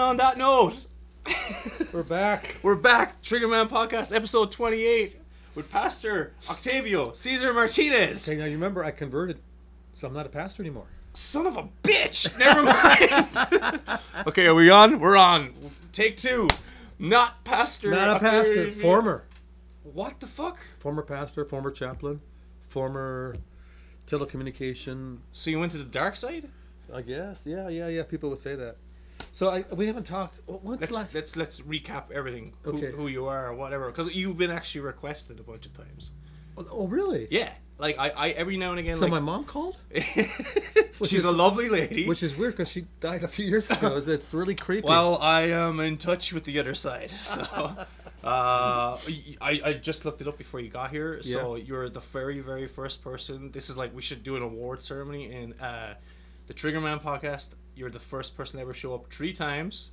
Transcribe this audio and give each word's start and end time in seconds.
and 0.00 0.08
on 0.08 0.16
that 0.16 0.38
note, 0.38 0.86
We're 1.92 2.02
back. 2.02 2.56
we're 2.62 2.74
back. 2.74 3.20
Triggerman 3.22 3.66
Podcast, 3.66 4.16
episode 4.16 4.50
28, 4.50 5.16
with 5.54 5.70
Pastor 5.70 6.32
Octavio 6.48 7.12
Caesar 7.12 7.52
Martinez. 7.52 8.26
Okay, 8.26 8.38
now 8.38 8.46
you 8.46 8.54
remember 8.54 8.82
I 8.82 8.92
converted, 8.92 9.40
so 9.92 10.08
I'm 10.08 10.14
not 10.14 10.24
a 10.24 10.30
pastor 10.30 10.62
anymore. 10.62 10.86
Son 11.12 11.46
of 11.46 11.58
a 11.58 11.68
bitch! 11.82 12.38
Never 12.38 12.64
mind. 12.64 14.00
okay, 14.26 14.46
are 14.46 14.54
we 14.54 14.70
on? 14.70 15.00
We're 15.00 15.18
on. 15.18 15.52
Take 15.92 16.16
two. 16.16 16.48
Not 16.98 17.44
Pastor. 17.44 17.90
Not 17.90 18.16
a 18.16 18.20
pastor. 18.20 18.70
Former. 18.70 19.24
What 19.82 20.18
the 20.20 20.26
fuck? 20.26 20.60
Former 20.78 21.02
pastor, 21.02 21.44
former 21.44 21.70
chaplain, 21.70 22.22
former 22.68 23.36
telecommunication. 24.06 25.18
So 25.32 25.50
you 25.50 25.60
went 25.60 25.72
to 25.72 25.78
the 25.78 25.84
dark 25.84 26.16
side? 26.16 26.48
I 26.92 27.02
guess. 27.02 27.46
Yeah, 27.46 27.68
yeah, 27.68 27.88
yeah. 27.88 28.04
People 28.04 28.30
would 28.30 28.38
say 28.38 28.54
that. 28.54 28.76
So 29.32 29.50
I 29.50 29.64
we 29.74 29.86
haven't 29.86 30.04
talked. 30.06 30.40
What's 30.46 30.80
Let's 30.80 30.94
last? 30.96 31.14
let's 31.14 31.36
let's 31.36 31.60
recap 31.60 32.10
everything. 32.10 32.54
Okay. 32.66 32.90
Who, 32.90 32.96
who 32.96 33.08
you 33.08 33.26
are 33.26 33.48
or 33.48 33.54
whatever. 33.54 33.86
Because 33.90 34.14
you've 34.14 34.38
been 34.38 34.50
actually 34.50 34.82
requested 34.82 35.38
a 35.40 35.42
bunch 35.42 35.66
of 35.66 35.72
times. 35.72 36.12
oh, 36.56 36.86
really? 36.86 37.28
Yeah. 37.30 37.50
Like 37.78 37.98
I, 37.98 38.10
I 38.14 38.28
every 38.30 38.58
now 38.58 38.70
and 38.72 38.78
again. 38.78 38.92
So 38.94 39.02
like, 39.02 39.10
my 39.12 39.20
mom 39.20 39.44
called, 39.44 39.76
she's 39.94 41.12
is- 41.12 41.24
a 41.24 41.32
lovely 41.32 41.70
lady. 41.70 42.06
which 42.06 42.22
is 42.22 42.36
weird 42.36 42.52
because 42.52 42.68
she 42.70 42.84
died 43.00 43.22
a 43.24 43.28
few 43.28 43.46
years 43.46 43.70
ago. 43.70 43.96
It's- 43.96 44.34
really 44.34 44.54
creepy. 44.54 44.86
well, 44.86 45.16
I 45.20 45.42
am 45.52 45.80
in 45.80 45.96
touch 45.96 46.34
with 46.34 46.44
the 46.44 46.58
other 46.58 46.74
side. 46.74 47.10
So, 47.22 47.42
uh, 48.22 48.98
I, 49.40 49.60
I 49.64 49.72
just 49.80 50.04
looked 50.04 50.20
it 50.20 50.28
up 50.28 50.36
before 50.36 50.60
you 50.60 50.68
got 50.68 50.90
here. 50.90 51.22
So 51.22 51.54
you're 51.56 51.88
the 51.88 52.00
very, 52.00 52.40
very 52.40 52.66
first 52.66 53.02
person. 53.02 53.50
This 53.50 53.70
is 53.70 53.78
like 53.78 53.94
we 53.94 54.02
should 54.02 54.22
do 54.22 54.36
an 54.36 54.42
award 54.42 54.82
ceremony 54.82 55.32
in 55.32 55.54
uh, 55.54 55.94
the 56.46 56.52
Triggerman 56.52 57.00
podcast. 57.00 57.54
You're 57.80 57.88
the 57.90 57.98
first 57.98 58.36
person 58.36 58.58
to 58.58 58.62
ever 58.62 58.74
show 58.74 58.94
up 58.94 59.10
three 59.10 59.32
times. 59.32 59.92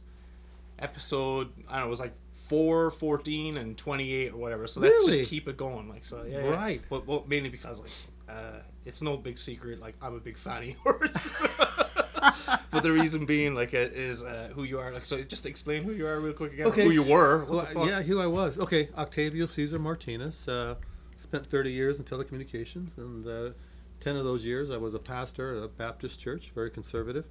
Episode 0.80 1.50
I 1.70 1.74
don't 1.74 1.82
know, 1.82 1.88
it 1.88 1.90
was 1.90 2.02
like 2.02 2.14
4, 2.34 2.92
14, 2.92 3.58
and 3.58 3.78
28 3.78 4.34
or 4.34 4.38
whatever. 4.38 4.68
So 4.68 4.82
let's 4.82 4.92
Really? 4.92 5.18
just 5.20 5.30
keep 5.32 5.48
it 5.48 5.56
going. 5.58 5.88
Like 5.90 6.04
so, 6.06 6.24
yeah. 6.24 6.40
yeah. 6.44 6.50
Right. 6.52 6.82
But 6.90 7.08
well, 7.08 7.24
mainly 7.28 7.50
because 7.50 7.80
like 7.82 7.90
uh, 8.30 8.60
it's 8.86 9.02
no 9.02 9.16
big 9.18 9.38
secret. 9.40 9.80
Like 9.80 9.96
I'm 10.02 10.14
a 10.16 10.20
big 10.20 10.38
fan 10.38 10.64
of 10.64 10.76
yours. 10.86 11.42
but 12.72 12.84
the 12.84 12.92
reason 12.92 13.26
being 13.26 13.56
like 13.56 13.74
uh, 13.74 13.78
is 13.78 14.24
uh, 14.24 14.50
who 14.54 14.64
you 14.64 14.80
are. 14.80 14.92
Like 14.92 15.06
so, 15.06 15.22
just 15.24 15.46
explain 15.46 15.84
who 15.84 15.94
you 15.94 16.06
are 16.06 16.20
real 16.20 16.34
quick 16.34 16.54
again. 16.54 16.68
Okay. 16.68 16.84
Who 16.84 16.92
you 16.92 17.04
were. 17.04 17.40
What 17.46 17.50
Well, 17.50 17.60
the 17.62 17.66
fuck? 17.68 17.88
yeah, 17.88 18.02
who 18.02 18.20
I 18.20 18.28
was. 18.28 18.60
Okay, 18.60 18.90
Octavio 18.98 19.46
Caesar 19.48 19.80
Martinez. 19.80 20.48
Uh, 20.48 20.76
spent 21.16 21.46
30 21.48 21.72
years 21.72 22.00
in 22.00 22.06
telecommunications, 22.06 22.98
and 22.98 23.26
uh, 23.26 23.54
10 24.02 24.16
of 24.16 24.26
those 24.26 24.46
years 24.46 24.70
I 24.70 24.78
was 24.78 24.94
a 24.94 25.00
pastor 25.00 25.58
at 25.58 25.64
a 25.64 25.68
Baptist 25.68 26.20
church, 26.20 26.52
very 26.54 26.70
conservative. 26.70 27.26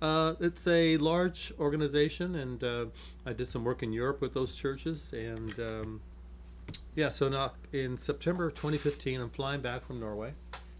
Uh, 0.00 0.34
it's 0.40 0.66
a 0.66 0.96
large 0.98 1.52
organization, 1.58 2.36
and 2.36 2.62
uh, 2.62 2.86
I 3.26 3.32
did 3.32 3.48
some 3.48 3.64
work 3.64 3.82
in 3.82 3.92
Europe 3.92 4.20
with 4.20 4.32
those 4.32 4.54
churches. 4.54 5.12
And 5.12 5.58
um, 5.58 6.00
yeah, 6.94 7.08
so 7.08 7.28
now 7.28 7.52
in 7.72 7.96
September 7.96 8.46
of 8.46 8.54
2015, 8.54 9.20
I'm 9.20 9.30
flying 9.30 9.60
back 9.60 9.86
from 9.86 9.98
Norway 9.98 10.34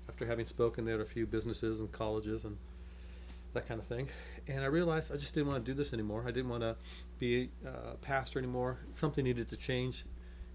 after 0.09 0.27
having 0.27 0.47
spoken 0.47 0.85
there 0.85 0.97
at 0.97 1.01
a 1.01 1.05
few 1.05 1.27
businesses 1.27 1.81
and 1.81 1.91
colleges 1.91 2.45
and 2.45 2.57
that 3.55 3.67
kind 3.67 3.81
of 3.81 3.87
thing. 3.87 4.09
And 4.47 4.63
I 4.63 4.67
realized 4.67 5.13
I 5.13 5.17
just 5.17 5.35
didn't 5.35 5.49
want 5.49 5.65
to 5.65 5.71
do 5.71 5.77
this 5.77 5.93
anymore. 5.93 6.25
I 6.27 6.31
didn't 6.31 6.49
want 6.49 6.63
to 6.63 6.77
be 7.19 7.51
a 7.67 7.97
pastor 7.97 8.39
anymore. 8.39 8.79
Something 8.91 9.25
needed 9.25 9.49
to 9.51 9.57
change. 9.57 10.05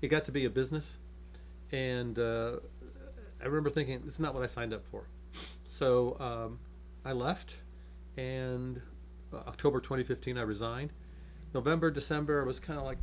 It 0.02 0.08
got 0.08 0.26
to 0.26 0.32
be 0.32 0.46
a 0.46 0.50
business, 0.50 1.00
and 1.72 2.20
uh, 2.20 2.58
I 3.42 3.46
remember 3.46 3.70
thinking, 3.70 4.02
"This 4.04 4.16
is 4.16 4.20
not 4.20 4.34
what 4.34 4.44
I 4.44 4.48
signed 4.48 4.74
up 4.74 4.86
for." 4.86 5.06
So 5.66 6.18
um, 6.20 6.60
I 7.06 7.14
left, 7.14 7.63
and 8.18 8.82
uh, 9.34 9.38
October 9.48 9.80
2015, 9.80 10.38
I 10.38 10.42
resigned. 10.42 10.92
November, 11.54 11.92
December, 11.92 12.42
I 12.42 12.46
was 12.46 12.60
kind 12.60 12.80
of 12.80 12.86
like, 12.86 12.98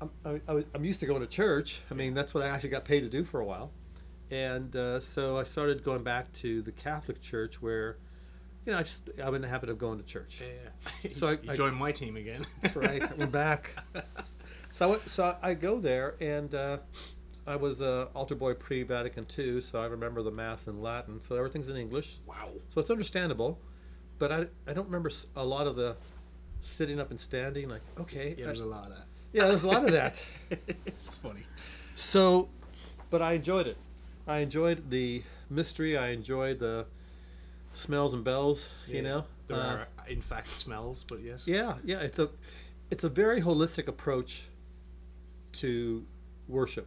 I'm, 0.00 0.10
I, 0.48 0.64
I'm 0.74 0.84
used 0.84 1.00
to 1.00 1.06
going 1.06 1.20
to 1.20 1.26
church. 1.26 1.82
I 1.90 1.94
mean, 1.94 2.14
that's 2.14 2.32
what 2.34 2.42
I 2.44 2.48
actually 2.48 2.70
got 2.70 2.84
paid 2.84 3.00
to 3.00 3.08
do 3.08 3.24
for 3.24 3.40
a 3.40 3.44
while. 3.44 3.72
And 4.30 4.74
uh, 4.76 5.00
so 5.00 5.36
I 5.38 5.42
started 5.44 5.82
going 5.82 6.02
back 6.02 6.32
to 6.34 6.62
the 6.62 6.72
Catholic 6.72 7.20
Church 7.20 7.60
where, 7.60 7.96
you 8.64 8.72
know, 8.72 8.78
I 8.78 8.82
just, 8.82 9.10
I'm 9.22 9.34
in 9.34 9.42
the 9.42 9.48
habit 9.48 9.70
of 9.70 9.78
going 9.78 9.98
to 9.98 10.04
church. 10.04 10.40
Yeah. 10.40 11.10
So 11.10 11.28
I- 11.28 11.36
joined 11.54 11.76
my 11.76 11.92
team 11.92 12.16
again. 12.16 12.44
That's 12.62 12.76
right. 12.76 13.02
I'm 13.20 13.30
back. 13.44 13.70
So 14.70 14.86
I, 14.86 14.90
went, 14.90 15.02
so 15.02 15.36
I 15.42 15.54
go 15.54 15.80
there, 15.80 16.14
and 16.20 16.54
uh, 16.54 16.78
I 17.46 17.56
was 17.56 17.80
uh, 17.82 18.08
altar 18.14 18.34
boy 18.34 18.54
pre 18.54 18.82
Vatican 18.82 19.26
II, 19.36 19.60
so 19.62 19.80
I 19.80 19.86
remember 19.86 20.22
the 20.22 20.30
Mass 20.30 20.68
in 20.68 20.80
Latin. 20.82 21.20
So 21.20 21.36
everything's 21.36 21.70
in 21.70 21.76
English. 21.76 22.18
wow. 22.26 22.48
So 22.68 22.80
it's 22.80 22.90
understandable. 22.90 23.58
But 24.18 24.32
I, 24.32 24.46
I 24.66 24.72
don't 24.72 24.86
remember 24.86 25.10
a 25.36 25.44
lot 25.44 25.66
of 25.66 25.76
the 25.76 25.96
sitting 26.60 26.98
up 27.00 27.10
and 27.10 27.20
standing. 27.20 27.68
Like, 27.68 27.82
okay. 28.00 28.34
Yeah, 28.36 28.46
there's 28.46 28.60
a 28.60 28.66
lot 28.66 28.90
of 28.90 28.96
that. 28.96 29.06
yeah, 29.32 29.46
there's 29.46 29.62
a 29.64 29.68
lot 29.68 29.84
of 29.84 29.92
that. 29.92 30.28
it's 30.50 31.16
funny. 31.16 31.42
So, 31.94 32.48
but 33.10 33.22
I 33.22 33.32
enjoyed 33.34 33.66
it. 33.66 33.76
I 34.26 34.38
enjoyed 34.38 34.90
the 34.90 35.22
mystery. 35.50 35.96
I 35.96 36.08
enjoyed 36.10 36.58
the 36.58 36.86
smells 37.72 38.12
and 38.14 38.24
bells. 38.24 38.70
Yeah. 38.86 38.96
You 38.96 39.02
know, 39.02 39.24
There 39.46 39.56
Uh, 39.56 39.60
are 39.60 39.88
in 40.08 40.20
fact 40.20 40.48
smells, 40.48 41.04
but 41.04 41.20
yes. 41.22 41.46
Yeah, 41.46 41.74
yeah. 41.84 42.00
It's 42.00 42.18
a, 42.18 42.28
it's 42.90 43.04
a 43.04 43.08
very 43.08 43.40
holistic 43.40 43.88
approach 43.88 44.48
to 45.52 46.04
worship. 46.48 46.86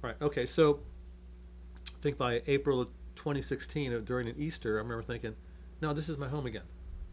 Right. 0.00 0.16
Okay. 0.20 0.46
So, 0.46 0.80
I 1.88 2.00
think 2.00 2.18
by 2.18 2.42
April 2.46 2.80
of 2.80 2.88
2016, 3.16 3.92
uh, 3.92 3.98
during 4.04 4.26
an 4.28 4.34
Easter, 4.38 4.76
I 4.76 4.82
remember 4.82 5.02
thinking, 5.02 5.36
"No, 5.82 5.92
this 5.92 6.08
is 6.08 6.16
my 6.16 6.28
home 6.28 6.46
again." 6.46 6.62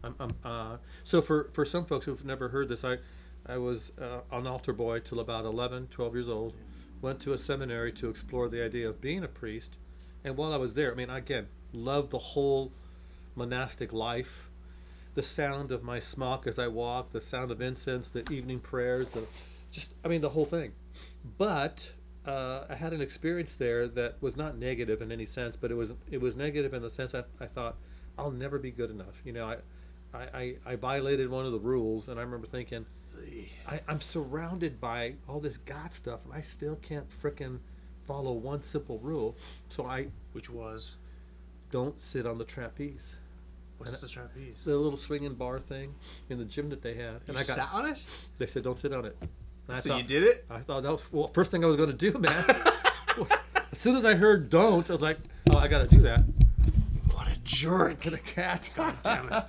I'm, 0.02 0.14
I'm, 0.18 0.30
uh, 0.42 0.76
so 1.04 1.20
for 1.20 1.50
for 1.52 1.64
some 1.66 1.84
folks 1.84 2.06
who've 2.06 2.24
never 2.24 2.48
heard 2.48 2.68
this, 2.68 2.84
I 2.84 2.98
I 3.46 3.58
was 3.58 3.92
uh, 3.98 4.20
an 4.32 4.46
altar 4.46 4.72
boy 4.72 5.00
till 5.00 5.20
about 5.20 5.44
11, 5.44 5.88
12 5.90 6.14
years 6.14 6.28
old. 6.28 6.54
Went 7.02 7.20
to 7.20 7.32
a 7.32 7.38
seminary 7.38 7.92
to 7.92 8.08
explore 8.08 8.48
the 8.48 8.62
idea 8.64 8.88
of 8.88 9.00
being 9.00 9.24
a 9.24 9.28
priest, 9.28 9.76
and 10.24 10.36
while 10.36 10.52
I 10.52 10.56
was 10.56 10.74
there, 10.74 10.92
I 10.92 10.94
mean, 10.94 11.10
again, 11.10 11.48
loved 11.72 12.10
the 12.10 12.18
whole 12.18 12.72
monastic 13.34 13.92
life 13.92 14.50
the 15.14 15.22
sound 15.22 15.72
of 15.72 15.82
my 15.82 15.98
smock 15.98 16.46
as 16.46 16.58
I 16.58 16.68
walked, 16.68 17.12
the 17.12 17.20
sound 17.20 17.50
of 17.50 17.60
incense, 17.60 18.10
the 18.10 18.20
evening 18.32 18.60
prayers, 18.60 19.12
the, 19.12 19.26
just 19.70 19.94
I 20.04 20.08
mean 20.08 20.20
the 20.20 20.30
whole 20.30 20.44
thing. 20.44 20.72
But 21.38 21.92
uh, 22.26 22.64
I 22.68 22.74
had 22.74 22.92
an 22.92 23.00
experience 23.00 23.56
there 23.56 23.88
that 23.88 24.20
was 24.20 24.36
not 24.36 24.56
negative 24.56 25.02
in 25.02 25.10
any 25.10 25.26
sense, 25.26 25.56
but 25.56 25.70
it 25.70 25.74
was 25.74 25.94
it 26.10 26.20
was 26.20 26.36
negative 26.36 26.74
in 26.74 26.82
the 26.82 26.90
sense 26.90 27.12
that 27.12 27.28
I 27.40 27.46
thought 27.46 27.76
I'll 28.20 28.30
never 28.30 28.58
be 28.58 28.70
good 28.70 28.90
enough. 28.90 29.20
You 29.24 29.32
know, 29.32 29.46
I 29.46 29.56
I, 30.12 30.22
I, 30.34 30.56
I 30.72 30.76
violated 30.76 31.30
one 31.30 31.46
of 31.46 31.52
the 31.52 31.58
rules, 31.58 32.08
and 32.08 32.18
I 32.18 32.22
remember 32.24 32.46
thinking 32.46 32.84
I, 33.68 33.80
I'm 33.88 34.00
surrounded 34.00 34.80
by 34.80 35.14
all 35.28 35.40
this 35.40 35.58
God 35.58 35.92
stuff, 35.94 36.24
and 36.24 36.34
I 36.34 36.40
still 36.40 36.76
can't 36.76 37.06
frickin' 37.10 37.58
follow 38.04 38.32
one 38.32 38.62
simple 38.62 38.98
rule. 38.98 39.36
So 39.68 39.86
I 39.86 40.08
Which 40.32 40.50
was 40.50 40.96
don't 41.70 42.00
sit 42.00 42.26
on 42.26 42.38
the 42.38 42.44
trapeze. 42.44 43.16
what's 43.78 44.00
the 44.00 44.08
trapeze? 44.08 44.56
the 44.64 44.76
little 44.76 44.96
swinging 44.96 45.34
bar 45.34 45.60
thing 45.60 45.94
in 46.28 46.38
the 46.38 46.44
gym 46.44 46.68
that 46.70 46.82
they 46.82 46.94
had, 46.94 47.20
and 47.26 47.28
You 47.28 47.34
I 47.34 47.36
got. 47.36 47.44
sat 47.44 47.68
on 47.72 47.86
it. 47.86 47.98
They 48.38 48.46
said 48.46 48.64
don't 48.64 48.76
sit 48.76 48.92
on 48.92 49.04
it. 49.06 49.16
And 49.68 49.76
So 49.78 49.90
thought, 49.90 49.98
you 49.98 50.04
did 50.04 50.24
it. 50.24 50.44
I 50.50 50.58
thought 50.58 50.82
that 50.82 50.90
was 50.92 51.12
well. 51.12 51.28
First 51.28 51.52
thing 51.52 51.62
I 51.64 51.68
was 51.68 51.76
going 51.76 51.90
to 51.90 52.10
do, 52.10 52.18
man. 52.18 52.32
as 53.70 53.78
soon 53.78 53.94
as 53.96 54.04
I 54.04 54.14
heard 54.14 54.50
don't, 54.50 54.88
I 54.88 54.92
was 54.92 55.02
like, 55.02 55.18
oh, 55.50 55.58
I 55.58 55.68
got 55.68 55.88
to 55.88 55.94
do 55.96 56.02
that. 56.02 56.24
Jerk! 57.44 58.06
A 58.06 58.18
cat. 58.18 58.70
God 58.76 58.96
damn 59.02 59.32
it. 59.32 59.44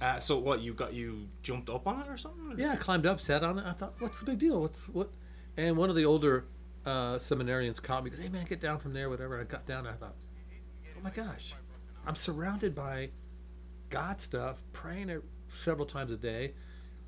Uh, 0.00 0.18
so 0.18 0.38
what 0.38 0.60
you 0.60 0.74
got? 0.74 0.92
You 0.92 1.28
jumped 1.42 1.70
up 1.70 1.88
on 1.88 2.02
it 2.02 2.08
or 2.08 2.16
something? 2.16 2.54
yeah, 2.58 2.72
I 2.72 2.76
climbed 2.76 3.06
up, 3.06 3.20
sat 3.20 3.42
on 3.42 3.58
it. 3.58 3.64
I 3.66 3.72
thought, 3.72 3.94
what's 3.98 4.20
the 4.20 4.26
big 4.26 4.38
deal? 4.38 4.60
What's 4.60 4.88
what? 4.88 5.10
And 5.56 5.76
one 5.76 5.88
of 5.88 5.96
the 5.96 6.04
older 6.04 6.44
uh, 6.84 7.16
seminarians 7.16 7.82
caught 7.82 8.04
me. 8.04 8.10
Goes, 8.10 8.20
hey 8.20 8.28
man, 8.28 8.44
get 8.46 8.60
down 8.60 8.78
from 8.78 8.92
there, 8.92 9.08
whatever. 9.08 9.40
I 9.40 9.44
got 9.44 9.64
down. 9.66 9.86
I 9.86 9.92
thought, 9.92 10.14
oh 10.96 11.00
my 11.02 11.10
gosh, 11.10 11.54
I'm 12.06 12.14
surrounded 12.14 12.74
by 12.74 13.10
God 13.88 14.20
stuff, 14.20 14.62
praying 14.72 15.08
it 15.08 15.22
several 15.48 15.86
times 15.86 16.12
a 16.12 16.16
day, 16.16 16.54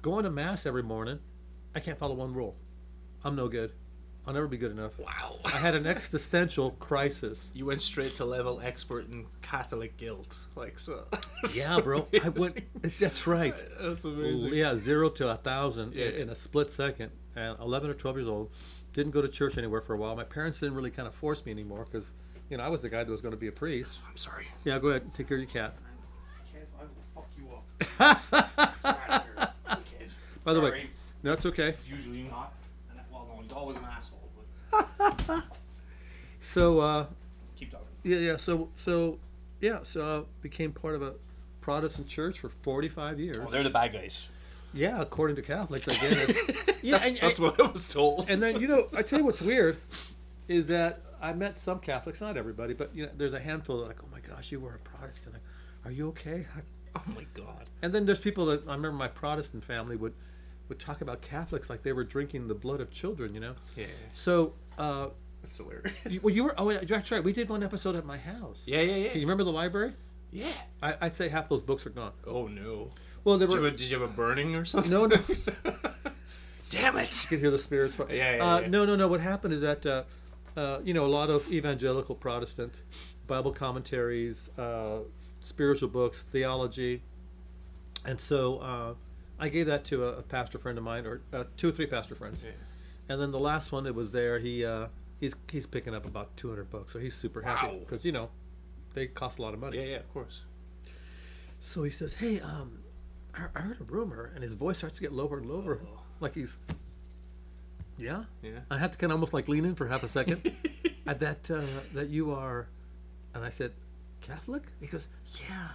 going 0.00 0.24
to 0.24 0.30
mass 0.30 0.64
every 0.64 0.82
morning. 0.82 1.18
I 1.74 1.80
can't 1.80 1.98
follow 1.98 2.14
one 2.14 2.32
rule. 2.32 2.56
I'm 3.22 3.36
no 3.36 3.48
good. 3.48 3.72
I'll 4.28 4.34
never 4.34 4.46
be 4.46 4.58
good 4.58 4.70
enough. 4.72 4.98
Wow. 4.98 5.36
I 5.46 5.56
had 5.56 5.74
an 5.74 5.86
existential 5.86 6.72
crisis. 6.72 7.50
You 7.54 7.64
went 7.64 7.80
straight 7.80 8.14
to 8.16 8.26
level 8.26 8.60
expert 8.62 9.10
in 9.10 9.24
Catholic 9.40 9.96
guilt, 9.96 10.36
like 10.54 10.78
so. 10.78 11.04
Yeah, 11.54 11.80
bro. 11.80 12.06
I 12.22 12.28
went. 12.28 12.60
That's 12.82 13.26
right. 13.26 13.54
That's 13.80 14.04
amazing. 14.04 14.52
Yeah, 14.52 14.76
zero 14.76 15.08
to 15.10 15.30
a 15.30 15.36
thousand 15.36 15.94
Yeah. 15.94 16.06
in, 16.06 16.14
in 16.16 16.28
a 16.28 16.34
split 16.34 16.70
second. 16.70 17.10
And 17.36 17.58
11 17.58 17.88
or 17.88 17.94
12 17.94 18.16
years 18.18 18.28
old, 18.28 18.52
didn't 18.92 19.12
go 19.12 19.22
to 19.22 19.28
church 19.28 19.56
anywhere 19.56 19.80
for 19.80 19.94
a 19.94 19.96
while. 19.96 20.14
My 20.14 20.24
parents 20.24 20.60
didn't 20.60 20.74
really 20.74 20.90
kind 20.90 21.08
of 21.08 21.14
force 21.14 21.46
me 21.46 21.52
anymore 21.52 21.86
because, 21.90 22.12
you 22.50 22.56
know, 22.58 22.64
I 22.64 22.68
was 22.68 22.82
the 22.82 22.90
guy 22.90 23.04
that 23.04 23.10
was 23.10 23.22
going 23.22 23.32
to 23.32 23.38
be 23.40 23.46
a 23.48 23.52
priest. 23.52 24.00
I'm 24.10 24.16
sorry. 24.16 24.46
Yeah, 24.64 24.78
go 24.78 24.88
ahead, 24.88 25.10
take 25.12 25.28
care 25.28 25.38
of 25.38 25.42
your 25.42 25.48
cat. 25.50 25.74
Kev, 26.52 26.66
I 26.78 26.82
will 26.84 27.02
fuck 27.14 27.30
you 27.38 27.48
up. 28.58 28.74
By 30.44 30.52
the 30.52 30.60
way, 30.60 30.88
no, 31.22 31.32
it's 31.32 31.46
okay. 31.46 31.74
usually 31.88 32.22
not. 32.24 32.52
And, 32.90 32.98
well, 33.12 33.28
no, 33.32 33.40
he's 33.40 33.52
always 33.52 33.76
an 33.76 33.84
asshole. 33.84 34.17
But 34.70 34.88
So, 36.40 36.78
uh, 36.80 37.06
keep 37.56 37.70
talking. 37.70 37.86
yeah, 38.04 38.18
yeah. 38.18 38.36
So, 38.36 38.68
so, 38.76 39.18
yeah. 39.60 39.80
So, 39.82 40.20
I 40.20 40.24
became 40.42 40.72
part 40.72 40.94
of 40.94 41.02
a 41.02 41.14
Protestant 41.60 42.08
church 42.08 42.38
for 42.38 42.48
45 42.48 43.18
years. 43.20 43.36
Oh, 43.40 43.50
they're 43.50 43.62
the 43.64 43.70
bad 43.70 43.92
guys. 43.92 44.28
yeah, 44.72 45.00
according 45.00 45.36
to 45.36 45.42
Catholics, 45.42 45.88
I 45.88 45.92
guess. 45.92 46.78
yeah, 46.82 46.98
That's, 46.98 47.10
and, 47.10 47.18
that's 47.20 47.40
what 47.40 47.60
I 47.60 47.68
was 47.68 47.86
told. 47.86 48.30
and 48.30 48.40
then 48.40 48.60
you 48.60 48.68
know, 48.68 48.84
I 48.96 49.02
tell 49.02 49.18
you 49.18 49.24
what's 49.24 49.40
weird 49.52 49.76
is 50.46 50.68
that 50.68 51.00
I 51.20 51.32
met 51.32 51.58
some 51.58 51.80
Catholics, 51.80 52.20
not 52.20 52.36
everybody, 52.36 52.72
but 52.74 52.94
you 52.94 53.04
know, 53.04 53.10
there's 53.16 53.34
a 53.34 53.40
handful 53.40 53.78
that 53.78 53.88
like, 53.88 53.98
oh 54.02 54.08
my 54.12 54.20
gosh, 54.20 54.52
you 54.52 54.60
were 54.60 54.74
a 54.76 54.78
Protestant. 54.78 55.34
Like, 55.34 55.42
Are 55.84 55.90
you 55.94 56.08
okay? 56.10 56.46
oh 56.96 57.02
my 57.14 57.26
god. 57.34 57.64
And 57.82 57.92
then 57.92 58.06
there's 58.06 58.20
people 58.20 58.46
that 58.46 58.62
I 58.68 58.72
remember 58.74 58.92
my 58.96 59.08
Protestant 59.08 59.64
family 59.64 59.96
would 59.96 60.14
would 60.68 60.78
talk 60.78 61.00
about 61.00 61.22
Catholics 61.22 61.70
like 61.70 61.82
they 61.82 61.92
were 61.92 62.04
drinking 62.04 62.48
the 62.48 62.54
blood 62.54 62.80
of 62.80 62.90
children, 62.90 63.34
you 63.34 63.40
know. 63.40 63.54
Yeah, 63.76 63.86
So, 64.12 64.54
uh, 64.78 65.08
that's 65.42 65.58
hilarious. 65.58 65.92
you, 66.08 66.20
well, 66.22 66.34
you 66.34 66.44
were 66.44 66.54
oh 66.58 66.70
yeah, 66.70 66.80
that's 66.86 67.10
right. 67.10 67.22
We 67.22 67.32
did 67.32 67.48
one 67.48 67.62
episode 67.62 67.96
at 67.96 68.04
my 68.04 68.18
house. 68.18 68.66
yeah, 68.68 68.80
yeah, 68.80 68.96
yeah. 68.96 69.08
Can 69.10 69.20
you 69.20 69.26
remember 69.26 69.44
the 69.44 69.52
library? 69.52 69.92
yeah. 70.30 70.46
I, 70.82 70.94
I'd 71.00 71.16
say 71.16 71.28
half 71.28 71.48
those 71.48 71.62
books 71.62 71.86
are 71.86 71.90
gone. 71.90 72.12
Oh 72.26 72.46
no. 72.48 72.90
Well, 73.24 73.38
there 73.38 73.48
Did 73.48 73.54
you, 73.54 73.60
were. 73.60 73.66
have 73.66 73.74
a, 73.74 73.76
did 73.76 73.90
you 73.90 74.00
have 74.00 74.10
a 74.10 74.12
burning 74.12 74.54
or 74.54 74.64
something? 74.64 74.92
No, 74.92 75.06
no. 75.06 75.16
Damn 76.70 76.96
it. 76.98 77.24
You 77.24 77.28
could 77.28 77.40
hear 77.40 77.50
the 77.50 77.58
spirits. 77.58 77.96
From, 77.96 78.10
Yeah, 78.10 78.36
yeah, 78.36 78.44
uh, 78.44 78.60
yeah. 78.60 78.68
No, 78.68 78.84
no, 78.84 78.94
no. 78.96 79.08
What 79.08 79.20
happened 79.20 79.54
is 79.54 79.62
that 79.62 79.86
uh, 79.86 80.02
uh, 80.56 80.80
you 80.84 80.92
know 80.94 81.06
a 81.06 81.08
lot 81.08 81.30
of 81.30 81.50
evangelical 81.52 82.14
Protestant 82.14 82.82
Bible 83.26 83.52
commentaries, 83.52 84.50
uh, 84.58 84.98
spiritual 85.40 85.88
books, 85.88 86.22
theology, 86.24 87.02
and 88.04 88.20
so 88.20 88.58
uh, 88.58 88.94
I 89.40 89.48
gave 89.48 89.66
that 89.66 89.84
to 89.86 90.04
a, 90.04 90.18
a 90.18 90.22
pastor 90.22 90.58
friend 90.58 90.76
of 90.78 90.84
mine, 90.84 91.06
or 91.06 91.20
uh, 91.32 91.44
two 91.56 91.68
or 91.68 91.72
three 91.72 91.86
pastor 91.86 92.14
friends, 92.14 92.44
Yeah. 92.44 92.50
and 93.08 93.20
then 93.20 93.30
the 93.30 93.38
last 93.38 93.70
one 93.72 93.84
that 93.84 93.94
was 93.94 94.12
there, 94.12 94.38
he 94.38 94.64
uh, 94.64 94.88
he's 95.20 95.36
he's 95.50 95.66
picking 95.66 95.94
up 95.94 96.06
about 96.06 96.36
two 96.36 96.48
hundred 96.48 96.70
bucks, 96.70 96.92
so 96.92 96.98
he's 96.98 97.14
super 97.14 97.42
happy 97.42 97.66
Wow. 97.68 97.78
because 97.80 98.04
you 98.04 98.12
know 98.12 98.30
they 98.94 99.06
cost 99.06 99.38
a 99.38 99.42
lot 99.42 99.54
of 99.54 99.60
money. 99.60 99.78
Yeah, 99.78 99.84
yeah, 99.84 99.96
of 99.96 100.12
course. 100.12 100.42
So 101.60 101.82
he 101.84 101.90
says, 101.90 102.14
"Hey, 102.14 102.40
um, 102.40 102.80
I, 103.34 103.46
I 103.54 103.60
heard 103.60 103.80
a 103.80 103.84
rumor," 103.84 104.30
and 104.34 104.42
his 104.42 104.54
voice 104.54 104.78
starts 104.78 104.96
to 104.98 105.02
get 105.02 105.12
lower 105.12 105.38
and 105.38 105.46
lower, 105.46 105.80
Oh. 105.84 106.00
like 106.20 106.34
he's, 106.34 106.58
yeah. 107.96 108.24
Yeah. 108.42 108.60
I 108.70 108.78
had 108.78 108.92
to 108.92 108.98
kind 108.98 109.12
of 109.12 109.16
almost 109.16 109.32
like 109.32 109.48
lean 109.48 109.64
in 109.64 109.74
for 109.74 109.86
half 109.86 110.02
a 110.02 110.08
second. 110.08 110.50
at 111.06 111.20
that 111.20 111.50
uh, 111.50 111.60
that 111.94 112.08
you 112.08 112.32
are, 112.32 112.68
and 113.34 113.44
I 113.44 113.48
said, 113.50 113.72
Catholic. 114.20 114.62
He 114.80 114.86
goes, 114.88 115.08
Yeah. 115.48 115.68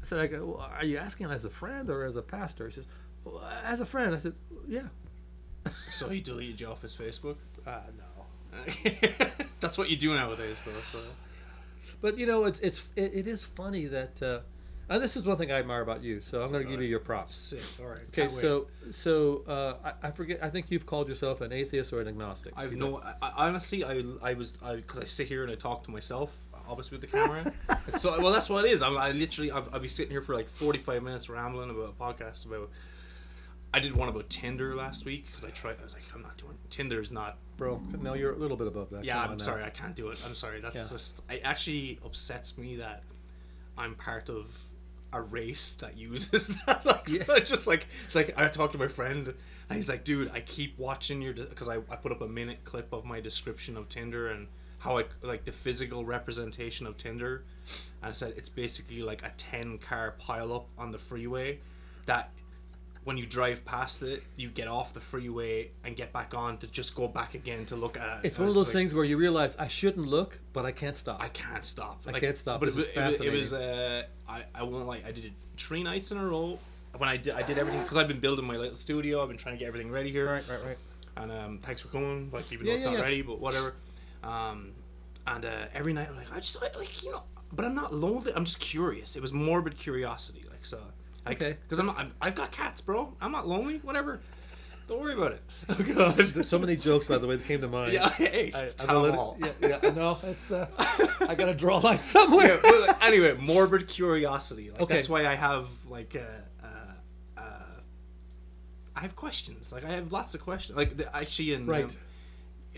I 0.00 0.04
said, 0.04 0.18
I 0.20 0.26
go, 0.26 0.46
well, 0.46 0.70
Are 0.76 0.84
you 0.84 0.98
asking 0.98 1.30
as 1.30 1.44
a 1.44 1.50
friend 1.50 1.90
or 1.90 2.04
as 2.04 2.16
a 2.16 2.22
pastor? 2.22 2.66
He 2.66 2.72
says, 2.72 2.86
well, 3.24 3.42
As 3.64 3.80
a 3.80 3.86
friend. 3.86 4.14
I 4.14 4.18
said, 4.18 4.34
Yeah. 4.66 4.88
So 5.70 6.08
he 6.08 6.20
deleted 6.20 6.60
you 6.60 6.68
off 6.68 6.82
his 6.82 6.94
Facebook? 6.94 7.36
Uh, 7.66 7.80
no. 7.98 8.62
That's 9.60 9.76
what 9.76 9.90
you 9.90 9.96
do 9.96 10.14
nowadays, 10.14 10.62
though. 10.62 10.80
So 10.80 10.98
But 12.00 12.18
you 12.18 12.26
know, 12.26 12.44
it's 12.44 12.60
it's 12.60 12.88
it, 12.96 13.14
it 13.14 13.26
is 13.26 13.44
funny 13.44 13.86
that. 13.86 14.22
Uh, 14.22 14.40
and 14.88 15.02
this 15.02 15.16
is 15.16 15.24
one 15.24 15.36
thing 15.36 15.50
I 15.52 15.58
admire 15.58 15.82
about 15.82 16.02
you, 16.02 16.20
so 16.20 16.42
I'm 16.42 16.50
going 16.50 16.64
to 16.64 16.70
give 16.70 16.80
you 16.80 16.88
your 16.88 17.00
props. 17.00 17.34
sick. 17.34 17.84
All 17.84 17.90
right. 17.90 17.98
Okay, 17.98 18.22
can't 18.22 18.32
wait. 18.32 18.38
so 18.40 18.66
so 18.90 19.42
uh, 19.46 19.74
I, 20.02 20.08
I 20.08 20.10
forget. 20.10 20.38
I 20.42 20.48
think 20.50 20.66
you've 20.70 20.86
called 20.86 21.08
yourself 21.08 21.40
an 21.40 21.52
atheist 21.52 21.92
or 21.92 22.00
an 22.00 22.08
agnostic. 22.08 22.52
I've 22.56 22.72
no. 22.72 22.98
I, 23.04 23.14
I- 23.22 23.48
honestly, 23.48 23.84
I 23.84 24.02
I 24.22 24.34
was 24.34 24.52
because 24.52 25.00
I 25.00 25.04
sit 25.04 25.26
here 25.28 25.42
and 25.42 25.52
I 25.52 25.56
talk 25.56 25.82
to 25.84 25.90
myself, 25.90 26.36
obviously 26.68 26.98
with 26.98 27.10
the 27.10 27.16
camera. 27.16 27.52
So 27.90 28.20
well, 28.20 28.32
that's 28.32 28.50
what 28.50 28.66
it 28.66 28.70
is. 28.70 28.82
I'm, 28.82 28.98
I 28.98 29.12
literally 29.12 29.50
I'll, 29.50 29.66
I'll 29.72 29.80
be 29.80 29.88
sitting 29.88 30.10
here 30.10 30.20
for 30.20 30.34
like 30.34 30.46
45 30.48 31.02
minutes 31.02 31.30
rambling 31.30 31.70
about 31.70 31.88
a 31.88 31.92
podcast 31.92 32.46
about. 32.46 32.70
I 33.72 33.80
did 33.80 33.94
one 33.94 34.08
about 34.08 34.28
Tinder 34.30 34.74
last 34.74 35.04
week 35.04 35.26
because 35.26 35.44
I 35.44 35.50
tried. 35.50 35.76
I 35.80 35.84
was 35.84 35.92
like, 35.94 36.02
I'm 36.14 36.22
not 36.22 36.36
doing 36.38 36.54
Tinder's 36.70 37.12
not. 37.12 37.36
bro. 37.58 37.82
No, 38.02 38.14
you're 38.14 38.32
a 38.32 38.36
little 38.36 38.56
bit 38.56 38.66
above 38.66 38.90
that. 38.90 39.04
Yeah, 39.04 39.14
Come 39.14 39.24
I'm 39.24 39.30
on 39.32 39.36
now. 39.38 39.44
sorry, 39.44 39.62
I 39.64 39.70
can't 39.70 39.94
do 39.94 40.08
it. 40.08 40.22
I'm 40.26 40.34
sorry. 40.34 40.60
That's 40.60 40.74
Yeah. 40.74 40.82
just. 40.90 41.22
It 41.30 41.40
actually 41.44 41.98
upsets 42.04 42.56
me 42.58 42.76
that 42.76 43.02
I'm 43.76 43.94
part 43.94 44.28
of 44.30 44.46
a 45.12 45.22
race 45.22 45.74
that 45.76 45.96
uses 45.96 46.48
that. 46.66 46.84
like, 46.84 47.08
so 47.08 47.38
just 47.38 47.66
like 47.66 47.86
it's 48.04 48.14
like 48.14 48.38
I 48.38 48.48
talked 48.48 48.72
to 48.72 48.78
my 48.78 48.88
friend, 48.88 49.28
and 49.68 49.76
he's 49.76 49.88
like, 49.88 50.04
"Dude, 50.04 50.30
I 50.32 50.40
keep 50.40 50.78
watching 50.78 51.22
your 51.22 51.32
because 51.32 51.68
I, 51.68 51.76
I 51.90 51.96
put 51.96 52.12
up 52.12 52.20
a 52.20 52.28
minute 52.28 52.64
clip 52.64 52.92
of 52.92 53.04
my 53.04 53.20
description 53.20 53.76
of 53.76 53.88
Tinder 53.88 54.28
and 54.28 54.46
how 54.78 54.98
I 54.98 55.04
like 55.22 55.44
the 55.44 55.52
physical 55.52 56.04
representation 56.04 56.86
of 56.86 56.96
Tinder, 56.96 57.44
and 58.02 58.10
I 58.10 58.12
said 58.12 58.34
it's 58.36 58.48
basically 58.48 59.02
like 59.02 59.24
a 59.24 59.32
ten 59.36 59.78
car 59.78 60.14
pileup 60.20 60.66
on 60.76 60.92
the 60.92 60.98
freeway 60.98 61.58
that." 62.06 62.30
When 63.08 63.16
you 63.16 63.24
drive 63.24 63.64
past 63.64 64.02
it, 64.02 64.22
you 64.36 64.48
get 64.50 64.68
off 64.68 64.92
the 64.92 65.00
freeway 65.00 65.70
and 65.82 65.96
get 65.96 66.12
back 66.12 66.34
on 66.34 66.58
to 66.58 66.66
just 66.66 66.94
go 66.94 67.08
back 67.08 67.32
again 67.34 67.64
to 67.66 67.74
look 67.74 67.96
at 67.98 68.18
it. 68.18 68.26
It's 68.26 68.38
one 68.38 68.48
of 68.48 68.54
those 68.54 68.66
like- 68.68 68.74
things 68.74 68.94
where 68.94 69.04
you 69.06 69.16
realize 69.16 69.56
I 69.56 69.66
shouldn't 69.68 70.06
look, 70.06 70.38
but 70.52 70.66
I 70.66 70.72
can't 70.72 70.94
stop. 70.94 71.22
I 71.22 71.28
can't 71.28 71.64
stop. 71.64 72.02
I 72.06 72.20
can't 72.20 72.36
stop. 72.36 72.60
But 72.60 72.68
it, 72.68 72.74
was- 72.76 72.88
it, 72.88 72.96
was- 72.98 73.20
it 73.22 73.32
was. 73.32 73.52
Uh, 73.54 74.02
I 74.28 74.44
I 74.54 74.62
won't 74.64 74.86
lie. 74.86 75.00
I 75.06 75.12
did 75.12 75.24
it 75.24 75.32
three 75.56 75.82
nights 75.82 76.12
in 76.12 76.18
a 76.18 76.26
row. 76.26 76.58
When 76.98 77.08
I 77.08 77.16
did, 77.16 77.32
I 77.32 77.40
did 77.42 77.56
everything 77.56 77.80
because 77.82 77.96
I've 77.96 78.08
been 78.08 78.20
building 78.20 78.46
my 78.46 78.56
little 78.58 78.76
studio. 78.76 79.22
I've 79.22 79.28
been 79.28 79.38
trying 79.38 79.54
to 79.54 79.58
get 79.58 79.68
everything 79.68 79.90
ready 79.90 80.10
here. 80.10 80.26
right, 80.30 80.46
right, 80.46 80.62
right. 80.66 80.76
And 81.16 81.32
um, 81.32 81.58
thanks 81.62 81.80
for 81.80 81.88
coming. 81.88 82.28
Like 82.30 82.52
even 82.52 82.66
Yeah, 82.66 82.72
though 82.72 82.76
it's 82.76 82.84
yeah, 82.84 82.90
not 82.90 82.98
yeah. 82.98 83.04
ready, 83.04 83.22
but 83.22 83.40
whatever. 83.40 83.74
Um, 84.22 84.72
and 85.26 85.46
uh, 85.46 85.50
every 85.72 85.94
night 85.94 86.08
I'm 86.10 86.16
like, 86.16 86.30
I 86.30 86.40
just 86.40 86.62
I- 86.62 86.78
like 86.78 87.02
you 87.02 87.10
know, 87.12 87.22
but 87.52 87.64
I'm 87.64 87.74
not 87.74 87.94
lonely. 87.94 88.32
I'm 88.36 88.44
just 88.44 88.60
curious. 88.60 89.16
It 89.16 89.22
was 89.22 89.32
morbid 89.32 89.78
curiosity. 89.78 90.44
Like 90.50 90.66
so. 90.66 90.78
Like, 91.26 91.42
Okay. 91.42 91.56
Because 91.62 91.78
I'm 91.78 91.86
not. 91.86 91.98
I'm, 91.98 92.12
I've 92.20 92.34
got 92.34 92.52
cats, 92.52 92.80
bro. 92.80 93.12
I'm 93.20 93.32
not 93.32 93.46
lonely. 93.46 93.78
Whatever. 93.78 94.20
Don't 94.86 95.00
worry 95.02 95.12
about 95.12 95.32
it. 95.32 95.42
Oh 95.68 95.94
god. 95.94 96.14
There's 96.14 96.48
so 96.48 96.58
many 96.58 96.74
jokes, 96.74 97.04
by 97.06 97.18
the 97.18 97.26
way, 97.26 97.36
that 97.36 97.46
came 97.46 97.60
to 97.60 97.68
mind. 97.68 97.92
yeah. 97.92 98.08
Hey, 98.16 98.50
I, 98.54 98.68
tell 98.68 99.04
I 99.04 99.08
them 99.10 99.18
all. 99.18 99.36
Yeah, 99.38 99.78
yeah. 99.82 99.90
No, 99.90 100.16
it's. 100.24 100.50
Uh, 100.50 100.66
I 101.28 101.34
gotta 101.34 101.52
draw 101.54 101.78
a 101.78 101.80
line 101.80 101.98
somewhere. 102.02 102.58
yeah, 102.64 102.70
like, 102.86 103.04
anyway, 103.06 103.34
morbid 103.42 103.86
curiosity. 103.88 104.70
Like 104.70 104.80
Okay. 104.82 104.94
that's 104.94 105.08
why 105.10 105.26
I 105.26 105.34
have 105.34 105.68
like 105.88 106.16
uh, 106.16 106.64
uh, 106.66 106.92
uh, 107.36 107.42
I 108.96 109.00
have 109.00 109.14
questions. 109.14 109.72
Like 109.74 109.84
I 109.84 109.90
have 109.90 110.10
lots 110.10 110.34
of 110.34 110.40
questions. 110.42 110.78
Like 110.78 110.96
the, 110.96 111.14
actually, 111.14 111.52
in 111.52 111.66
Right. 111.66 111.84
um, 111.84 111.90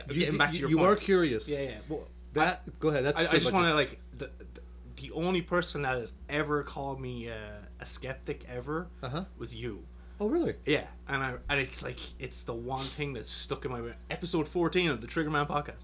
You, 0.08 0.20
getting 0.20 0.38
back 0.38 0.50
to 0.50 0.56
you- 0.56 0.60
your 0.62 0.70
you 0.70 0.76
point. 0.78 0.88
are 0.90 0.96
curious. 0.96 1.48
Yeah, 1.48 1.60
yeah. 1.60 1.70
Well, 1.88 2.08
That. 2.32 2.62
Go 2.81 2.88
ahead. 2.88 3.04
That's. 3.04 3.20
I, 3.22 3.28
I 3.37 3.38
just 3.38 3.52
want 3.52 3.66
to 3.66 3.75
like 3.75 4.00
the, 4.19 4.31
the 4.38 4.60
the 5.02 5.10
only 5.12 5.42
person 5.42 5.82
that 5.82 5.96
has 5.96 6.14
ever 6.28 6.64
called 6.64 7.00
me 7.00 7.28
uh, 7.28 7.32
a 7.80 7.86
skeptic 7.86 8.44
ever 8.48 8.88
Uh-huh. 9.02 9.24
was 9.38 9.56
you. 9.56 9.84
Oh, 10.20 10.26
really? 10.28 10.54
Yeah, 10.66 10.87
and 11.08 11.22
I 11.22 11.34
and 11.49 11.58
it's 11.58 11.82
like 11.82 11.99
it's 12.20 12.44
the 12.44 12.52
one 12.52 12.84
thing 12.84 13.14
that's 13.14 13.30
stuck 13.30 13.64
in 13.64 13.70
my. 13.70 13.80
Episode 14.10 14.46
fourteen 14.46 14.90
of 14.90 15.00
the 15.00 15.06
Triggerman 15.06 15.49
podcast. 15.49 15.82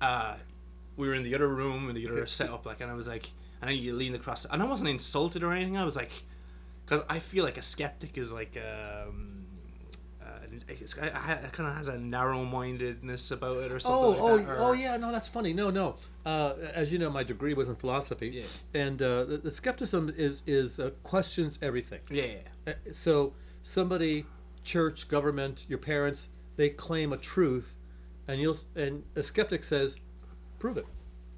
Uh, 0.00 0.36
we 0.96 1.06
were 1.08 1.14
in 1.14 1.22
the 1.24 1.34
other 1.34 1.48
room 1.48 1.88
in 1.90 1.94
the 1.94 2.08
other 2.08 2.26
setup, 2.26 2.64
like, 2.64 2.80
and 2.80 2.90
I 2.90 2.94
was 2.94 3.06
like, 3.06 3.32
and 3.60 3.68
then 3.70 3.76
you 3.76 3.92
leaned 3.92 4.14
across, 4.14 4.46
and 4.46 4.62
I 4.62 4.66
wasn't 4.68 4.90
insulted 4.90 5.42
or 5.42 5.52
anything. 5.52 5.76
I 5.76 5.84
was 5.84 5.94
like, 5.96 6.24
because 6.84 7.02
I 7.08 7.18
feel 7.18 7.44
like 7.44 7.58
a 7.58 7.62
skeptic 7.62 8.16
is 8.16 8.32
like, 8.32 8.56
um, 8.56 9.35
it's, 10.68 10.96
it 10.96 11.12
kind 11.12 11.68
of 11.68 11.76
has 11.76 11.88
a 11.88 11.98
narrow-mindedness 11.98 13.30
about 13.30 13.58
it 13.58 13.72
or 13.72 13.78
something. 13.78 14.04
Oh, 14.04 14.10
like 14.10 14.20
oh, 14.20 14.36
that, 14.38 14.56
oh, 14.58 14.72
yeah. 14.72 14.96
No, 14.96 15.12
that's 15.12 15.28
funny. 15.28 15.52
No, 15.52 15.70
no. 15.70 15.96
Uh, 16.24 16.54
as 16.74 16.92
you 16.92 16.98
know, 16.98 17.10
my 17.10 17.22
degree 17.22 17.54
was 17.54 17.68
in 17.68 17.76
philosophy. 17.76 18.30
Yeah. 18.32 18.42
And 18.74 19.00
uh, 19.00 19.24
the, 19.24 19.36
the 19.38 19.50
skepticism 19.50 20.12
is 20.16 20.42
is 20.46 20.78
uh, 20.80 20.90
questions 21.02 21.58
everything. 21.62 22.00
yeah, 22.10 22.24
yeah. 22.66 22.72
Uh, 22.72 22.92
So 22.92 23.34
somebody, 23.62 24.26
church, 24.64 25.08
government, 25.08 25.66
your 25.68 25.78
parents, 25.78 26.28
they 26.56 26.70
claim 26.70 27.12
a 27.12 27.16
truth, 27.16 27.76
and 28.26 28.40
you'll 28.40 28.56
and 28.74 29.04
a 29.14 29.22
skeptic 29.22 29.62
says, 29.64 29.98
prove 30.58 30.78
it. 30.78 30.86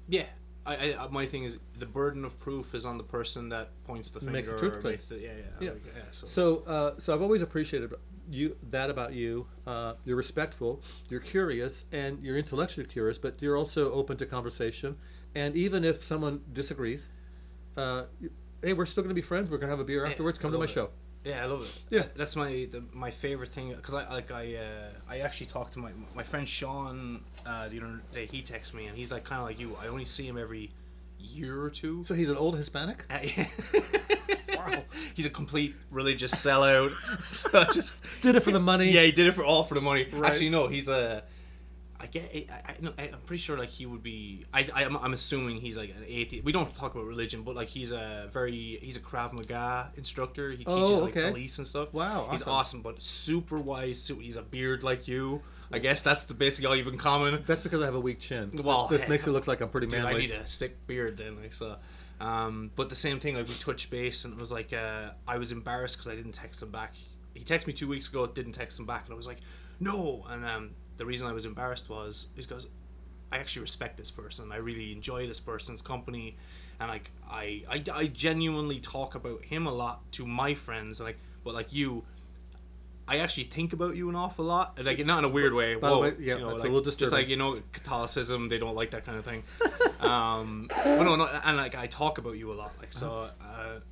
Yeah. 0.07 0.25
I, 0.65 0.93
I, 0.99 1.07
my 1.07 1.25
thing 1.25 1.43
is 1.43 1.59
the 1.79 1.85
burden 1.87 2.23
of 2.23 2.39
proof 2.39 2.75
is 2.75 2.85
on 2.85 2.97
the 2.97 3.03
person 3.03 3.49
that 3.49 3.69
points 3.85 4.11
the 4.11 4.19
finger. 4.19 4.33
Makes 4.33 4.51
the 4.51 4.57
truth 4.59 4.77
or 4.77 4.81
makes 4.89 5.07
the, 5.07 5.17
yeah, 5.17 5.31
yeah, 5.31 5.67
Yeah. 5.67 5.71
yeah. 5.95 6.01
So, 6.11 6.27
So, 6.27 6.63
uh, 6.67 6.99
so 6.99 7.13
I've 7.15 7.23
always 7.23 7.41
appreciated 7.41 7.91
you 8.29 8.55
that 8.69 8.89
about 8.89 9.13
you. 9.13 9.47
Uh, 9.65 9.93
you're 10.05 10.17
respectful, 10.17 10.81
you're 11.09 11.19
curious, 11.19 11.85
and 11.91 12.21
you're 12.23 12.37
intellectually 12.37 12.87
curious, 12.87 13.17
but 13.17 13.41
you're 13.41 13.57
also 13.57 13.91
open 13.91 14.17
to 14.17 14.25
conversation. 14.25 14.97
And 15.35 15.55
even 15.55 15.83
if 15.83 16.03
someone 16.03 16.41
disagrees, 16.53 17.09
uh, 17.77 18.03
hey, 18.61 18.73
we're 18.73 18.85
still 18.85 19.03
going 19.03 19.11
to 19.11 19.15
be 19.15 19.21
friends. 19.21 19.49
We're 19.49 19.57
going 19.57 19.69
to 19.69 19.73
have 19.73 19.79
a 19.79 19.83
beer 19.83 20.05
afterwards. 20.05 20.39
Come 20.39 20.51
to 20.51 20.57
my 20.57 20.65
it. 20.65 20.69
show. 20.69 20.89
Yeah, 21.23 21.43
I 21.43 21.47
love 21.47 21.61
it. 21.61 21.93
Yeah. 21.93 22.03
that's 22.15 22.35
my 22.35 22.67
the, 22.71 22.83
my 22.93 23.11
favorite 23.11 23.49
thing 23.49 23.73
because 23.75 23.93
I 23.93 24.09
like 24.11 24.31
I 24.31 24.55
uh, 24.55 24.89
I 25.09 25.19
actually 25.19 25.47
talked 25.47 25.73
to 25.73 25.79
my 25.79 25.91
my 26.15 26.23
friend 26.23 26.47
Sean 26.47 27.21
uh, 27.45 27.67
the 27.67 27.81
other 27.81 28.01
day. 28.13 28.25
He 28.25 28.41
texts 28.41 28.73
me 28.73 28.85
and 28.85 28.95
he's 28.95 29.11
like 29.11 29.25
kind 29.25 29.41
of 29.41 29.47
like 29.47 29.59
you. 29.59 29.75
I 29.81 29.87
only 29.87 30.05
see 30.05 30.25
him 30.25 30.37
every 30.37 30.71
year 31.19 31.61
or 31.61 31.69
two. 31.69 32.03
So 32.05 32.13
he's 32.13 32.29
an 32.29 32.37
old 32.37 32.55
Hispanic. 32.55 33.05
wow, 34.67 34.83
he's 35.15 35.25
a 35.25 35.29
complete 35.29 35.75
religious 35.91 36.33
sellout. 36.33 36.89
so 37.23 37.63
just 37.65 38.05
Did 38.21 38.35
it 38.35 38.41
for 38.41 38.51
the 38.51 38.59
money. 38.59 38.91
yeah, 38.91 39.01
he 39.01 39.11
did 39.11 39.27
it 39.27 39.33
for 39.33 39.43
all 39.43 39.63
for 39.63 39.75
the 39.75 39.81
money. 39.81 40.05
Right. 40.11 40.29
Actually, 40.29 40.49
no, 40.49 40.67
he's 40.67 40.87
a. 40.87 41.23
I 42.01 42.05
get. 42.05 42.31
I, 42.33 42.71
I, 42.71 42.75
no, 42.81 42.91
I, 42.97 43.03
I'm 43.13 43.19
pretty 43.25 43.41
sure 43.41 43.57
like 43.57 43.67
he 43.67 43.85
would 43.85 44.01
be. 44.01 44.45
I, 44.53 44.65
I 44.73 44.85
I'm, 44.85 44.95
I'm 44.97 45.11
assuming 45.11 45.57
he's 45.57 45.77
like 45.77 45.89
an 45.89 46.03
atheist. 46.07 46.45
We 46.45 46.53
don't 46.53 46.73
talk 46.73 46.95
about 46.95 47.05
religion, 47.07 47.43
but 47.43 47.55
like 47.55 47.67
he's 47.67 47.91
a 47.91 48.29
very. 48.31 48.51
He's 48.81 48.95
a 48.95 49.01
Krav 49.01 49.33
Maga 49.33 49.91
instructor. 49.97 50.51
He 50.51 50.63
Oh, 50.65 50.79
teaches 50.85 51.01
like 51.01 51.13
police 51.13 51.57
and 51.57 51.67
stuff. 51.67 51.93
Wow, 51.93 52.29
he's 52.31 52.41
awesome. 52.43 52.53
awesome, 52.53 52.81
but 52.83 53.03
super 53.03 53.59
wise. 53.59 54.01
Super, 54.01 54.21
he's 54.21 54.37
a 54.37 54.43
beard 54.43 54.81
like 54.81 55.07
you. 55.09 55.41
I 55.71 55.77
guess 55.77 56.01
that's 56.01 56.25
the 56.25 56.33
basically 56.33 56.67
all 56.67 56.75
you've 56.75 56.87
in 56.87 56.97
common. 56.97 57.43
That's 57.45 57.61
because 57.61 57.81
I 57.81 57.85
have 57.85 57.95
a 57.95 57.99
weak 57.99 58.19
chin. 58.19 58.49
Well, 58.63 58.87
this 58.87 59.03
hey, 59.03 59.09
makes 59.09 59.27
it 59.27 59.31
look 59.31 59.45
like 59.45 59.59
I'm 59.61 59.69
pretty 59.69 59.85
Dude, 59.87 59.99
manly. 59.99 60.15
I 60.15 60.17
need 60.17 60.31
a 60.31 60.45
sick 60.47 60.87
beard 60.87 61.17
then, 61.17 61.39
like 61.39 61.53
so. 61.53 61.75
Um, 62.19 62.71
but 62.75 62.89
the 62.89 62.95
same 62.95 63.19
thing, 63.19 63.35
like 63.35 63.47
we 63.47 63.53
touched 63.55 63.89
base, 63.89 64.25
and 64.25 64.33
it 64.33 64.39
was 64.39 64.51
like 64.51 64.73
uh, 64.73 65.11
I 65.27 65.37
was 65.37 65.51
embarrassed 65.51 65.97
because 65.97 66.11
I 66.11 66.15
didn't 66.15 66.33
text 66.33 66.61
him 66.61 66.71
back. 66.71 66.95
He 67.33 67.43
texted 67.43 67.67
me 67.67 67.73
two 67.73 67.87
weeks 67.87 68.09
ago, 68.09 68.27
didn't 68.27 68.53
text 68.53 68.79
him 68.79 68.85
back, 68.85 69.05
and 69.05 69.13
I 69.13 69.15
was 69.15 69.27
like, 69.27 69.39
no. 69.79 70.25
And 70.29 70.43
um, 70.45 70.71
the 70.97 71.05
reason 71.05 71.27
I 71.27 71.31
was 71.31 71.45
embarrassed 71.45 71.89
was 71.89 72.27
because 72.35 72.67
I 73.31 73.37
actually 73.37 73.61
respect 73.61 73.97
this 73.97 74.11
person. 74.11 74.51
I 74.51 74.57
really 74.57 74.91
enjoy 74.91 75.27
this 75.27 75.39
person's 75.39 75.81
company, 75.81 76.35
and 76.79 76.89
like 76.89 77.11
I, 77.29 77.63
I, 77.69 77.83
I 77.93 78.07
genuinely 78.07 78.79
talk 78.79 79.15
about 79.15 79.45
him 79.45 79.65
a 79.65 79.71
lot 79.71 80.11
to 80.13 80.25
my 80.25 80.53
friends, 80.53 80.99
and 80.99 81.07
like 81.07 81.17
but 81.43 81.53
like 81.53 81.73
you. 81.73 82.03
I 83.09 83.17
actually 83.17 83.45
think 83.45 83.73
about 83.73 83.95
you 83.95 84.07
an 84.07 84.15
awful 84.15 84.45
lot, 84.45 84.77
like 84.83 85.03
not 85.03 85.19
in 85.19 85.25
a 85.25 85.29
weird 85.29 85.53
way. 85.53 85.73
By 85.75 85.89
Whoa, 85.89 86.01
way, 86.01 86.13
yeah, 86.19 86.35
you 86.35 86.41
know, 86.41 86.51
a 86.51 86.53
like, 86.53 86.63
little 86.63 86.81
just 86.81 87.11
like 87.11 87.27
you 87.27 87.37
know, 87.37 87.59
Catholicism, 87.71 88.49
they 88.49 88.59
don't 88.59 88.75
like 88.75 88.91
that 88.91 89.03
kind 89.03 89.17
of 89.17 89.25
thing. 89.25 89.43
um, 90.07 90.67
but 90.69 91.03
no, 91.03 91.15
no, 91.15 91.27
and 91.43 91.57
like 91.57 91.75
I 91.75 91.87
talk 91.87 92.19
about 92.19 92.37
you 92.37 92.51
a 92.51 92.53
lot, 92.53 92.77
like 92.79 92.93
so, 92.93 93.27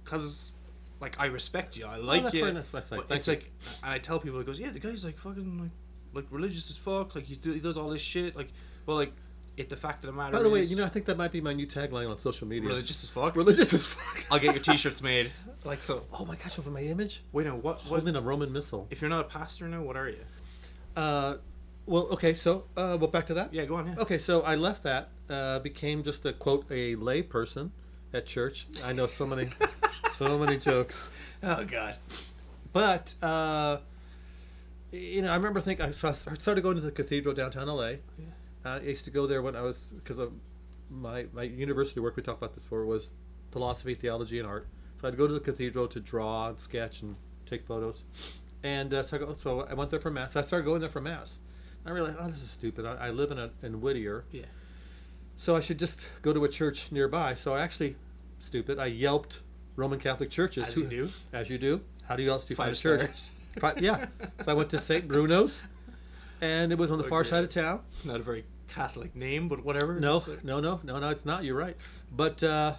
because 0.03 0.53
like 0.99 1.19
I 1.19 1.25
respect 1.27 1.75
you, 1.77 1.87
I 1.87 1.97
like 1.97 1.99
Uh-huh. 1.99 2.17
Oh, 2.19 2.21
that's 2.21 2.35
you. 2.35 2.41
very 2.41 2.53
nice, 2.53 2.73
nice, 2.73 2.89
but 2.91 3.07
thank 3.07 3.19
it's 3.19 3.27
you. 3.27 3.33
like, 3.33 3.51
and 3.83 3.91
I 3.91 3.97
tell 3.97 4.19
people, 4.19 4.39
it 4.39 4.45
goes, 4.45 4.59
yeah, 4.59 4.69
the 4.69 4.79
guy's 4.79 5.03
like 5.03 5.17
fucking 5.17 5.61
like, 5.61 5.71
like 6.13 6.25
religious 6.29 6.69
as 6.69 6.77
fuck, 6.77 7.15
like 7.15 7.25
he's 7.25 7.39
do, 7.39 7.53
he 7.53 7.59
does 7.59 7.77
all 7.77 7.89
this 7.89 8.01
shit, 8.01 8.35
like, 8.35 8.49
well, 8.85 8.97
like, 8.97 9.13
it 9.57 9.69
the 9.69 9.75
fact 9.75 9.99
of 10.03 10.05
the 10.05 10.11
matter 10.13 10.31
By 10.37 10.43
the 10.43 10.49
way, 10.49 10.59
is, 10.59 10.71
you 10.71 10.77
know, 10.77 10.85
I 10.85 10.89
think 10.89 11.05
that 11.07 11.17
might 11.17 11.31
be 11.31 11.41
my 11.41 11.53
new 11.53 11.65
tagline 11.67 12.09
on 12.09 12.17
social 12.19 12.47
media. 12.47 12.69
religious 12.69 13.03
as 13.03 13.09
fuck. 13.09 13.35
Religious 13.35 13.73
as 13.73 13.85
fuck. 13.87 14.23
I'll 14.31 14.39
get 14.39 14.53
your 14.55 14.63
t-shirts 14.73 15.01
made, 15.01 15.31
like 15.65 15.81
so. 15.81 16.03
oh 16.13 16.25
my 16.25 16.35
gosh, 16.35 16.57
over 16.59 16.69
my 16.69 16.81
image, 16.81 17.23
Wait, 17.31 17.45
no, 17.47 17.55
what? 17.55 17.63
What? 17.63 17.81
holding 17.87 18.15
a 18.15 18.21
Roman 18.21 18.51
missal. 18.53 18.87
If 18.91 19.01
you're 19.01 19.09
not 19.09 19.21
a 19.21 19.29
pastor 19.29 19.67
now, 19.67 19.81
what 19.81 19.97
are 19.97 20.07
you? 20.09 20.19
Uh, 20.95 21.37
well, 21.85 22.03
okay, 22.11 22.33
so 22.33 22.65
uh, 22.77 22.97
well, 22.99 23.07
back 23.09 23.25
to 23.27 23.33
that. 23.35 23.53
Yeah, 23.53 23.65
go 23.65 23.75
on. 23.75 23.87
Yeah. 23.87 23.95
Okay, 23.99 24.17
so 24.19 24.41
I 24.41 24.55
left 24.55 24.83
that, 24.83 25.09
uh, 25.29 25.59
became 25.59 26.03
just 26.03 26.25
a 26.25 26.33
quote 26.33 26.65
a 26.69 26.95
lay 26.95 27.21
person 27.23 27.71
at 28.13 28.25
church. 28.25 28.67
I 28.85 28.93
know 28.93 29.07
so 29.07 29.25
many, 29.25 29.47
so 30.11 30.37
many 30.37 30.57
jokes, 30.57 31.09
Oh 31.43 31.63
God. 31.65 31.95
but 32.73 33.15
uh, 33.21 33.77
you 34.91 35.21
know, 35.21 35.31
I 35.31 35.35
remember 35.35 35.61
thinking. 35.61 35.85
I 35.85 35.91
so 35.91 36.09
I 36.09 36.13
started 36.13 36.61
going 36.61 36.75
to 36.75 36.81
the 36.81 36.91
cathedral 36.91 37.33
downtown 37.35 37.67
LA. 37.67 37.83
Uh, 37.83 37.95
I 38.67 38.79
used 38.81 39.05
to 39.05 39.11
go 39.11 39.27
there 39.27 39.41
when 39.41 39.55
I 39.55 39.61
was 39.61 39.93
because 39.95 40.19
of 40.19 40.33
my 40.89 41.25
my 41.33 41.43
university 41.43 41.99
work. 41.99 42.15
We 42.15 42.23
talked 42.23 42.39
about 42.41 42.53
this 42.53 42.63
before 42.63 42.85
was 42.85 43.13
philosophy, 43.51 43.93
theology, 43.95 44.39
and 44.39 44.47
art. 44.47 44.67
So 44.95 45.07
I'd 45.07 45.17
go 45.17 45.27
to 45.27 45.33
the 45.33 45.39
cathedral 45.39 45.87
to 45.89 45.99
draw 45.99 46.49
and 46.49 46.59
sketch 46.59 47.01
and 47.01 47.15
take 47.45 47.65
photos. 47.65 48.03
And 48.63 48.93
uh, 48.93 49.03
so, 49.03 49.17
I 49.17 49.19
go, 49.19 49.33
so 49.33 49.61
I 49.69 49.73
went 49.75 49.91
there 49.91 49.99
for 49.99 50.09
mass. 50.09 50.35
I 50.35 50.41
started 50.41 50.65
going 50.65 50.81
there 50.81 50.89
for 50.89 51.01
mass. 51.01 51.39
I 51.85 51.91
realized, 51.91 52.17
oh, 52.19 52.27
this 52.27 52.41
is 52.41 52.49
stupid. 52.49 52.85
I, 52.85 53.07
I 53.07 53.09
live 53.11 53.31
in 53.31 53.37
a, 53.37 53.51
in 53.61 53.79
Whittier, 53.79 54.25
Yeah. 54.31 54.45
so 55.35 55.55
I 55.55 55.61
should 55.61 55.79
just 55.79 56.09
go 56.21 56.33
to 56.33 56.43
a 56.43 56.49
church 56.49 56.91
nearby. 56.91 57.35
So 57.35 57.53
I 57.53 57.61
actually, 57.61 57.95
stupid, 58.39 58.79
I 58.79 58.87
yelped 58.87 59.41
Roman 59.75 59.99
Catholic 59.99 60.31
churches. 60.31 60.69
As 60.69 60.77
you 60.77 60.85
do. 60.87 61.09
As 61.31 61.49
you 61.49 61.57
do. 61.59 61.81
How 62.07 62.15
do 62.15 62.23
you 62.23 62.31
else 62.31 62.45
do 62.45 62.53
you 62.53 62.55
find 62.55 62.71
a 62.71 62.75
church? 62.75 63.29
Yeah. 63.79 64.07
So 64.41 64.51
I 64.51 64.55
went 64.55 64.71
to 64.71 64.79
St. 64.79 65.07
Bruno's, 65.07 65.61
and 66.41 66.71
it 66.71 66.77
was 66.77 66.91
on 66.91 66.97
the 66.97 67.03
far 67.13 67.23
side 67.23 67.43
of 67.43 67.51
town. 67.51 67.81
Not 68.03 68.17
a 68.17 68.23
very 68.23 68.43
Catholic 68.67 69.15
name, 69.15 69.47
but 69.47 69.63
whatever. 69.63 69.99
No, 69.99 70.17
like- 70.17 70.43
no, 70.43 70.59
no, 70.59 70.79
no, 70.83 70.99
no, 70.99 71.09
it's 71.09 71.25
not. 71.25 71.43
You're 71.43 71.57
right. 71.57 71.75
But 72.11 72.43
uh, 72.43 72.73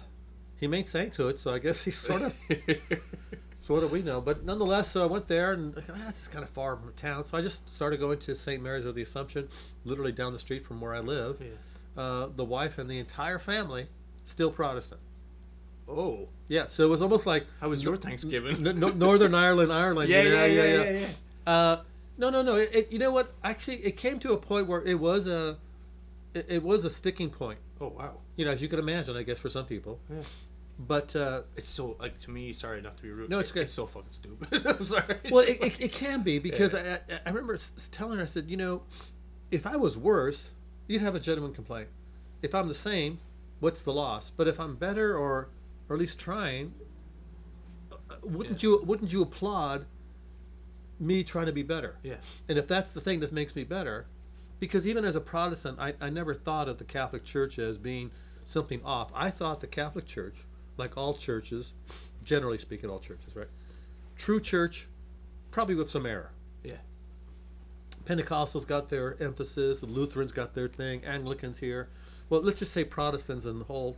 he 0.59 0.67
made 0.67 0.87
saint 0.87 1.13
to 1.13 1.27
it, 1.29 1.39
so 1.39 1.53
I 1.53 1.59
guess 1.59 1.83
he 1.83 1.91
sort 1.91 2.21
of, 2.21 2.33
sort 3.59 3.83
of 3.83 3.91
we 3.91 4.01
know. 4.01 4.21
But 4.21 4.43
nonetheless, 4.45 4.89
so 4.89 5.03
I 5.03 5.07
went 5.07 5.27
there, 5.27 5.53
and 5.53 5.73
ah, 5.89 6.03
this 6.07 6.27
kind 6.27 6.43
of 6.43 6.49
far 6.49 6.75
from 6.77 6.93
town, 6.93 7.25
so 7.25 7.37
I 7.37 7.41
just 7.41 7.69
started 7.69 7.99
going 7.99 8.19
to 8.19 8.35
St. 8.35 8.61
Mary's 8.61 8.85
of 8.85 8.95
the 8.95 9.01
Assumption, 9.01 9.47
literally 9.85 10.11
down 10.11 10.33
the 10.33 10.39
street 10.39 10.63
from 10.65 10.79
where 10.81 10.93
I 10.93 10.99
live. 10.99 11.37
Yeah. 11.41 11.47
Uh, 12.01 12.29
the 12.33 12.45
wife 12.45 12.77
and 12.77 12.89
the 12.89 12.99
entire 12.99 13.39
family 13.39 13.87
still 14.23 14.51
Protestant. 14.51 15.01
Oh, 15.91 16.29
Yeah, 16.47 16.67
so 16.67 16.85
it 16.85 16.89
was 16.89 17.01
almost 17.01 17.25
like 17.25 17.45
how 17.59 17.69
was 17.69 17.83
your 17.83 17.97
Thanksgiving? 17.97 18.65
n- 18.67 18.83
n- 18.83 18.99
Northern 18.99 19.33
Ireland, 19.33 19.73
Ireland. 19.73 20.09
yeah, 20.11 20.21
you 20.21 20.29
know, 20.29 20.45
yeah, 20.45 20.63
yeah, 20.63 20.83
yeah, 20.83 20.99
yeah. 20.99 21.07
Uh, 21.51 21.81
no, 22.19 22.29
no, 22.29 22.41
no. 22.43 22.55
It, 22.57 22.75
it, 22.75 22.91
you 22.91 22.99
know 22.99 23.11
what? 23.11 23.31
Actually, 23.43 23.77
it 23.77 23.97
came 23.97 24.19
to 24.19 24.33
a 24.33 24.37
point 24.37 24.67
where 24.67 24.83
it 24.83 24.99
was 24.99 25.25
a, 25.27 25.57
it, 26.33 26.45
it 26.49 26.63
was 26.63 26.85
a 26.85 26.89
sticking 26.89 27.29
point. 27.29 27.59
Oh 27.81 27.89
wow. 27.89 28.17
You 28.35 28.45
know, 28.45 28.51
as 28.51 28.61
you 28.61 28.67
can 28.67 28.79
imagine, 28.79 29.15
I 29.17 29.23
guess 29.23 29.39
for 29.39 29.49
some 29.49 29.65
people. 29.65 29.99
Yeah. 30.09 30.21
But 30.79 31.13
uh, 31.15 31.41
It's 31.57 31.67
so 31.69 31.97
like 31.99 32.19
to 32.21 32.31
me. 32.31 32.53
Sorry, 32.53 32.81
not 32.81 32.95
to 32.95 33.03
be 33.03 33.09
rude. 33.09 33.29
No, 33.29 33.39
it's 33.39 33.51
good. 33.51 33.63
It's 33.63 33.73
so 33.73 33.85
fucking 33.85 34.11
stupid. 34.11 34.65
I'm 34.79 34.85
sorry. 34.85 35.15
Well, 35.29 35.43
it, 35.45 35.61
like- 35.61 35.79
it, 35.79 35.85
it 35.85 35.91
can 35.91 36.21
be 36.23 36.39
because 36.39 36.73
I, 36.73 36.93
I, 36.93 36.99
I 37.25 37.29
remember 37.29 37.57
telling 37.91 38.17
her, 38.17 38.23
I 38.23 38.27
said, 38.27 38.49
you 38.49 38.55
know, 38.57 38.83
if 39.51 39.67
I 39.67 39.75
was 39.75 39.97
worse, 39.97 40.51
you'd 40.87 41.01
have 41.01 41.15
a 41.15 41.19
genuine 41.19 41.53
complaint. 41.53 41.89
If 42.41 42.55
I'm 42.55 42.69
the 42.69 42.73
same, 42.73 43.17
what's 43.59 43.81
the 43.81 43.91
loss? 43.91 44.29
But 44.29 44.47
if 44.47 44.57
I'm 44.59 44.75
better 44.75 45.17
or, 45.17 45.49
or 45.89 45.95
at 45.95 45.99
least 45.99 46.17
trying, 46.19 46.73
uh, 47.91 48.15
wouldn't 48.23 48.63
you 48.63 48.81
wouldn't 48.85 49.11
you 49.11 49.21
applaud 49.21 49.85
me 50.99 51.23
trying 51.23 51.45
to 51.47 51.51
be 51.51 51.63
better? 51.63 51.95
yeah. 52.03 52.15
And 52.47 52.57
if 52.57 52.67
that's 52.67 52.93
the 52.93 53.01
thing 53.01 53.19
that 53.19 53.31
makes 53.33 53.55
me 53.55 53.63
better, 53.65 54.05
because 54.59 54.87
even 54.87 55.05
as 55.05 55.15
a 55.15 55.21
Protestant, 55.21 55.79
I, 55.79 55.93
I 56.01 56.09
never 56.09 56.33
thought 56.33 56.67
of 56.67 56.77
the 56.77 56.83
Catholic 56.83 57.23
Church 57.23 57.57
as 57.59 57.77
being 57.77 58.11
something 58.45 58.81
off. 58.83 59.11
I 59.15 59.29
thought 59.29 59.61
the 59.61 59.67
Catholic 59.67 60.05
Church, 60.05 60.35
like 60.77 60.97
all 60.97 61.13
churches, 61.13 61.73
generally 62.23 62.57
speaking, 62.57 62.89
all 62.89 62.99
churches, 62.99 63.35
right? 63.35 63.47
True 64.15 64.39
church, 64.39 64.87
probably 65.51 65.75
with 65.75 65.89
some 65.89 66.05
error. 66.05 66.31
Yeah. 66.63 66.77
Pentecostals 68.05 68.67
got 68.67 68.89
their 68.89 69.21
emphasis, 69.21 69.81
the 69.81 69.87
Lutherans 69.87 70.31
got 70.31 70.53
their 70.53 70.67
thing, 70.67 71.05
Anglicans 71.05 71.59
here. 71.59 71.89
Well, 72.29 72.41
let's 72.41 72.59
just 72.59 72.73
say 72.73 72.83
Protestants 72.83 73.45
and 73.45 73.61
the 73.61 73.65
whole 73.65 73.97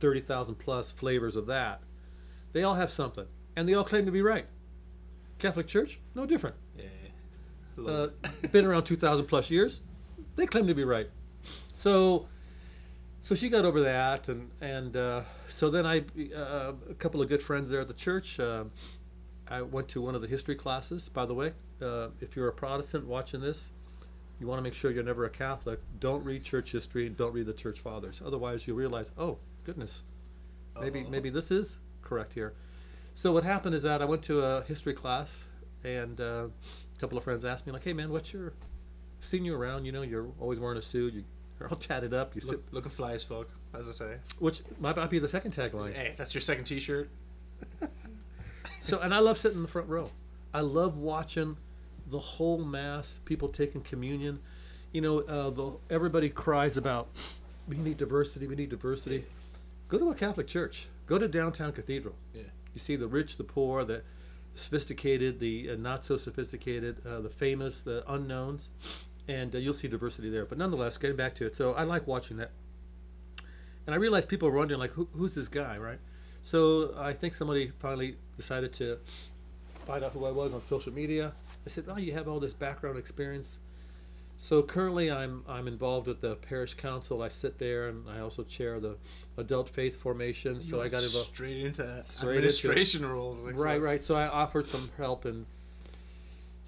30,000 0.00 0.56
plus 0.56 0.92
flavors 0.92 1.36
of 1.36 1.46
that. 1.46 1.80
They 2.52 2.64
all 2.64 2.74
have 2.74 2.92
something, 2.92 3.26
and 3.56 3.68
they 3.68 3.74
all 3.74 3.84
claim 3.84 4.04
to 4.04 4.12
be 4.12 4.20
right. 4.20 4.46
Catholic 5.38 5.66
Church, 5.66 6.00
no 6.14 6.26
different. 6.26 6.56
Yeah. 6.76 6.84
Uh, 7.86 8.08
been 8.52 8.66
around 8.66 8.84
2,000 8.84 9.26
plus 9.26 9.50
years. 9.50 9.80
They 10.36 10.46
claim 10.46 10.66
to 10.66 10.74
be 10.74 10.84
right. 10.84 11.08
So, 11.72 12.26
so 13.20 13.34
she 13.34 13.48
got 13.48 13.64
over 13.64 13.80
that, 13.80 14.28
and 14.28 14.50
and 14.60 14.96
uh, 14.96 15.22
so 15.48 15.70
then 15.70 15.86
I, 15.86 16.04
uh, 16.34 16.72
a 16.90 16.94
couple 16.94 17.20
of 17.20 17.28
good 17.28 17.42
friends 17.42 17.70
there 17.70 17.80
at 17.80 17.88
the 17.88 17.94
church. 17.94 18.40
Uh, 18.40 18.64
I 19.48 19.62
went 19.62 19.88
to 19.88 20.00
one 20.00 20.14
of 20.14 20.22
the 20.22 20.28
history 20.28 20.54
classes. 20.54 21.08
By 21.08 21.26
the 21.26 21.34
way, 21.34 21.52
uh, 21.82 22.08
if 22.20 22.36
you're 22.36 22.48
a 22.48 22.52
Protestant 22.52 23.06
watching 23.06 23.40
this, 23.40 23.70
you 24.40 24.46
want 24.46 24.58
to 24.58 24.62
make 24.62 24.72
sure 24.74 24.90
you're 24.90 25.02
never 25.04 25.24
a 25.26 25.30
Catholic. 25.30 25.80
Don't 26.00 26.24
read 26.24 26.44
church 26.44 26.72
history. 26.72 27.06
and 27.06 27.16
Don't 27.16 27.32
read 27.34 27.46
the 27.46 27.52
church 27.52 27.80
fathers. 27.80 28.22
Otherwise, 28.24 28.66
you'll 28.66 28.78
realize, 28.78 29.12
oh 29.18 29.38
goodness, 29.64 30.04
maybe 30.80 31.00
Uh-oh. 31.00 31.10
maybe 31.10 31.28
this 31.30 31.50
is 31.50 31.80
correct 32.02 32.32
here. 32.32 32.54
So 33.14 33.32
what 33.32 33.44
happened 33.44 33.74
is 33.74 33.82
that 33.82 34.00
I 34.00 34.06
went 34.06 34.22
to 34.24 34.40
a 34.40 34.62
history 34.62 34.94
class, 34.94 35.46
and 35.84 36.18
uh, 36.20 36.48
a 36.96 36.98
couple 36.98 37.18
of 37.18 37.24
friends 37.24 37.44
asked 37.44 37.66
me 37.66 37.72
like, 37.72 37.82
"Hey 37.84 37.92
man, 37.92 38.10
what's 38.10 38.32
your?" 38.32 38.54
Seen 39.22 39.44
you 39.44 39.54
around, 39.54 39.84
you 39.84 39.92
know, 39.92 40.02
you're 40.02 40.26
always 40.40 40.58
wearing 40.58 40.78
a 40.78 40.82
suit. 40.82 41.14
You, 41.14 41.24
you're 41.60 41.68
all 41.68 41.76
tatted 41.76 42.12
up. 42.12 42.34
You 42.34 42.40
sit, 42.40 42.50
Look, 42.50 42.64
looking 42.72 42.90
fly 42.90 43.12
as 43.12 43.22
fuck, 43.22 43.48
as 43.72 43.88
I 43.88 43.92
say. 43.92 44.16
which 44.40 44.62
might 44.80 45.08
be 45.10 45.18
the 45.20 45.28
second 45.28 45.52
tagline. 45.52 45.94
Hey, 45.94 46.14
that's 46.16 46.34
your 46.34 46.40
second 46.40 46.64
T-shirt. 46.64 47.08
So, 48.80 48.98
and 48.98 49.14
I 49.14 49.20
love 49.20 49.38
sitting 49.38 49.58
in 49.58 49.62
the 49.62 49.68
front 49.68 49.88
row. 49.88 50.10
I 50.52 50.60
love 50.60 50.98
watching 50.98 51.56
the 52.08 52.18
whole 52.18 52.64
mass, 52.64 53.20
people 53.24 53.46
taking 53.46 53.80
communion. 53.80 54.40
You 54.90 55.02
know, 55.02 55.20
uh, 55.20 55.50
the 55.50 55.78
everybody 55.88 56.28
cries 56.28 56.76
about 56.76 57.06
we 57.68 57.76
need 57.76 57.96
diversity, 57.96 58.48
we 58.48 58.56
need 58.56 58.70
diversity. 58.70 59.24
Go 59.86 59.98
to 59.98 60.10
a 60.10 60.14
Catholic 60.14 60.48
church. 60.48 60.88
Go 61.06 61.16
to 61.16 61.28
downtown 61.28 61.70
cathedral. 61.70 62.16
Yeah. 62.34 62.42
You 62.74 62.80
see 62.80 62.96
the 62.96 63.06
rich, 63.06 63.36
the 63.36 63.44
poor, 63.44 63.84
the 63.84 64.02
sophisticated, 64.56 65.38
the 65.38 65.70
uh, 65.70 65.76
not 65.76 66.04
so 66.04 66.16
sophisticated, 66.16 66.96
uh, 67.06 67.20
the 67.20 67.28
famous, 67.28 67.82
the 67.82 68.02
unknowns, 68.12 68.70
and 69.28 69.54
uh, 69.54 69.58
you'll 69.58 69.74
see 69.74 69.88
diversity 69.88 70.30
there. 70.30 70.44
But 70.44 70.58
nonetheless, 70.58 70.96
getting 70.98 71.16
back 71.16 71.34
to 71.36 71.46
it, 71.46 71.56
so 71.56 71.74
I 71.74 71.84
like 71.84 72.06
watching 72.06 72.36
that. 72.38 72.50
And 73.86 73.94
I 73.94 73.98
realized 73.98 74.28
people 74.28 74.48
were 74.50 74.56
wondering, 74.56 74.80
like, 74.80 74.92
Who, 74.92 75.08
who's 75.12 75.34
this 75.34 75.48
guy, 75.48 75.76
right? 75.78 75.98
So 76.42 76.94
I 76.98 77.12
think 77.12 77.34
somebody 77.34 77.70
finally 77.78 78.16
decided 78.36 78.72
to 78.74 78.98
find 79.84 80.04
out 80.04 80.12
who 80.12 80.24
I 80.24 80.30
was 80.30 80.54
on 80.54 80.64
social 80.64 80.92
media. 80.92 81.32
They 81.64 81.70
said, 81.70 81.84
"Oh, 81.88 81.96
you 81.96 82.12
have 82.12 82.26
all 82.28 82.40
this 82.40 82.54
background 82.54 82.98
experience." 82.98 83.60
So 84.38 84.60
currently, 84.62 85.08
I'm 85.08 85.44
I'm 85.48 85.68
involved 85.68 86.08
with 86.08 86.20
the 86.20 86.34
parish 86.34 86.74
council. 86.74 87.22
I 87.22 87.28
sit 87.28 87.58
there, 87.58 87.88
and 87.88 88.08
I 88.10 88.18
also 88.20 88.42
chair 88.42 88.80
the 88.80 88.96
adult 89.36 89.68
faith 89.68 89.96
formation. 90.00 90.56
You 90.56 90.60
So 90.62 90.80
I 90.80 90.88
got 90.88 91.02
involved. 91.04 91.28
straight 91.28 91.58
into 91.60 91.82
Straight 92.02 92.36
into 92.36 92.48
administration 92.48 93.06
roles. 93.06 93.44
Like 93.44 93.56
Right, 93.56 93.80
so. 93.80 93.84
right. 93.86 94.02
So 94.02 94.14
I 94.16 94.26
offered 94.26 94.66
some 94.66 94.90
help 94.96 95.26
in, 95.26 95.46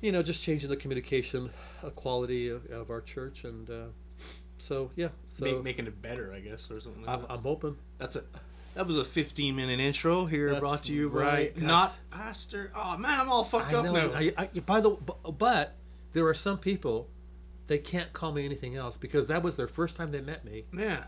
you 0.05 0.13
know, 0.13 0.23
just 0.23 0.45
changing 0.45 0.69
the 0.69 0.77
communication 0.77 1.49
uh, 1.83 1.89
quality 1.89 2.51
of, 2.51 2.67
of 2.67 2.91
our 2.91 3.01
church, 3.01 3.45
and 3.45 3.71
uh, 3.71 3.85
so 4.59 4.91
yeah. 4.97 5.09
So 5.31 5.47
Make, 5.47 5.65
making 5.65 5.87
it 5.87 6.03
better, 6.03 6.31
I 6.31 6.41
guess, 6.41 6.71
or 6.71 6.79
something. 6.79 7.07
Like 7.07 7.15
I'm, 7.17 7.23
that. 7.23 7.31
I'm 7.31 7.43
hoping. 7.43 7.79
That's 7.99 8.17
a. 8.17 8.23
That 8.75 8.87
was 8.89 8.99
a 8.99 9.05
15 9.05 9.55
minute 9.55 9.79
intro 9.79 10.27
here, 10.27 10.51
That's 10.51 10.61
brought 10.61 10.83
to 10.85 10.93
you 10.93 11.09
by 11.09 11.21
right, 11.21 11.61
not 11.61 11.97
pastor. 12.11 12.71
Oh 12.77 12.99
man, 12.99 13.19
I'm 13.21 13.31
all 13.31 13.45
fucked 13.45 13.73
I 13.73 13.79
up 13.79 13.85
know. 13.85 13.93
now. 13.93 14.11
I, 14.13 14.35
I, 14.37 14.47
by 14.67 14.81
the 14.81 14.91
but 14.91 15.77
there 16.13 16.27
are 16.27 16.35
some 16.35 16.59
people, 16.59 17.09
they 17.69 17.79
can't 17.79 18.13
call 18.13 18.33
me 18.33 18.45
anything 18.45 18.75
else 18.75 18.97
because 18.97 19.29
that 19.29 19.43
was 19.45 19.57
their 19.57 19.69
first 19.69 19.97
time 19.97 20.11
they 20.11 20.21
met 20.21 20.45
me, 20.45 20.65
yeah, 20.77 21.05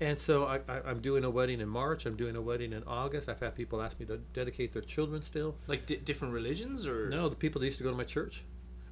And 0.00 0.18
so 0.18 0.46
I, 0.46 0.56
I, 0.68 0.80
I'm 0.86 1.00
doing 1.00 1.22
a 1.24 1.30
wedding 1.30 1.60
in 1.60 1.68
March. 1.68 2.06
I'm 2.06 2.16
doing 2.16 2.34
a 2.34 2.40
wedding 2.40 2.72
in 2.72 2.82
August. 2.86 3.28
I've 3.28 3.38
had 3.38 3.54
people 3.54 3.80
ask 3.80 4.00
me 4.00 4.06
to 4.06 4.16
dedicate 4.32 4.72
their 4.72 4.82
children 4.82 5.22
still. 5.22 5.54
Like 5.68 5.86
di- 5.86 5.96
different 5.96 6.34
religions 6.34 6.86
or 6.86 7.08
No, 7.08 7.28
the 7.28 7.36
people 7.36 7.60
that 7.60 7.66
used 7.66 7.78
to 7.78 7.84
go 7.84 7.90
to 7.90 7.96
my 7.96 8.04
church, 8.04 8.42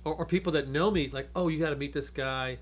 or, 0.04 0.14
or 0.14 0.24
people 0.26 0.52
that 0.52 0.68
know 0.68 0.90
me, 0.90 1.08
like, 1.10 1.28
oh, 1.34 1.48
you 1.48 1.58
got 1.58 1.70
to 1.70 1.76
meet 1.76 1.92
this 1.92 2.10
guy, 2.10 2.58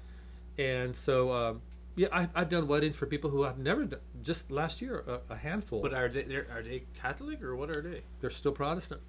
and 0.57 0.97
so 0.97 1.30
um, 1.33 1.62
yeah, 1.95 2.09
I, 2.12 2.28
I've 2.35 2.49
done 2.49 2.66
weddings 2.68 2.97
for 2.97 3.07
people 3.07 3.28
who 3.28 3.45
I've 3.45 3.59
never 3.59 3.85
done. 3.85 4.00
Just 4.23 4.50
last 4.50 4.80
year, 4.80 5.04
a, 5.07 5.33
a 5.35 5.37
handful. 5.37 5.83
But 5.83 5.92
are 5.92 6.09
they 6.09 6.23
are 6.37 6.62
they 6.62 6.85
Catholic 6.95 7.42
or 7.42 7.54
what 7.54 7.71
are 7.71 7.83
they? 7.83 8.02
they're 8.21 8.30
still 8.30 8.52
Protestant. 8.52 9.02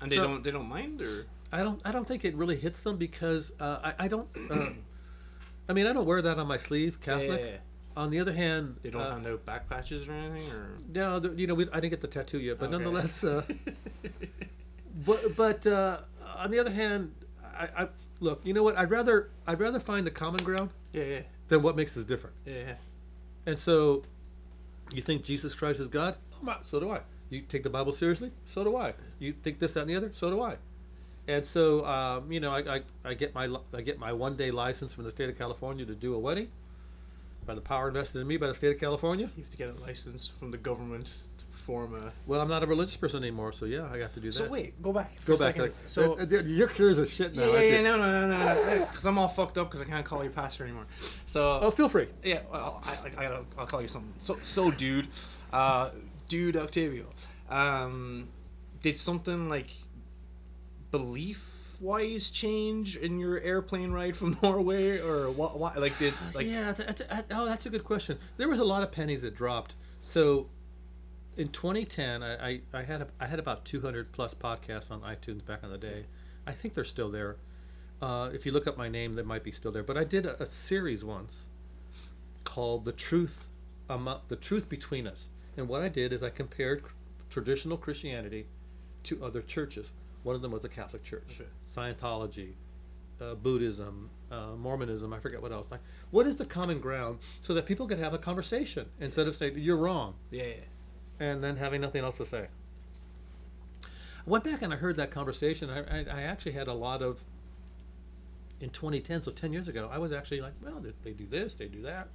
And 0.00 0.10
they 0.10 0.16
So- 0.16 0.24
don't 0.24 0.42
they 0.44 0.50
don't 0.50 0.68
mind 0.68 1.02
or 1.02 1.26
I 1.52 1.62
don't. 1.62 1.80
I 1.84 1.92
don't 1.92 2.06
think 2.06 2.24
it 2.24 2.34
really 2.34 2.56
hits 2.56 2.80
them 2.80 2.96
because 2.96 3.52
uh, 3.60 3.92
I, 3.98 4.04
I 4.06 4.08
don't. 4.08 4.28
Uh, 4.50 4.70
I 5.68 5.72
mean, 5.72 5.86
I 5.86 5.92
don't 5.92 6.06
wear 6.06 6.22
that 6.22 6.38
on 6.38 6.46
my 6.46 6.56
sleeve, 6.56 7.00
Catholic. 7.00 7.28
Yeah, 7.28 7.36
yeah, 7.46 7.52
yeah. 7.52 7.58
On 7.96 8.10
the 8.10 8.20
other 8.20 8.32
hand, 8.32 8.76
they 8.82 8.90
don't 8.90 9.00
uh, 9.02 9.14
hand 9.14 9.26
out 9.26 9.46
back 9.46 9.68
patches 9.68 10.06
or 10.06 10.12
anything 10.12 10.50
or 10.52 10.68
No, 10.92 11.18
you 11.34 11.46
know, 11.46 11.54
we, 11.54 11.66
I 11.70 11.80
didn't 11.80 11.90
get 11.90 12.00
the 12.02 12.08
tattoo 12.08 12.38
yet, 12.38 12.58
but 12.58 12.66
Okay. 12.66 12.72
nonetheless, 12.72 13.24
uh, 13.24 13.42
but 15.06 15.20
but 15.36 15.66
uh, 15.66 15.98
on 16.36 16.50
the 16.50 16.58
other 16.58 16.70
hand, 16.70 17.12
I, 17.58 17.68
I 17.84 17.88
look. 18.20 18.40
You 18.44 18.52
know 18.54 18.62
what? 18.62 18.76
I'd 18.76 18.90
rather 18.90 19.30
I'd 19.46 19.60
rather 19.60 19.80
find 19.80 20.06
the 20.06 20.10
common 20.10 20.44
ground 20.44 20.70
yeah 20.92 21.04
yeah 21.04 21.20
than 21.48 21.62
what 21.62 21.76
makes 21.76 21.96
us 21.96 22.04
different. 22.04 22.36
yeah 22.44 22.54
yeah. 22.66 22.74
And 23.46 23.58
so, 23.58 24.02
you 24.92 25.00
think 25.02 25.22
Jesus 25.24 25.54
Christ 25.54 25.78
is 25.80 25.88
God? 25.88 26.16
Oh 26.34 26.38
my, 26.44 26.56
so 26.62 26.80
do 26.80 26.90
I. 26.90 27.00
You 27.30 27.40
take 27.42 27.62
the 27.62 27.70
Bible 27.70 27.92
seriously? 27.92 28.30
So 28.44 28.62
do 28.64 28.76
I. 28.76 28.92
You 29.18 29.32
think 29.32 29.58
this, 29.58 29.74
that, 29.74 29.82
and 29.82 29.90
the 29.90 29.96
other? 29.96 30.10
So 30.12 30.30
do 30.30 30.40
I. 30.42 30.56
And 31.28 31.44
so, 31.46 31.84
um, 31.86 32.30
you 32.30 32.38
know, 32.40 32.50
I, 32.50 32.76
I, 32.76 32.82
I 33.04 33.14
get 33.14 33.34
my 33.34 33.48
I 33.72 33.80
get 33.80 33.98
my 33.98 34.12
one 34.12 34.36
day 34.36 34.50
license 34.50 34.92
from 34.94 35.04
the 35.04 35.10
state 35.10 35.28
of 35.28 35.38
California 35.38 35.84
to 35.86 35.94
do 35.94 36.14
a 36.14 36.18
wedding 36.18 36.48
by 37.46 37.54
the 37.54 37.60
power 37.60 37.88
invested 37.88 38.20
in 38.20 38.26
me 38.26 38.36
by 38.36 38.48
the 38.48 38.54
state 38.54 38.74
of 38.74 38.80
California. 38.80 39.30
You 39.36 39.42
have 39.42 39.50
to 39.50 39.56
get 39.56 39.68
a 39.70 39.80
license 39.80 40.26
from 40.26 40.50
the 40.50 40.56
government 40.58 41.22
to 41.38 41.44
perform 41.46 41.94
a. 41.94 42.12
Well, 42.26 42.40
I'm 42.40 42.48
not 42.48 42.62
a 42.62 42.66
religious 42.66 42.96
person 42.96 43.22
anymore, 43.22 43.52
so 43.52 43.66
yeah, 43.66 43.88
I 43.90 43.98
got 43.98 44.12
to 44.14 44.20
do 44.20 44.28
that. 44.28 44.32
So 44.34 44.48
wait, 44.48 44.80
go 44.82 44.92
back. 44.92 45.12
Go 45.24 45.36
back. 45.36 45.56
Like, 45.56 45.74
so 45.86 46.18
uh, 46.18 46.22
uh, 46.30 46.42
you're 46.42 46.68
curious 46.68 46.98
as 46.98 47.14
shit 47.14 47.34
now. 47.36 47.42
yeah, 47.42 47.46
yeah, 47.46 47.54
aren't 47.54 47.68
yeah, 47.70 47.76
you? 47.76 47.82
no, 47.84 47.96
no, 47.96 48.28
no, 48.28 48.74
no, 48.78 48.86
because 48.86 49.06
I'm 49.06 49.16
all 49.18 49.28
fucked 49.28 49.58
up 49.58 49.68
because 49.68 49.80
I 49.82 49.84
can't 49.84 50.04
call 50.04 50.24
you 50.24 50.30
pastor 50.30 50.64
anymore. 50.64 50.86
So 51.26 51.58
Oh, 51.62 51.70
feel 51.70 51.88
free. 51.88 52.08
yeah, 52.24 52.40
well, 52.52 52.82
I, 52.84 53.08
I, 53.08 53.22
gotta, 53.22 53.44
I'll 53.56 53.66
call 53.66 53.80
you 53.82 53.88
something. 53.88 54.12
So, 54.18 54.34
so, 54.36 54.70
dude, 54.70 55.08
uh, 55.52 55.90
dude, 56.28 56.56
Octavio, 56.56 57.06
um, 57.48 58.28
did 58.82 58.96
something 58.96 59.48
like 59.48 59.70
belief-wise 61.80 62.30
change 62.30 62.96
in 62.96 63.18
your 63.18 63.40
airplane 63.40 63.92
ride 63.92 64.16
from 64.16 64.36
Norway, 64.42 64.98
or 64.98 65.30
what? 65.30 65.58
What? 65.58 65.78
Like, 65.80 65.96
did 65.98 66.14
like? 66.34 66.46
yeah, 66.46 66.72
that's, 66.72 67.02
that's, 67.02 67.24
oh, 67.30 67.46
that's 67.46 67.66
a 67.66 67.70
good 67.70 67.84
question. 67.84 68.18
There 68.36 68.48
was 68.48 68.58
a 68.58 68.64
lot 68.64 68.82
of 68.82 68.92
pennies 68.92 69.22
that 69.22 69.34
dropped. 69.34 69.74
So, 70.00 70.48
in 71.36 71.48
2010, 71.48 72.22
I, 72.22 72.48
I, 72.48 72.60
I 72.72 72.82
had 72.82 73.02
a, 73.02 73.06
I 73.20 73.26
had 73.26 73.38
about 73.38 73.64
200 73.64 74.12
plus 74.12 74.34
podcasts 74.34 74.90
on 74.90 75.00
iTunes 75.00 75.44
back 75.44 75.62
in 75.62 75.70
the 75.70 75.78
day. 75.78 76.04
I 76.46 76.52
think 76.52 76.74
they're 76.74 76.84
still 76.84 77.10
there. 77.10 77.36
Uh, 78.00 78.30
if 78.32 78.44
you 78.46 78.52
look 78.52 78.66
up 78.66 78.76
my 78.76 78.88
name, 78.88 79.14
they 79.14 79.22
might 79.22 79.42
be 79.42 79.50
still 79.50 79.72
there. 79.72 79.82
But 79.82 79.96
I 79.96 80.04
did 80.04 80.26
a, 80.26 80.42
a 80.42 80.46
series 80.46 81.04
once 81.04 81.48
called 82.44 82.84
"The 82.84 82.92
Truth, 82.92 83.48
Amo- 83.88 84.20
The 84.28 84.36
Truth 84.36 84.68
Between 84.68 85.06
Us," 85.06 85.30
and 85.56 85.68
what 85.68 85.82
I 85.82 85.88
did 85.88 86.12
is 86.12 86.22
I 86.22 86.30
compared 86.30 86.84
traditional 87.30 87.76
Christianity 87.76 88.46
to 89.04 89.24
other 89.24 89.42
churches. 89.42 89.92
One 90.26 90.34
of 90.34 90.42
them 90.42 90.50
was 90.50 90.64
a 90.64 90.68
Catholic 90.68 91.04
church, 91.04 91.38
Okay. 91.40 91.48
Scientology, 91.64 92.54
uh, 93.20 93.36
Buddhism, 93.36 94.10
uh, 94.32 94.56
Mormonism. 94.58 95.12
I 95.12 95.20
forget 95.20 95.40
what 95.40 95.52
else. 95.52 95.70
Like, 95.70 95.78
what 96.10 96.26
is 96.26 96.36
the 96.36 96.44
common 96.44 96.80
ground 96.80 97.20
so 97.40 97.54
that 97.54 97.64
people 97.64 97.86
could 97.86 98.00
have 98.00 98.12
a 98.12 98.18
conversation 98.18 98.86
instead 98.98 99.28
of 99.28 99.36
saying 99.36 99.52
you're 99.56 99.76
wrong 99.76 100.16
Yeah, 100.32 100.42
yeah. 100.46 100.54
and 101.20 101.44
then 101.44 101.54
having 101.56 101.80
nothing 101.80 102.02
else 102.02 102.16
to 102.16 102.24
say. 102.24 102.48
I 103.84 103.86
went 104.28 104.42
back 104.42 104.62
and 104.62 104.72
I 104.72 104.76
heard 104.76 104.96
that 104.96 105.12
conversation. 105.12 105.70
I, 105.70 106.00
I, 106.00 106.04
I 106.10 106.22
actually 106.22 106.52
had 106.52 106.66
a 106.66 106.74
lot 106.74 107.02
of 107.02 107.22
in 108.58 108.70
2010, 108.70 109.22
so 109.22 109.30
10 109.30 109.52
years 109.52 109.68
ago. 109.68 109.88
I 109.92 109.98
was 109.98 110.10
actually 110.10 110.40
like, 110.40 110.54
well, 110.60 110.80
they, 110.80 110.90
they 111.04 111.12
do 111.12 111.28
this, 111.28 111.54
they 111.54 111.68
do 111.68 111.82
that. 111.82 112.08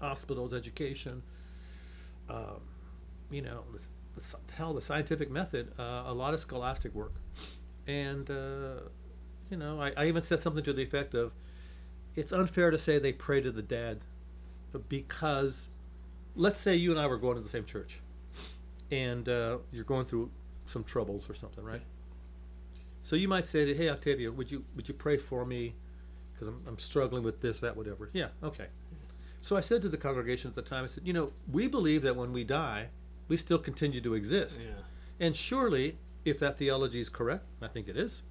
Hospitals, 0.00 0.54
education, 0.54 1.22
um, 2.30 2.62
you 3.30 3.42
know, 3.42 3.64
the, 3.72 3.72
the, 3.72 3.78
sci- 3.78 3.90
hell, 4.56 4.74
the 4.74 4.82
scientific 4.82 5.30
method, 5.30 5.72
uh, 5.78 6.04
a 6.06 6.14
lot 6.14 6.34
of 6.34 6.40
scholastic 6.40 6.94
work, 6.94 7.12
and 7.86 8.30
uh, 8.30 8.80
you 9.50 9.56
know, 9.56 9.80
I, 9.80 9.92
I 9.96 10.06
even 10.06 10.22
said 10.22 10.40
something 10.40 10.64
to 10.64 10.72
the 10.72 10.82
effect 10.82 11.14
of, 11.14 11.34
it's 12.14 12.32
unfair 12.32 12.70
to 12.70 12.78
say 12.78 12.98
they 12.98 13.12
pray 13.12 13.40
to 13.40 13.50
the 13.50 13.62
dead, 13.62 14.00
because 14.88 15.68
let's 16.34 16.60
say 16.60 16.74
you 16.74 16.90
and 16.90 17.00
I 17.00 17.06
were 17.06 17.18
going 17.18 17.36
to 17.36 17.42
the 17.42 17.48
same 17.48 17.64
church, 17.64 18.00
and 18.90 19.28
uh, 19.28 19.58
you're 19.72 19.84
going 19.84 20.06
through 20.06 20.30
some 20.66 20.84
troubles 20.84 21.30
or 21.30 21.34
something, 21.34 21.64
right? 21.64 21.82
So 23.00 23.16
you 23.16 23.28
might 23.28 23.46
say, 23.46 23.64
to, 23.64 23.74
"Hey, 23.74 23.88
Octavio, 23.88 24.32
would 24.32 24.50
you 24.50 24.64
would 24.74 24.88
you 24.88 24.94
pray 24.94 25.16
for 25.16 25.44
me? 25.44 25.74
Because 26.32 26.48
I'm, 26.48 26.62
I'm 26.66 26.78
struggling 26.78 27.22
with 27.22 27.40
this, 27.40 27.60
that, 27.60 27.76
whatever." 27.76 28.10
Yeah, 28.12 28.28
okay. 28.42 28.66
So 29.40 29.56
I 29.56 29.60
said 29.60 29.80
to 29.82 29.88
the 29.88 29.96
congregation 29.96 30.50
at 30.50 30.56
the 30.56 30.62
time, 30.62 30.84
I 30.84 30.86
said, 30.86 31.06
"You 31.06 31.12
know, 31.12 31.32
we 31.50 31.68
believe 31.68 32.02
that 32.02 32.16
when 32.16 32.32
we 32.32 32.42
die, 32.42 32.88
we 33.28 33.36
still 33.36 33.58
continue 33.58 34.00
to 34.00 34.14
exist, 34.14 34.62
Yeah. 34.62 34.82
and 35.26 35.34
surely, 35.36 35.98
if 36.24 36.38
that 36.38 36.58
theology 36.58 37.00
is 37.00 37.08
correct, 37.08 37.48
I 37.62 37.68
think 37.68 37.88
it 37.88 37.96
is, 37.96 38.22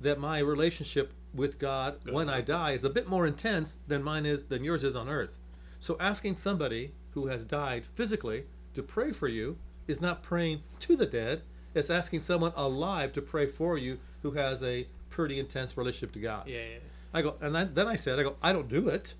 that 0.00 0.18
my 0.18 0.38
relationship 0.38 1.12
with 1.34 1.58
God 1.58 2.00
when 2.10 2.28
I 2.28 2.40
die 2.40 2.72
is 2.72 2.84
a 2.84 2.90
bit 2.90 3.06
more 3.08 3.26
intense 3.26 3.78
than 3.86 4.02
mine 4.02 4.26
is 4.26 4.44
than 4.44 4.64
yours 4.64 4.82
is 4.84 4.96
on 4.96 5.08
earth. 5.08 5.38
So 5.78 5.96
asking 6.00 6.36
somebody 6.36 6.92
who 7.12 7.26
has 7.26 7.44
died 7.44 7.84
physically 7.94 8.44
to 8.74 8.82
pray 8.82 9.12
for 9.12 9.28
you 9.28 9.58
is 9.86 10.00
not 10.00 10.22
praying 10.22 10.62
to 10.80 10.96
the 10.96 11.06
dead. 11.06 11.42
It's 11.74 11.90
asking 11.90 12.22
someone 12.22 12.52
alive 12.56 13.12
to 13.14 13.22
pray 13.22 13.46
for 13.46 13.78
you 13.78 13.98
who 14.22 14.32
has 14.32 14.62
a 14.62 14.86
pretty 15.08 15.38
intense 15.38 15.76
relationship 15.76 16.12
to 16.12 16.20
God. 16.20 16.46
Yeah, 16.48 16.58
yeah. 16.72 16.78
I 17.12 17.22
go, 17.22 17.34
and 17.40 17.54
then, 17.54 17.74
then 17.74 17.86
I 17.88 17.96
said, 17.96 18.18
I 18.18 18.22
go, 18.22 18.36
I 18.42 18.52
don't 18.52 18.68
do 18.68 18.88
it. 18.88 19.14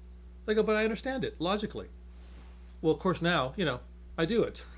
I 0.49 0.55
go, 0.55 0.63
but 0.63 0.77
I 0.77 0.85
understand 0.85 1.25
it 1.25 1.41
logically. 1.41 1.89
Well, 2.83 2.93
of 2.93 2.99
course, 2.99 3.21
now 3.23 3.53
you 3.57 3.65
know 3.65 3.81
I 4.19 4.25
do 4.25 4.43
it. 4.43 4.65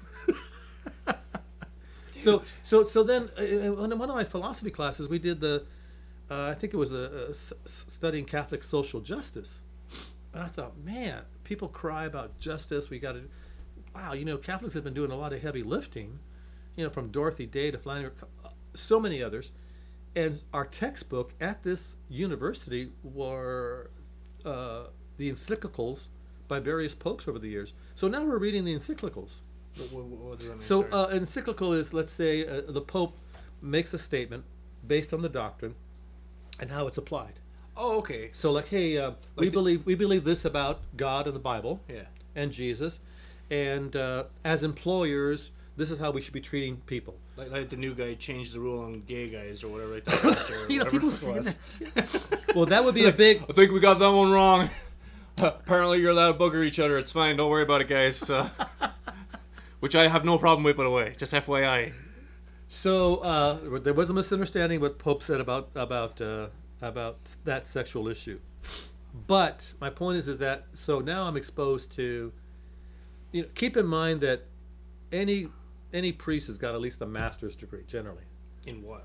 so, 2.22 2.42
so, 2.62 2.84
so 2.84 3.02
then, 3.02 3.28
uh, 3.38 3.42
in 3.42 3.98
one 3.98 4.08
of 4.10 4.16
my 4.16 4.24
philosophy 4.24 4.70
classes, 4.70 5.08
we 5.08 5.18
did 5.18 5.40
the, 5.40 5.64
uh, 6.30 6.48
I 6.48 6.54
think 6.54 6.72
it 6.74 6.76
was 6.76 6.92
a, 6.92 7.32
studying 7.34 8.24
Catholic 8.24 8.64
social 8.64 9.00
justice, 9.00 9.62
and 10.32 10.42
I 10.42 10.46
thought, 10.46 10.78
man, 10.78 11.22
people 11.44 11.68
cry 11.68 12.04
about 12.04 12.38
justice. 12.38 12.90
We 12.90 12.98
got 12.98 13.12
to, 13.12 13.22
wow, 13.94 14.12
you 14.12 14.24
know, 14.24 14.38
Catholics 14.38 14.74
have 14.74 14.84
been 14.84 14.94
doing 14.94 15.10
a 15.10 15.16
lot 15.16 15.32
of 15.32 15.42
heavy 15.42 15.62
lifting, 15.62 16.18
you 16.76 16.84
know, 16.84 16.90
from 16.90 17.10
Dorothy 17.10 17.46
Day 17.46 17.70
to 17.70 17.78
Flannery, 17.78 18.12
so 18.74 18.98
many 18.98 19.22
others 19.22 19.52
and 20.14 20.42
our 20.52 20.64
textbook 20.64 21.32
at 21.40 21.62
this 21.62 21.96
university 22.08 22.90
were 23.02 23.90
uh, 24.44 24.84
the 25.16 25.30
encyclicals 25.30 26.08
by 26.48 26.60
various 26.60 26.94
popes 26.94 27.26
over 27.26 27.38
the 27.38 27.48
years. 27.48 27.72
So 27.94 28.08
now 28.08 28.22
we're 28.24 28.38
reading 28.38 28.64
the 28.64 28.74
encyclicals. 28.74 29.40
What, 29.76 29.92
what, 29.92 30.04
what 30.04 30.38
does 30.38 30.48
that 30.48 30.54
mean? 30.54 30.62
So 30.62 30.84
uh, 30.92 31.08
encyclical 31.12 31.72
is, 31.72 31.94
let's 31.94 32.12
say, 32.12 32.46
uh, 32.46 32.62
the 32.68 32.80
pope 32.80 33.16
makes 33.60 33.94
a 33.94 33.98
statement 33.98 34.44
based 34.86 35.12
on 35.14 35.22
the 35.22 35.28
doctrine 35.28 35.74
and 36.60 36.70
how 36.70 36.86
it's 36.86 36.98
applied. 36.98 37.34
oh, 37.76 37.98
okay. 37.98 38.30
So, 38.32 38.52
like, 38.52 38.68
hey, 38.68 38.98
uh, 38.98 39.12
we 39.36 39.46
the- 39.46 39.52
believe 39.52 39.86
we 39.86 39.94
believe 39.94 40.24
this 40.24 40.44
about 40.44 40.80
God 40.96 41.26
and 41.26 41.34
the 41.34 41.40
Bible 41.40 41.80
Yeah. 41.88 42.02
and 42.36 42.52
Jesus, 42.52 43.00
and 43.50 43.94
uh, 43.96 44.24
as 44.44 44.62
employers, 44.64 45.52
this 45.76 45.90
is 45.90 45.98
how 45.98 46.10
we 46.10 46.20
should 46.20 46.34
be 46.34 46.40
treating 46.40 46.76
people. 46.86 47.14
Like, 47.36 47.50
like 47.50 47.68
the 47.70 47.78
new 47.78 47.94
guy 47.94 48.12
changed 48.14 48.52
the 48.54 48.60
rule 48.60 48.82
on 48.84 49.02
gay 49.06 49.30
guys 49.30 49.64
or 49.64 49.68
whatever 49.68 49.94
like 49.94 50.04
that 50.04 50.50
or 50.68 50.70
You 50.70 50.80
know, 50.80 50.84
people 50.84 51.08
it 51.08 51.12
say 51.12 51.32
was. 51.32 51.58
Well, 52.54 52.66
that 52.66 52.84
would 52.84 52.94
be 52.94 53.06
a 53.06 53.12
big 53.12 53.38
I 53.48 53.52
think 53.54 53.72
we 53.72 53.80
got 53.80 53.98
that 54.00 54.12
one 54.12 54.30
wrong. 54.30 54.68
Apparently, 55.38 55.98
you're 56.00 56.10
allowed 56.10 56.32
to 56.32 56.38
bugger 56.38 56.62
each 56.62 56.78
other. 56.78 56.98
It's 56.98 57.10
fine. 57.10 57.36
Don't 57.38 57.50
worry 57.50 57.62
about 57.62 57.80
it, 57.80 57.88
guys. 57.88 58.16
So, 58.16 58.46
which 59.82 59.96
I 59.96 60.06
have 60.06 60.24
no 60.24 60.38
problem 60.38 60.62
with, 60.62 60.76
by 60.76 60.84
the 60.84 60.90
way. 60.90 61.14
Just 61.18 61.34
FYI. 61.34 61.92
So 62.68 63.16
uh, 63.16 63.78
there 63.80 63.92
was 63.92 64.10
a 64.10 64.14
misunderstanding 64.14 64.80
what 64.80 64.98
Pope 64.98 65.22
said 65.24 65.40
about 65.40 65.70
about 65.74 66.20
uh, 66.20 66.46
about 66.80 67.18
that 67.44 67.66
sexual 67.66 68.06
issue. 68.06 68.38
But 69.26 69.74
my 69.80 69.90
point 69.90 70.18
is, 70.18 70.28
is 70.28 70.38
that 70.38 70.66
so 70.72 71.00
now 71.00 71.24
I'm 71.24 71.36
exposed 71.36 71.90
to. 71.92 72.32
You 73.32 73.42
know, 73.42 73.48
keep 73.54 73.76
in 73.76 73.86
mind 73.86 74.20
that 74.20 74.42
any 75.10 75.48
any 75.92 76.12
priest 76.12 76.46
has 76.46 76.58
got 76.58 76.74
at 76.74 76.80
least 76.80 77.00
a 77.02 77.06
master's 77.06 77.56
degree 77.56 77.82
generally. 77.88 78.24
In 78.66 78.82
what? 78.82 79.04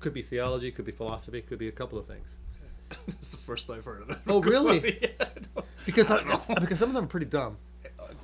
Could 0.00 0.14
be 0.14 0.22
theology, 0.22 0.70
could 0.70 0.84
be 0.86 0.92
philosophy, 0.92 1.42
could 1.42 1.58
be 1.58 1.68
a 1.68 1.72
couple 1.72 1.98
of 1.98 2.06
things. 2.06 2.38
That's 3.06 3.28
the 3.28 3.36
first 3.36 3.68
I've 3.70 3.84
heard 3.84 4.02
of 4.02 4.10
it. 4.10 4.18
Oh, 4.26 4.40
really? 4.54 4.98
yeah, 5.02 5.08
I 5.20 5.24
don't- 5.54 5.66
Because 5.84 6.10
I 6.10 6.16
don't 6.16 6.28
know. 6.28 6.54
because 6.60 6.78
some 6.78 6.88
of 6.90 6.94
them 6.94 7.04
are 7.04 7.08
pretty 7.08 7.26
dumb, 7.26 7.58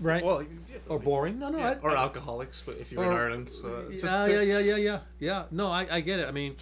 right? 0.01 0.25
Well, 0.25 0.45
or 0.89 0.99
boring. 0.99 1.39
No, 1.39 1.49
no. 1.49 1.59
yeah, 1.59 1.79
I, 1.83 1.87
or 1.87 1.97
alcoholics, 1.97 2.63
but 2.63 2.77
if 2.79 2.93
you're 2.93 3.05
in 3.05 3.11
Ireland, 3.11 3.49
so 3.49 3.87
yeah, 3.91 4.27
yeah, 4.27 4.41
yeah, 4.43 4.59
yeah, 4.59 4.77
yeah, 4.77 4.99
yeah. 5.19 5.45
No, 5.51 5.69
I, 5.69 5.87
I 5.91 6.01
get 6.01 6.19
it. 6.21 6.29
I 6.29 6.33
mean, 6.33 6.57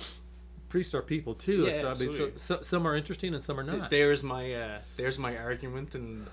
priests 0.68 0.94
are 0.94 1.02
people 1.02 1.34
too. 1.34 1.64
Yeah, 1.64 1.72
so, 1.72 1.78
I 1.78 1.88
mean, 1.88 1.96
so, 1.96 2.04
absolutely. 2.08 2.38
so, 2.38 2.60
some 2.62 2.86
are 2.86 2.96
interesting 2.96 3.34
and 3.34 3.42
some 3.42 3.58
are 3.58 3.64
not. 3.64 3.90
There's 3.90 4.22
my 4.22 4.52
uh, 4.52 4.78
there's 4.96 5.18
my 5.18 5.36
argument, 5.38 5.94
and 5.94 6.26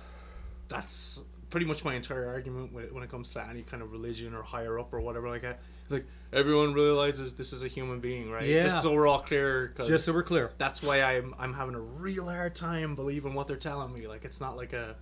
that's 0.69 1.23
pretty 1.49 1.65
much 1.65 1.85
my 1.85 1.95
entire 1.95 2.27
argument 2.27 2.73
when 2.73 2.83
it, 2.85 2.93
when 2.93 3.03
it 3.03 3.09
comes 3.09 3.31
to 3.31 3.45
any 3.49 3.61
kind 3.61 3.81
of 3.81 3.91
religion 3.91 4.33
or 4.33 4.43
higher 4.43 4.77
up 4.79 4.93
or 4.93 4.99
whatever 4.99 5.29
like 5.29 5.41
that. 5.41 5.59
Like 5.89 6.05
everyone 6.33 6.73
realizes 6.73 7.35
this 7.35 7.53
is 7.53 7.63
a 7.63 7.69
human 7.69 8.01
being, 8.01 8.29
right? 8.29 8.45
Yeah. 8.45 8.63
Just 8.63 8.83
so 8.83 8.93
we're 8.93 9.07
all 9.07 9.19
clear. 9.19 9.69
'cause 9.69 9.87
Just 9.87 10.03
so 10.05 10.13
we're 10.13 10.23
clear. 10.23 10.51
That's 10.57 10.83
why 10.83 11.01
I'm 11.01 11.33
I'm 11.39 11.53
having 11.53 11.75
a 11.75 11.79
real 11.79 12.25
hard 12.25 12.55
time 12.55 12.95
believing 12.95 13.33
what 13.33 13.47
they're 13.47 13.55
telling 13.55 13.93
me. 13.93 14.05
Like 14.07 14.25
it's 14.25 14.41
not 14.41 14.57
like 14.57 14.73
a, 14.73 14.97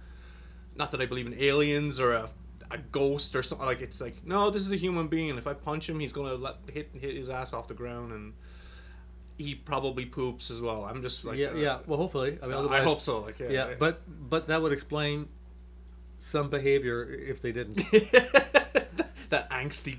not 0.75 0.91
that 0.91 1.01
I 1.01 1.05
believe 1.05 1.27
in 1.27 1.35
aliens 1.35 1.99
or 1.99 2.13
a, 2.13 2.29
a 2.71 2.77
ghost 2.77 3.35
or 3.35 3.43
something. 3.43 3.65
Like 3.65 3.81
it's 3.81 4.01
like 4.01 4.25
no, 4.25 4.49
this 4.49 4.61
is 4.61 4.71
a 4.71 4.77
human 4.77 5.07
being. 5.07 5.37
If 5.37 5.47
I 5.47 5.53
punch 5.53 5.89
him, 5.89 5.99
he's 5.99 6.13
gonna 6.13 6.35
let 6.35 6.55
hit 6.71 6.89
hit 6.93 7.15
his 7.15 7.29
ass 7.29 7.53
off 7.53 7.67
the 7.67 7.73
ground 7.73 8.11
and. 8.11 8.33
He 9.37 9.53
probably 9.53 10.05
poops 10.05 10.49
as 10.49 10.61
well. 10.61 10.85
I'm 10.85 11.01
just 11.01 11.25
like 11.25 11.37
yeah, 11.37 11.47
uh, 11.47 11.55
yeah. 11.55 11.79
Well, 11.85 11.99
hopefully. 11.99 12.39
I 12.41 12.47
mean, 12.47 12.55
I 12.69 12.79
hope 12.79 12.99
so. 12.99 13.19
Like 13.19 13.37
yeah, 13.37 13.49
Yeah, 13.49 13.73
but 13.77 13.99
but 14.07 14.47
that 14.47 14.61
would 14.61 14.71
explain 14.71 15.27
some 16.19 16.49
behavior 16.49 17.03
if 17.03 17.41
they 17.41 17.51
didn't. 17.51 17.75
that 19.29 19.49
angsty. 19.49 19.97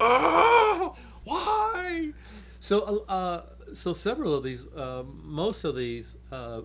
Oh, 0.00 0.94
why? 1.24 2.12
So, 2.60 3.04
uh, 3.08 3.42
so 3.72 3.92
several 3.92 4.34
of 4.34 4.42
these, 4.42 4.72
uh, 4.74 5.04
most 5.22 5.64
of 5.64 5.74
these, 5.74 6.16
uh, 6.32 6.62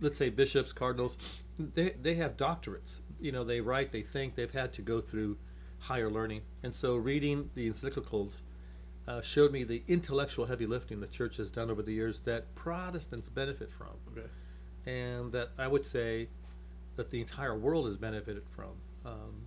let's 0.00 0.18
say 0.18 0.30
bishops, 0.30 0.72
cardinals, 0.72 1.42
they 1.58 1.90
they 2.00 2.14
have 2.14 2.36
doctorates. 2.36 3.00
You 3.20 3.32
know, 3.32 3.44
they 3.44 3.60
write, 3.60 3.92
they 3.92 4.00
think, 4.02 4.34
they've 4.34 4.50
had 4.50 4.72
to 4.74 4.82
go 4.82 5.00
through 5.00 5.36
higher 5.80 6.10
learning, 6.10 6.42
and 6.62 6.74
so 6.74 6.96
reading 6.96 7.50
the 7.54 7.68
encyclicals 7.68 8.42
uh, 9.08 9.20
showed 9.22 9.50
me 9.52 9.64
the 9.64 9.82
intellectual 9.88 10.46
heavy 10.46 10.66
lifting 10.66 11.00
the 11.00 11.06
church 11.06 11.36
has 11.38 11.50
done 11.50 11.70
over 11.70 11.82
the 11.82 11.92
years 11.92 12.20
that 12.20 12.54
Protestants 12.54 13.28
benefit 13.28 13.70
from, 13.70 13.88
Okay. 14.12 14.26
and 14.86 15.32
that 15.32 15.50
I 15.58 15.66
would 15.68 15.84
say 15.86 16.28
that 16.96 17.10
the 17.10 17.20
entire 17.20 17.56
world 17.56 17.86
has 17.86 17.96
benefited 17.96 18.42
from. 18.54 18.72
Um, 19.04 19.46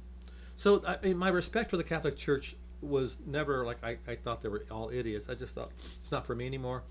so, 0.56 0.84
I 0.88 0.98
mean, 1.04 1.18
my 1.18 1.30
respect 1.30 1.70
for 1.70 1.78
the 1.78 1.84
Catholic 1.84 2.18
Church 2.18 2.56
was 2.82 3.20
never 3.26 3.66
like 3.66 3.84
I, 3.84 3.98
I 4.08 4.16
thought 4.16 4.42
they 4.42 4.50
were 4.50 4.66
all 4.70 4.90
idiots. 4.90 5.30
I 5.30 5.36
just 5.36 5.56
thought 5.56 5.72
it's 6.02 6.12
not 6.12 6.26
for 6.28 6.36
me 6.36 6.46
anymore. 6.46 6.84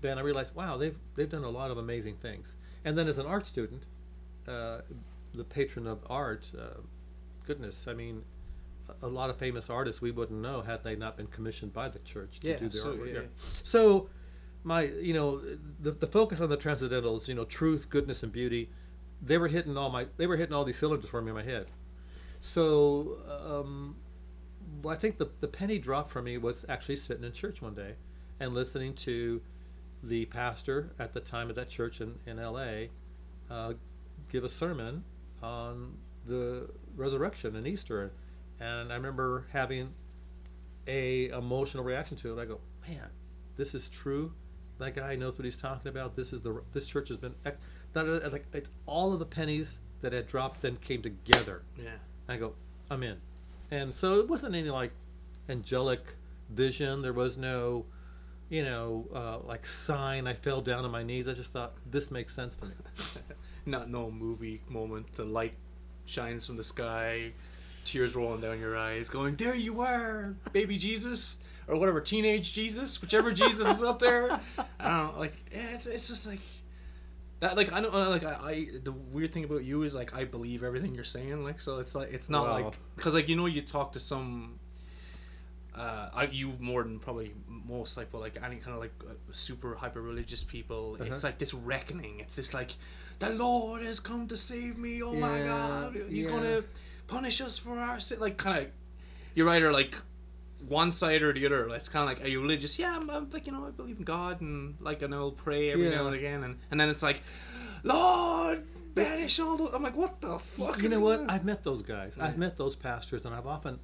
Then 0.00 0.18
I 0.18 0.20
realized, 0.22 0.54
wow, 0.54 0.76
they've 0.76 0.96
they've 1.16 1.28
done 1.28 1.44
a 1.44 1.50
lot 1.50 1.70
of 1.70 1.78
amazing 1.78 2.16
things. 2.16 2.56
And 2.84 2.96
then 2.96 3.08
as 3.08 3.18
an 3.18 3.26
art 3.26 3.46
student, 3.46 3.82
uh, 4.46 4.78
the 5.34 5.44
patron 5.44 5.86
of 5.86 6.02
art, 6.08 6.50
uh, 6.58 6.80
goodness, 7.46 7.86
I 7.88 7.94
mean, 7.94 8.24
a, 9.02 9.06
lot 9.06 9.30
of 9.30 9.36
famous 9.36 9.68
artists 9.68 10.00
we 10.00 10.10
wouldn't 10.10 10.40
know 10.40 10.62
had 10.62 10.82
they 10.82 10.96
not 10.96 11.16
been 11.16 11.26
commissioned 11.26 11.72
by 11.72 11.88
the 11.88 11.98
church 12.00 12.40
to 12.40 12.48
Yeah, 12.48 12.56
do 12.58 12.68
their 12.68 12.82
artwork. 12.82 13.14
yeah. 13.14 13.20
So, 13.62 14.08
my 14.64 14.82
you 14.82 15.14
know 15.14 15.40
the 15.80 15.92
the 15.92 16.06
focus 16.06 16.40
on 16.40 16.48
the 16.48 16.56
transcendentals, 16.56 17.28
you 17.28 17.34
know, 17.34 17.44
truth, 17.44 17.90
goodness, 17.90 18.22
and 18.22 18.32
beauty, 18.32 18.70
they 19.22 19.38
were 19.38 19.48
hitting 19.48 19.76
all 19.76 19.90
my 19.90 20.06
they 20.16 20.26
were 20.26 20.36
hitting 20.36 20.54
all 20.54 20.64
these 20.64 20.78
cylinders 20.78 21.08
for 21.10 21.20
me 21.22 21.30
in 21.30 21.36
my 21.36 21.42
head. 21.42 21.66
So 22.40 23.18
um, 23.28 23.96
well, 24.82 24.94
I 24.94 24.98
think 24.98 25.18
the 25.18 25.28
the 25.40 25.48
penny 25.48 25.78
dropped 25.78 26.10
for 26.10 26.22
me 26.22 26.38
was 26.38 26.64
actually 26.68 26.96
sitting 26.96 27.24
in 27.24 27.32
church 27.32 27.62
one 27.62 27.74
day 27.74 27.94
and 28.40 28.54
listening 28.54 28.94
to 28.94 29.40
the 30.02 30.26
pastor 30.26 30.90
at 30.98 31.12
the 31.12 31.20
time 31.20 31.50
of 31.50 31.56
that 31.56 31.68
church 31.68 32.00
in 32.00 32.14
in 32.26 32.38
L.A. 32.38 32.90
Uh, 33.50 33.74
give 34.30 34.44
a 34.44 34.48
sermon 34.48 35.04
on 35.42 35.94
the 36.26 36.68
resurrection 36.96 37.56
and 37.56 37.66
Easter, 37.66 38.12
and 38.60 38.92
I 38.92 38.96
remember 38.96 39.46
having 39.52 39.94
a 40.86 41.28
emotional 41.28 41.84
reaction 41.84 42.16
to 42.18 42.38
it. 42.38 42.42
I 42.42 42.44
go, 42.44 42.60
man, 42.88 43.08
this 43.56 43.74
is 43.74 43.88
true. 43.88 44.32
That 44.78 44.94
guy 44.94 45.16
knows 45.16 45.38
what 45.38 45.44
he's 45.44 45.56
talking 45.56 45.88
about. 45.88 46.14
This 46.14 46.32
is 46.32 46.42
the 46.42 46.62
this 46.72 46.86
church 46.86 47.08
has 47.08 47.18
been 47.18 47.34
ex-. 47.44 47.60
Like 47.94 48.68
all 48.86 49.12
of 49.12 49.18
the 49.18 49.26
pennies 49.26 49.80
that 50.02 50.12
had 50.12 50.26
dropped 50.26 50.62
then 50.62 50.76
came 50.76 51.02
together. 51.02 51.62
Yeah. 51.76 51.90
I 52.28 52.36
go, 52.36 52.54
I'm 52.90 53.02
in. 53.02 53.16
And 53.70 53.94
so 53.94 54.20
it 54.20 54.28
wasn't 54.28 54.54
any 54.54 54.70
like 54.70 54.92
angelic 55.48 56.00
vision. 56.50 57.02
There 57.02 57.12
was 57.12 57.36
no, 57.38 57.86
you 58.50 58.64
know, 58.64 59.06
uh, 59.14 59.38
like 59.46 59.66
sign. 59.66 60.26
I 60.26 60.34
fell 60.34 60.60
down 60.60 60.84
on 60.84 60.90
my 60.90 61.02
knees. 61.02 61.28
I 61.28 61.34
just 61.34 61.52
thought 61.52 61.72
this 61.90 62.10
makes 62.10 62.34
sense 62.34 62.56
to 62.58 62.66
me. 62.66 62.72
Not 63.66 63.90
no 63.90 64.10
movie 64.10 64.62
moment. 64.68 65.12
The 65.12 65.24
light 65.24 65.54
shines 66.06 66.46
from 66.46 66.56
the 66.56 66.64
sky, 66.64 67.32
tears 67.84 68.16
rolling 68.16 68.40
down 68.40 68.58
your 68.60 68.76
eyes, 68.76 69.08
going, 69.08 69.34
"There 69.36 69.54
you 69.54 69.80
are, 69.80 70.34
baby 70.52 70.76
Jesus." 70.76 71.38
Or 71.70 71.76
whatever, 71.76 72.00
teenage 72.00 72.54
Jesus, 72.54 72.98
whichever 73.02 73.30
Jesus 73.30 73.68
is 73.68 73.82
up 73.82 73.98
there. 73.98 74.30
I 74.80 74.88
don't 74.88 75.12
know, 75.14 75.20
like 75.20 75.34
yeah, 75.52 75.74
it's, 75.74 75.86
it's 75.86 76.08
just 76.08 76.26
like 76.26 76.40
that. 77.40 77.58
Like 77.58 77.70
I 77.74 77.82
don't 77.82 77.94
uh, 77.94 78.08
like 78.08 78.24
I, 78.24 78.36
I. 78.42 78.66
The 78.82 78.92
weird 78.92 79.34
thing 79.34 79.44
about 79.44 79.64
you 79.64 79.82
is 79.82 79.94
like 79.94 80.16
I 80.16 80.24
believe 80.24 80.62
everything 80.62 80.94
you're 80.94 81.04
saying. 81.04 81.44
Like 81.44 81.60
so, 81.60 81.78
it's 81.78 81.94
like 81.94 82.10
it's 82.10 82.30
not 82.30 82.46
Wow. 82.46 82.52
like 82.64 82.78
because 82.96 83.14
like 83.14 83.28
you 83.28 83.36
know 83.36 83.44
you 83.44 83.60
talk 83.60 83.92
to 83.92 84.00
some 84.00 84.57
uh, 85.78 86.26
you 86.30 86.52
more 86.58 86.82
than 86.82 86.98
probably 86.98 87.32
most 87.66 87.96
like 87.96 88.10
but 88.10 88.20
like 88.20 88.36
any 88.42 88.56
kind 88.56 88.74
of 88.76 88.80
like 88.80 88.92
uh, 89.08 89.12
super 89.30 89.74
hyper 89.74 90.00
religious 90.02 90.42
people 90.44 90.96
Uh-huh. 91.00 91.12
it's 91.12 91.24
like 91.24 91.38
this 91.38 91.54
reckoning 91.54 92.20
it's 92.20 92.36
this 92.36 92.52
like 92.52 92.72
the 93.20 93.30
lord 93.30 93.82
has 93.82 94.00
come 94.00 94.26
to 94.28 94.36
save 94.36 94.76
me 94.78 95.02
oh 95.02 95.14
my 95.28 95.38
god 95.52 95.96
he's 96.08 96.26
yeah. 96.26 96.32
gonna 96.32 96.62
punish 97.06 97.40
us 97.40 97.58
for 97.58 97.76
our 97.78 98.00
sin 98.00 98.18
like 98.20 98.36
kind 98.36 98.58
of 98.66 98.66
you're 99.34 99.48
either 99.50 99.72
like 99.72 99.94
one 100.68 100.90
side 100.90 101.22
or 101.22 101.32
the 101.32 101.46
other 101.46 101.68
it's 101.74 101.88
kind 101.88 102.02
of 102.02 102.08
like 102.16 102.24
are 102.24 102.28
you 102.28 102.40
religious 102.40 102.78
yeah 102.78 102.96
I'm, 102.96 103.08
I'm 103.10 103.30
like 103.30 103.46
you 103.46 103.52
know 103.52 103.64
i 103.66 103.70
believe 103.70 103.98
in 103.98 104.04
god 104.04 104.40
and 104.40 104.74
like 104.80 105.02
and 105.02 105.14
i'll 105.14 105.30
pray 105.30 105.70
every 105.70 105.84
Yeah. 105.88 105.96
now 105.98 106.06
and 106.08 106.16
again 106.16 106.42
and, 106.44 106.56
and 106.70 106.80
then 106.80 106.88
it's 106.88 107.02
like 107.02 107.22
lord 107.84 108.64
banish 108.94 109.38
all 109.38 109.56
the 109.56 109.74
i'm 109.74 109.82
like 109.82 109.96
what 109.96 110.20
the 110.20 110.38
fuck 110.38 110.82
you 110.82 110.88
know 110.88 111.00
what? 111.00 111.20
on? 111.20 111.30
I've 111.30 111.44
met 111.44 111.62
those 111.62 111.82
guys. 111.82 112.18
I've 112.18 112.36
met 112.38 112.56
those 112.56 112.74
pastors, 112.74 113.24
and 113.24 113.34
I've 113.34 113.46
often, 113.46 113.78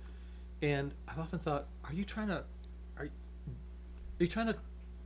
and 0.65 0.93
I've 1.07 1.19
often 1.19 1.39
thought, 1.39 1.67
are 1.85 1.93
you 1.93 2.05
trying 2.05 2.29
to, 2.29 2.43
are, 2.99 3.05
are 3.05 3.09
you 4.19 4.27
trying 4.27 4.47
to 4.47 4.57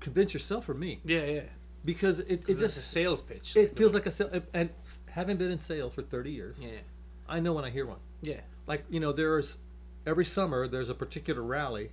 convince 0.01 0.33
yourself 0.33 0.69
or 0.69 0.75
me? 0.75 1.01
yeah 1.05 1.25
yeah 1.25 1.41
Because 1.85 2.21
it, 2.21 2.31
it 2.31 2.45
it's 2.49 2.61
just 2.61 2.79
a 2.79 2.83
sales 2.83 3.21
pitch 3.21 3.57
it 3.57 3.77
feels 3.77 3.93
like 3.93 4.07
a 4.07 4.11
sale. 4.11 4.31
And 4.55 4.71
having 5.11 5.37
been 5.37 5.51
in 5.51 5.61
sales 5.61 5.95
for 5.95 6.03
thirty 6.03 6.31
years, 6.33 6.57
yeah 6.61 6.83
I 7.29 7.41
know 7.41 7.53
when 7.55 7.65
I 7.65 7.71
hear 7.71 7.87
one. 7.87 7.99
yeah 8.23 8.41
Like 8.67 8.85
you 8.89 9.01
know, 9.01 9.13
there's 9.13 9.59
every 10.07 10.25
summer 10.25 10.69
there's 10.69 10.91
a 10.91 10.95
particular 10.95 11.43
rally 11.43 11.91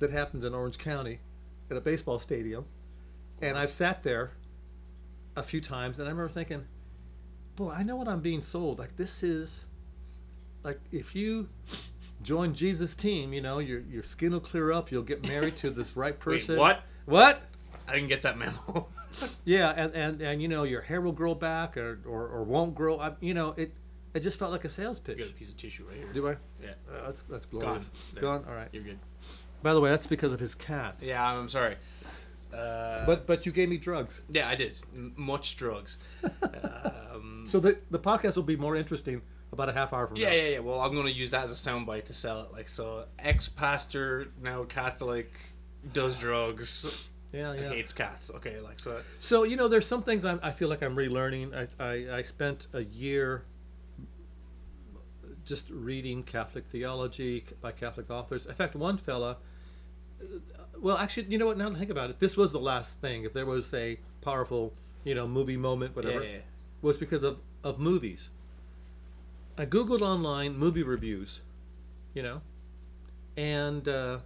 that 0.00 0.10
happens 0.10 0.44
in 0.44 0.54
Orange 0.54 0.78
County 0.78 1.20
at 1.70 1.76
a 1.76 1.80
baseball 1.80 2.18
stadium, 2.18 2.64
and 3.40 3.56
I've 3.56 3.70
sat 3.70 4.02
there 4.02 4.32
a 5.36 5.42
few 5.42 5.60
times, 5.60 5.98
and 5.98 6.08
I 6.08 6.10
remember 6.10 6.28
thinking, 6.28 6.64
boy, 7.56 7.70
I 7.70 7.82
know 7.82 7.96
what 7.96 8.08
I'm 8.08 8.20
being 8.20 8.42
sold. 8.42 8.78
Like 8.78 8.96
this 8.96 9.22
is, 9.22 9.68
like 10.62 10.80
if 10.92 11.14
you 11.14 11.48
join 12.22 12.54
Jesus' 12.54 12.94
team, 12.96 13.32
you 13.32 13.40
know, 13.40 13.58
your 13.58 13.80
your 13.80 14.02
skin 14.02 14.32
will 14.32 14.40
clear 14.40 14.72
up. 14.72 14.90
You'll 14.90 15.02
get 15.02 15.26
married 15.28 15.56
to 15.58 15.70
this 15.70 15.96
right 15.96 16.12
Wait, 16.14 16.20
person. 16.20 16.58
what 16.58 16.82
What? 17.04 17.40
I 17.88 17.94
didn't 17.94 18.08
get 18.08 18.22
that 18.22 18.36
memo. 18.38 18.86
Yeah, 19.46 19.72
and, 19.74 19.94
and, 19.94 20.20
and 20.20 20.42
you 20.42 20.48
know 20.48 20.64
your 20.64 20.82
hair 20.82 21.00
will 21.00 21.12
grow 21.12 21.34
back 21.34 21.78
or, 21.78 21.98
or, 22.06 22.28
or 22.28 22.42
won't 22.44 22.74
grow. 22.74 23.00
I, 23.00 23.12
you 23.20 23.32
know 23.32 23.54
it. 23.56 23.72
It 24.12 24.20
just 24.20 24.38
felt 24.38 24.52
like 24.52 24.66
a 24.66 24.68
sales 24.68 25.00
you 25.06 25.14
got 25.14 25.22
pitch. 25.22 25.30
a 25.30 25.34
piece 25.34 25.50
of 25.50 25.56
tissue 25.56 25.86
right 25.88 25.96
here. 25.96 26.06
Do 26.12 26.28
I? 26.28 26.36
Yeah. 26.62 26.68
Uh, 26.86 27.06
that's 27.06 27.22
that's 27.22 27.46
Gone. 27.46 27.60
glorious. 27.62 27.90
There. 28.12 28.20
Gone. 28.22 28.44
All 28.46 28.54
right. 28.54 28.68
You're 28.72 28.82
good. 28.82 28.98
By 29.62 29.72
the 29.72 29.80
way, 29.80 29.88
that's 29.88 30.06
because 30.06 30.34
of 30.34 30.40
his 30.40 30.54
cats. 30.54 31.08
Yeah, 31.08 31.24
I'm 31.34 31.48
sorry. 31.48 31.76
Uh, 32.52 33.06
But 33.06 33.26
but 33.26 33.46
you 33.46 33.52
gave 33.52 33.70
me 33.70 33.78
drugs, 33.78 34.20
yeah, 34.28 34.48
I 34.48 34.54
did 34.54 34.78
M- 34.94 35.14
much 35.16 35.56
drugs. 35.56 35.98
um, 37.14 37.44
so 37.48 37.58
the 37.60 37.78
the 37.90 37.98
podcast 37.98 38.36
will 38.36 38.42
be 38.42 38.56
more 38.56 38.76
interesting 38.76 39.22
about 39.52 39.68
a 39.68 39.72
half 39.72 39.92
hour 39.92 40.06
from 40.06 40.16
yeah, 40.18 40.28
now. 40.28 40.34
yeah, 40.34 40.48
yeah. 40.48 40.58
Well, 40.60 40.80
I'm 40.80 40.92
gonna 40.94 41.10
use 41.10 41.30
that 41.30 41.44
as 41.44 41.52
a 41.52 41.70
soundbite 41.70 42.04
to 42.04 42.14
sell 42.14 42.42
it. 42.42 42.52
Like, 42.52 42.68
so 42.68 43.04
ex 43.18 43.48
pastor 43.48 44.28
now 44.42 44.64
Catholic 44.64 45.32
does 45.92 46.18
drugs, 46.20 47.08
yeah, 47.32 47.54
yeah. 47.54 47.68
hates 47.70 47.92
cats. 47.92 48.30
Okay, 48.34 48.60
like 48.60 48.78
so. 48.78 49.00
So 49.20 49.42
you 49.44 49.56
know, 49.56 49.68
there's 49.68 49.86
some 49.86 50.02
things 50.02 50.24
I'm, 50.24 50.40
I 50.42 50.50
feel 50.50 50.68
like 50.68 50.82
I'm 50.82 50.96
relearning. 50.96 51.54
I, 51.54 51.84
I 51.84 52.18
I 52.18 52.22
spent 52.22 52.66
a 52.72 52.82
year 52.84 53.44
just 55.44 55.70
reading 55.70 56.22
Catholic 56.22 56.66
theology 56.66 57.44
by 57.60 57.72
Catholic 57.72 58.10
authors. 58.10 58.46
In 58.46 58.54
fact, 58.54 58.74
one 58.74 58.96
fella. 58.98 59.38
Uh, 60.20 60.38
well, 60.80 60.98
actually, 60.98 61.28
you 61.28 61.38
know 61.38 61.46
what? 61.46 61.56
Now 61.56 61.70
think 61.70 61.90
about 61.90 62.10
it, 62.10 62.18
this 62.18 62.36
was 62.36 62.52
the 62.52 62.58
last 62.58 63.00
thing. 63.00 63.24
If 63.24 63.32
there 63.32 63.46
was 63.46 63.72
a 63.72 63.98
powerful, 64.20 64.74
you 65.04 65.14
know, 65.14 65.26
movie 65.26 65.56
moment, 65.56 65.94
whatever, 65.96 66.20
Yeah, 66.22 66.26
yeah, 66.30 66.36
yeah. 66.36 66.42
was 66.82 66.98
because 66.98 67.22
of 67.22 67.38
of 67.64 67.78
movies. 67.78 68.30
I 69.58 69.64
googled 69.66 70.02
online 70.02 70.56
movie 70.56 70.82
reviews, 70.82 71.40
you 72.14 72.22
know, 72.22 72.40
and 73.36 73.86
uh, 73.88 74.18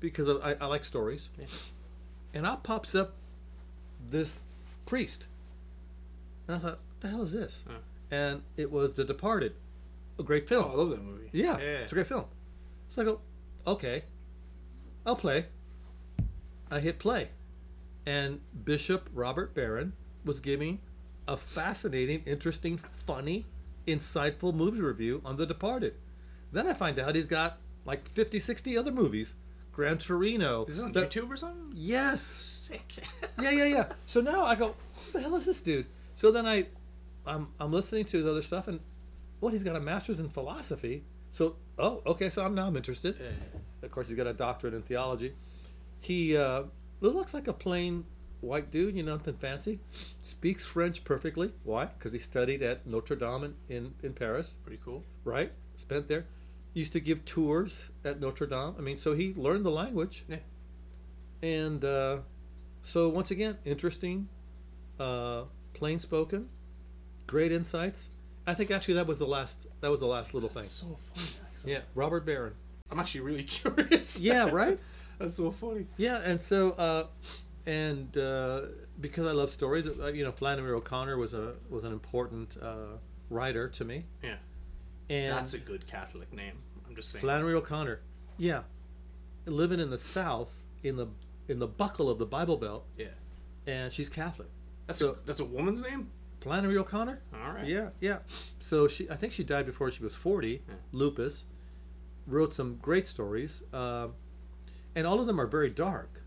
because 0.00 0.28
I, 0.28 0.52
I 0.60 0.66
like 0.66 0.84
stories, 0.84 1.28
Yeah. 1.38 1.46
and 2.32 2.46
out 2.46 2.62
pops 2.64 2.94
up 2.94 3.14
this 4.10 4.44
priest, 4.86 5.26
and 6.48 6.56
I 6.56 6.60
thought, 6.60 6.78
"What 6.78 7.00
the 7.00 7.08
hell 7.08 7.22
is 7.22 7.32
this?" 7.32 7.64
Huh. 7.66 7.78
And 8.10 8.42
it 8.56 8.70
was 8.70 8.94
The 8.94 9.04
Departed, 9.04 9.54
a 10.18 10.22
great 10.22 10.46
film. 10.48 10.64
Oh, 10.66 10.72
I 10.72 10.74
love 10.76 10.90
that 10.90 11.02
movie. 11.02 11.28
Yeah, 11.32 11.58
yeah. 11.58 11.64
it's 11.82 11.92
a 11.92 11.94
great 11.94 12.06
film. 12.06 12.26
So 12.90 13.02
I 13.02 13.04
go, 13.04 13.20
okay, 13.66 14.04
I'll 15.04 15.16
play. 15.16 15.46
I 16.70 16.80
hit 16.80 16.98
play, 16.98 17.28
and 18.06 18.40
Bishop 18.64 19.08
Robert 19.12 19.54
Barron 19.54 19.92
was 20.24 20.40
giving 20.40 20.78
a 21.28 21.36
fascinating, 21.36 22.22
interesting, 22.26 22.78
funny 22.78 23.44
insightful 23.86 24.54
movie 24.54 24.80
review 24.80 25.22
on 25.24 25.36
The 25.36 25.46
Departed. 25.46 25.94
Then 26.52 26.66
I 26.66 26.74
find 26.74 26.98
out 26.98 27.14
he's 27.14 27.26
got 27.26 27.58
like 27.84 28.08
50, 28.08 28.38
60 28.38 28.76
other 28.78 28.92
movies. 28.92 29.34
Gran 29.72 29.98
Torino. 29.98 30.64
Is 30.64 30.76
this 30.76 30.84
on 30.84 30.92
The- 30.92 31.02
YouTube 31.06 31.28
or 31.30 31.36
something? 31.36 31.72
Yes. 31.74 32.20
Sick. 32.20 32.92
yeah, 33.40 33.50
yeah, 33.50 33.64
yeah. 33.64 33.84
So 34.06 34.20
now 34.20 34.44
I 34.44 34.54
go, 34.54 34.68
who 34.96 35.12
the 35.12 35.20
hell 35.20 35.34
is 35.34 35.46
this 35.46 35.62
dude? 35.62 35.86
So 36.14 36.30
then 36.30 36.46
I, 36.46 36.66
I'm, 37.26 37.48
I'm 37.58 37.72
listening 37.72 38.04
to 38.06 38.18
his 38.18 38.26
other 38.26 38.42
stuff, 38.42 38.68
and 38.68 38.78
what 39.40 39.52
he's 39.52 39.64
got 39.64 39.74
a 39.74 39.80
master's 39.80 40.20
in 40.20 40.28
philosophy. 40.28 41.04
So 41.30 41.56
oh, 41.78 42.02
okay. 42.06 42.30
So 42.30 42.44
I'm 42.44 42.54
now 42.54 42.68
I'm 42.68 42.76
interested. 42.76 43.16
Of 43.82 43.90
course, 43.90 44.08
he's 44.08 44.16
got 44.16 44.28
a 44.28 44.32
doctorate 44.32 44.74
in 44.74 44.82
theology. 44.82 45.32
He 46.00 46.36
uh, 46.36 46.64
looks 47.00 47.34
like 47.34 47.48
a 47.48 47.52
plain 47.52 48.04
white 48.44 48.70
dude, 48.70 48.96
you 48.96 49.02
know, 49.02 49.16
nothing 49.16 49.34
fancy. 49.34 49.80
Speaks 50.20 50.64
French 50.64 51.04
perfectly. 51.04 51.52
Why? 51.64 51.86
Because 51.86 52.12
he 52.12 52.18
studied 52.18 52.62
at 52.62 52.86
Notre 52.86 53.16
Dame 53.16 53.54
in, 53.68 53.94
in, 54.02 54.12
Paris, 54.12 54.58
Pretty 54.64 54.80
cool. 54.84 55.04
right? 55.24 55.52
Spent 55.76 56.08
there. 56.08 56.26
Used 56.72 56.92
to 56.94 57.00
give 57.00 57.24
tours 57.24 57.90
at 58.04 58.20
Notre 58.20 58.46
Dame. 58.46 58.74
I 58.78 58.80
mean, 58.80 58.96
so 58.98 59.14
he 59.14 59.32
learned 59.36 59.64
the 59.64 59.70
language. 59.70 60.24
Yeah. 60.28 60.38
And 61.42 61.84
uh, 61.84 62.18
so 62.82 63.08
once 63.08 63.30
again, 63.30 63.58
interesting, 63.64 64.28
uh, 64.98 65.42
plain 65.72 65.98
spoken, 65.98 66.48
great 67.26 67.52
insights. 67.52 68.10
I 68.46 68.54
think 68.54 68.70
actually 68.70 68.94
that 68.94 69.06
was 69.06 69.18
the 69.18 69.26
last. 69.26 69.66
That 69.80 69.90
was 69.90 70.00
the 70.00 70.06
last 70.06 70.34
little 70.34 70.48
thing. 70.48 70.62
That's 70.62 70.70
so 70.70 70.96
funny. 71.14 71.28
Actually. 71.50 71.72
Yeah, 71.72 71.78
Robert 71.94 72.26
Barron. 72.26 72.54
I'm 72.90 72.98
actually 72.98 73.22
really 73.22 73.42
curious. 73.44 74.20
Yeah, 74.20 74.50
right. 74.50 74.78
That's 75.18 75.36
so 75.36 75.50
funny. 75.50 75.86
Yeah, 75.96 76.18
and 76.18 76.40
so 76.40 76.72
uh, 76.72 77.06
and 77.66 78.16
uh, 78.16 78.62
because 79.00 79.26
I 79.26 79.32
love 79.32 79.50
stories, 79.50 79.86
uh, 79.88 80.06
you 80.08 80.24
know, 80.24 80.32
Flannery 80.32 80.72
O'Connor 80.72 81.16
was 81.16 81.34
a 81.34 81.54
was 81.70 81.84
an 81.84 81.92
important 81.92 82.56
uh, 82.60 82.98
writer 83.30 83.68
to 83.68 83.84
me. 83.84 84.04
Yeah. 84.22 84.36
And 85.10 85.32
That's 85.36 85.54
a 85.54 85.58
good 85.58 85.86
Catholic 85.86 86.32
name. 86.32 86.58
I'm 86.88 86.94
just 86.96 87.10
saying. 87.10 87.20
Flannery 87.20 87.54
O'Connor. 87.54 88.00
Yeah, 88.38 88.62
living 89.46 89.78
in 89.80 89.90
the 89.90 89.98
South 89.98 90.62
in 90.82 90.96
the 90.96 91.08
in 91.48 91.58
the 91.58 91.66
buckle 91.66 92.08
of 92.10 92.18
the 92.18 92.26
Bible 92.26 92.56
Belt, 92.56 92.84
yeah. 92.96 93.08
and 93.66 93.92
she's 93.92 94.08
Catholic. 94.08 94.48
That's 94.86 94.98
So- 94.98 95.12
a 95.12 95.16
that's 95.26 95.40
a 95.40 95.44
woman's 95.44 95.82
name. 95.82 96.10
Flannery 96.40 96.76
O'Connor. 96.76 97.20
All 97.42 97.52
right. 97.54 97.66
Yeah, 97.66 97.90
yeah. 98.00 98.18
So 98.58 98.86
she, 98.86 99.08
I 99.08 99.14
think 99.16 99.32
she 99.32 99.44
died 99.44 99.64
before 99.66 99.90
she 99.90 100.02
was 100.02 100.14
forty. 100.14 100.62
Yeah. 100.68 100.74
Lupus. 100.92 101.44
Wrote 102.26 102.54
some 102.54 102.76
great 102.76 103.06
stories, 103.06 103.64
uh, 103.74 104.08
and 104.94 105.06
all 105.06 105.20
of 105.20 105.26
them 105.26 105.38
are 105.38 105.46
very 105.46 105.68
dark. 105.68 106.22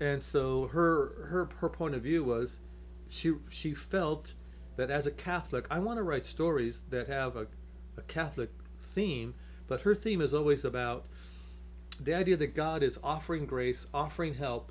And 0.00 0.22
so 0.22 0.68
her 0.68 1.26
her 1.28 1.48
her 1.60 1.68
point 1.68 1.94
of 1.94 2.02
view 2.02 2.22
was, 2.24 2.60
she 3.08 3.34
she 3.48 3.74
felt 3.74 4.34
that 4.76 4.90
as 4.90 5.06
a 5.06 5.10
Catholic, 5.10 5.66
I 5.70 5.80
want 5.80 5.98
to 5.98 6.02
write 6.04 6.24
stories 6.26 6.82
that 6.90 7.08
have 7.08 7.34
a, 7.36 7.46
a 7.96 8.02
Catholic 8.02 8.50
theme, 8.78 9.34
but 9.66 9.80
her 9.80 9.94
theme 9.94 10.20
is 10.20 10.32
always 10.32 10.64
about 10.64 11.04
the 12.00 12.14
idea 12.14 12.36
that 12.36 12.54
God 12.54 12.82
is 12.84 12.98
offering 13.02 13.44
grace, 13.44 13.88
offering 13.92 14.34
help, 14.34 14.70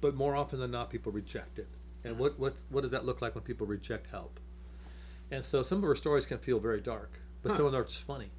but 0.00 0.14
more 0.14 0.34
often 0.34 0.58
than 0.58 0.70
not, 0.70 0.88
people 0.90 1.12
reject 1.12 1.58
it. 1.58 1.68
And 2.04 2.18
what 2.18 2.38
what 2.38 2.54
what 2.70 2.80
does 2.80 2.90
that 2.92 3.04
look 3.04 3.20
like 3.20 3.34
when 3.34 3.44
people 3.44 3.66
reject 3.66 4.06
help? 4.10 4.40
And 5.30 5.44
so 5.44 5.62
some 5.62 5.78
of 5.78 5.84
her 5.84 5.94
stories 5.94 6.26
can 6.26 6.38
feel 6.38 6.58
very 6.58 6.80
dark, 6.80 7.20
but 7.42 7.50
Huh. 7.50 7.56
some 7.58 7.66
of 7.66 7.72
them 7.72 7.80
are 7.82 7.84
just 7.84 8.04
funny. 8.04 8.30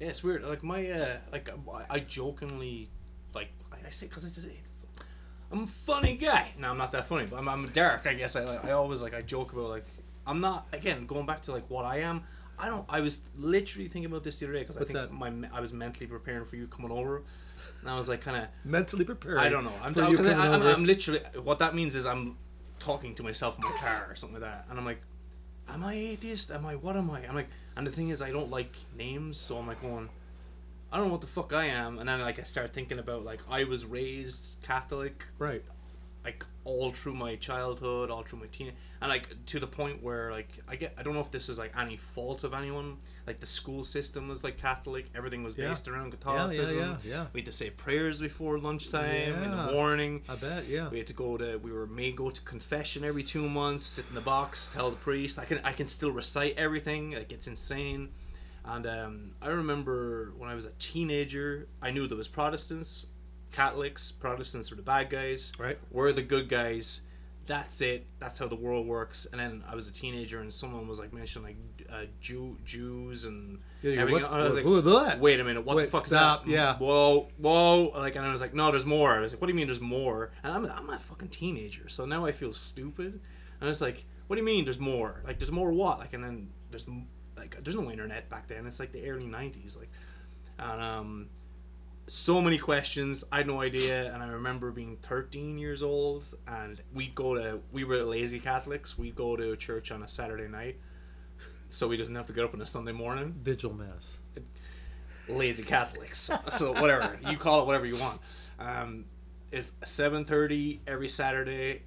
Yeah, 0.00 0.08
it's 0.08 0.22
weird. 0.24 0.44
Like 0.44 0.62
my 0.62 0.88
uh, 0.90 1.16
like 1.32 1.48
I- 1.90 2.00
jokingly 2.00 2.90
like 3.34 3.48
I 3.72 3.86
I 3.86 3.90
say 3.90 4.06
because 4.06 4.24
it's, 4.24 4.38
it's 4.38 4.73
I'm 5.54 5.64
a 5.64 5.66
funny 5.68 6.16
guy. 6.16 6.48
No, 6.58 6.70
I'm 6.70 6.78
not 6.78 6.90
that 6.92 7.06
funny, 7.06 7.26
but 7.26 7.38
I'm, 7.38 7.48
I'm 7.48 7.68
dark. 7.68 8.06
I 8.06 8.14
guess 8.14 8.34
I 8.34 8.42
I 8.68 8.72
always 8.72 9.02
like 9.02 9.14
I 9.14 9.22
joke 9.22 9.52
about 9.52 9.68
like 9.70 9.84
I'm 10.26 10.40
not 10.40 10.66
again 10.72 11.06
going 11.06 11.26
back 11.26 11.42
to 11.42 11.52
like 11.52 11.70
what 11.70 11.84
I 11.84 11.98
am. 11.98 12.22
I 12.58 12.68
don't. 12.68 12.84
I 12.88 13.00
was 13.00 13.22
literally 13.36 13.86
thinking 13.88 14.10
about 14.10 14.24
this 14.24 14.40
the 14.40 14.46
other 14.46 14.54
day 14.54 14.60
because 14.60 14.76
I 14.76 14.80
think 14.80 14.92
that? 14.98 15.12
my 15.12 15.32
I 15.52 15.60
was 15.60 15.72
mentally 15.72 16.06
preparing 16.08 16.44
for 16.44 16.56
you 16.56 16.66
coming 16.66 16.90
over, 16.90 17.22
and 17.80 17.88
I 17.88 17.96
was 17.96 18.08
like 18.08 18.20
kind 18.20 18.36
of 18.36 18.48
Mentally 18.64 19.04
prepared. 19.04 19.38
I 19.38 19.48
don't 19.48 19.64
know. 19.64 19.72
I'm, 19.80 19.94
for 19.94 20.02
I'm, 20.02 20.10
you 20.10 20.16
'cause 20.16 20.26
coming 20.26 20.40
I, 20.40 20.52
I'm. 20.54 20.62
I'm 20.62 20.84
literally 20.84 21.20
what 21.42 21.60
that 21.60 21.74
means 21.74 21.94
is 21.94 22.04
I'm 22.04 22.36
talking 22.80 23.14
to 23.14 23.22
myself 23.22 23.56
in 23.56 23.62
my 23.62 23.76
car 23.78 24.06
or 24.10 24.16
something 24.16 24.40
like 24.40 24.50
that, 24.50 24.66
and 24.70 24.78
I'm 24.78 24.84
like, 24.84 25.00
"Am 25.68 25.84
I 25.84 25.94
atheist? 25.94 26.50
Am 26.50 26.66
I 26.66 26.74
what 26.74 26.96
am 26.96 27.10
I?" 27.10 27.20
I'm 27.28 27.34
like, 27.36 27.48
and 27.76 27.86
the 27.86 27.92
thing 27.92 28.08
is, 28.08 28.20
I 28.22 28.32
don't 28.32 28.50
like 28.50 28.74
names, 28.96 29.36
so 29.36 29.56
I'm 29.58 29.68
like 29.68 29.80
going, 29.82 30.08
I 30.94 30.98
don't 30.98 31.06
know 31.08 31.12
what 31.14 31.22
the 31.22 31.26
fuck 31.26 31.52
I 31.52 31.64
am, 31.64 31.98
and 31.98 32.08
then 32.08 32.20
like 32.20 32.38
I 32.38 32.44
start 32.44 32.72
thinking 32.72 33.00
about 33.00 33.24
like 33.24 33.40
I 33.50 33.64
was 33.64 33.84
raised 33.84 34.58
Catholic, 34.62 35.24
right. 35.40 35.64
like 36.24 36.46
all 36.62 36.92
through 36.92 37.14
my 37.14 37.34
childhood, 37.34 38.10
all 38.12 38.22
through 38.22 38.38
my 38.38 38.46
teen, 38.46 38.70
and 39.02 39.08
like 39.10 39.28
to 39.46 39.58
the 39.58 39.66
point 39.66 40.04
where 40.04 40.30
like 40.30 40.50
I 40.68 40.76
get 40.76 40.94
I 40.96 41.02
don't 41.02 41.14
know 41.14 41.20
if 41.20 41.32
this 41.32 41.48
is 41.48 41.58
like 41.58 41.72
any 41.76 41.96
fault 41.96 42.44
of 42.44 42.54
anyone. 42.54 42.98
Like 43.26 43.40
the 43.40 43.46
school 43.46 43.82
system 43.82 44.28
was 44.28 44.44
like 44.44 44.56
Catholic, 44.56 45.06
everything 45.16 45.42
was 45.42 45.58
Yeah. 45.58 45.70
based 45.70 45.88
around 45.88 46.12
Catholicism. 46.12 46.78
yeah, 46.78 46.96
yeah, 47.04 47.10
yeah. 47.16 47.26
We 47.32 47.40
had 47.40 47.46
to 47.46 47.52
say 47.52 47.70
prayers 47.70 48.20
before 48.20 48.58
lunchtime 48.60 49.32
in 49.42 49.50
the 49.50 49.72
morning. 49.72 50.22
I 50.28 50.36
bet. 50.36 50.68
Yeah. 50.68 50.90
We 50.90 50.98
had 50.98 51.08
to 51.08 51.14
go 51.14 51.36
to 51.36 51.58
we 51.58 51.72
were 51.72 51.88
made 51.88 52.14
go 52.14 52.30
to 52.30 52.40
confession 52.42 53.02
every 53.02 53.24
two 53.24 53.48
months, 53.48 53.82
sit 53.84 54.08
in 54.10 54.14
the 54.14 54.20
box, 54.20 54.72
tell 54.72 54.90
the 54.90 54.96
priest. 54.96 55.40
I 55.40 55.44
can 55.44 55.58
I 55.64 55.72
can 55.72 55.86
still 55.86 56.12
recite 56.12 56.54
everything. 56.56 57.10
Like 57.14 57.32
it's 57.32 57.48
insane. 57.48 58.10
And 58.64 58.86
um, 58.86 59.34
I 59.42 59.48
remember 59.50 60.32
when 60.38 60.48
I 60.48 60.54
was 60.54 60.64
a 60.64 60.72
teenager, 60.78 61.68
I 61.82 61.90
knew 61.90 62.06
there 62.06 62.16
was 62.16 62.28
Protestants, 62.28 63.06
Catholics. 63.52 64.10
Protestants 64.12 64.70
were 64.70 64.76
the 64.76 64.82
bad 64.82 65.10
guys. 65.10 65.52
Right. 65.58 65.78
We're 65.90 66.12
the 66.12 66.22
good 66.22 66.48
guys. 66.48 67.02
That's 67.46 67.82
it. 67.82 68.06
That's 68.20 68.38
how 68.38 68.48
the 68.48 68.56
world 68.56 68.86
works. 68.86 69.26
And 69.30 69.38
then 69.38 69.62
I 69.70 69.74
was 69.74 69.86
a 69.88 69.92
teenager, 69.92 70.40
and 70.40 70.50
someone 70.50 70.88
was 70.88 70.98
like 70.98 71.12
mentioning 71.12 71.46
like 71.78 71.88
uh, 71.92 72.06
Jew 72.18 72.56
Jews 72.64 73.26
and 73.26 73.58
Yeah, 73.82 74.00
everything. 74.00 74.22
what, 74.22 74.32
and 74.32 74.42
I 74.42 74.46
was 74.46 74.56
like, 74.56 74.64
who 74.64 74.80
that? 74.80 75.20
wait 75.20 75.38
a 75.40 75.44
minute, 75.44 75.62
what 75.66 75.76
Wait, 75.76 75.84
the 75.84 75.90
fuck 75.90 76.06
stop, 76.06 76.40
is 76.46 76.46
that? 76.46 76.52
yeah. 76.52 76.76
Whoa, 76.78 77.28
whoa. 77.36 77.90
Like, 77.94 78.16
and 78.16 78.24
I 78.24 78.32
was 78.32 78.40
like, 78.40 78.54
no, 78.54 78.70
there's 78.70 78.86
more. 78.86 79.10
I 79.10 79.20
was 79.20 79.34
like, 79.34 79.42
what 79.42 79.46
do 79.48 79.52
you 79.52 79.56
mean 79.58 79.66
there's 79.66 79.80
more? 79.82 80.30
And 80.42 80.54
I'm, 80.54 80.64
I'm 80.64 80.88
a 80.88 80.98
fucking 80.98 81.28
teenager, 81.28 81.90
so 81.90 82.06
now 82.06 82.24
I 82.24 82.32
feel 82.32 82.50
stupid. 82.50 83.12
And 83.12 83.20
I 83.60 83.66
was 83.66 83.82
like, 83.82 84.06
what 84.26 84.36
do 84.36 84.40
you 84.40 84.46
mean 84.46 84.64
there's 84.64 84.80
more? 84.80 85.20
Like, 85.26 85.38
there's 85.38 85.52
more 85.52 85.70
what? 85.70 85.98
Like, 85.98 86.14
and 86.14 86.24
then 86.24 86.50
there's, 86.70 86.86
like, 87.36 87.62
there's 87.62 87.76
no 87.76 87.90
internet 87.90 88.28
back 88.30 88.48
then. 88.48 88.66
It's 88.66 88.80
like 88.80 88.92
the 88.92 89.08
early 89.08 89.26
90s. 89.26 89.78
Like, 89.78 89.90
and, 90.58 90.80
um, 90.80 91.28
so 92.06 92.40
many 92.40 92.58
questions. 92.58 93.24
I 93.32 93.38
had 93.38 93.46
no 93.46 93.60
idea, 93.60 94.12
and 94.12 94.22
I 94.22 94.28
remember 94.28 94.70
being 94.70 94.96
13 95.02 95.58
years 95.58 95.82
old, 95.82 96.24
and 96.46 96.80
we'd 96.92 97.14
go 97.14 97.34
to. 97.34 97.60
We 97.72 97.84
were 97.84 98.02
lazy 98.02 98.38
Catholics. 98.38 98.98
We'd 98.98 99.14
go 99.14 99.36
to 99.36 99.56
church 99.56 99.90
on 99.90 100.02
a 100.02 100.08
Saturday 100.08 100.48
night, 100.48 100.78
so 101.68 101.88
we 101.88 101.96
didn't 101.96 102.14
have 102.14 102.26
to 102.26 102.32
get 102.32 102.44
up 102.44 102.54
on 102.54 102.60
a 102.60 102.66
Sunday 102.66 102.92
morning 102.92 103.34
Vigil 103.42 103.72
mass. 103.72 104.20
lazy 105.28 105.62
Catholics. 105.62 106.30
so 106.50 106.72
whatever 106.74 107.18
you 107.30 107.36
call 107.36 107.62
it, 107.62 107.66
whatever 107.66 107.86
you 107.86 107.96
want. 107.96 108.20
Um, 108.58 109.06
it's 109.50 109.72
seven 109.82 110.24
thirty 110.24 110.80
every 110.86 111.08
Saturday. 111.08 111.82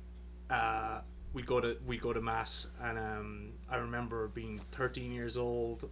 Uh, 0.50 1.02
we'd 1.34 1.46
go 1.46 1.60
to 1.60 1.78
we'd 1.86 2.02
go 2.02 2.14
to 2.14 2.22
mass, 2.22 2.72
and 2.82 2.98
um, 2.98 3.50
I 3.70 3.78
remember 3.78 4.28
being 4.30 4.60
thirteen 4.72 5.12
years 5.12 5.38
old, 5.38 5.90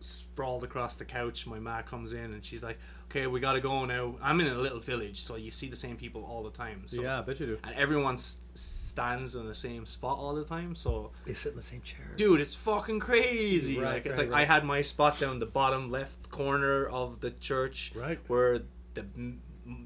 sprawled 0.00 0.64
across 0.64 0.96
the 0.96 1.04
couch. 1.04 1.46
My 1.46 1.58
ma 1.58 1.82
comes 1.82 2.12
in 2.14 2.32
and 2.32 2.42
she's 2.44 2.64
like, 2.64 2.78
"Okay, 3.10 3.26
we 3.26 3.40
gotta 3.40 3.60
go 3.60 3.84
now." 3.84 4.14
I'm 4.22 4.40
in 4.40 4.46
a 4.46 4.54
little 4.54 4.80
village, 4.80 5.20
so 5.20 5.36
you 5.36 5.50
see 5.50 5.68
the 5.68 5.76
same 5.76 5.96
people 5.96 6.24
all 6.24 6.42
the 6.42 6.50
time. 6.50 6.82
So, 6.86 7.02
yeah, 7.02 7.18
I 7.18 7.22
bet 7.22 7.38
you 7.40 7.46
do. 7.46 7.58
And 7.64 7.74
everyone 7.76 8.14
s- 8.14 8.40
stands 8.54 9.34
in 9.36 9.46
the 9.46 9.54
same 9.54 9.84
spot 9.84 10.16
all 10.18 10.34
the 10.34 10.44
time, 10.44 10.74
so 10.74 11.12
They 11.26 11.34
sit 11.34 11.50
in 11.50 11.56
the 11.56 11.62
same 11.62 11.82
chair. 11.82 12.06
dude 12.16 12.40
it's 12.40 12.54
fucking 12.54 13.00
crazy 13.00 13.78
Right, 13.78 13.94
like 13.94 14.06
it's 14.06 14.18
right, 14.18 14.28
like 14.30 14.42
i 14.42 14.44
had 14.44 14.64
my 14.64 14.80
spot 14.82 15.18
down 15.20 15.38
the 15.38 15.46
bottom 15.46 15.90
left 15.90 16.30
corner 16.30 16.86
of 16.86 17.20
the 17.20 17.30
church 17.30 17.92
Right. 17.94 18.18
where 18.28 18.60
the 18.94 19.04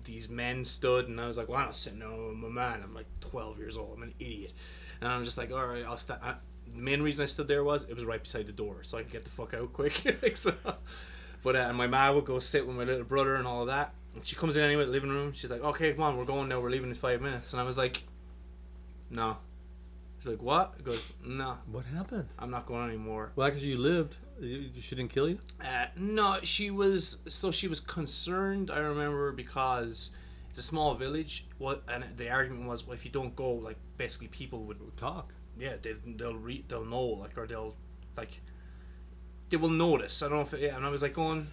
these 0.05 0.31
men 0.31 0.65
stood 0.65 1.09
and 1.09 1.21
i 1.21 1.27
was 1.27 1.37
like 1.37 1.49
well 1.49 1.59
i'm 1.61 1.67
not 1.67 1.77
sitting 1.77 1.99
there 1.99 2.09
with 2.09 2.37
my 2.37 2.49
man 2.49 2.81
i'm 2.83 2.95
like 2.95 3.07
12 3.21 3.59
years 3.59 3.77
old 3.77 3.97
i'm 3.97 4.03
an 4.03 4.15
idiot 4.19 4.53
and 5.01 5.09
i'm 5.11 5.23
just 5.25 5.37
like 5.37 5.53
all 5.53 5.67
right 5.67 5.85
i'll 5.87 5.97
stand 5.97 6.21
the 6.73 6.83
main 6.83 7.03
reason 7.03 7.23
i 7.23 7.27
stood 7.27 7.49
there 7.49 7.65
was 7.65 7.89
it 7.89 7.95
was 7.95 8.05
right 8.05 8.23
beside 8.23 8.47
the 8.47 8.53
door 8.53 8.77
so 8.83 8.99
i 8.99 9.03
could 9.03 9.13
get 9.13 9.25
the 9.25 9.31
fuck 9.31 9.55
out 9.55 9.73
quick 9.73 9.93
so, 10.35 10.53
but 11.43 11.57
uh, 11.57 11.73
my 11.73 11.87
mom 11.87 12.15
would 12.15 12.25
go 12.25 12.39
sit 12.39 12.67
with 12.67 12.77
my 12.77 12.85
little 12.85 13.05
brother 13.05 13.37
and 13.37 13.47
all 13.47 13.63
of 13.63 13.69
that 13.69 13.93
and 14.15 14.25
she 14.25 14.37
comes 14.37 14.57
in 14.57 14.63
anyway 14.63 14.85
the 14.85 14.91
living 14.91 15.11
room 15.11 15.33
she's 15.33 15.51
like 15.51 15.63
okay 15.63 15.93
come 15.93 16.03
on 16.03 16.17
we're 16.17 16.25
going 16.25 16.49
now 16.49 16.61
we're 16.61 16.71
leaving 16.71 16.89
in 16.89 16.95
five 16.95 17.21
minutes 17.21 17.53
and 17.53 17.61
i 17.61 17.65
was 17.65 17.79
like 17.79 18.03
no 19.11 19.37
she's 20.19 20.31
like 20.31 20.43
what 20.43 20.75
I 20.79 20.83
goes 20.83 21.13
no 21.25 21.59
What 21.71 21.85
happened? 21.85 22.29
I'm 22.39 22.51
not 22.51 22.67
going 22.67 22.89
anymore. 22.89 23.33
Well, 23.37 23.49
because 23.49 23.65
you 23.65 23.79
lived, 23.79 24.17
she 24.41 24.97
didn't 24.97 25.09
kill 25.09 25.29
you. 25.29 25.39
Uh, 25.63 25.87
no, 25.97 26.37
she 26.43 26.71
was 26.71 27.23
so 27.29 27.51
she 27.51 27.69
was 27.69 27.81
concerned. 27.81 28.71
I 28.71 28.79
remember 28.79 29.33
because 29.33 30.13
it's 30.49 30.59
a 30.59 30.63
small 30.63 30.95
village. 30.95 31.47
What 31.59 31.83
and 31.89 32.05
the 32.17 32.31
argument 32.31 32.69
was, 32.69 32.87
well, 32.87 32.95
if 32.95 33.05
you 33.05 33.11
don't 33.11 33.35
go, 33.37 33.53
like 33.53 33.77
basically 33.97 34.29
people 34.29 34.65
would, 34.65 34.79
Talk. 34.97 35.35
Yeah, 35.59 35.75
they 35.81 35.95
they'll 36.07 36.37
re, 36.37 36.65
they'll 36.69 36.85
know, 36.85 37.05
like 37.05 37.37
or 37.37 37.47
they'll 37.47 37.75
like 38.17 38.41
they 39.51 39.57
will 39.57 39.69
notice. 39.69 40.23
I 40.23 40.29
don't 40.29 40.39
know 40.39 40.43
if 40.43 40.55
it, 40.55 40.61
yeah. 40.61 40.77
And 40.77 40.85
I 40.85 40.91
was 40.91 41.03
like 41.03 41.15
going, 41.15 41.47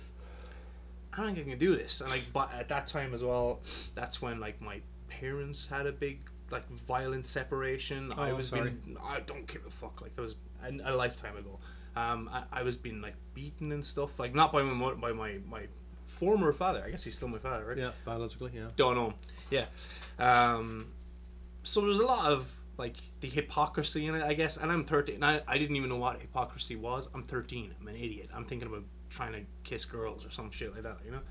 I 1.14 1.18
don't 1.18 1.36
think 1.36 1.48
I 1.48 1.50
can 1.52 1.60
do 1.60 1.76
this. 1.76 2.02
And 2.02 2.10
like, 2.10 2.24
but 2.34 2.54
at 2.54 2.70
that 2.70 2.88
time 2.88 3.14
as 3.14 3.24
well, 3.24 3.60
that's 3.96 4.22
when 4.22 4.40
like 4.40 4.62
my 4.62 4.82
parents 5.10 5.70
had 5.70 5.86
a 5.86 5.92
big 5.92 6.20
like 6.50 6.68
violent 6.70 7.28
separation. 7.28 8.12
Oh, 8.18 8.24
I 8.24 8.34
was 8.34 8.48
sorry. 8.48 8.72
being, 8.86 8.98
I 9.04 9.20
don't 9.22 9.48
give 9.48 9.66
a 9.66 9.70
fuck. 9.70 10.02
Like 10.02 10.16
that 10.16 10.22
was 10.22 10.36
a, 10.64 10.92
a 10.92 10.96
lifetime 10.96 11.38
ago. 11.38 11.60
Um, 11.96 12.30
I, 12.32 12.44
I 12.52 12.64
was 12.64 12.78
being 12.78 13.02
like 13.02 13.16
beaten 13.34 13.72
and 13.72 13.84
stuff, 13.84 14.20
like 14.20 14.34
not 14.34 14.54
by 14.54 14.62
my 14.62 14.94
by 14.94 15.12
my 15.12 15.38
my 15.50 15.64
former 16.06 16.54
father. 16.54 16.84
I 16.86 16.90
guess 16.90 17.04
he's 17.04 17.16
still 17.16 17.28
my 17.28 17.38
father, 17.38 17.66
right? 17.66 17.78
Yeah, 17.78 17.92
biologically, 18.06 18.52
yeah. 18.56 18.68
Don't 18.76 18.96
know. 18.96 19.14
Yeah. 19.50 19.66
Um, 20.20 20.88
so 21.64 21.82
there's 21.82 22.00
a 22.00 22.06
lot 22.06 22.32
of 22.32 22.56
like 22.82 22.98
the 23.22 23.28
hypocrisy 23.28 24.08
in 24.08 24.16
it, 24.16 24.24
I 24.24 24.34
guess. 24.34 24.58
And 24.58 24.72
I'm 24.72 24.84
13. 24.84 25.24
I, 25.24 25.40
I 25.48 25.58
didn't 25.60 25.76
even 25.76 25.90
know 25.90 25.98
what 25.98 26.20
hypocrisy 26.20 26.76
was. 26.76 27.08
I'm 27.14 27.24
13. 27.24 27.74
I'm 27.80 27.88
an 27.88 27.96
idiot. 27.96 28.30
I'm 28.36 28.44
thinking 28.44 28.68
about 28.68 28.84
trying 29.10 29.34
to 29.34 29.42
kiss 29.64 29.86
girls 29.86 30.26
or 30.26 30.32
some 30.32 30.50
shit 30.50 30.74
like 30.74 30.84
that, 30.84 30.98
you 31.06 31.12
know. 31.12 31.22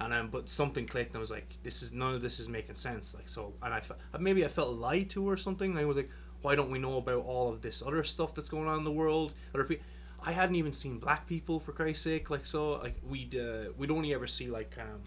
And 0.00 0.12
um, 0.12 0.28
but 0.28 0.48
something 0.48 0.86
clicked, 0.86 1.10
and 1.10 1.16
I 1.16 1.20
was 1.20 1.30
like, 1.30 1.48
"This 1.64 1.82
is 1.82 1.92
none 1.92 2.14
of 2.14 2.22
this 2.22 2.38
is 2.38 2.48
making 2.48 2.76
sense." 2.76 3.16
Like 3.16 3.28
so, 3.28 3.54
and 3.62 3.74
I 3.74 3.80
felt 3.80 3.98
maybe 4.20 4.44
I 4.44 4.48
felt 4.48 4.76
lied 4.76 5.10
to 5.10 5.28
or 5.28 5.36
something. 5.36 5.76
I 5.76 5.86
was 5.86 5.96
like, 5.96 6.10
"Why 6.40 6.54
don't 6.54 6.70
we 6.70 6.78
know 6.78 6.98
about 6.98 7.24
all 7.24 7.52
of 7.52 7.62
this 7.62 7.82
other 7.84 8.04
stuff 8.04 8.32
that's 8.32 8.48
going 8.48 8.68
on 8.68 8.78
in 8.78 8.84
the 8.84 8.92
world?" 8.92 9.34
Other 9.54 9.64
people. 9.64 9.84
I 10.24 10.30
hadn't 10.32 10.54
even 10.54 10.72
seen 10.72 10.98
black 10.98 11.26
people 11.26 11.58
for 11.58 11.72
Christ's 11.72 12.04
sake. 12.04 12.30
Like 12.30 12.46
so, 12.46 12.78
like 12.78 12.94
we'd 13.08 13.34
uh, 13.34 13.72
we'd 13.76 13.90
only 13.90 14.14
ever 14.14 14.28
see 14.28 14.48
like 14.48 14.76
um, 14.78 15.02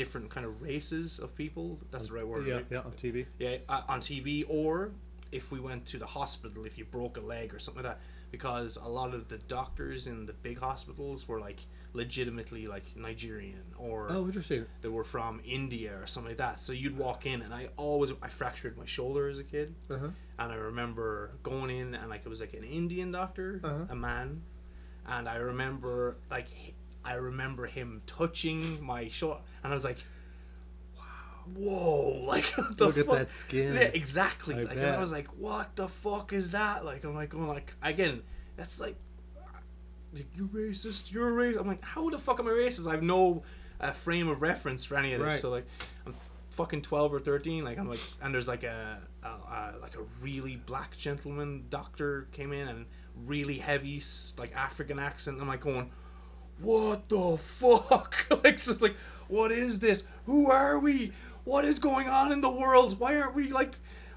different 0.00 0.28
kind 0.34 0.46
of 0.48 0.52
races 0.70 1.06
of 1.24 1.28
people. 1.42 1.66
That's 1.92 2.08
the 2.08 2.14
right 2.18 2.26
word. 2.32 2.46
Yeah, 2.46 2.54
right? 2.56 2.66
yeah, 2.74 2.88
on 2.88 2.92
TV. 3.04 3.26
yeah, 3.44 3.56
uh, 3.68 3.82
on 3.94 4.00
TV, 4.00 4.44
or 4.48 4.72
if 5.40 5.44
we 5.54 5.60
went 5.68 5.82
to 5.92 5.96
the 6.04 6.06
hospital, 6.18 6.60
if 6.70 6.74
you 6.78 6.84
broke 6.98 7.14
a 7.22 7.24
leg 7.34 7.54
or 7.54 7.58
something 7.64 7.82
like 7.84 7.92
that, 7.92 8.00
because 8.36 8.70
a 8.76 8.88
lot 9.00 9.10
of 9.14 9.22
the 9.32 9.38
doctors 9.58 10.06
in 10.12 10.26
the 10.30 10.32
big 10.48 10.58
hospitals 10.68 11.18
were 11.28 11.40
like 11.48 11.60
legitimately 11.92 12.66
like 12.74 12.86
Nigerian 12.96 13.62
or 13.86 13.96
Oh, 14.10 14.24
interesting. 14.26 14.64
they 14.82 14.88
were 14.88 15.04
from 15.16 15.40
India 15.44 15.92
or 16.00 16.06
something 16.06 16.30
like 16.32 16.38
that. 16.46 16.58
So 16.60 16.72
you'd 16.72 16.96
walk 17.06 17.26
in, 17.26 17.42
and 17.42 17.52
I 17.52 17.62
always 17.76 18.10
I 18.22 18.28
fractured 18.28 18.76
my 18.82 18.86
shoulder 18.96 19.28
as 19.28 19.38
a 19.38 19.44
kid, 19.54 19.68
Uh-huh. 19.94 20.08
and 20.40 20.48
I 20.52 20.56
remember 20.70 21.32
going 21.42 21.70
in, 21.80 21.94
and 21.94 22.08
like 22.12 22.22
it 22.26 22.28
was 22.34 22.40
like 22.40 22.54
an 22.54 22.64
Indian 22.64 23.12
doctor, 23.12 23.60
Uh-huh. 23.62 23.86
a 23.90 23.96
man, 23.96 24.28
and 25.06 25.28
I 25.28 25.36
remember 25.36 26.16
like 26.30 26.48
I 27.04 27.14
remember 27.14 27.66
him 27.66 28.02
touching 28.06 28.84
my 28.84 29.08
shoulder, 29.08 29.40
and 29.62 29.72
I 29.72 29.74
was 29.74 29.84
like, 29.84 29.98
"Wow, 30.96 31.02
whoa!" 31.56 32.24
Like 32.26 32.56
Look 32.78 32.98
at 32.98 33.08
that 33.08 33.30
skin. 33.30 33.74
Yeah, 33.74 33.88
exactly. 33.94 34.54
I 34.54 34.62
like, 34.62 34.76
and. 34.76 34.86
I 34.86 35.00
was 35.00 35.12
like, 35.12 35.28
"What 35.28 35.76
the 35.76 35.88
fuck 35.88 36.32
is 36.32 36.50
that?" 36.52 36.84
Like, 36.84 37.04
I'm 37.04 37.14
like, 37.14 37.30
going 37.30 37.48
like 37.48 37.74
again, 37.82 38.22
that's 38.56 38.80
like, 38.80 38.96
like 40.12 40.26
you 40.34 40.48
racist, 40.48 41.12
you're 41.12 41.40
a 41.40 41.52
racist. 41.52 41.60
I'm 41.60 41.66
like, 41.66 41.84
how 41.84 42.10
the 42.10 42.18
fuck 42.18 42.40
am 42.40 42.46
I 42.46 42.50
racist? 42.50 42.86
I 42.88 42.92
have 42.92 43.02
no 43.02 43.42
uh, 43.80 43.92
frame 43.92 44.28
of 44.28 44.42
reference 44.42 44.84
for 44.84 44.96
any 44.96 45.14
of 45.14 45.20
this. 45.20 45.26
Right. 45.26 45.34
So 45.34 45.50
like, 45.50 45.66
I'm 46.06 46.14
fucking 46.50 46.82
twelve 46.82 47.14
or 47.14 47.20
thirteen. 47.20 47.64
Like, 47.64 47.78
I'm 47.78 47.88
like, 47.88 48.00
and 48.22 48.34
there's 48.34 48.48
like 48.48 48.64
a, 48.64 48.98
a, 49.22 49.26
a 49.26 49.74
like 49.80 49.94
a 49.94 50.02
really 50.22 50.56
black 50.56 50.96
gentleman 50.96 51.64
doctor 51.70 52.28
came 52.32 52.52
in 52.52 52.68
and 52.68 52.86
really 53.26 53.56
heavy 53.56 54.00
like 54.38 54.54
African 54.56 54.98
accent. 54.98 55.38
I'm 55.40 55.48
like 55.48 55.60
going, 55.60 55.90
what 56.62 57.08
the 57.08 57.36
fuck? 57.38 58.26
like, 58.44 58.58
so 58.58 58.72
it's 58.72 58.82
like, 58.82 58.96
what 59.28 59.50
is 59.50 59.80
this? 59.80 60.06
Who 60.26 60.50
are 60.50 60.80
we? 60.80 61.12
What 61.44 61.64
is 61.64 61.78
going 61.78 62.08
on 62.08 62.32
in 62.32 62.40
the 62.40 62.50
world? 62.50 62.98
Why 63.00 63.16
aren't 63.20 63.34
we 63.34 63.48
like? 63.50 63.76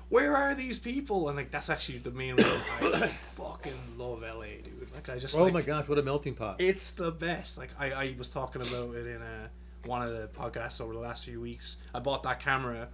Where 0.09 0.35
are 0.35 0.53
these 0.53 0.77
people? 0.77 1.27
And 1.29 1.37
like, 1.37 1.49
that's 1.49 1.69
actually 1.69 1.97
the 1.99 2.11
main 2.11 2.35
reason 2.35 2.59
I 2.81 3.07
fucking 3.33 3.73
love 3.97 4.21
LA, 4.21 4.43
dude. 4.63 4.87
Like, 4.93 5.09
I 5.09 5.17
just 5.17 5.39
Oh 5.39 5.45
like, 5.45 5.53
my 5.53 5.61
gosh, 5.63 5.87
what 5.87 5.97
a 5.97 6.03
melting 6.03 6.35
pot. 6.35 6.57
it's 6.59 6.91
the 6.91 7.11
best. 7.11 7.57
Like 7.57 7.69
I, 7.79 7.91
I 7.91 8.15
was 8.17 8.29
talking 8.29 8.61
about 8.61 8.93
it 8.95 9.07
in 9.07 9.21
a, 9.21 9.49
one 9.87 10.05
of 10.07 10.13
the 10.13 10.27
podcasts 10.27 10.79
over 10.81 10.93
the 10.93 10.99
last 10.99 11.25
few 11.25 11.41
weeks. 11.41 11.77
I 11.95 11.99
bought 11.99 12.21
that 12.23 12.39
camera 12.39 12.89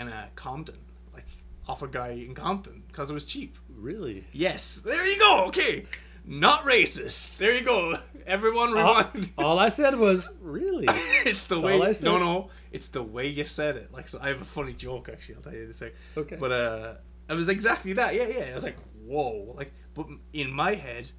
in 0.00 0.08
uh, 0.08 0.28
Compton, 0.36 0.76
like 1.12 1.24
off 1.66 1.82
a 1.82 1.88
guy 1.88 2.10
in 2.10 2.34
Compton, 2.34 2.82
because 2.88 3.10
it 3.10 3.14
was 3.14 3.24
cheap. 3.24 3.56
really? 3.76 4.24
Yes, 4.32 4.82
there 4.82 5.04
you 5.06 5.18
go. 5.18 5.46
Okay, 5.48 5.84
not 6.24 6.62
racist. 6.64 7.36
There 7.36 7.54
you 7.54 7.62
go. 7.64 7.94
Everyone 8.26 8.76
All, 8.78 8.96
rewind. 8.96 9.30
all 9.38 9.58
I 9.58 9.68
said 9.68 9.98
was, 9.98 10.28
really? 10.40 10.86
it's 11.26 11.44
the 11.44 11.56
That's 11.56 11.64
way. 11.66 11.72
all 11.74 11.82
I 11.82 11.92
said. 11.92 12.04
No, 12.06 12.18
no, 12.18 12.50
it's 12.70 12.88
the 12.90 13.02
way 13.02 13.26
you 13.28 13.44
said 13.44 13.76
it. 13.76 13.92
Like, 13.92 14.06
so 14.08 14.18
I 14.22 14.28
have 14.28 14.40
a 14.40 14.44
funny 14.44 14.72
joke 14.72 15.08
actually. 15.12 15.36
I'll 15.36 15.42
tell 15.42 15.54
you 15.54 15.64
in 15.64 15.70
a 15.70 15.72
sec. 15.72 15.92
Okay. 16.16 16.36
But 16.38 16.52
uh, 16.52 16.94
it 17.28 17.34
was 17.34 17.48
exactly 17.48 17.94
that. 17.94 18.14
Yeah, 18.14 18.26
yeah. 18.28 18.50
I 18.52 18.54
was 18.54 18.64
like, 18.64 18.78
whoa. 19.04 19.52
Like, 19.56 19.72
but 19.94 20.06
in 20.32 20.52
my 20.52 20.74
head, 20.74 21.10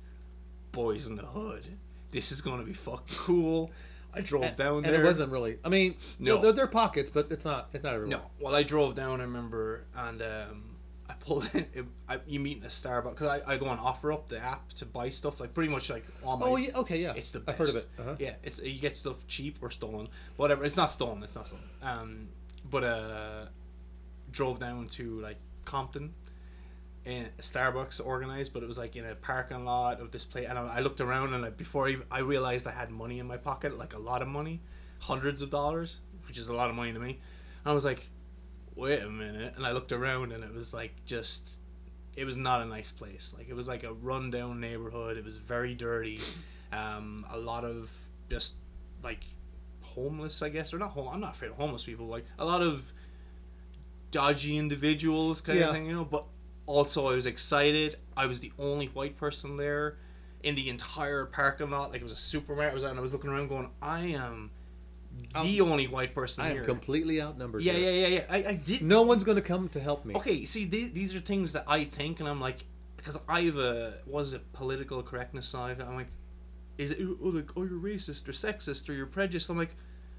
boys 0.72 1.08
in 1.08 1.16
the 1.18 1.24
hood. 1.26 1.68
This 2.12 2.32
is 2.32 2.42
gonna 2.42 2.64
be 2.64 2.74
fucking 2.74 3.18
cool. 3.18 3.72
I 4.16 4.22
drove 4.22 4.56
down 4.56 4.84
there. 4.84 4.94
and 4.94 5.04
it 5.04 5.06
wasn't 5.06 5.32
really. 5.32 5.58
I 5.66 5.70
mean, 5.70 5.96
No. 6.20 6.36
no, 6.36 6.42
they're, 6.44 6.52
they're 6.52 6.68
pockets, 6.68 7.10
but 7.10 7.28
it's 7.32 7.46
not. 7.46 7.70
It's 7.74 7.84
not 7.84 7.96
everywhere. 7.96 8.20
No. 8.20 8.24
Well, 8.40 8.54
I 8.56 8.62
drove 8.64 8.94
down. 8.94 9.20
I 9.20 9.24
remember, 9.24 9.86
and 9.98 10.22
um, 10.22 10.64
I 11.10 11.14
pulled 11.14 11.50
in. 11.54 11.66
It, 11.74 11.86
I, 12.08 12.20
you 12.26 12.40
meet 12.40 12.58
in 12.58 12.64
a 12.64 12.68
Starbucks 12.68 13.12
because 13.12 13.28
I, 13.28 13.54
I 13.54 13.58
go 13.58 13.66
on 13.66 13.78
OfferUp 13.78 14.30
the 14.30 14.40
app 14.40 14.70
to 14.74 14.86
buy 14.86 15.10
stuff 15.10 15.40
like 15.40 15.54
pretty 15.54 15.72
much 15.72 15.90
like 15.90 16.06
all 16.24 16.38
my. 16.38 16.46
Oh, 16.48 16.56
yeah, 16.56 16.78
okay, 16.78 16.98
yeah. 16.98 17.14
It's 17.16 17.32
the 17.32 17.40
best. 17.40 17.50
I've 17.50 17.58
heard 17.58 17.70
of 17.70 17.76
it. 17.76 17.88
Uh-huh. 18.00 18.16
Yeah, 18.20 18.36
it's 18.44 18.64
you 18.64 18.80
get 18.80 18.96
stuff 18.96 19.28
cheap 19.28 19.58
or 19.62 19.70
stolen, 19.70 20.08
whatever. 20.38 20.64
It's 20.64 20.78
not 20.78 20.92
stolen. 20.92 21.22
It's 21.24 21.36
not 21.36 21.48
stolen. 21.48 21.66
Um, 21.82 22.30
but 22.70 22.84
uh, 22.84 23.46
drove 24.32 24.60
down 24.60 24.88
to 24.90 25.20
like 25.20 25.38
Compton, 25.66 26.14
and 27.06 27.36
Starbucks 27.38 28.06
organized, 28.06 28.54
but 28.54 28.64
it 28.64 28.68
was 28.68 28.78
like 28.78 28.96
in 28.96 29.06
a 29.06 29.16
parking 29.16 29.66
lot 29.66 30.00
of 30.00 30.12
this 30.12 30.26
place. 30.26 30.48
And 30.48 30.58
I, 30.58 30.78
I 30.78 30.80
looked 30.80 31.02
around, 31.02 31.34
and 31.34 31.46
I, 31.46 31.50
before 31.50 31.88
I, 31.88 31.92
even, 31.92 32.06
I 32.10 32.20
realized 32.20 32.66
I 32.68 32.72
had 32.72 32.90
money 32.90 33.20
in 33.20 33.28
my 33.28 33.38
pocket, 33.38 33.78
like 33.78 33.94
a 33.94 34.00
lot 34.00 34.22
of 34.22 34.28
money, 34.28 34.62
hundreds 35.00 35.42
of 35.42 35.50
dollars, 35.50 36.00
which 36.28 36.38
is 36.38 36.48
a 36.48 36.54
lot 36.56 36.70
of 36.70 36.76
money 36.76 36.94
to 36.94 37.00
me. 37.00 37.20
And 37.66 37.72
I 37.72 37.74
was 37.74 37.84
like, 37.86 38.08
wait 38.76 39.02
a 39.02 39.10
minute, 39.10 39.56
and 39.56 39.66
I 39.66 39.72
looked 39.72 39.92
around, 39.92 40.32
and 40.32 40.44
it 40.44 40.54
was 40.54 40.74
like 40.74 40.94
just. 41.06 41.60
It 42.16 42.26
was 42.26 42.38
not 42.38 42.62
a 42.62 42.66
nice 42.66 42.92
place. 42.92 43.34
Like 43.36 43.50
it 43.50 43.56
was 43.56 43.68
like 43.68 43.84
a 43.84 43.92
rundown 43.94 44.60
neighborhood. 44.60 45.18
It 45.18 45.26
was 45.26 45.38
very 45.38 45.74
dirty. 45.74 46.20
Um, 46.72 47.26
a 47.32 47.38
lot 47.40 47.64
of 47.64 47.92
just 48.30 48.58
like 49.04 49.24
homeless, 49.82 50.44
I 50.44 50.50
guess, 50.50 50.76
or 50.76 50.78
not 50.78 50.92
home. 50.92 51.08
I'm 51.12 51.20
not 51.20 51.32
afraid 51.34 51.50
of 51.50 51.58
homeless 51.58 51.84
people. 51.86 52.06
Like 52.06 52.26
a 52.38 52.46
lot 52.46 52.62
of 52.62 52.94
dodgy 54.12 54.58
individuals, 54.58 55.42
kind 55.42 55.60
Yeah. 55.60 55.68
of 55.70 55.74
thing, 55.74 55.88
you 55.88 55.94
know. 55.94 56.06
But 56.06 56.26
also, 56.68 57.08
I 57.08 57.16
was 57.16 57.26
excited. 57.26 57.96
I 58.16 58.28
was 58.28 58.40
the 58.42 58.52
only 58.60 58.88
white 58.88 59.18
person 59.18 59.58
there 59.58 59.98
in 60.44 60.54
the 60.56 60.70
entire 60.70 61.26
parking 61.26 61.72
lot. 61.72 61.92
Like 61.92 62.02
it 62.02 62.04
was 62.04 62.14
a 62.14 62.18
supermarket. 62.18 62.72
I 62.72 62.74
was 62.76 62.84
and 62.84 63.00
I 63.00 63.02
was 63.02 63.14
looking 63.14 63.32
around, 63.32 63.48
going, 63.48 63.72
"I 63.82 64.02
am 64.08 64.52
the 65.44 65.62
only 65.62 65.88
white 65.88 66.14
person 66.14 66.46
I 66.46 66.50
am 66.50 66.56
here." 66.58 66.66
completely 66.66 67.22
outnumbered. 67.22 67.62
yeah, 67.62 67.74
here. 67.74 67.92
yeah, 67.92 68.08
yeah, 68.08 68.16
yeah. 68.16 68.26
I, 68.30 68.50
I 68.52 68.56
did. 68.56 68.82
No 68.82 69.04
one's 69.04 69.24
going 69.24 69.36
to 69.36 69.42
come 69.42 69.70
to 69.70 69.80
help 69.80 70.06
me. 70.06 70.16
Okay, 70.16 70.46
see, 70.46 70.66
th- 70.68 70.94
these 70.94 71.16
are 71.16 71.20
things 71.20 71.54
that 71.54 71.66
I 71.68 71.84
think, 71.84 72.20
and 72.20 72.28
I'm 72.30 72.42
like, 72.42 72.66
because 72.98 73.20
I 73.28 73.42
have 73.42 73.58
uh, 73.58 73.62
a 73.62 73.94
was 74.06 74.34
it 74.34 74.54
political 74.54 75.02
correctness 75.04 75.48
side. 75.48 75.82
I'm 75.82 75.96
like, 75.96 76.08
is 76.78 76.92
it 76.92 77.00
oh 77.02 77.28
like 77.30 77.52
oh 77.56 77.64
you're 77.64 77.80
racist 77.80 78.28
or 78.28 78.32
sexist 78.32 78.90
or 78.90 78.94
you're 78.94 79.06
prejudiced? 79.06 79.50
I'm 79.50 79.58
like, 79.58 79.76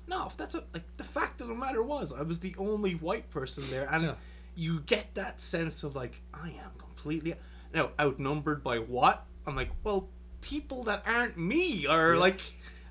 no, 0.07 0.27
if 0.27 0.37
that's 0.37 0.55
a 0.55 0.65
like 0.73 0.85
the 0.97 1.05
fact 1.05 1.41
of 1.41 1.49
the 1.49 1.55
matter 1.55 1.83
was 1.83 2.13
I 2.13 2.23
was 2.23 2.41
the 2.41 2.55
only 2.59 2.93
white 2.93 3.31
person 3.31 3.65
there, 3.71 3.89
and 3.91 4.05
Yeah. 4.05 4.15
you 4.55 4.81
get 4.81 5.15
that 5.15 5.41
sense 5.41 5.83
of 5.83 5.97
like 5.97 6.21
I 6.33 6.49
am 6.49 6.71
completely 6.79 7.35
now 7.73 7.91
outnumbered 7.99 8.63
by 8.63 8.79
what? 8.79 9.25
I'm 9.47 9.57
like, 9.57 9.71
well, 9.83 10.09
people 10.41 10.85
that 10.85 11.03
aren't 11.07 11.37
me 11.37 11.87
are 11.87 12.17
like. 12.17 12.41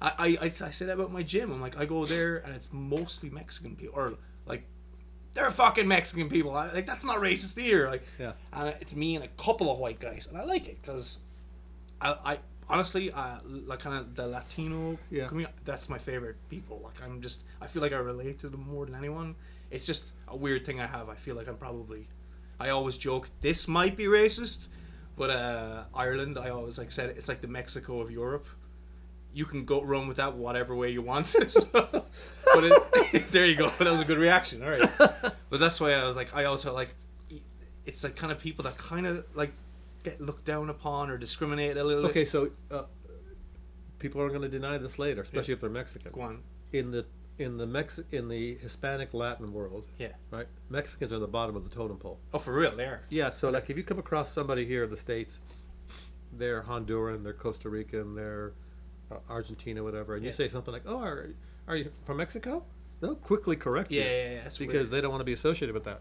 I, 0.03 0.37
I, 0.41 0.45
I, 0.45 0.49
say 0.49 0.85
that 0.85 0.93
about 0.93 1.11
my 1.11 1.23
gym. 1.23 1.51
I'm 1.51 1.61
like, 1.61 1.79
I 1.79 1.85
go 1.85 2.05
there 2.05 2.37
and 2.39 2.53
it's 2.53 2.73
mostly 2.73 3.29
Mexican 3.29 3.75
people, 3.77 3.97
or 3.97 4.13
like 4.45 4.63
they're 5.33 5.49
fucking 5.49 5.87
Mexican 5.87 6.29
people. 6.29 6.53
I, 6.53 6.71
like 6.73 6.85
that's 6.85 7.05
not 7.05 7.17
racist 7.19 7.57
either. 7.57 7.89
Like, 7.89 8.03
Yeah. 8.19 8.33
and 8.51 8.75
it's 8.81 8.95
me 8.95 9.15
and 9.15 9.23
a 9.23 9.29
couple 9.29 9.71
of 9.71 9.79
white 9.79 9.99
guys, 9.99 10.27
and 10.27 10.37
I 10.39 10.43
like 10.43 10.67
it 10.67 10.81
because 10.81 11.19
I, 12.01 12.17
I 12.25 12.37
honestly, 12.67 13.12
uh, 13.12 13.37
like 13.45 13.79
kind 13.79 13.97
of 13.97 14.13
the 14.15 14.27
Latino 14.27 14.97
Yeah. 15.10 15.27
community. 15.27 15.56
That's 15.63 15.89
my 15.89 15.97
favorite 15.97 16.35
people. 16.49 16.81
Like 16.83 17.01
I'm 17.01 17.21
just, 17.21 17.45
I 17.62 17.67
feel 17.67 17.81
like 17.81 17.93
I 17.93 17.97
relate 17.97 18.39
to 18.39 18.49
them 18.49 18.62
more 18.67 18.85
than 18.85 18.95
anyone. 18.95 19.35
It's 19.71 19.85
just 19.85 20.13
a 20.27 20.35
weird 20.35 20.65
thing 20.65 20.79
I 20.81 20.85
have. 20.85 21.08
I 21.10 21.15
feel 21.15 21.35
like 21.35 21.47
I'm 21.47 21.58
probably, 21.58 22.08
I 22.60 22.69
always 22.69 22.97
joke 22.97 23.29
this 23.41 23.67
might 23.67 23.95
be 23.95 24.06
racist, 24.06 24.67
but 25.15 25.29
uh, 25.29 25.83
Ireland, 25.95 26.37
I 26.37 26.49
always 26.49 26.77
like 26.77 26.91
said 26.91 27.10
it's 27.12 27.29
like 27.29 27.39
the 27.41 27.47
Mexico 27.47 28.01
of 28.01 28.12
Europe. 28.12 28.47
You 29.34 29.46
can 29.46 29.65
go 29.65 29.81
run 29.81 30.08
with 30.08 30.17
that 30.17 30.36
whatever 30.36 30.75
way 30.75 30.92
you 30.92 31.02
want. 31.02 31.27
so, 31.50 31.69
but 31.73 32.63
it, 32.63 33.27
there 33.31 33.46
you 33.46 33.56
go. 33.56 33.69
That 33.69 33.90
was 33.90 34.02
a 34.02 34.06
good 34.06 34.19
reaction. 34.19 34.63
All 34.63 34.69
right. 34.69 34.90
But 34.98 35.60
that's 35.60 35.81
why 35.81 35.94
I 35.94 36.04
was 36.06 36.15
like, 36.15 36.36
I 36.36 36.44
felt 36.56 36.75
like 36.75 36.94
it's 37.86 38.04
like 38.04 38.15
kind 38.15 38.31
of 38.31 38.40
people 38.40 38.63
that 38.63 38.77
kind 38.77 39.06
of 39.06 39.25
like 39.36 39.52
get 40.04 40.21
looked 40.21 40.46
down 40.46 40.69
upon 40.69 41.10
or 41.10 41.17
discriminated 41.17 41.77
a 41.77 41.84
little. 41.84 42.06
Okay, 42.08 42.25
so 42.25 42.50
uh, 42.71 42.84
people 44.00 44.21
are 44.21 44.29
going 44.29 44.42
to 44.42 44.50
deny 44.50 44.77
this 44.77 45.00
later, 45.00 45.21
especially 45.21 45.54
if 45.54 45.62
they're 45.62 45.69
Mexican. 45.69 46.12
Go 46.12 46.21
on. 46.21 46.44
In 46.71 46.92
the 46.92 47.06
in 47.40 47.58
the 47.58 47.65
Mex 47.65 48.00
in 48.12 48.27
the 48.29 48.56
Hispanic 48.56 49.13
Latin 49.13 49.52
world, 49.54 49.86
Yeah. 49.98 50.10
right? 50.29 50.46
Mexicans 50.69 51.12
are 51.12 51.17
the 51.19 51.27
bottom 51.27 51.56
of 51.56 51.63
the 51.67 51.69
totem 51.75 51.98
pole. 51.98 52.19
Oh, 52.34 52.38
for 52.38 52.54
real? 52.54 52.71
There. 52.75 53.02
Yeah, 53.10 53.31
so 53.31 53.50
like 53.50 53.69
if 53.71 53.77
you 53.77 53.84
come 53.84 53.98
across 53.98 54.31
somebody 54.31 54.65
here 54.65 54.84
in 54.84 54.92
the 54.92 54.98
states, 54.98 55.40
they're 56.31 56.62
Honduran, 56.62 57.23
they're 57.23 57.34
Costa 57.34 57.69
Rican, 57.69 58.13
they're 58.15 58.54
Argentina, 59.29 59.83
whatever, 59.83 60.15
and 60.15 60.25
you 60.25 60.31
say 60.31 60.47
something 60.47 60.73
like, 60.73 60.83
"Oh, 60.85 60.99
are, 60.99 61.29
are 61.67 61.77
you 61.77 61.91
from 62.05 62.17
Mexico?" 62.17 62.63
they'll 63.03 63.15
quickly 63.15 63.57
correct 63.57 63.91
Yeah, 63.91 64.03
you 64.03 64.07
yeah, 64.09 64.31
yeah. 64.31 64.45
It's 64.45 64.57
because 64.57 64.73
weird. 64.73 64.91
they 64.91 65.01
don't 65.01 65.11
want 65.11 65.19
to 65.21 65.25
be 65.25 65.33
associated 65.33 65.73
with 65.73 65.83
that. 65.83 65.99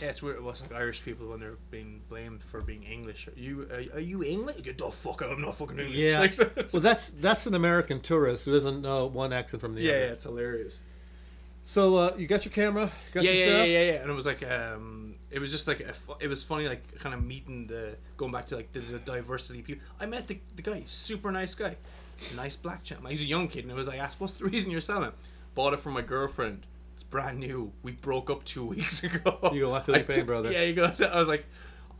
Yeah, 0.00 0.08
it's 0.08 0.22
weird. 0.22 0.36
It 0.36 0.42
was 0.42 0.62
like 0.62 0.80
Irish 0.80 1.04
people 1.04 1.28
when 1.28 1.40
they're 1.40 1.58
being 1.70 2.00
blamed 2.08 2.42
for 2.42 2.62
being 2.62 2.84
English. 2.84 3.28
Are 3.28 3.32
you 3.36 3.68
are, 3.70 3.98
are 3.98 4.00
you 4.00 4.24
English? 4.24 4.62
Get 4.62 4.78
the 4.78 4.86
fuck 4.86 5.22
out! 5.22 5.30
I'm 5.30 5.42
not 5.42 5.56
fucking 5.56 5.78
English. 5.78 5.96
Yeah. 5.96 6.20
Like, 6.20 6.34
well, 6.72 6.80
that's 6.80 7.10
that's 7.10 7.46
an 7.46 7.54
American 7.54 8.00
tourist 8.00 8.46
who 8.46 8.52
doesn't 8.52 8.80
know 8.80 9.06
one 9.06 9.32
accent 9.32 9.60
from 9.60 9.74
the 9.74 9.82
yeah, 9.82 9.92
other. 9.92 10.00
yeah, 10.00 10.12
it's 10.12 10.24
hilarious. 10.24 10.80
So 11.62 11.96
uh, 11.96 12.14
you 12.16 12.26
got 12.26 12.46
your 12.46 12.52
camera? 12.52 12.90
Got 13.12 13.24
yeah, 13.24 13.30
your 13.30 13.46
yeah, 13.46 13.56
yeah, 13.56 13.64
yeah, 13.64 13.92
yeah. 13.92 14.00
And 14.00 14.10
it 14.10 14.14
was 14.14 14.24
like, 14.24 14.48
um, 14.48 15.16
it 15.30 15.38
was 15.38 15.52
just 15.52 15.68
like, 15.68 15.80
a 15.80 15.92
it 16.18 16.28
was 16.28 16.42
funny, 16.42 16.66
like 16.66 16.98
kind 16.98 17.14
of 17.14 17.22
meeting 17.22 17.66
the 17.66 17.96
going 18.16 18.32
back 18.32 18.46
to 18.46 18.56
like 18.56 18.72
the, 18.72 18.80
the 18.80 18.98
diversity 19.00 19.60
people. 19.60 19.84
I 20.00 20.06
met 20.06 20.28
the, 20.28 20.38
the 20.56 20.62
guy, 20.62 20.84
super 20.86 21.30
nice 21.30 21.54
guy, 21.54 21.76
nice 22.36 22.56
black 22.56 22.82
gentleman. 22.84 23.12
He's 23.12 23.22
a 23.22 23.26
young 23.26 23.48
kid, 23.48 23.64
and 23.64 23.72
I 23.72 23.76
was 23.76 23.88
like, 23.88 23.98
asked, 23.98 24.20
"What's 24.20 24.34
the 24.34 24.44
reason 24.46 24.70
you're 24.70 24.80
selling?" 24.80 25.12
Bought 25.54 25.72
it 25.74 25.80
for 25.80 25.90
my 25.90 26.02
girlfriend. 26.02 26.66
It's 26.94 27.02
brand 27.04 27.38
new. 27.38 27.72
We 27.82 27.92
broke 27.92 28.30
up 28.30 28.44
two 28.44 28.64
weeks 28.74 29.02
ago. 29.04 29.50
You 29.52 29.62
go, 29.62 29.74
"I 29.74 29.80
feel 29.80 30.02
pain, 30.02 30.26
brother." 30.26 30.50
Yeah, 30.52 30.64
he 30.64 30.72
goes. 30.74 31.00
I 31.02 31.18
was 31.18 31.28
like. 31.28 31.46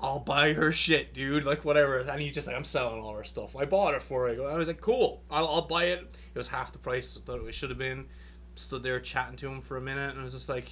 I'll 0.01 0.21
buy 0.21 0.53
her 0.53 0.71
shit, 0.71 1.13
dude. 1.13 1.45
Like 1.45 1.65
whatever. 1.65 1.99
And 1.99 2.21
he's 2.21 2.33
just 2.33 2.47
like, 2.47 2.55
I'm 2.55 2.63
selling 2.63 3.01
all 3.03 3.17
her 3.17 3.25
stuff. 3.25 3.57
I 3.57 3.65
bought 3.65 3.95
it 3.95 4.01
for 4.03 4.29
her. 4.33 4.49
I 4.49 4.57
was 4.57 4.69
like, 4.69 4.81
cool. 4.81 5.25
I'll, 5.29 5.49
I'll 5.49 5.67
buy 5.67 5.87
it. 5.87 5.99
It 5.99 6.37
was 6.39 6.47
half 6.47 6.71
the 6.71 6.79
price 6.79 7.17
that 7.17 7.45
it 7.45 7.53
should 7.53 7.71
have 7.71 7.81
been. 7.81 8.07
Stood 8.55 8.85
there 8.85 9.01
chatting 9.01 9.35
to 9.39 9.49
him 9.49 9.61
for 9.61 9.77
a 9.77 9.81
minute, 9.81 10.11
and 10.11 10.21
it 10.21 10.23
was 10.23 10.35
just 10.35 10.49
like, 10.49 10.71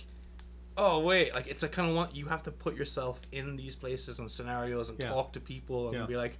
oh 0.76 1.04
wait, 1.04 1.34
like 1.34 1.48
it's 1.48 1.64
a 1.64 1.68
kind 1.68 1.88
of 1.90 1.96
one 1.96 2.08
you 2.14 2.26
have 2.26 2.44
to 2.44 2.52
put 2.52 2.76
yourself 2.76 3.20
in 3.32 3.56
these 3.56 3.74
places 3.74 4.20
and 4.20 4.30
scenarios 4.30 4.90
and 4.90 5.02
Yeah. 5.02 5.08
talk 5.08 5.32
to 5.32 5.40
people 5.40 5.88
and 5.88 5.96
Yeah. 5.96 6.06
be 6.06 6.16
like, 6.16 6.38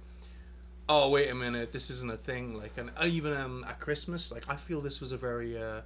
oh 0.89 1.09
wait 1.09 1.29
a 1.29 1.35
minute, 1.35 1.71
this 1.71 1.89
isn't 1.89 2.11
a 2.11 2.17
thing. 2.17 2.57
Like, 2.57 2.77
and 2.77 2.91
even 3.05 3.33
um 3.33 3.65
at 3.67 3.79
Christmas, 3.79 4.31
like 4.31 4.49
I 4.49 4.55
feel 4.55 4.81
this 4.81 4.99
was 5.01 5.11
a 5.11 5.17
very 5.17 5.57
uh, 5.57 5.81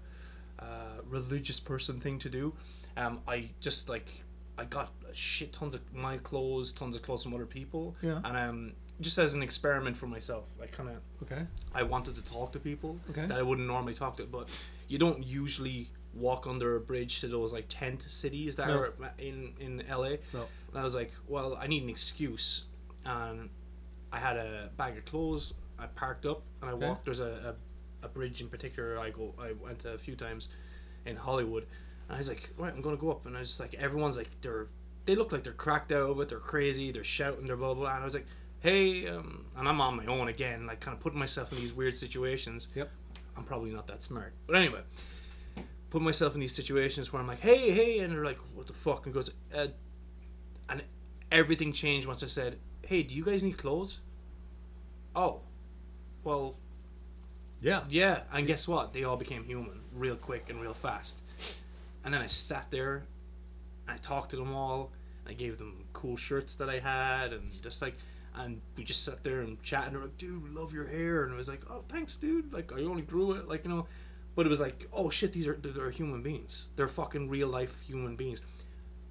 uh, 0.60 0.66
religious 1.10 1.60
person 1.60 2.00
thing 2.00 2.20
to 2.20 2.30
do. 2.30 2.54
Um, 2.98 3.22
I 3.28 3.50
just 3.60 3.90
like 3.90 4.24
I 4.58 4.66
got 4.66 4.92
shit 5.14 5.54
tons 5.54 5.74
of 5.74 5.82
my 5.94 6.18
clothes, 6.18 6.72
tons 6.72 6.96
of 6.96 7.02
clothes 7.02 7.24
from 7.24 7.34
other 7.34 7.46
people, 7.46 7.96
Yeah. 8.02 8.20
and 8.24 8.38
um 8.38 8.74
just 9.00 9.18
as 9.18 9.34
an 9.34 9.42
experiment 9.42 9.98
for 9.98 10.06
myself, 10.08 10.54
like 10.60 10.72
kind 10.72 10.90
of 10.90 10.98
Okay. 11.24 11.42
I 11.74 11.82
wanted 11.84 12.14
to 12.16 12.24
talk 12.24 12.52
to 12.54 12.60
people 12.60 13.00
Okay. 13.10 13.26
that 13.26 13.38
I 13.38 13.42
wouldn't 13.42 13.68
normally 13.68 13.94
talk 13.96 14.18
to, 14.18 14.24
but 14.26 14.48
you 14.88 15.00
don't 15.00 15.26
usually 15.26 15.90
walk 16.14 16.46
under 16.46 16.76
a 16.76 16.80
bridge 16.80 17.22
to 17.22 17.28
those 17.28 17.54
like 17.54 17.66
tent 17.70 18.02
cities 18.10 18.58
that 18.58 18.68
No. 18.68 18.78
are 18.78 18.94
in 19.18 19.54
in 19.60 19.84
LA. 19.90 20.18
No. 20.34 20.48
And 20.70 20.76
I 20.78 20.84
was 20.84 20.94
like, 20.94 21.12
well, 21.28 21.56
I 21.56 21.66
need 21.68 21.82
an 21.84 21.90
excuse, 21.90 22.66
and 23.06 23.50
I 24.12 24.20
had 24.20 24.38
a 24.38 24.70
bag 24.78 24.98
of 24.98 25.06
clothes. 25.06 25.54
I 25.80 25.88
parked 25.88 26.26
up 26.26 26.42
and 26.62 26.70
I 26.70 26.74
Okay. 26.74 26.88
walked. 26.88 27.06
There's 27.06 27.22
a, 27.22 27.56
a, 28.04 28.06
a 28.06 28.10
bridge 28.10 28.42
in 28.42 28.48
particular 28.50 29.00
I 29.00 29.10
go 29.10 29.34
I 29.40 29.54
went 29.54 29.80
to 29.80 29.94
a 29.94 29.98
few 29.98 30.16
times 30.16 30.50
in 31.06 31.16
Hollywood, 31.16 31.64
and 32.08 32.16
I 32.16 32.18
was 32.18 32.30
like, 32.30 32.50
right, 32.58 32.72
I'm 32.74 32.82
gonna 32.82 32.98
go 32.98 33.10
up, 33.12 33.26
and 33.26 33.36
I 33.36 33.40
was 33.40 33.60
like, 33.60 33.74
everyone's 33.76 34.18
like 34.18 34.30
they're 34.42 34.68
they 35.06 35.16
look 35.16 35.32
like 35.32 35.44
they're 35.44 35.54
cracked 35.54 35.92
out 35.92 36.10
of 36.12 36.20
it. 36.22 36.30
They're 36.30 36.38
crazy. 36.40 36.92
They're 36.92 37.04
shouting. 37.04 37.48
They're 37.48 37.58
blah 37.58 37.74
blah. 37.74 37.84
blah. 37.86 37.94
And 37.96 38.02
I 38.02 38.06
was 38.06 38.14
like, 38.14 38.28
hey, 38.60 39.08
um, 39.08 39.46
and 39.58 39.68
I'm 39.68 39.82
on 39.82 39.98
my 39.98 40.06
own 40.06 40.28
again, 40.28 40.68
like 40.68 40.80
kind 40.80 40.96
of 40.96 41.02
putting 41.02 41.18
myself 41.20 41.52
in 41.52 41.58
these 41.58 41.74
weird 41.74 41.98
situations. 41.98 42.68
Yep. 42.76 42.90
I'm 43.38 43.44
probably 43.44 43.72
not 43.72 43.88
that 43.88 44.04
smart, 44.04 44.34
but 44.46 44.56
anyway, 44.58 44.82
put 45.90 46.02
myself 46.02 46.36
in 46.36 46.42
these 46.42 46.54
situations 46.54 47.12
where 47.12 47.22
I'm 47.22 47.28
like, 47.28 47.40
hey, 47.40 47.72
hey, 47.72 48.00
and 48.00 48.12
they're 48.14 48.26
like, 48.26 48.38
what 48.54 48.68
the 48.68 48.74
fuck, 48.74 49.06
and 49.06 49.14
goes, 49.16 49.32
uh, 49.58 49.68
and 50.70 50.84
everything 51.32 51.72
changed 51.74 52.08
once 52.08 52.24
I 52.24 52.28
said, 52.28 52.58
hey, 52.92 53.04
do 53.04 53.16
you 53.16 53.24
guys 53.24 53.42
need 53.42 53.58
clothes? 53.58 54.02
Oh, 55.16 55.40
well, 56.26 56.56
Yeah. 57.62 57.86
yeah, 57.88 58.24
and 58.34 58.46
guess 58.46 58.68
what? 58.68 58.92
They 58.92 59.06
all 59.06 59.16
became 59.16 59.46
human 59.46 59.80
real 59.96 60.18
quick 60.18 60.50
and 60.50 60.60
real 60.60 60.74
fast. 60.74 61.24
And 62.04 62.14
then 62.14 62.22
I 62.22 62.28
sat 62.28 62.70
there 62.70 63.04
and 63.88 63.96
I 63.96 63.98
talked 63.98 64.32
to 64.32 64.36
them 64.36 64.54
all. 64.54 64.92
I 65.26 65.32
gave 65.32 65.58
them 65.58 65.86
cool 65.94 66.18
shirts 66.18 66.58
that 66.58 66.70
I 66.70 66.80
had 66.80 67.32
and 67.32 67.50
just 67.50 67.82
like 67.82 67.96
and 68.36 68.60
we 68.76 68.84
just 68.84 69.06
sat 69.06 69.24
there 69.24 69.40
and 69.40 69.62
chatted 69.64 69.94
and 69.94 69.96
they're 69.96 70.04
like, 70.04 70.18
dude, 70.18 70.54
love 70.54 70.74
your 70.74 70.88
hair 70.88 71.24
and 71.24 71.34
I 71.34 71.38
was 71.38 71.48
like, 71.48 71.62
Oh 71.70 71.86
thanks 71.88 72.18
dude. 72.18 72.52
Like 72.52 72.74
I 72.74 72.82
only 72.82 73.04
grew 73.04 73.32
it, 73.34 73.48
like 73.48 73.64
you 73.64 73.70
know 73.70 73.88
but 74.36 74.46
it 74.46 74.50
was 74.50 74.60
like, 74.60 74.88
oh 74.92 75.10
shit, 75.10 75.32
these 75.32 75.48
are 75.48 75.54
they're, 75.54 75.72
they're 75.72 75.92
human 75.92 76.22
beings. 76.24 76.70
They're 76.76 76.90
fucking 76.90 77.30
real 77.30 77.48
life 77.48 77.82
human 77.84 78.18
beings. 78.18 78.42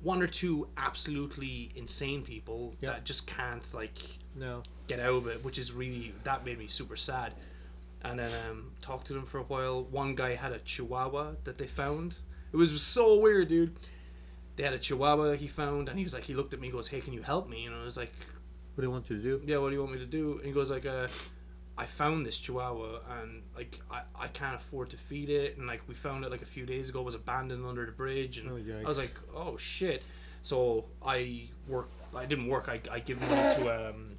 One 0.02 0.22
or 0.22 0.26
two 0.26 0.68
absolutely 0.76 1.72
insane 1.74 2.22
people 2.22 2.74
Yeah. 2.80 2.90
that 2.90 3.04
just 3.04 3.26
can't 3.26 3.72
like 3.74 3.98
No. 4.34 4.62
get 4.86 4.98
out 5.00 5.14
of 5.14 5.26
it, 5.26 5.44
which 5.44 5.58
is 5.58 5.72
really 5.72 6.14
that 6.24 6.44
made 6.44 6.58
me 6.58 6.66
super 6.68 6.96
sad. 6.96 7.34
And 8.02 8.18
then 8.18 8.30
um, 8.50 8.72
talked 8.80 9.06
to 9.08 9.12
them 9.12 9.24
for 9.26 9.38
a 9.38 9.42
while. 9.42 9.84
One 9.84 10.14
guy 10.14 10.34
had 10.34 10.52
a 10.52 10.58
Chihuahua 10.58 11.32
that 11.44 11.58
they 11.58 11.66
found. 11.66 12.16
It 12.52 12.56
was 12.56 12.80
so 12.80 13.20
weird, 13.20 13.48
dude. 13.48 13.76
They 14.56 14.62
had 14.62 14.72
a 14.72 14.78
Chihuahua 14.78 15.32
he 15.36 15.46
found, 15.48 15.88
and 15.90 15.98
he 15.98 16.04
was 16.04 16.14
like, 16.14 16.24
he 16.24 16.34
looked 16.34 16.54
at 16.54 16.60
me, 16.60 16.68
and 16.68 16.74
goes, 16.74 16.88
"Hey, 16.88 17.00
can 17.00 17.12
you 17.12 17.22
help 17.22 17.48
me?" 17.48 17.66
And 17.66 17.74
I 17.74 17.84
was 17.84 17.96
like, 17.96 18.12
What 18.74 18.82
do 18.82 18.86
you 18.86 18.90
want 18.90 19.10
you 19.10 19.16
to 19.16 19.22
do? 19.22 19.42
"Yeah, 19.44 19.58
what 19.58 19.68
do 19.68 19.74
you 19.74 19.80
want 19.80 19.92
me 19.92 19.98
to 19.98 20.06
do?" 20.06 20.36
And 20.38 20.46
he 20.46 20.52
goes 20.52 20.70
like, 20.70 20.86
uh, 20.86 21.08
"I 21.82 21.86
found 21.86 22.26
this 22.26 22.38
Chihuahua, 22.40 23.00
and 23.20 23.42
like 23.56 23.72
I, 23.90 24.00
I 24.24 24.28
can't 24.38 24.54
afford 24.54 24.90
to 24.90 24.96
feed 24.96 25.30
it, 25.30 25.56
and 25.56 25.66
like 25.66 25.82
we 25.88 25.94
found 25.94 26.24
it 26.24 26.30
like 26.30 26.42
a 26.42 26.52
few 26.56 26.66
days 26.66 26.88
ago, 26.90 27.00
it 27.00 27.04
was 27.12 27.14
abandoned 27.14 27.64
under 27.64 27.84
the 27.86 27.92
bridge, 27.92 28.34
and 28.38 28.46
Oh, 28.50 28.58
I 28.84 28.88
was 28.88 28.98
like, 28.98 29.14
oh 29.34 29.56
shit." 29.56 30.02
So 30.42 30.86
I 31.04 31.48
work. 31.68 31.88
I 32.16 32.24
didn't 32.26 32.48
work. 32.48 32.68
I, 32.68 32.80
I 32.90 32.98
give 33.00 33.18
money 33.28 33.54
to 33.56 33.62
um, 33.88 34.16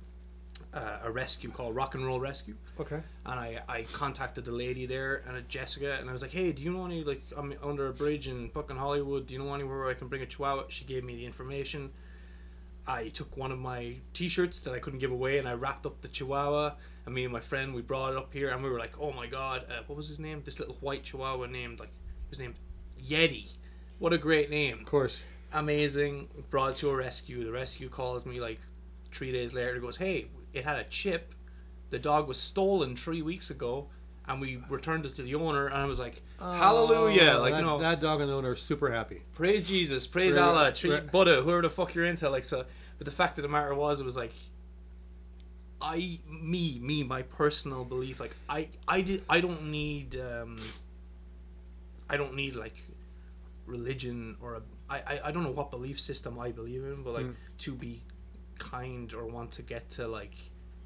uh, 0.74 1.00
a 1.04 1.12
rescue 1.12 1.50
called 1.50 1.76
Rock 1.76 1.96
and 1.96 2.06
Roll 2.06 2.20
Rescue 2.20 2.56
Okay. 2.80 3.02
and 3.26 3.40
I, 3.48 3.60
I 3.68 3.82
contacted 3.92 4.46
the 4.46 4.52
lady 4.54 4.86
there 4.86 5.22
and 5.28 5.36
uh, 5.36 5.42
Jessica 5.50 5.98
and 6.00 6.10
I 6.10 6.14
was 6.14 6.22
like, 6.22 6.32
hey, 6.32 6.52
do 6.54 6.62
you 6.62 6.72
know 6.72 6.86
any 6.86 7.04
like 7.04 7.22
I'm 7.36 7.54
under 7.62 7.88
a 7.88 7.94
bridge 7.94 8.28
in 8.30 8.50
fucking 8.52 8.78
Hollywood? 8.78 9.28
Do 9.28 9.34
you 9.34 9.44
know 9.44 9.54
anywhere 9.54 9.80
where 9.80 9.90
I 9.90 9.94
can 9.96 10.08
bring 10.08 10.22
a 10.22 10.26
Chihuahua? 10.26 10.66
She 10.70 10.86
gave 10.86 11.04
me 11.04 11.16
the 11.16 11.26
information. 11.26 11.92
I 12.88 13.10
took 13.10 13.36
one 13.36 13.52
of 13.52 13.60
my 13.60 13.96
T-shirts 14.14 14.62
that 14.62 14.74
I 14.74 14.80
couldn't 14.80 15.00
give 15.00 15.12
away 15.12 15.38
and 15.40 15.48
I 15.48 15.54
wrapped 15.54 15.86
up 15.86 16.02
the 16.02 16.08
Chihuahua. 16.08 16.76
And 17.06 17.16
me 17.16 17.24
and 17.24 17.34
my 17.34 17.40
friend 17.40 17.74
we 17.74 17.82
brought 17.82 18.14
it 18.14 18.18
up 18.18 18.34
here 18.34 18.50
and 18.50 18.64
we 18.64 18.70
were 18.70 18.80
like, 18.80 19.00
oh 19.00 19.12
my 19.14 19.28
god, 19.28 19.66
uh, 19.70 19.82
what 19.88 19.96
was 19.96 20.08
his 20.08 20.20
name? 20.20 20.42
This 20.46 20.60
little 20.60 20.76
white 20.76 21.04
Chihuahua 21.04 21.48
named 21.48 21.80
like 21.80 21.90
his 22.30 22.38
was 22.38 22.40
named 22.40 22.56
Yeti. 23.04 23.58
What 24.00 24.14
a 24.14 24.18
great 24.18 24.50
name 24.50 24.80
Of 24.80 24.86
course. 24.86 25.24
amazing. 25.54 26.28
Brought 26.50 26.72
it 26.72 26.76
to 26.78 26.90
a 26.90 26.96
rescue. 26.96 27.44
The 27.44 27.52
rescue 27.52 27.90
calls 27.90 28.26
me 28.26 28.40
like 28.40 28.60
three 29.12 29.32
days 29.32 29.54
later. 29.54 29.78
Goes, 29.80 29.98
hey, 29.98 30.28
it 30.54 30.64
had 30.64 30.78
a 30.78 30.84
chip. 30.86 31.34
The 31.90 32.00
dog 32.00 32.28
was 32.28 32.40
stolen 32.40 32.96
three 32.96 33.22
weeks 33.22 33.50
ago, 33.50 33.90
and 34.28 34.40
we 34.40 34.64
returned 34.70 35.06
it 35.06 35.14
to 35.16 35.24
the 35.24 35.36
owner. 35.36 35.68
And 35.68 35.76
I 35.76 35.86
was 35.86 36.00
like, 36.00 36.22
hallelujah! 36.40 37.34
Oh, 37.36 37.42
like 37.42 37.52
that, 37.54 37.60
you 37.60 37.66
know, 37.66 37.80
that 37.80 38.00
dog 38.00 38.22
and 38.22 38.30
the 38.30 38.34
owner 38.34 38.52
are 38.52 38.56
super 38.56 38.90
happy. 38.90 39.24
praise 39.34 39.68
Jesus, 39.68 40.08
praise 40.08 40.38
Right, 40.38 40.44
Allah, 40.44 40.72
treat 40.72 40.94
right. 40.94 41.12
Buddha, 41.12 41.42
whoever 41.42 41.64
the 41.64 41.70
fuck 41.70 41.94
you're 41.94 42.06
into. 42.06 42.30
Like 42.30 42.46
so, 42.46 42.64
but 42.98 43.06
the 43.06 43.12
fact 43.12 43.38
of 43.40 43.42
the 43.44 43.50
matter 43.50 43.74
was, 43.74 44.00
it 44.02 44.06
was 44.06 44.16
like. 44.18 44.34
I 45.82 46.20
me 46.42 46.80
me 46.82 47.04
my 47.04 47.22
personal 47.24 47.84
belief 47.86 48.20
like 48.20 48.36
I 48.48 48.70
I 48.88 49.02
did 49.02 49.24
I 49.30 49.42
don't 49.42 49.72
need 49.72 50.16
um 50.20 50.60
I 52.10 52.18
don't 52.18 52.36
need 52.36 52.56
like 52.56 52.76
religion 53.66 54.36
or 54.42 54.56
a 54.56 54.62
I, 54.90 54.98
I, 55.08 55.20
I 55.26 55.32
don't 55.32 55.44
know 55.44 55.52
what 55.52 55.72
belief 55.72 56.00
system 56.00 56.40
I 56.40 56.52
believe 56.52 56.84
in, 56.84 57.04
but 57.04 57.14
like 57.14 57.26
Mm. 57.26 57.36
to 57.60 57.74
be 57.76 58.02
kind 58.60 59.14
or 59.14 59.26
want 59.26 59.52
to 59.52 59.62
get 59.62 59.90
to 59.92 60.08
like 60.08 60.36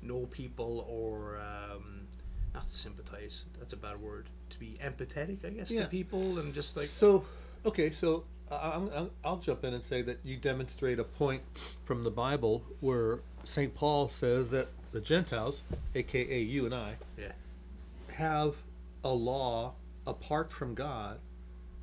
know 0.01 0.27
people 0.27 0.85
or 0.87 1.37
um, 1.37 2.07
not 2.53 2.69
sympathize. 2.69 3.45
That's 3.59 3.73
a 3.73 3.77
bad 3.77 3.99
word. 3.99 4.29
To 4.51 4.59
be 4.59 4.77
empathetic, 4.83 5.43
I 5.43 5.49
guess, 5.49 5.71
Yeah. 5.73 5.83
to 5.83 5.87
people 5.89 6.37
and 6.39 6.53
just 6.53 6.77
like 6.77 6.85
so, 6.85 7.25
okay, 7.65 7.89
so 7.89 8.23
I- 8.51 8.73
I'm, 8.75 8.89
I'm, 8.95 9.09
I'll 9.23 9.37
jump 9.37 9.63
in 9.63 9.73
and 9.73 9.83
say 9.83 10.03
that 10.03 10.19
you 10.23 10.37
demonstrate 10.37 10.99
a 10.99 11.03
point 11.03 11.41
from 11.85 12.03
the 12.03 12.11
Bible 12.11 12.63
where 12.81 13.19
St. 13.43 13.73
Paul 13.73 14.07
says 14.07 14.51
that 14.51 14.67
the 14.95 15.01
Gentiles, 15.01 15.61
aka 15.93 16.39
you 16.39 16.65
and 16.65 16.73
I, 16.73 16.95
yeah, 17.19 17.33
have 18.13 18.55
a 19.03 19.09
law 19.09 19.73
apart 20.07 20.49
from 20.49 20.73
God 20.73 21.19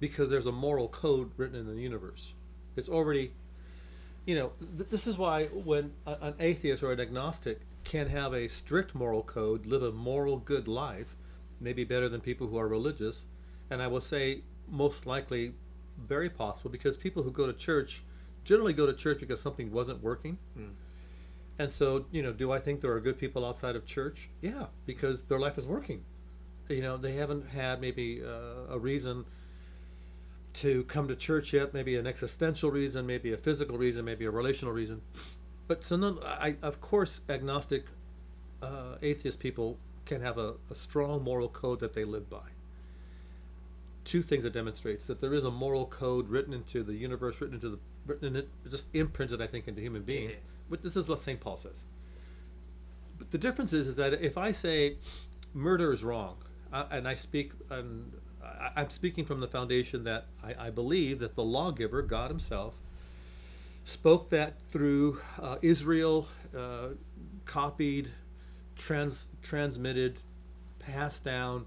because 0.00 0.30
there's 0.30 0.46
a 0.46 0.52
moral 0.52 0.88
code 0.88 1.30
written 1.36 1.60
in 1.60 1.66
the 1.66 1.80
universe. 1.80 2.32
It's 2.74 2.88
already, 2.88 3.32
you 4.24 4.34
know, 4.34 4.52
th- 4.78 4.88
this 4.88 5.06
is 5.06 5.18
why 5.18 5.44
when 5.44 5.92
a, 6.06 6.16
an 6.22 6.34
atheist 6.40 6.82
or 6.82 6.90
an 6.90 7.00
agnostic 7.00 7.60
can 7.84 8.08
have 8.08 8.32
a 8.32 8.48
strict 8.48 8.94
moral 8.94 9.22
code, 9.22 9.66
live 9.66 9.82
a 9.82 9.92
moral 9.92 10.38
good 10.38 10.66
life, 10.66 11.14
maybe 11.60 11.84
better 11.84 12.08
than 12.08 12.20
people 12.20 12.46
who 12.46 12.56
are 12.56 12.66
religious, 12.66 13.26
and 13.70 13.82
I 13.82 13.88
will 13.88 14.00
say 14.00 14.40
most 14.70 15.04
likely 15.04 15.52
very 15.98 16.30
possible 16.30 16.70
because 16.70 16.96
people 16.96 17.22
who 17.22 17.30
go 17.30 17.46
to 17.46 17.52
church 17.52 18.02
generally 18.44 18.72
go 18.72 18.86
to 18.86 18.94
church 18.94 19.20
because 19.20 19.40
something 19.40 19.70
wasn't 19.70 20.02
working. 20.02 20.38
Mm. 20.58 20.70
And 21.62 21.72
so, 21.72 22.04
you 22.10 22.22
know, 22.24 22.32
do 22.32 22.50
I 22.50 22.58
think 22.58 22.80
there 22.80 22.92
are 22.92 23.00
good 23.00 23.18
people 23.18 23.46
outside 23.46 23.76
of 23.76 23.86
church? 23.86 24.28
Yeah, 24.40 24.66
because 24.84 25.22
their 25.24 25.38
life 25.38 25.56
is 25.58 25.66
working. 25.66 26.00
You 26.68 26.82
know, 26.82 26.96
they 26.96 27.14
haven't 27.22 27.48
had 27.50 27.80
maybe 27.80 28.20
uh, 28.24 28.74
a 28.74 28.78
reason 28.78 29.24
to 30.54 30.82
come 30.84 31.06
to 31.08 31.16
church 31.16 31.52
yet, 31.52 31.72
maybe 31.72 31.96
an 31.96 32.06
existential 32.06 32.70
reason, 32.72 33.06
maybe 33.06 33.32
a 33.32 33.36
physical 33.36 33.78
reason, 33.78 34.04
maybe 34.04 34.24
a 34.24 34.30
relational 34.30 34.74
reason. 34.74 35.02
But 35.68 35.84
so, 35.84 35.96
none, 35.96 36.18
I, 36.24 36.56
of 36.62 36.80
course, 36.80 37.20
agnostic, 37.28 37.84
uh, 38.60 38.96
atheist 39.00 39.38
people 39.38 39.78
can 40.04 40.20
have 40.20 40.38
a, 40.38 40.54
a 40.70 40.74
strong 40.74 41.22
moral 41.22 41.48
code 41.48 41.80
that 41.80 41.94
they 41.94 42.04
live 42.04 42.28
by. 42.28 42.48
two 44.04 44.22
things 44.22 44.44
it 44.44 44.52
demonstrates 44.52 45.06
that 45.06 45.20
there 45.20 45.34
is 45.34 45.44
a 45.44 45.50
moral 45.50 45.86
code 45.86 46.28
written 46.28 46.52
into 46.52 46.82
the 46.82 46.94
universe, 46.94 47.40
written 47.40 47.54
into 47.54 47.70
the 47.70 47.78
written 48.06 48.28
in 48.28 48.36
it, 48.36 48.48
just 48.68 48.94
imprinted, 48.94 49.40
I 49.40 49.46
think, 49.46 49.68
into 49.68 49.80
human 49.80 50.02
beings. 50.02 50.40
This 50.70 50.96
is 50.96 51.08
what 51.08 51.18
St. 51.18 51.40
Paul 51.40 51.56
says. 51.56 51.86
But 53.18 53.30
the 53.30 53.38
difference 53.38 53.72
is, 53.72 53.86
is 53.86 53.96
that 53.96 54.14
if 54.14 54.36
I 54.38 54.52
say 54.52 54.96
murder 55.54 55.92
is 55.92 56.02
wrong, 56.02 56.36
uh, 56.72 56.86
and 56.90 57.06
I 57.06 57.14
speak, 57.14 57.52
and 57.70 58.12
I, 58.42 58.70
I'm 58.76 58.90
speaking 58.90 59.24
from 59.24 59.40
the 59.40 59.48
foundation 59.48 60.04
that 60.04 60.26
I, 60.42 60.66
I 60.66 60.70
believe 60.70 61.18
that 61.20 61.34
the 61.34 61.44
lawgiver, 61.44 62.02
God 62.02 62.30
Himself, 62.30 62.74
spoke 63.84 64.30
that 64.30 64.60
through 64.70 65.18
uh, 65.40 65.58
Israel, 65.62 66.28
uh, 66.56 66.88
copied, 67.44 68.10
trans, 68.76 69.28
transmitted, 69.42 70.20
passed 70.78 71.24
down, 71.24 71.66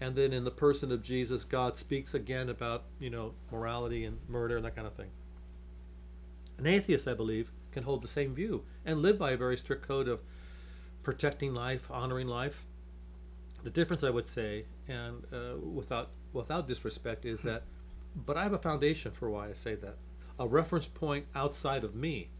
and 0.00 0.14
then 0.14 0.32
in 0.32 0.44
the 0.44 0.50
person 0.50 0.92
of 0.92 1.02
Jesus, 1.02 1.44
God 1.44 1.76
speaks 1.76 2.14
again 2.14 2.48
about 2.48 2.84
you 3.00 3.10
know 3.10 3.34
morality 3.50 4.04
and 4.04 4.18
murder 4.28 4.56
and 4.56 4.64
that 4.64 4.74
kind 4.74 4.86
of 4.86 4.94
thing. 4.94 5.10
An 6.58 6.66
atheist, 6.66 7.06
I 7.06 7.14
believe, 7.14 7.50
can 7.76 7.82
hold 7.84 8.00
the 8.00 8.08
same 8.08 8.34
view 8.34 8.64
and 8.86 9.00
live 9.02 9.18
by 9.18 9.32
a 9.32 9.36
very 9.36 9.54
strict 9.58 9.86
code 9.86 10.08
of 10.08 10.20
protecting 11.02 11.52
life, 11.52 11.90
honoring 11.90 12.26
life. 12.26 12.64
The 13.64 13.68
difference, 13.70 14.02
I 14.02 14.08
would 14.08 14.28
say, 14.28 14.64
and 14.88 15.22
uh, 15.30 15.58
without 15.58 16.08
without 16.32 16.66
disrespect, 16.66 17.26
is 17.26 17.42
that, 17.42 17.64
but 18.14 18.38
I 18.38 18.44
have 18.44 18.54
a 18.54 18.58
foundation 18.58 19.12
for 19.12 19.28
why 19.28 19.48
I 19.50 19.52
say 19.52 19.74
that. 19.74 19.96
A 20.38 20.46
reference 20.46 20.88
point 20.88 21.26
outside 21.34 21.84
of 21.84 21.94
me. 21.94 22.30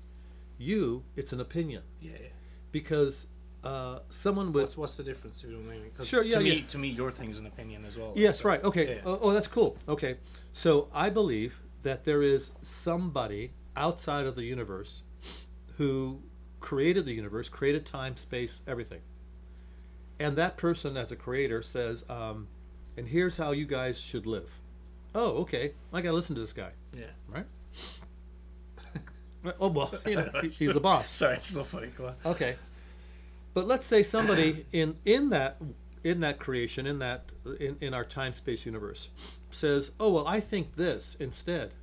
You, 0.59 1.03
it's 1.16 1.32
an 1.34 1.41
opinion 1.41 1.82
Yeah, 2.01 2.12
yeah. 2.12 2.28
because 2.72 3.26
uh, 3.62 3.99
someone 4.09 4.53
with 4.55 4.62
What's 4.64 4.78
what's 4.78 4.97
the 4.97 5.05
difference? 5.05 5.45
If 5.45 5.51
you 5.51 5.57
don't 5.57 5.66
mind 5.66 5.82
me? 5.82 5.91
'Cause 5.95 6.09
Sure, 6.09 6.22
yeah, 6.24 6.39
To 6.39 6.41
me, 6.41 6.62
to 6.62 6.78
me, 6.78 6.89
your 6.89 7.11
thing's 7.11 7.39
an 7.39 7.45
opinion 7.47 7.84
as 7.84 7.99
well. 7.99 8.14
Yes, 8.16 8.41
so- 8.41 8.49
right. 8.49 8.64
Okay. 8.64 8.87
Yeah. 8.95 9.03
Oh, 9.05 9.18
oh, 9.20 9.32
that's 9.32 9.49
cool. 9.49 9.76
Okay. 9.87 10.16
So 10.55 10.89
I 10.95 11.11
believe 11.11 11.61
that 11.82 12.05
there 12.05 12.22
is 12.22 12.53
somebody 12.62 13.53
outside 13.76 14.24
of 14.26 14.34
the 14.34 14.45
universe 14.45 15.03
who 15.79 16.20
created 16.61 17.05
the 17.05 17.12
universe, 17.12 17.49
created 17.49 17.85
time, 17.87 18.16
space, 18.16 18.62
everything. 18.66 19.01
And 20.18 20.37
that 20.37 20.57
person, 20.57 20.97
as 20.97 21.12
a 21.12 21.16
creator, 21.16 21.62
says, 21.62 22.05
um, 22.09 22.49
and 22.97 23.09
here's 23.09 23.37
how 23.37 23.53
you 23.53 23.66
guys 23.66 24.01
should 24.01 24.27
live. 24.27 24.59
Oh, 25.14 25.43
okay. 25.43 25.72
I 25.93 26.01
got 26.01 26.11
to 26.11 26.14
listen 26.14 26.35
to 26.35 26.41
this 26.41 26.53
guy, 26.53 26.70
yeah. 26.97 27.05
right? 27.29 27.47
Oh, 29.61 29.68
well, 29.68 29.95
you 30.05 30.16
know, 30.16 30.29
he's 30.43 30.59
the 30.59 30.81
boss. 30.81 31.09
Sorry, 31.11 31.37
it's 31.37 31.51
so 31.51 31.62
funny. 31.62 31.87
Okay. 32.24 32.57
But 33.55 33.68
let's 33.68 33.87
say 33.87 34.03
somebody 34.03 34.66
in 34.72 34.97
in 35.05 35.31
that 35.31 35.59
in 36.03 36.18
that 36.20 36.41
creation 36.41 36.85
in 36.87 36.99
that 36.99 37.31
in, 37.61 37.77
in 37.81 37.95
our 37.95 38.05
time 38.05 38.33
space 38.33 38.66
universe 38.66 39.09
says, 39.51 39.93
"Oh, 40.01 40.11
well, 40.11 40.27
I 40.27 40.41
think 40.41 40.74
this 40.74 41.16
instead." 41.20 41.74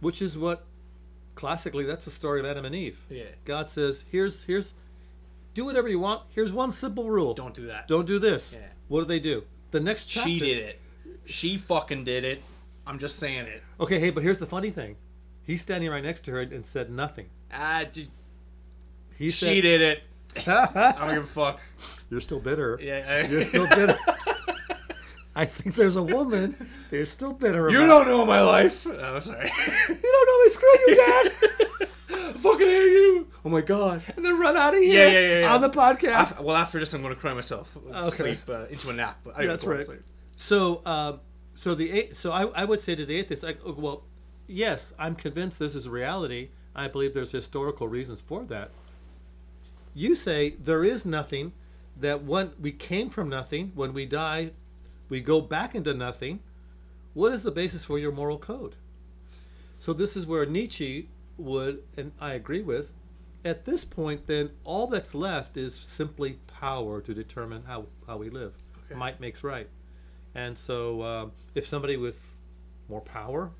Which 0.00 0.22
is 0.22 0.38
what 0.38 0.64
classically 1.38 1.84
that's 1.84 2.04
the 2.04 2.10
story 2.10 2.40
of 2.40 2.46
Adam 2.46 2.64
and 2.64 2.74
Eve. 2.74 3.00
Yeah. 3.08 3.22
God 3.44 3.70
says, 3.70 4.04
"Here's 4.10 4.42
here's 4.44 4.74
do 5.54 5.64
whatever 5.64 5.88
you 5.88 6.00
want. 6.00 6.22
Here's 6.34 6.52
one 6.52 6.72
simple 6.72 7.08
rule. 7.08 7.32
Don't 7.32 7.54
do 7.54 7.66
that. 7.66 7.86
Don't 7.86 8.06
do 8.06 8.18
this." 8.18 8.58
Yeah. 8.60 8.66
What 8.88 9.00
do 9.02 9.04
they 9.06 9.20
do? 9.20 9.44
The 9.70 9.80
next 9.80 10.06
chapter 10.06 10.28
She 10.28 10.38
did 10.40 10.58
it. 10.58 10.80
She 11.24 11.56
fucking 11.56 12.02
did 12.04 12.24
it. 12.24 12.42
I'm 12.86 12.98
just 12.98 13.18
saying 13.18 13.46
it. 13.46 13.62
Okay, 13.78 14.00
hey, 14.00 14.10
but 14.10 14.22
here's 14.22 14.38
the 14.40 14.46
funny 14.46 14.70
thing. 14.70 14.96
He's 15.44 15.62
standing 15.62 15.90
right 15.90 16.02
next 16.02 16.22
to 16.22 16.30
her 16.32 16.40
and 16.40 16.66
said 16.66 16.90
nothing. 16.90 17.26
Ah, 17.52 17.84
dude, 17.92 18.08
He 19.16 19.26
she 19.26 19.30
said, 19.30 19.62
did 19.62 19.80
it. 19.80 20.02
I 20.48 20.94
don't 20.98 21.14
give 21.14 21.24
a 21.24 21.26
fuck. 21.26 21.60
You're 22.10 22.20
still 22.20 22.40
bitter. 22.40 22.78
Yeah, 22.82 23.04
I- 23.08 23.28
You're 23.30 23.44
still 23.44 23.68
bitter. 23.68 23.96
I 25.38 25.44
think 25.44 25.76
there's 25.76 25.94
a 25.96 26.02
woman. 26.02 26.54
They're 26.90 27.04
still 27.06 27.32
bitter. 27.32 27.70
You 27.70 27.84
about- 27.84 28.04
don't 28.04 28.06
know 28.08 28.26
my 28.26 28.40
life. 28.42 28.86
Oh, 28.86 29.20
sorry. 29.20 29.50
You 29.88 29.94
don't 29.94 30.26
know 30.28 30.42
me. 30.42 30.48
Screw 30.48 30.68
you, 30.86 30.96
Dad. 30.96 31.32
fucking 32.38 32.66
hate 32.66 32.92
you. 32.92 33.28
Oh 33.44 33.48
my 33.48 33.60
god. 33.60 34.02
and 34.16 34.24
then 34.24 34.38
run 34.38 34.56
out 34.56 34.74
of 34.74 34.80
here. 34.80 34.94
Yeah, 35.08 35.12
yeah, 35.12 35.20
yeah, 35.34 35.40
yeah. 35.42 35.54
On 35.54 35.60
the 35.60 35.70
podcast. 35.70 36.32
Af- 36.32 36.40
well, 36.40 36.56
after 36.56 36.80
this, 36.80 36.92
I'm 36.92 37.02
going 37.02 37.14
to 37.14 37.20
cry 37.20 37.34
myself. 37.34 37.76
Okay. 37.88 38.10
Sleep 38.10 38.38
uh, 38.48 38.64
into 38.66 38.90
a 38.90 38.92
nap. 38.92 39.20
But 39.24 39.36
anyway, 39.38 39.46
That's 39.46 39.64
right. 39.64 39.86
So, 40.36 40.82
um, 40.84 41.20
so 41.54 41.74
the 41.76 41.90
a- 42.00 42.14
so 42.14 42.32
I, 42.32 42.46
I 42.46 42.64
would 42.64 42.80
say 42.80 42.94
to 42.96 43.06
the 43.06 43.16
atheist, 43.16 43.44
like, 43.44 43.58
oh, 43.64 43.74
well, 43.78 44.02
yes, 44.48 44.92
I'm 44.98 45.14
convinced 45.14 45.58
this 45.60 45.74
is 45.76 45.88
reality. 45.88 46.50
I 46.74 46.88
believe 46.88 47.14
there's 47.14 47.30
historical 47.32 47.86
reasons 47.86 48.20
for 48.22 48.44
that. 48.46 48.72
You 49.94 50.16
say 50.16 50.50
there 50.50 50.82
is 50.84 51.06
nothing. 51.06 51.52
That 51.96 52.22
when 52.22 52.52
we 52.60 52.70
came 52.70 53.10
from 53.10 53.28
nothing, 53.28 53.72
when 53.74 53.92
we 53.92 54.06
die, 54.06 54.52
we 55.08 55.20
go 55.20 55.40
back 55.40 55.74
into 55.74 55.94
nothing. 55.94 56.40
What 57.14 57.32
is 57.32 57.42
the 57.42 57.50
basis 57.50 57.84
for 57.84 57.98
your 57.98 58.12
moral 58.12 58.38
code? 58.38 58.76
So 59.78 59.92
this 59.92 60.16
is 60.16 60.26
where 60.26 60.44
Nietzsche 60.44 61.08
would, 61.36 61.82
and 61.96 62.12
I 62.20 62.34
agree 62.34 62.62
with. 62.62 62.92
At 63.44 63.64
this 63.64 63.84
point, 63.84 64.26
then 64.26 64.50
all 64.64 64.88
that's 64.88 65.14
left 65.14 65.56
is 65.56 65.74
simply 65.74 66.38
power 66.46 67.00
to 67.00 67.14
determine 67.14 67.62
how, 67.66 67.86
how 68.06 68.16
we 68.16 68.28
live. 68.28 68.54
Okay. 68.86 68.96
Might 68.96 69.20
makes 69.20 69.44
right. 69.44 69.68
And 70.34 70.58
so, 70.58 71.02
um, 71.02 71.32
if 71.54 71.66
somebody 71.66 71.96
with 71.96 72.36
more 72.88 73.00
power, 73.00 73.50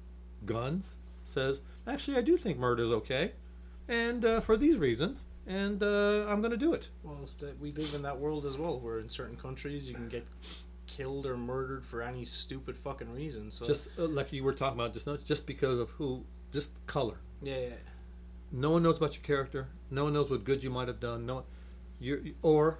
guns, 0.44 0.96
says, 1.24 1.60
"Actually, 1.86 2.18
I 2.18 2.22
do 2.22 2.36
think 2.36 2.58
murder 2.58 2.82
is 2.82 2.90
okay," 2.90 3.32
and 3.88 4.24
uh, 4.24 4.40
for 4.40 4.56
these 4.56 4.78
reasons, 4.78 5.26
and 5.46 5.82
uh, 5.82 6.26
I'm 6.28 6.40
going 6.40 6.50
to 6.50 6.58
do 6.58 6.74
it. 6.74 6.88
Well, 7.02 7.28
we 7.60 7.70
live 7.72 7.94
in 7.94 8.02
that 8.02 8.18
world 8.18 8.44
as 8.46 8.56
well, 8.58 8.78
where 8.78 8.98
in 8.98 9.08
certain 9.08 9.36
countries 9.36 9.88
you 9.88 9.94
can 9.94 10.08
get 10.08 10.26
killed 10.88 11.24
or 11.26 11.36
murdered 11.36 11.84
for 11.84 12.02
any 12.02 12.24
stupid 12.24 12.76
fucking 12.76 13.12
reason. 13.14 13.50
So 13.52 13.64
Just 13.66 13.88
uh, 13.98 14.06
like 14.08 14.32
you 14.32 14.42
were 14.42 14.52
talking 14.52 14.78
about 14.80 14.92
just 14.94 15.06
now, 15.06 15.16
just 15.24 15.46
because 15.46 15.78
of 15.78 15.90
who, 15.90 16.24
just 16.52 16.84
color. 16.86 17.18
yeah, 17.40 17.58
yeah. 17.60 17.74
No 18.50 18.70
one 18.70 18.82
knows 18.82 18.96
about 18.96 19.14
your 19.14 19.22
character. 19.22 19.68
No 19.90 20.04
one 20.04 20.14
knows 20.14 20.30
what 20.30 20.42
good 20.42 20.64
you 20.64 20.70
might 20.70 20.88
have 20.88 20.98
done. 21.00 21.26
No, 21.26 21.44
you 22.00 22.34
or 22.42 22.78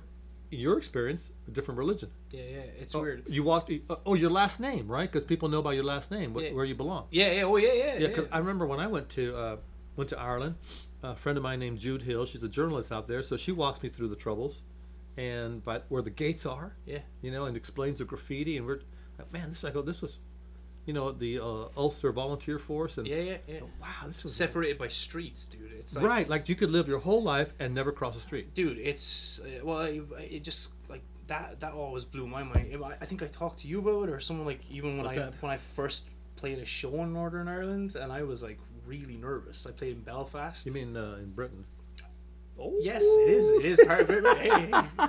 your 0.51 0.79
experience, 0.79 1.33
a 1.47 1.51
different 1.51 1.77
religion. 1.77 2.09
Yeah, 2.31 2.41
yeah, 2.51 2.61
it's 2.81 2.95
Oh, 2.95 3.03
weird. 3.03 3.25
You 3.29 3.43
walked. 3.43 3.71
Oh, 4.07 4.15
your 4.15 4.31
last 4.31 4.61
name, 4.61 4.89
right? 4.89 5.07
Because 5.11 5.27
people 5.27 5.51
know 5.51 5.61
by 5.61 5.75
your 5.75 5.85
last 5.85 6.11
name 6.11 6.33
what, 6.33 6.45
Yeah. 6.45 6.53
where 6.55 6.65
you 6.65 6.75
belong. 6.75 7.07
Yeah, 7.11 7.33
yeah, 7.33 7.43
oh 7.43 7.57
yeah, 7.59 7.73
yeah, 7.75 7.99
Yeah, 7.99 8.09
yeah. 8.17 8.23
I 8.33 8.39
remember 8.39 8.65
when 8.67 8.81
I 8.81 8.87
went 8.87 9.11
to 9.11 9.37
uh, 9.37 9.57
went 9.97 10.09
to 10.11 10.19
Ireland. 10.19 10.55
A 11.03 11.15
friend 11.15 11.37
of 11.37 11.45
mine 11.45 11.61
named 11.61 11.79
Jude 11.79 12.03
Hill. 12.03 12.25
She's 12.25 12.43
a 12.43 12.49
journalist 12.49 12.91
out 12.91 13.07
there, 13.07 13.23
so 13.23 13.37
she 13.37 13.53
walks 13.53 13.83
me 13.83 13.89
through 13.91 14.09
the 14.09 14.17
troubles, 14.17 14.63
and 15.19 15.65
but 15.65 15.85
where 15.89 16.01
the 16.01 16.11
gates 16.11 16.47
are. 16.47 16.75
Yeah. 16.87 17.01
You 17.21 17.31
know, 17.33 17.45
and 17.47 17.57
explains 17.57 17.99
the 17.99 18.05
graffiti, 18.05 18.57
and 18.57 18.67
we're 18.67 18.81
like, 19.19 19.33
man, 19.33 19.51
this 19.51 19.65
I 19.65 19.71
go, 19.71 19.83
this 19.83 20.01
was, 20.01 20.19
you 20.87 20.95
know, 20.95 21.11
the 21.11 21.41
uh, 21.41 21.69
Ulster 21.77 22.13
Volunteer 22.13 22.59
Force, 22.59 22.97
and 22.99 23.07
yeah, 23.07 23.17
yeah, 23.17 23.37
yeah. 23.47 23.61
wow, 23.81 24.07
this 24.07 24.23
was 24.23 24.35
Separated 24.35 24.79
by 24.79 24.89
streets, 24.89 25.45
dude. 25.47 25.73
It's 25.79 25.97
like, 25.97 26.07
right. 26.07 26.29
Like 26.29 26.49
you 26.49 26.55
could 26.55 26.71
live 26.71 26.87
your 26.89 27.01
whole 27.01 27.23
life 27.23 27.53
and 27.59 27.75
never 27.75 27.93
cross 27.93 28.17
a 28.17 28.21
street. 28.21 28.55
dude. 28.55 28.79
It's 28.79 29.41
uh, 29.41 29.65
well, 29.65 29.81
it, 29.81 30.05
it 30.31 30.45
just 30.45 30.75
like 30.89 31.03
that. 31.27 31.61
That 31.61 31.73
always 31.73 32.05
blew 32.05 32.27
my 32.27 32.45
mind. 32.45 32.69
I 32.73 32.87
I 32.87 33.05
think 33.05 33.23
I 33.23 33.27
talked 33.27 33.59
to 33.61 33.69
you 33.69 33.81
about 33.81 34.09
it, 34.09 34.13
or 34.13 34.21
someone 34.21 34.47
like 34.47 34.61
even 34.71 34.97
when 34.97 35.05
What's 35.05 35.17
I 35.17 35.21
that? 35.21 35.35
when 35.43 35.51
I 35.51 35.57
first 35.57 36.09
played 36.37 36.59
a 36.59 36.65
show 36.65 36.95
in 37.03 37.13
Northern 37.13 37.49
Ireland, 37.49 37.97
and 37.97 38.13
I 38.13 38.23
was 38.23 38.43
like 38.45 38.61
really 38.87 39.17
nervous. 39.17 39.67
I 39.67 39.73
played 39.73 39.97
in 39.97 40.03
Belfast. 40.03 40.65
You 40.65 40.73
mean 40.73 40.97
uh, 40.97 41.17
in 41.21 41.33
Britain? 41.33 41.65
Oh, 42.61 42.75
Yes, 42.81 43.03
it 43.03 43.29
is. 43.31 43.51
It 43.51 43.65
is 43.65 43.81
part 43.87 44.01
of 44.03 44.11
it. 44.11 44.25
Hey, 44.39 44.49
hey. 44.49 45.05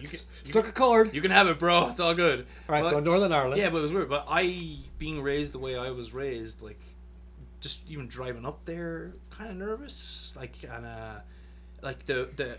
You 0.00 0.08
can, 0.08 0.20
Struck 0.44 0.68
a 0.68 0.72
chord. 0.72 1.14
you 1.14 1.20
can 1.20 1.30
have 1.30 1.46
it, 1.46 1.58
bro. 1.58 1.88
It's 1.90 2.00
all 2.00 2.14
good. 2.14 2.40
All 2.68 2.74
right, 2.74 2.82
But- 2.82 2.90
so 2.90 3.00
Northern 3.00 3.32
Ireland. 3.32 3.60
Yeah, 3.60 3.70
but 3.70 3.78
it 3.78 3.82
was 3.82 3.92
weird. 3.92 4.08
But 4.08 4.26
I, 4.28 4.76
being 4.98 5.22
raised 5.22 5.52
the 5.54 5.58
way 5.60 5.76
I 5.76 5.90
was 5.90 6.12
raised, 6.12 6.60
like, 6.62 6.80
just 7.60 7.88
even 7.90 8.08
driving 8.08 8.44
up 8.44 8.64
there, 8.64 9.12
kind 9.30 9.50
of 9.50 9.56
nervous. 9.56 10.34
Like, 10.36 10.56
and 10.68 10.84
uh, 10.84 11.20
like 11.82 12.04
the 12.06 12.28
the 12.36 12.56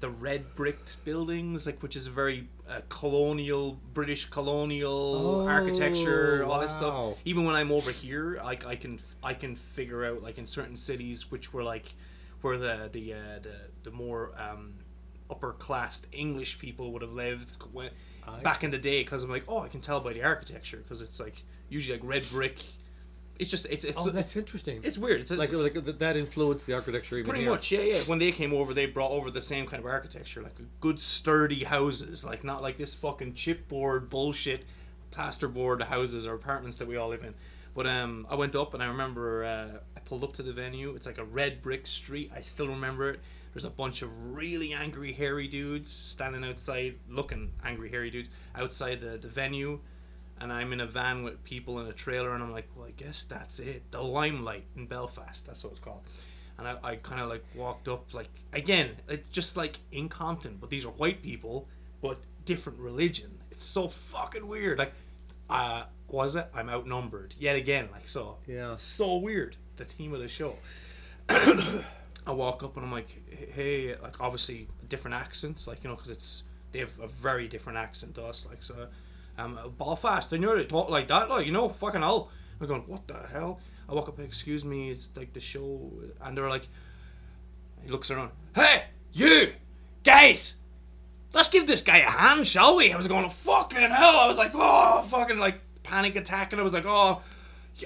the 0.00 0.08
red 0.08 0.54
bricked 0.54 1.04
buildings, 1.04 1.66
like 1.66 1.82
which 1.82 1.96
is 1.96 2.06
very 2.06 2.46
uh, 2.70 2.80
colonial 2.88 3.78
British 3.92 4.24
colonial 4.30 5.42
Oh, 5.44 5.48
architecture, 5.48 6.44
all 6.46 6.60
that 6.60 6.70
stuff. 6.70 7.20
Even 7.26 7.44
when 7.44 7.54
I'm 7.54 7.70
over 7.72 7.90
here, 7.90 8.40
like 8.42 8.64
I 8.66 8.76
can 8.76 8.98
I 9.22 9.34
can 9.34 9.54
figure 9.56 10.04
out 10.06 10.22
like 10.22 10.38
in 10.38 10.46
certain 10.46 10.76
cities 10.76 11.30
which 11.30 11.52
were 11.52 11.62
like 11.64 11.92
where 12.42 12.56
the 12.58 12.88
the 12.92 13.14
uh, 13.14 13.16
the 13.42 13.54
the 13.84 13.90
more 13.90 14.32
um, 14.38 14.74
upper 15.30 15.52
class 15.52 16.06
English 16.12 16.58
people 16.58 16.92
would 16.92 17.02
have 17.02 17.12
lived 17.12 17.56
when 17.72 17.90
I 18.26 18.40
back 18.40 18.64
in 18.64 18.70
the 18.70 18.78
day 18.78 19.02
because 19.02 19.24
I'm 19.24 19.30
like, 19.30 19.44
oh, 19.48 19.60
I 19.60 19.68
can 19.68 19.80
tell 19.80 20.00
by 20.00 20.12
the 20.12 20.22
architecture 20.22 20.78
because 20.78 21.02
it's 21.02 21.20
like 21.20 21.42
usually 21.68 21.98
like 21.98 22.08
red 22.08 22.24
brick. 22.30 22.62
It's 23.38 23.50
just 23.50 23.66
it's 23.70 23.84
it's 23.84 24.04
Oh, 24.04 24.10
that's 24.10 24.36
interesting. 24.36 24.80
it's 24.82 24.98
weird. 24.98 25.20
It's 25.20 25.30
like, 25.30 25.52
like 25.52 25.84
that 26.00 26.16
influenced 26.16 26.66
the 26.66 26.74
architecture 26.74 27.18
even 27.18 27.28
pretty 27.28 27.44
here. 27.44 27.52
much 27.52 27.70
yeah 27.70 27.80
yeah. 27.82 27.98
When 28.00 28.18
they 28.18 28.32
came 28.32 28.52
over, 28.52 28.74
they 28.74 28.86
brought 28.86 29.12
over 29.12 29.30
the 29.30 29.42
same 29.42 29.64
kind 29.64 29.80
of 29.80 29.88
architecture, 29.88 30.42
like 30.42 30.56
good 30.80 30.98
sturdy 30.98 31.62
houses, 31.62 32.26
like 32.26 32.42
not 32.42 32.62
like 32.62 32.78
this 32.78 32.94
fucking 32.96 33.34
chipboard 33.34 34.10
bullshit, 34.10 34.64
plasterboard 35.12 35.82
houses 35.82 36.26
or 36.26 36.34
apartments 36.34 36.78
that 36.78 36.88
we 36.88 36.96
all 36.96 37.08
live 37.10 37.22
in. 37.22 37.34
But 37.78 37.86
um, 37.86 38.26
I 38.28 38.34
went 38.34 38.56
up 38.56 38.74
and 38.74 38.82
I 38.82 38.88
remember 38.88 39.44
uh, 39.44 39.78
I 39.96 40.00
pulled 40.00 40.24
up 40.24 40.32
to 40.32 40.42
the 40.42 40.52
venue. 40.52 40.96
It's 40.96 41.06
like 41.06 41.18
a 41.18 41.24
red 41.24 41.62
brick 41.62 41.86
street. 41.86 42.32
I 42.34 42.40
still 42.40 42.66
remember 42.66 43.10
it. 43.10 43.20
There's 43.54 43.64
a 43.64 43.70
bunch 43.70 44.02
of 44.02 44.34
really 44.34 44.72
angry, 44.72 45.12
hairy 45.12 45.46
dudes 45.46 45.88
standing 45.88 46.42
outside, 46.42 46.96
looking 47.08 47.52
angry, 47.64 47.88
hairy 47.88 48.10
dudes 48.10 48.30
outside 48.56 49.00
the, 49.00 49.16
the 49.16 49.28
venue. 49.28 49.78
and 50.40 50.52
I'm 50.52 50.72
in 50.72 50.80
a 50.80 50.86
van 50.86 51.22
with 51.22 51.44
people 51.44 51.78
in 51.78 51.86
a 51.86 51.92
trailer, 51.92 52.34
and 52.34 52.42
I'm 52.42 52.50
like, 52.50 52.66
well, 52.74 52.84
I 52.84 52.90
guess 52.90 53.22
that's 53.22 53.60
it. 53.60 53.88
The 53.92 54.02
Limelight 54.02 54.64
in 54.74 54.86
Belfast, 54.86 55.46
that's 55.46 55.62
what 55.62 55.70
it's 55.70 55.78
called. 55.78 56.02
And 56.58 56.66
I, 56.66 56.78
I 56.82 56.96
kind 56.96 57.20
of 57.20 57.28
like 57.28 57.44
walked 57.54 57.86
up, 57.86 58.12
like 58.12 58.28
again, 58.52 58.90
it's 59.08 59.28
just 59.28 59.56
like 59.56 59.78
in 59.92 60.08
Compton, 60.08 60.58
but 60.60 60.68
these 60.68 60.84
are 60.84 60.90
white 60.94 61.22
people, 61.22 61.68
but 62.02 62.18
different 62.44 62.80
religion. 62.80 63.38
It's 63.52 63.62
so 63.62 63.86
fucking 63.86 64.48
weird. 64.48 64.80
Like, 64.80 64.94
uh, 65.48 65.84
was 66.08 66.36
it? 66.36 66.46
I'm 66.54 66.68
outnumbered 66.68 67.34
yet 67.38 67.56
again. 67.56 67.88
Like 67.92 68.08
so. 68.08 68.38
Yeah. 68.46 68.72
It's 68.72 68.82
so 68.82 69.16
weird. 69.16 69.56
The 69.76 69.84
theme 69.84 70.12
of 70.14 70.20
the 70.20 70.28
show. 70.28 70.54
I 71.28 72.32
walk 72.32 72.62
up 72.62 72.76
and 72.76 72.84
I'm 72.84 72.92
like, 72.92 73.08
hey, 73.54 73.94
like 74.02 74.20
obviously 74.20 74.68
different 74.88 75.16
accents, 75.16 75.66
like 75.66 75.82
you 75.84 75.90
know, 75.90 75.96
because 75.96 76.10
it's 76.10 76.44
they 76.72 76.80
have 76.80 76.98
a 77.00 77.08
very 77.08 77.48
different 77.48 77.78
accent 77.78 78.14
to 78.16 78.24
us, 78.24 78.48
like 78.48 78.62
so. 78.62 78.88
Um, 79.38 79.56
Belfast, 79.78 80.32
and 80.32 80.42
you're 80.42 80.62
talk 80.64 80.90
like 80.90 81.08
that, 81.08 81.28
like 81.28 81.46
you 81.46 81.52
know, 81.52 81.68
fucking 81.68 82.02
hell. 82.02 82.30
I'm 82.60 82.66
going, 82.66 82.82
what 82.86 83.06
the 83.06 83.14
hell? 83.32 83.60
I 83.88 83.94
walk 83.94 84.08
up, 84.08 84.18
excuse 84.18 84.64
me, 84.64 84.90
it's 84.90 85.08
like 85.16 85.32
the 85.32 85.40
show, 85.40 85.92
and 86.20 86.36
they're 86.36 86.48
like, 86.48 86.66
he 87.82 87.90
looks 87.90 88.10
around, 88.10 88.32
hey, 88.54 88.84
you 89.12 89.52
guys, 90.02 90.56
let's 91.32 91.48
give 91.48 91.66
this 91.66 91.82
guy 91.82 91.98
a 91.98 92.10
hand, 92.10 92.46
shall 92.46 92.76
we? 92.76 92.92
I 92.92 92.96
was 92.96 93.06
going, 93.06 93.30
fucking 93.30 93.78
hell. 93.78 94.18
I 94.18 94.26
was 94.26 94.38
like, 94.38 94.50
oh, 94.54 95.02
fucking 95.02 95.38
like 95.38 95.60
panic 95.88 96.16
attack, 96.16 96.52
and 96.52 96.60
I 96.60 96.64
was 96.64 96.74
like, 96.74 96.84
oh. 96.86 97.22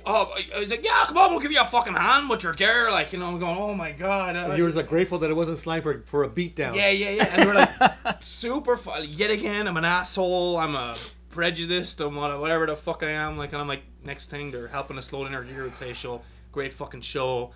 Oh, 0.06 0.34
I 0.56 0.60
was 0.60 0.70
like, 0.70 0.82
yeah, 0.86 1.04
come 1.06 1.18
on, 1.18 1.32
we'll 1.32 1.40
give 1.40 1.52
you 1.52 1.60
a 1.60 1.64
fucking 1.66 1.92
hand 1.92 2.30
with 2.30 2.42
your 2.42 2.54
gear. 2.54 2.90
Like, 2.90 3.12
you 3.12 3.18
know, 3.18 3.26
I'm 3.26 3.38
going, 3.38 3.54
oh 3.58 3.74
my 3.74 3.92
god. 3.92 4.36
uh, 4.36 4.54
You 4.54 4.62
were 4.64 4.70
like 4.70 4.88
grateful 4.88 5.18
that 5.18 5.28
it 5.28 5.34
wasn't 5.34 5.58
slang 5.58 5.82
for, 5.82 6.02
a 6.24 6.30
beatdown. 6.30 6.74
yeah, 6.74 6.88
yeah, 6.88 7.10
yeah. 7.10 7.26
And 7.30 7.42
they 7.42 7.46
were 7.46 7.52
like, 7.52 7.68
super 8.22 8.78
fun. 8.78 9.04
Yet 9.06 9.30
again, 9.30 9.68
I'm 9.68 9.76
an 9.76 9.84
asshole. 9.84 10.56
I'm 10.56 10.74
a 10.76 10.96
prejudiced. 11.28 12.00
I'm 12.00 12.16
whatever 12.16 12.64
the 12.64 12.74
fuck 12.74 13.02
I 13.02 13.10
am. 13.10 13.36
Like, 13.36 13.52
and 13.52 13.60
I'm 13.60 13.68
like, 13.68 13.82
next 14.02 14.30
thing, 14.30 14.50
they're 14.50 14.68
helping 14.68 14.96
us 14.96 15.12
load 15.12 15.26
in 15.26 15.34
our 15.34 15.44
gear 15.44 15.64
to 15.64 15.70
play 15.72 15.90
a 15.90 15.94
show. 15.94 16.22
Great 16.52 16.72
fucking 16.72 17.02
show. 17.02 17.50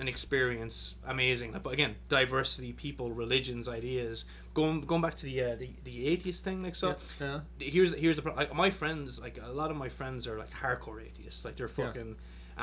An 0.00 0.08
experience. 0.08 0.96
Amazing. 1.06 1.54
But 1.62 1.74
again, 1.74 1.94
diversity, 2.08 2.72
people, 2.72 3.12
religions, 3.12 3.68
ideas. 3.68 4.24
Going 4.60 4.80
going 4.92 5.02
back 5.06 5.14
to 5.20 5.26
the 5.30 5.36
uh, 5.42 5.54
the, 5.62 5.68
the 5.84 5.96
atheist 6.12 6.40
thing, 6.46 6.58
like, 6.66 6.74
so. 6.74 6.96
Yeah. 7.20 7.40
Here's 7.60 7.92
here's 8.02 8.16
the 8.16 8.22
pro- 8.22 8.34
like 8.42 8.52
my 8.64 8.70
friends 8.80 9.08
like 9.26 9.36
a 9.50 9.52
lot 9.60 9.70
of 9.72 9.76
my 9.84 9.88
friends 9.98 10.20
are 10.28 10.38
like 10.44 10.52
hardcore 10.62 11.00
atheists 11.08 11.44
like 11.44 11.54
they're 11.56 11.68
Yeah. 11.78 11.86
fucking 11.86 12.16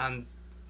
and 0.03 0.25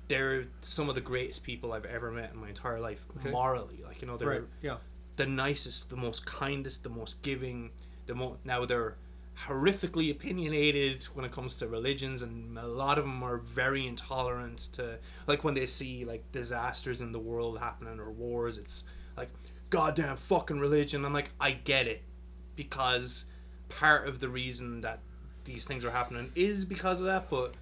they're 0.07 0.45
some 0.61 0.87
of 0.89 0.95
the 0.99 1.05
greatest 1.11 1.43
people 1.43 1.67
I've 1.75 1.85
ever 1.97 2.11
met 2.11 2.29
in 2.33 2.37
my 2.45 2.49
entire 2.55 2.79
life 2.79 3.01
Okay. 3.17 3.31
morally 3.31 3.79
like 3.89 3.97
you 4.01 4.07
know 4.07 4.17
they're 4.17 4.29
Right. 4.29 4.43
Yeah. 4.69 4.77
the 5.21 5.25
nicest, 5.25 5.89
the 5.89 5.95
most 6.07 6.25
kindest, 6.41 6.83
the 6.83 6.89
most 7.01 7.13
giving. 7.23 7.71
The 8.07 8.13
mo- 8.21 8.37
now 8.45 8.59
they're 8.65 8.95
horrifically 9.47 10.11
opinionated 10.11 11.03
when 11.15 11.25
it 11.25 11.31
comes 11.31 11.57
to 11.57 11.67
religions, 11.67 12.21
and 12.21 12.57
a 12.57 12.67
lot 12.67 12.97
of 12.99 13.05
them 13.05 13.21
are 13.23 13.37
very 13.39 13.85
intolerant 13.87 14.59
to 14.73 14.99
like 15.27 15.43
when 15.43 15.53
they 15.55 15.65
see 15.65 16.05
like 16.05 16.23
disasters 16.31 17.01
in 17.01 17.11
the 17.11 17.19
world 17.19 17.59
happening 17.59 17.99
or 17.99 18.11
wars. 18.11 18.57
It's 18.57 18.87
like 19.17 19.29
goddamn 19.69 20.17
fucking 20.17 20.59
religion. 20.59 21.05
I'm 21.05 21.13
like 21.13 21.29
I 21.39 21.51
get 21.51 21.87
it 21.87 22.03
because 22.55 23.25
part 23.69 24.07
of 24.07 24.19
the 24.19 24.29
reason 24.29 24.81
that 24.81 24.99
these 25.45 25.65
things 25.65 25.85
are 25.85 25.91
happening 25.91 26.31
is 26.35 26.65
because 26.65 26.99
of 26.99 27.07
that, 27.07 27.29
but. 27.29 27.53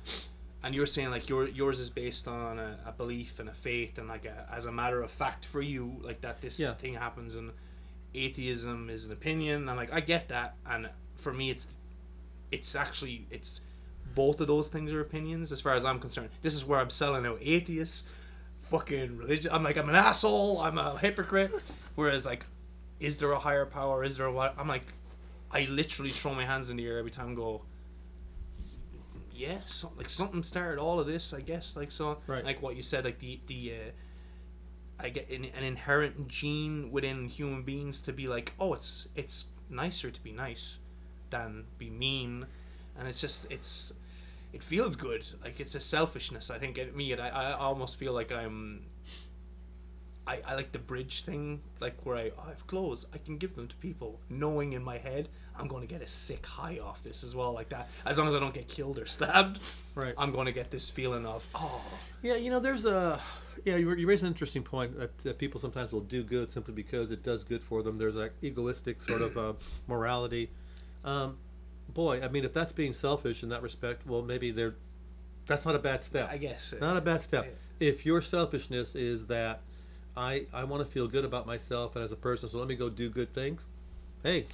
And 0.66 0.74
you're 0.74 0.86
saying 0.86 1.12
like 1.12 1.28
your 1.28 1.50
yours 1.50 1.82
is 1.82 1.90
based 1.90 2.26
on 2.26 2.58
a, 2.58 2.78
a 2.86 2.94
belief 2.94 3.42
and 3.42 3.50
a 3.50 3.54
faith 3.54 3.98
and 3.98 4.08
like 4.08 4.24
a, 4.26 4.48
as 4.50 4.66
a 4.66 4.72
matter 4.72 5.02
of 5.02 5.12
fact 5.12 5.44
for 5.44 5.62
you 5.62 5.98
like 6.00 6.22
that 6.22 6.40
this 6.40 6.58
Yeah. 6.58 6.72
thing 6.74 6.94
happens 6.94 7.36
and 7.36 7.52
atheism 8.14 8.90
is 8.90 9.06
an 9.06 9.12
opinion 9.12 9.68
and 9.68 9.78
like 9.78 9.92
I 9.92 10.00
get 10.00 10.30
that 10.30 10.56
and 10.66 10.90
for 11.18 11.34
me 11.34 11.50
it's 11.50 11.74
it's 12.50 12.78
actually 12.78 13.26
it's 13.30 13.62
both 14.16 14.40
of 14.40 14.48
those 14.48 14.70
things 14.70 14.94
are 14.94 15.02
opinions 15.02 15.52
as 15.52 15.60
far 15.60 15.74
as 15.76 15.84
I'm 15.84 16.00
concerned. 16.00 16.30
This 16.42 16.54
is 16.56 16.64
where 16.64 16.80
I'm 16.80 16.90
selling 16.90 17.26
out 17.26 17.40
atheists, 17.42 18.10
fucking 18.62 19.18
religion. 19.18 19.52
I'm 19.54 19.64
like 19.64 19.76
I'm 19.78 19.90
an 19.90 19.96
asshole. 19.96 20.60
I'm 20.62 20.78
a 20.78 20.98
hypocrite. 20.98 21.52
Whereas 21.96 22.26
like, 22.26 22.46
is 23.00 23.18
there 23.18 23.32
a 23.32 23.40
higher 23.40 23.66
power? 23.66 24.04
Is 24.04 24.18
there 24.18 24.28
a 24.28 24.32
what? 24.32 24.58
I'm 24.58 24.68
like, 24.68 24.86
I 25.52 25.68
literally 25.70 26.12
throw 26.12 26.34
my 26.34 26.46
hands 26.46 26.70
in 26.70 26.78
the 26.78 26.88
air 26.88 26.98
every 26.98 27.12
time. 27.12 27.28
and 27.28 27.38
Go. 27.38 27.62
Yeah, 29.36 29.60
so, 29.66 29.92
like 29.98 30.10
something 30.10 30.44
started 30.44 30.80
all 30.80 31.00
of 31.00 31.08
this, 31.08 31.34
I 31.34 31.42
guess. 31.42 31.76
Like 31.76 31.92
so, 31.92 32.20
Right. 32.28 32.44
like 32.46 32.62
what 32.62 32.76
you 32.76 32.82
said, 32.82 33.06
like 33.06 33.20
the 33.20 33.40
the. 33.48 33.74
Uh, 33.74 33.92
I 35.00 35.10
get 35.10 35.30
an, 35.32 35.44
an 35.58 35.64
inherent 35.64 36.28
gene 36.28 36.92
within 36.92 37.28
human 37.28 37.64
beings 37.64 38.00
to 38.02 38.14
be 38.14 38.28
like, 38.28 38.54
oh, 38.60 38.74
it's 38.74 39.08
it's 39.16 39.48
nicer 39.70 40.12
to 40.12 40.24
be 40.24 40.32
nice 40.32 40.80
than 41.32 41.66
be 41.80 41.90
mean, 41.90 42.46
and 42.98 43.08
it's 43.08 43.20
just 43.20 43.52
it's 43.52 43.94
it 44.54 44.64
feels 44.64 44.96
good. 44.96 45.26
Like 45.44 45.60
it's 45.60 45.74
a 45.76 45.80
selfishness. 45.80 46.52
I 46.52 46.60
think 46.60 46.78
at 46.78 46.96
me, 46.96 47.14
I, 47.16 47.54
I 47.54 47.54
almost 47.54 47.98
feel 47.98 48.14
like 48.14 48.32
I'm. 48.32 48.86
I, 50.26 50.40
I 50.48 50.56
like 50.56 50.72
the 50.72 50.80
bridge 50.80 51.24
thing, 51.24 51.62
like 51.82 52.06
where 52.06 52.16
I, 52.16 52.32
I 52.42 52.50
have 52.50 52.66
clothes, 52.66 53.06
I 53.14 53.18
can 53.18 53.38
give 53.38 53.56
them 53.56 53.68
to 53.68 53.76
people, 53.78 54.20
knowing 54.30 54.74
in 54.74 54.84
my 54.84 54.98
head 54.98 55.28
I'm 55.60 55.68
going 55.68 55.86
to 55.86 55.88
get 55.88 56.02
a 56.02 56.08
sick 56.08 56.46
high 56.46 56.80
off 56.80 57.04
this 57.04 57.24
as 57.24 57.36
well, 57.36 57.52
like 57.52 57.70
that. 57.70 57.90
As 58.06 58.18
long 58.18 58.28
as 58.28 58.36
I 58.36 58.40
don't 58.40 58.54
get 58.54 58.68
killed 58.68 59.00
or 59.00 59.06
stabbed, 59.06 59.62
Right. 59.96 60.14
I'm 60.18 60.32
going 60.32 60.48
to 60.48 60.52
get 60.52 60.72
this 60.72 60.90
feeling 60.90 61.26
of 61.26 61.48
oh, 61.54 61.82
Yeah, 62.22 62.36
you 62.36 62.50
know, 62.50 62.60
there's 62.60 62.86
a 62.86 63.20
yeah. 63.64 63.76
You, 63.76 63.94
you 63.94 64.08
raise 64.08 64.24
an 64.24 64.28
interesting 64.30 64.64
point 64.64 64.98
that, 64.98 65.16
that 65.20 65.38
people 65.38 65.60
sometimes 65.60 65.92
will 65.92 66.02
do 66.02 66.24
good 66.24 66.50
simply 66.50 66.74
because 66.74 67.12
it 67.12 67.22
does 67.22 67.44
good 67.44 67.62
for 67.62 67.84
them. 67.84 67.98
There's 67.98 68.16
that 68.16 68.32
egoistic 68.42 69.02
sort 69.02 69.22
of 69.22 69.38
uh, 69.38 69.54
morality. 69.88 70.50
Um, 71.06 71.38
boy, 71.94 72.22
I 72.24 72.30
mean, 72.30 72.44
if 72.44 72.54
that's 72.54 72.72
being 72.72 72.94
selfish 72.94 73.44
in 73.44 73.50
that 73.50 73.62
respect, 73.62 74.08
well, 74.08 74.24
maybe 74.24 74.52
they're 74.52 74.76
that's 75.46 75.66
not 75.66 75.76
a 75.76 75.80
bad 75.80 76.04
step. 76.04 76.30
I 76.32 76.38
guess. 76.38 76.74
Not 76.80 76.98
a 76.98 77.02
bad 77.02 77.22
step. 77.22 77.56
If 77.80 78.06
your 78.06 78.22
selfishness 78.22 78.96
is 78.96 79.28
that 79.28 79.62
I 80.16 80.46
I 80.54 80.64
want 80.66 80.86
to 80.86 80.92
feel 80.92 81.08
good 81.08 81.26
about 81.26 81.46
myself 81.48 81.96
and 81.96 82.04
as 82.04 82.12
a 82.12 82.16
person, 82.16 82.50
so 82.50 82.60
let 82.60 82.68
me 82.68 82.76
go 82.76 82.90
do 82.90 83.10
good 83.10 83.34
things. 83.34 83.66
Hey, 84.24 84.46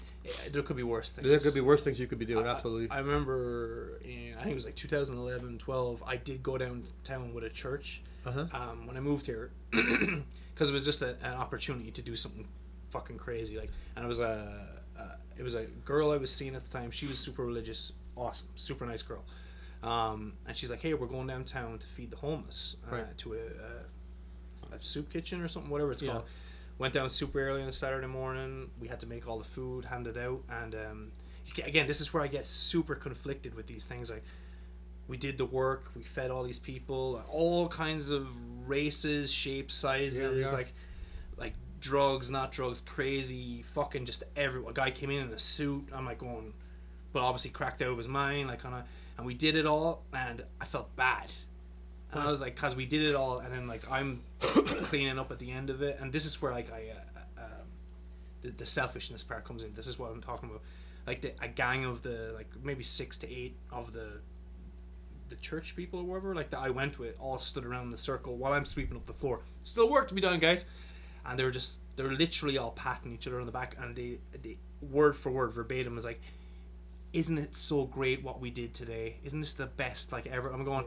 there 0.51 0.63
could 0.63 0.77
be 0.77 0.83
worse 0.83 1.11
things. 1.11 1.27
there 1.27 1.39
could 1.39 1.53
be 1.53 1.61
worse 1.61 1.83
things 1.83 1.99
you 1.99 2.07
could 2.07 2.17
be 2.17 2.25
doing. 2.25 2.47
I- 2.47 2.55
Absolutely. 2.55 2.89
I, 2.89 2.99
remember 2.99 3.99
in 4.03 4.33
I 4.35 4.41
think 4.41 4.51
it 4.51 4.55
was 4.55 4.65
like 4.65 4.75
2011, 4.75 5.59
12. 5.59 6.03
I 6.07 6.15
did 6.17 6.41
go 6.41 6.57
downtown 6.57 7.33
with 7.35 7.43
a 7.43 7.49
church 7.49 8.01
Uh-huh. 8.25 8.45
um, 8.51 8.87
when 8.87 8.97
I 8.97 8.99
moved 8.99 9.27
here 9.27 9.51
because 9.71 10.69
it 10.69 10.73
was 10.73 10.85
just 10.85 11.03
a, 11.03 11.09
an 11.23 11.33
opportunity 11.35 11.91
to 11.91 12.01
do 12.01 12.15
something 12.15 12.47
fucking 12.89 13.17
crazy. 13.19 13.59
Like, 13.59 13.69
and 13.95 14.03
it 14.03 14.07
was 14.07 14.19
a, 14.21 14.79
a 14.97 15.03
it 15.37 15.43
was 15.43 15.53
a 15.53 15.65
girl 15.85 16.09
I 16.11 16.17
was 16.17 16.33
seeing 16.33 16.55
at 16.55 16.63
the 16.63 16.71
time. 16.75 16.89
She 16.89 17.05
was 17.05 17.19
super 17.19 17.45
religious, 17.45 17.93
awesome, 18.15 18.47
super 18.55 18.85
nice 18.87 19.03
girl. 19.03 19.23
Um, 19.83 20.33
and 20.47 20.57
she's 20.57 20.69
like, 20.71 20.81
"Hey, 20.81 20.93
we're 20.95 21.07
going 21.07 21.27
downtown 21.27 21.77
to 21.77 21.87
feed 21.87 22.09
the 22.11 22.17
homeless 22.17 22.75
uh, 22.91 22.95
Right. 22.95 23.17
to 23.19 23.33
a, 23.33 23.37
a, 23.37 23.39
a 23.39 23.85
soup 24.79 25.11
kitchen 25.11 25.41
or 25.41 25.47
something, 25.47 25.71
whatever 25.71 25.91
it's 25.91 26.01
Yeah. 26.01 26.11
called." 26.13 26.25
Went 26.77 26.93
down 26.93 27.09
super 27.09 27.39
early 27.41 27.61
on 27.61 27.67
a 27.67 27.73
Saturday 27.73 28.07
morning. 28.07 28.69
We 28.79 28.87
had 28.87 28.99
to 29.01 29.05
make 29.07 29.27
all 29.27 29.37
the 29.37 29.43
food, 29.43 29.85
hand 29.85 30.07
it 30.07 30.15
out, 30.15 30.43
and 30.49 30.73
um, 30.75 31.11
again, 31.65 31.87
this 31.87 31.99
is 31.99 32.13
where 32.13 32.23
I 32.23 32.27
get 32.27 32.47
super 32.47 32.95
conflicted 32.95 33.53
with 33.53 33.67
these 33.67 33.83
things. 33.85 34.09
Like, 34.09 34.23
we 35.07 35.17
did 35.17 35.37
the 35.37 35.45
work, 35.45 35.91
we 35.95 36.03
fed 36.03 36.31
all 36.31 36.43
these 36.43 36.59
people, 36.59 37.21
all 37.29 37.67
kinds 37.67 38.11
of 38.11 38.29
races, 38.69 39.31
shapes, 39.31 39.75
sizes, 39.75 40.53
are. 40.53 40.55
like, 40.55 40.73
like 41.35 41.53
drugs, 41.81 42.29
not 42.29 42.51
drugs, 42.51 42.79
crazy, 42.81 43.61
fucking 43.63 44.05
just 44.05 44.23
everyone. 44.35 44.71
A 44.71 44.73
guy 44.73 44.91
came 44.91 45.09
in 45.09 45.27
in 45.27 45.33
a 45.33 45.39
suit. 45.39 45.89
I'm 45.93 46.05
like 46.05 46.19
going, 46.19 46.53
but 47.11 47.23
obviously 47.23 47.51
cracked 47.51 47.81
out 47.81 47.89
of 47.89 47.97
his 47.97 48.07
mind, 48.07 48.47
like 48.47 48.59
kind 48.59 48.75
of, 48.75 48.83
and 49.17 49.25
we 49.25 49.33
did 49.33 49.55
it 49.55 49.65
all, 49.65 50.03
and 50.13 50.43
I 50.61 50.65
felt 50.65 50.95
bad. 50.95 51.33
And 52.11 52.21
I 52.21 52.31
was 52.31 52.41
like, 52.41 52.55
cause 52.55 52.75
we 52.75 52.87
did 52.87 53.03
it 53.03 53.15
all, 53.15 53.39
and 53.39 53.53
then 53.53 53.67
like 53.67 53.83
I'm 53.89 54.21
cleaning 54.39 55.19
up 55.19 55.31
at 55.31 55.39
the 55.39 55.51
end 55.51 55.69
of 55.69 55.81
it, 55.81 55.97
and 55.99 56.11
this 56.11 56.25
is 56.25 56.41
where 56.41 56.51
like 56.51 56.71
I, 56.71 56.85
uh, 56.89 57.43
um, 57.43 57.67
the, 58.41 58.49
the 58.49 58.65
selfishness 58.65 59.23
part 59.23 59.45
comes 59.45 59.63
in. 59.63 59.73
This 59.75 59.85
is 59.85 59.99
what 59.99 60.11
I'm 60.11 60.21
talking 60.21 60.49
about. 60.49 60.61
Like 61.05 61.21
the, 61.21 61.33
a 61.41 61.47
gang 61.47 61.85
of 61.85 62.01
the 62.01 62.33
like 62.35 62.47
maybe 62.63 62.83
six 62.83 63.17
to 63.19 63.31
eight 63.31 63.55
of 63.71 63.93
the 63.93 64.21
the 65.29 65.35
church 65.35 65.75
people 65.75 65.99
or 65.99 66.03
whatever 66.03 66.33
like 66.33 66.49
that 66.49 66.59
I 66.59 66.71
went 66.71 66.97
with 66.97 67.15
all 67.19 67.37
stood 67.37 67.65
around 67.65 67.91
the 67.91 67.97
circle 67.97 68.37
while 68.37 68.53
I'm 68.53 68.65
sweeping 68.65 68.97
up 68.97 69.05
the 69.05 69.13
floor. 69.13 69.41
Still 69.63 69.89
work 69.89 70.07
to 70.07 70.15
be 70.15 70.21
done, 70.21 70.39
guys. 70.39 70.65
And 71.25 71.37
they 71.37 71.43
were 71.43 71.51
just 71.51 71.95
they're 71.95 72.09
literally 72.09 72.57
all 72.57 72.71
patting 72.71 73.13
each 73.13 73.27
other 73.27 73.39
on 73.39 73.45
the 73.45 73.51
back, 73.51 73.75
and 73.79 73.95
they, 73.95 74.19
they 74.41 74.57
word 74.81 75.15
for 75.15 75.31
word 75.31 75.53
verbatim 75.53 75.95
was 75.95 76.05
like, 76.05 76.21
"Isn't 77.13 77.37
it 77.37 77.55
so 77.55 77.85
great 77.85 78.23
what 78.23 78.39
we 78.39 78.49
did 78.49 78.73
today? 78.73 79.17
Isn't 79.23 79.39
this 79.39 79.53
the 79.53 79.67
best 79.67 80.11
like 80.11 80.25
ever?" 80.27 80.49
I'm 80.49 80.63
going, 80.63 80.85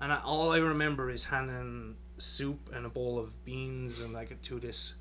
and 0.00 0.12
I, 0.12 0.20
all 0.24 0.52
I 0.52 0.58
remember 0.58 1.10
is 1.10 1.24
handing 1.24 1.96
soup 2.18 2.70
and 2.74 2.86
a 2.86 2.88
bowl 2.88 3.18
of 3.18 3.44
beans 3.44 4.00
and 4.00 4.12
like 4.12 4.40
to 4.40 4.58
this 4.58 4.96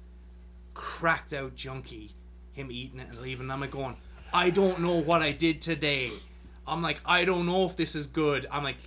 cracked 0.74 1.34
out 1.34 1.56
junkie, 1.56 2.12
him 2.54 2.70
eating 2.72 3.00
it 3.00 3.10
and 3.10 3.20
leaving. 3.20 3.50
I'm 3.50 3.62
like 3.62 3.72
going, 3.72 3.96
I 4.34 4.50
don't 4.50 4.82
know 4.82 5.02
what 5.02 5.22
I 5.22 5.32
did 5.32 5.62
today. 5.62 6.10
I'm 6.68 6.82
like, 6.82 7.00
I 7.06 7.26
don't 7.26 7.46
know 7.46 7.66
if 7.66 7.76
this 7.76 7.96
is 7.96 8.06
good. 8.08 8.46
I'm 8.52 8.64
like, 8.64 8.78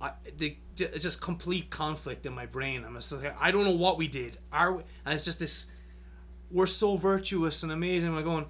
I, 0.00 0.12
the, 0.36 0.56
it's 0.78 1.02
just 1.02 1.20
complete 1.20 1.70
conflict 1.70 2.24
in 2.24 2.32
my 2.32 2.46
brain. 2.46 2.84
I'm 2.86 2.94
just 2.94 3.20
like, 3.20 3.34
I 3.40 3.50
don't 3.50 3.64
know 3.64 3.74
what 3.74 3.98
we 3.98 4.06
did. 4.08 4.38
Are 4.52 4.72
we? 4.72 4.82
And 5.04 5.14
it's 5.14 5.24
just 5.24 5.40
this. 5.40 5.72
We're 6.50 6.66
so 6.66 6.96
virtuous 6.96 7.62
and 7.62 7.72
amazing. 7.72 8.16
I'm 8.16 8.24
going, 8.24 8.46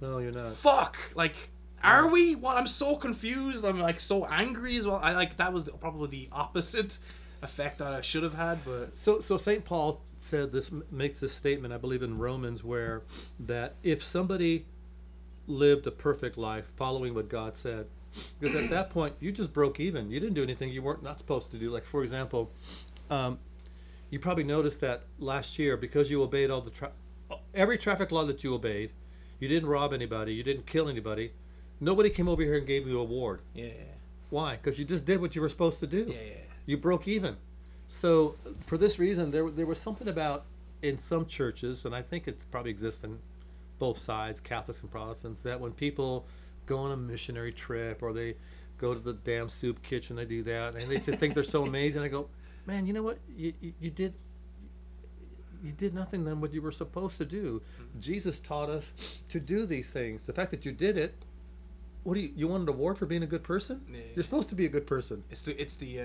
no, 0.00 0.18
you're 0.18 0.32
not. 0.32 0.52
fuck. 0.52 0.98
Like, 1.14 1.34
Are 1.82 2.08
we? 2.08 2.34
What? 2.34 2.56
I'm 2.56 2.68
so 2.68 2.96
confused. 2.96 3.64
I'm 3.64 3.80
like 3.80 4.00
so 4.00 4.24
angry 4.26 4.76
as 4.76 4.86
well. 4.86 5.00
I 5.02 5.12
like 5.12 5.36
that 5.36 5.52
was 5.52 5.68
probably 5.80 6.08
the 6.08 6.28
opposite 6.32 6.98
effect 7.42 7.78
that 7.78 7.92
I 7.92 8.00
should 8.00 8.22
have 8.22 8.34
had, 8.34 8.64
but 8.64 8.96
So, 8.96 9.20
so 9.20 9.36
Saint 9.36 9.64
Paul 9.64 10.00
said 10.16 10.52
this 10.52 10.72
makes 10.90 11.20
this 11.20 11.32
statement, 11.32 11.74
I 11.74 11.76
believe 11.76 12.02
in 12.02 12.18
Romans, 12.18 12.62
where 12.62 13.02
that 13.40 13.74
if 13.82 14.04
somebody 14.04 14.64
lived 15.48 15.86
a 15.86 15.90
perfect 15.90 16.38
life 16.38 16.70
following 16.76 17.14
what 17.14 17.28
God 17.28 17.56
said, 17.56 17.86
because 18.38 18.54
at 18.54 18.70
that 18.70 18.90
point 18.90 19.14
you 19.20 19.32
just 19.32 19.52
broke 19.52 19.80
even. 19.80 20.10
You 20.10 20.20
didn't 20.20 20.34
do 20.34 20.42
anything 20.42 20.70
you 20.70 20.82
weren't 20.82 21.02
not 21.02 21.18
supposed 21.18 21.50
to 21.52 21.58
do. 21.58 21.70
Like 21.70 21.84
for 21.84 22.02
example, 22.02 22.52
um, 23.10 23.38
you 24.10 24.18
probably 24.18 24.44
noticed 24.44 24.80
that 24.82 25.02
last 25.18 25.58
year 25.58 25.76
because 25.76 26.10
you 26.10 26.22
obeyed 26.22 26.50
all 26.50 26.60
the 26.60 26.70
tra- 26.70 26.92
every 27.54 27.78
traffic 27.78 28.12
law 28.12 28.24
that 28.24 28.44
you 28.44 28.54
obeyed, 28.54 28.90
you 29.40 29.48
didn't 29.48 29.68
rob 29.68 29.92
anybody, 29.92 30.34
you 30.34 30.42
didn't 30.42 30.66
kill 30.66 30.88
anybody. 30.88 31.32
Nobody 31.82 32.10
came 32.10 32.28
over 32.28 32.42
here 32.42 32.56
and 32.56 32.66
gave 32.66 32.86
you 32.86 32.98
a 32.98 33.02
award. 33.02 33.40
yeah, 33.54 33.70
Why? 34.30 34.52
Because 34.52 34.78
you 34.78 34.84
just 34.84 35.04
did 35.04 35.20
what 35.20 35.34
you 35.34 35.42
were 35.42 35.48
supposed 35.48 35.80
to 35.80 35.86
do 35.88 36.04
yeah, 36.08 36.14
yeah. 36.14 36.34
you 36.64 36.76
broke 36.76 37.08
even. 37.08 37.36
So 37.88 38.36
for 38.66 38.78
this 38.78 39.00
reason, 39.00 39.32
there 39.32 39.50
there 39.50 39.66
was 39.66 39.80
something 39.80 40.06
about 40.06 40.44
in 40.80 40.96
some 40.96 41.26
churches, 41.26 41.84
and 41.84 41.94
I 41.94 42.00
think 42.00 42.28
it's 42.28 42.44
probably 42.44 42.70
exists 42.70 43.02
in 43.02 43.18
both 43.80 43.98
sides, 43.98 44.40
Catholics 44.40 44.82
and 44.82 44.90
Protestants, 44.90 45.42
that 45.42 45.58
when 45.58 45.72
people 45.72 46.24
go 46.66 46.78
on 46.78 46.92
a 46.92 46.96
missionary 46.96 47.52
trip 47.52 48.00
or 48.00 48.12
they 48.12 48.36
go 48.78 48.94
to 48.94 49.00
the 49.00 49.14
damn 49.14 49.48
soup 49.48 49.82
kitchen, 49.82 50.14
they 50.14 50.24
do 50.24 50.42
that, 50.44 50.74
and 50.74 50.82
they 50.82 50.98
just 50.98 51.18
think 51.18 51.34
they're 51.34 51.42
so 51.42 51.64
amazing. 51.64 52.02
I 52.02 52.08
go, 52.08 52.28
man, 52.64 52.86
you 52.86 52.92
know 52.92 53.02
what? 53.02 53.18
You, 53.36 53.52
you, 53.60 53.72
you 53.80 53.90
did 53.90 54.14
you 55.62 55.72
did 55.72 55.94
nothing 55.94 56.24
than 56.24 56.40
what 56.40 56.52
you 56.52 56.62
were 56.62 56.72
supposed 56.72 57.18
to 57.18 57.24
do. 57.24 57.60
Mm-hmm. 57.60 58.00
Jesus 58.00 58.40
taught 58.40 58.68
us 58.68 59.20
to 59.28 59.40
do 59.40 59.66
these 59.66 59.92
things. 59.92 60.26
The 60.26 60.32
fact 60.32 60.50
that 60.52 60.64
you 60.64 60.72
did 60.72 60.96
it, 60.96 61.14
what 62.04 62.14
do 62.14 62.20
you 62.20 62.30
you 62.34 62.48
want 62.48 62.62
an 62.64 62.68
award 62.68 62.98
for 62.98 63.06
being 63.06 63.22
a 63.22 63.26
good 63.26 63.44
person? 63.44 63.82
Yeah. 63.92 64.00
You're 64.14 64.24
supposed 64.24 64.48
to 64.50 64.54
be 64.54 64.66
a 64.66 64.68
good 64.68 64.86
person. 64.86 65.22
It's 65.30 65.44
the 65.44 65.60
it's 65.60 65.76
the 65.76 66.00
uh, 66.00 66.04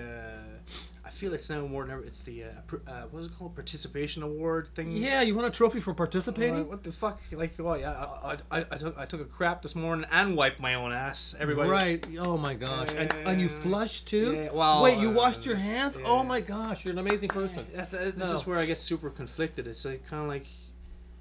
I 1.04 1.10
feel 1.10 1.32
it's 1.32 1.48
now 1.48 1.66
more 1.66 1.82
than 1.84 1.92
ever. 1.92 2.04
It's 2.04 2.22
the 2.22 2.44
uh, 2.44 2.48
uh, 2.86 3.02
what 3.10 3.20
is 3.20 3.26
it 3.26 3.34
called? 3.34 3.54
Participation 3.54 4.22
award 4.22 4.68
thing. 4.74 4.92
Yeah, 4.92 5.22
you 5.22 5.34
want 5.34 5.46
a 5.46 5.50
trophy 5.50 5.80
for 5.80 5.94
participating? 5.94 6.68
what 6.68 6.82
the 6.82 6.92
fuck? 6.92 7.18
Like, 7.32 7.54
what? 7.56 7.80
Yeah, 7.80 7.92
I, 8.22 8.36
I, 8.50 8.64
I 8.70 8.76
took 8.76 8.98
I 8.98 9.06
took 9.06 9.20
a 9.22 9.24
crap 9.24 9.62
this 9.62 9.74
morning 9.74 10.06
and 10.12 10.36
wiped 10.36 10.60
my 10.60 10.74
own 10.74 10.92
ass. 10.92 11.34
Everybody. 11.40 11.70
Right. 11.70 12.06
Oh 12.18 12.36
my 12.36 12.54
gosh. 12.54 12.88
And, 12.96 13.12
and 13.24 13.40
you 13.40 13.48
flushed 13.48 14.06
too? 14.08 14.34
Yeah, 14.34 14.52
well, 14.52 14.82
Wait, 14.82 14.98
you 14.98 15.10
uh, 15.10 15.14
washed 15.14 15.46
your 15.46 15.56
hands? 15.56 15.96
Oh 16.04 16.22
my 16.22 16.40
gosh, 16.40 16.84
you're 16.84 16.92
an 16.92 16.98
amazing 16.98 17.30
person. 17.30 17.64
This 17.72 18.16
No. 18.18 18.36
is 18.36 18.46
where 18.46 18.58
I 18.58 18.66
get 18.66 18.78
super 18.78 19.10
conflicted. 19.10 19.66
It's 19.66 19.84
like 19.84 20.06
kind 20.06 20.22
of 20.22 20.28
like, 20.28 20.44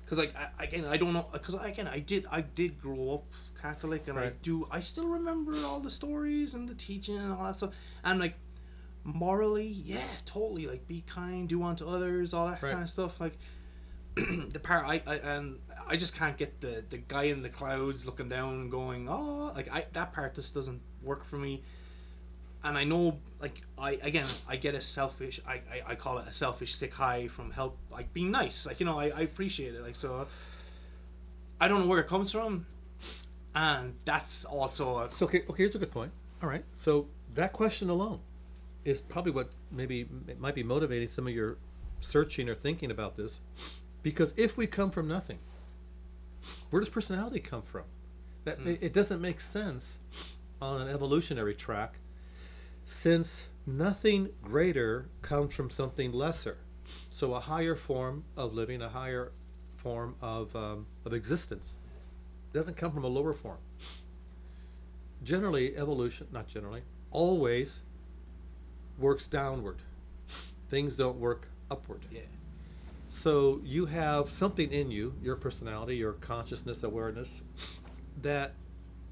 because 0.08 0.18
like 0.20 0.34
I, 0.38 0.64
again 0.64 0.86
I 0.86 0.96
don't 0.96 1.12
know 1.14 1.28
because 1.34 1.56
again 1.56 1.88
I 1.88 2.00
did 2.00 2.26
I 2.32 2.40
did 2.42 2.82
grow 2.82 3.12
up 3.16 3.24
Catholic 3.62 4.08
and 4.08 4.18
I 4.18 4.32
do 4.42 4.66
I 4.72 4.80
still 4.80 5.10
remember 5.10 5.54
all 5.66 5.82
the 5.82 5.90
stories 5.90 6.56
and 6.56 6.68
the 6.70 6.76
teaching 6.76 7.18
and 7.18 7.34
all 7.34 7.44
that 7.44 7.58
stuff. 7.58 7.74
And 8.06 8.18
like 8.20 8.36
morally 9.04 9.68
yeah 9.68 10.02
totally 10.26 10.68
like 10.68 10.88
be 10.88 11.02
kind 11.08 11.48
do 11.48 11.64
unto 11.64 11.86
others 11.88 12.34
all 12.34 12.48
that 12.48 12.62
Right. 12.62 12.72
kind 12.72 12.84
of 12.84 12.90
stuff 12.90 13.22
like 13.22 13.38
the 14.16 14.60
part 14.62 14.86
I, 14.86 15.02
I 15.06 15.16
and 15.16 15.60
I 15.88 15.96
just 15.96 16.16
can't 16.18 16.38
get 16.38 16.60
the 16.62 16.84
the 16.90 16.98
guy 16.98 17.24
in 17.24 17.42
the 17.44 17.50
clouds 17.50 18.06
looking 18.06 18.30
down 18.30 18.70
going 18.70 19.08
oh 19.10 19.52
like 19.56 19.72
I 19.72 19.86
that 19.94 20.12
part 20.14 20.36
just 20.36 20.54
doesn't 20.56 20.82
work 21.04 21.24
for 21.24 21.38
me 21.38 21.62
and 22.64 22.78
I 22.78 22.84
know 22.84 23.20
like 23.40 23.62
I 23.78 23.98
again 24.04 24.26
I 24.48 24.56
get 24.56 24.76
a 24.76 24.82
selfish 24.82 25.40
I, 25.48 25.56
I, 25.72 25.82
I 25.88 25.96
call 25.96 26.18
it 26.18 26.28
a 26.28 26.34
selfish 26.34 26.74
sick 26.74 26.94
high 26.94 27.28
from 27.28 27.52
help 27.52 27.78
like 27.92 28.14
being 28.14 28.32
nice 28.32 28.66
like 28.66 28.80
you 28.80 28.86
know 28.86 28.98
I, 28.98 29.06
I 29.06 29.22
appreciate 29.22 29.76
it 29.76 29.82
like 29.82 29.96
so 29.96 30.28
I 31.60 31.68
don't 31.68 31.82
know 31.82 31.88
where 31.88 32.00
it 32.00 32.08
comes 32.08 32.32
from 32.32 32.66
and 33.58 33.96
that's 34.06 34.46
also 34.46 35.00
a, 35.00 35.12
So 35.12 35.26
okay, 35.26 35.40
okay, 35.50 35.64
here's 35.64 35.74
a 35.74 35.80
good 35.80 35.92
point. 35.92 36.12
All 36.44 36.50
right. 36.50 36.64
So 36.74 37.08
that 37.34 37.54
question 37.54 37.90
alone 37.90 38.20
is 38.86 39.02
probably 39.02 39.32
what 39.32 39.50
maybe 39.72 40.08
it 40.28 40.40
might 40.40 40.54
be 40.54 40.62
motivating 40.62 41.08
some 41.08 41.26
of 41.26 41.34
your 41.34 41.58
searching 42.00 42.50
or 42.50 42.56
thinking 42.56 42.92
about 42.92 43.18
this. 43.18 43.42
Because 44.04 44.36
if 44.38 44.58
we 44.58 44.68
come 44.68 44.92
from 44.92 45.08
nothing, 45.08 45.40
where 46.70 46.80
does 46.80 46.90
personality 46.90 47.40
come 47.40 47.64
from? 47.64 47.86
That 48.46 48.60
hmm. 48.60 48.70
it, 48.70 48.84
it 48.84 48.94
doesn't 48.94 49.22
make 49.22 49.42
sense 49.42 50.00
on 50.62 50.82
an 50.82 50.90
evolutionary 50.90 51.56
track 51.56 51.98
since 52.88 53.50
nothing 53.66 54.30
greater 54.42 55.10
comes 55.22 55.54
from 55.54 55.70
something 55.70 56.14
lesser. 56.14 56.58
So 57.10 57.34
a 57.34 57.40
higher 57.40 57.76
form 57.76 58.24
of 58.38 58.54
living, 58.54 58.82
a 58.82 58.88
higher 58.88 59.34
form 59.76 60.16
of, 60.22 60.56
um, 60.56 60.86
of 61.04 61.14
existence 61.14 61.76
doesn't 62.54 62.78
come 62.78 62.94
from 62.94 63.04
a 63.04 63.08
lower 63.08 63.34
form. 63.34 63.58
Generally, 65.22 65.76
evolution, 65.76 66.28
not 66.32 66.48
generally, 66.48 66.82
always 67.12 67.84
works 68.98 69.28
downward. 69.28 69.80
Things 70.70 70.96
don't 70.96 71.18
work 71.18 71.50
upward. 71.70 72.06
yeah 72.10 72.22
So 73.10 73.60
you 73.66 73.86
have 73.88 74.30
something 74.30 74.72
in 74.72 74.92
you, 74.92 75.14
your 75.22 75.36
personality, 75.36 75.98
your 75.98 76.14
consciousness, 76.14 76.84
awareness, 76.84 77.44
that 78.22 78.54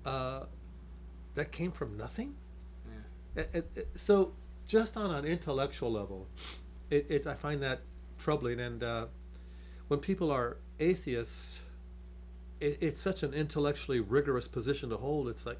uh, 0.06 0.46
that 1.34 1.52
came 1.52 1.74
from 1.74 1.98
nothing. 1.98 2.36
So 3.96 4.34
just 4.66 4.98
on 4.98 5.14
an 5.14 5.26
intellectual 5.26 5.92
level, 5.92 6.28
it, 6.90 7.06
it 7.10 7.28
I 7.28 7.34
find 7.34 7.62
that 7.64 7.82
troubling. 8.18 8.60
And 8.60 8.84
uh, 8.84 9.06
when 9.88 10.00
people 10.00 10.32
are 10.32 10.58
atheists, 10.80 11.62
it, 12.60 12.78
it's 12.82 13.02
such 13.02 13.24
an 13.24 13.34
intellectually 13.34 14.00
rigorous 14.00 14.48
position 14.48 14.90
to 14.90 14.98
hold. 14.98 15.28
It's 15.28 15.46
like 15.46 15.60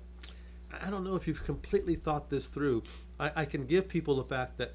I 0.84 0.90
don't 0.90 1.04
know 1.04 1.16
if 1.16 1.28
you've 1.28 1.44
completely 1.44 1.96
thought 1.96 2.30
this 2.30 2.48
through. 2.48 2.84
I, 3.20 3.32
I 3.36 3.46
can 3.46 3.66
give 3.66 3.88
people 3.88 4.16
the 4.16 4.24
fact 4.24 4.58
that 4.58 4.74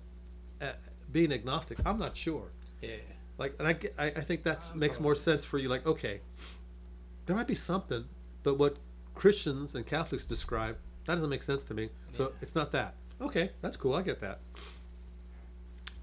uh, 0.61 0.73
being 1.13 1.33
agnostic, 1.33 1.79
I'm 1.85 1.99
not 1.99 2.17
sure. 2.17 2.53
yeah 2.81 2.91
Like, 3.39 3.55
and 3.59 3.69
I, 3.69 3.77
I, 3.99 4.07
I 4.07 4.21
think 4.21 4.43
that 4.45 4.75
makes 4.75 5.01
more 5.01 5.15
sense 5.15 5.45
for 5.45 5.59
you. 5.59 5.69
Like, 5.69 5.87
okay, 5.87 6.21
there 7.27 7.37
might 7.37 7.47
be 7.47 7.55
something, 7.55 8.05
but 8.43 8.59
what 8.59 8.77
Christians 9.15 9.75
and 9.75 9.87
Catholics 9.87 10.25
describe, 10.25 10.77
that 11.07 11.15
doesn't 11.15 11.31
make 11.31 11.43
sense 11.43 11.65
to 11.65 11.75
me. 11.75 11.89
So 12.11 12.33
it's 12.41 12.55
not 12.55 12.73
that. 12.73 12.95
Okay, 13.21 13.51
that's 13.61 13.77
cool. 13.77 13.95
I 13.95 14.03
get 14.03 14.21
that. 14.21 14.41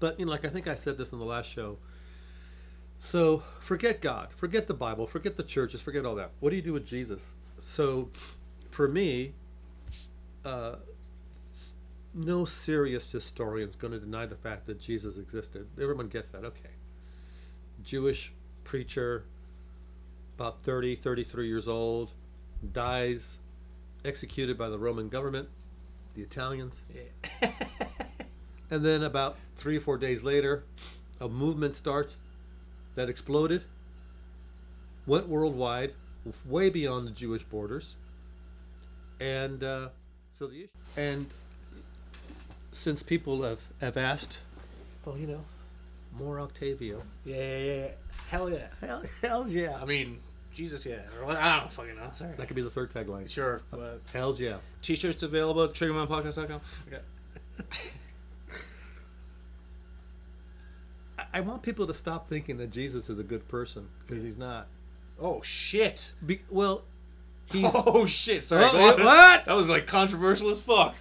But, 0.00 0.18
you 0.20 0.26
know, 0.26 0.32
like 0.32 0.44
I 0.44 0.48
think 0.48 0.68
I 0.68 0.74
said 0.74 0.96
this 0.96 1.12
in 1.12 1.18
the 1.18 1.24
last 1.24 1.50
show. 1.50 1.78
So 2.98 3.38
forget 3.60 4.00
God, 4.00 4.32
forget 4.32 4.66
the 4.66 4.74
Bible, 4.74 5.06
forget 5.06 5.36
the 5.36 5.42
churches, 5.42 5.80
forget 5.80 6.04
all 6.04 6.16
that. 6.16 6.30
What 6.40 6.50
do 6.50 6.56
you 6.56 6.62
do 6.62 6.72
with 6.72 6.86
Jesus? 6.86 7.34
So 7.60 8.10
for 8.70 8.88
me, 8.88 9.34
uh, 10.44 10.76
no 12.14 12.44
serious 12.44 13.10
historian 13.10 13.68
is 13.68 13.76
going 13.76 13.92
to 13.92 14.00
deny 14.00 14.26
the 14.26 14.34
fact 14.34 14.66
that 14.66 14.80
Jesus 14.80 15.18
existed. 15.18 15.66
Everyone 15.80 16.08
gets 16.08 16.32
that. 16.32 16.44
Okay. 16.44 16.70
Jewish 17.82 18.32
preacher, 18.64 19.24
about 20.36 20.62
30, 20.62 20.96
33 20.96 21.46
years 21.46 21.68
old, 21.68 22.12
dies, 22.72 23.38
executed 24.04 24.56
by 24.58 24.68
the 24.68 24.78
Roman 24.78 25.08
government, 25.08 25.48
the 26.14 26.22
Italians. 26.22 26.82
yeah 26.94 27.50
And 28.70 28.84
then 28.84 29.02
about 29.02 29.36
three 29.56 29.78
or 29.78 29.80
four 29.80 29.96
days 29.96 30.24
later, 30.24 30.64
a 31.20 31.28
movement 31.28 31.74
starts 31.74 32.20
that 32.96 33.08
exploded, 33.08 33.64
went 35.06 35.26
worldwide, 35.26 35.94
way 36.44 36.68
beyond 36.68 37.06
the 37.06 37.12
Jewish 37.12 37.44
borders. 37.44 37.96
And 39.20 39.64
uh, 39.64 39.88
so 40.30 40.48
the 40.48 40.64
issue, 40.64 40.68
and 40.98 41.26
since 42.72 43.02
people 43.02 43.42
have, 43.42 43.62
have 43.80 43.96
asked, 43.96 44.40
well, 45.06 45.16
you 45.16 45.26
know, 45.28 45.44
more 46.18 46.38
Octavio. 46.38 47.00
yeah 47.24 47.36
yeah 47.36 47.74
yeah 47.74 47.88
hell 48.28 48.50
yeah 48.50 48.66
Hell, 48.80 49.02
hell 49.22 49.48
yeah. 49.48 49.78
I 49.80 49.84
mean 49.86 50.18
Jesus 50.58 50.84
yeah 50.84 50.96
or 51.16 51.24
what 51.24 51.36
I 51.36 51.60
don't 51.60 51.70
fucking 51.70 51.94
know 51.94 52.10
sorry 52.14 52.32
That 52.36 52.48
could 52.48 52.56
be 52.56 52.62
the 52.62 52.68
third 52.68 52.90
tagline. 52.92 53.30
sure 53.32 53.62
but 53.70 54.00
Hell's 54.12 54.40
yeah. 54.40 54.56
t-shirts 54.82 55.22
available 55.22 55.62
at 55.62 55.70
triggermanpodcast.com 55.70 56.60
okay 56.88 57.00
I, 61.32 61.40
want 61.40 61.62
people 61.62 61.86
to 61.86 61.94
stop 61.94 62.26
thinking 62.28 62.56
that 62.58 62.70
Jesus 62.72 63.08
is 63.08 63.20
a 63.20 63.22
good 63.22 63.46
person 63.48 63.88
because 64.06 64.22
he's 64.24 64.36
not. 64.38 64.66
oh 65.20 65.40
shit 65.42 66.14
Be, 66.26 66.40
well, 66.50 66.82
he's. 67.52 67.70
oh 67.74 68.04
shit 68.06 68.44
sorry 68.44 68.64
Oh, 68.64 68.96
what? 69.04 69.44
that 69.46 69.54
was 69.54 69.68
like 69.68 69.86
controversial 69.86 70.48
as 70.50 70.60
fuck 70.60 70.96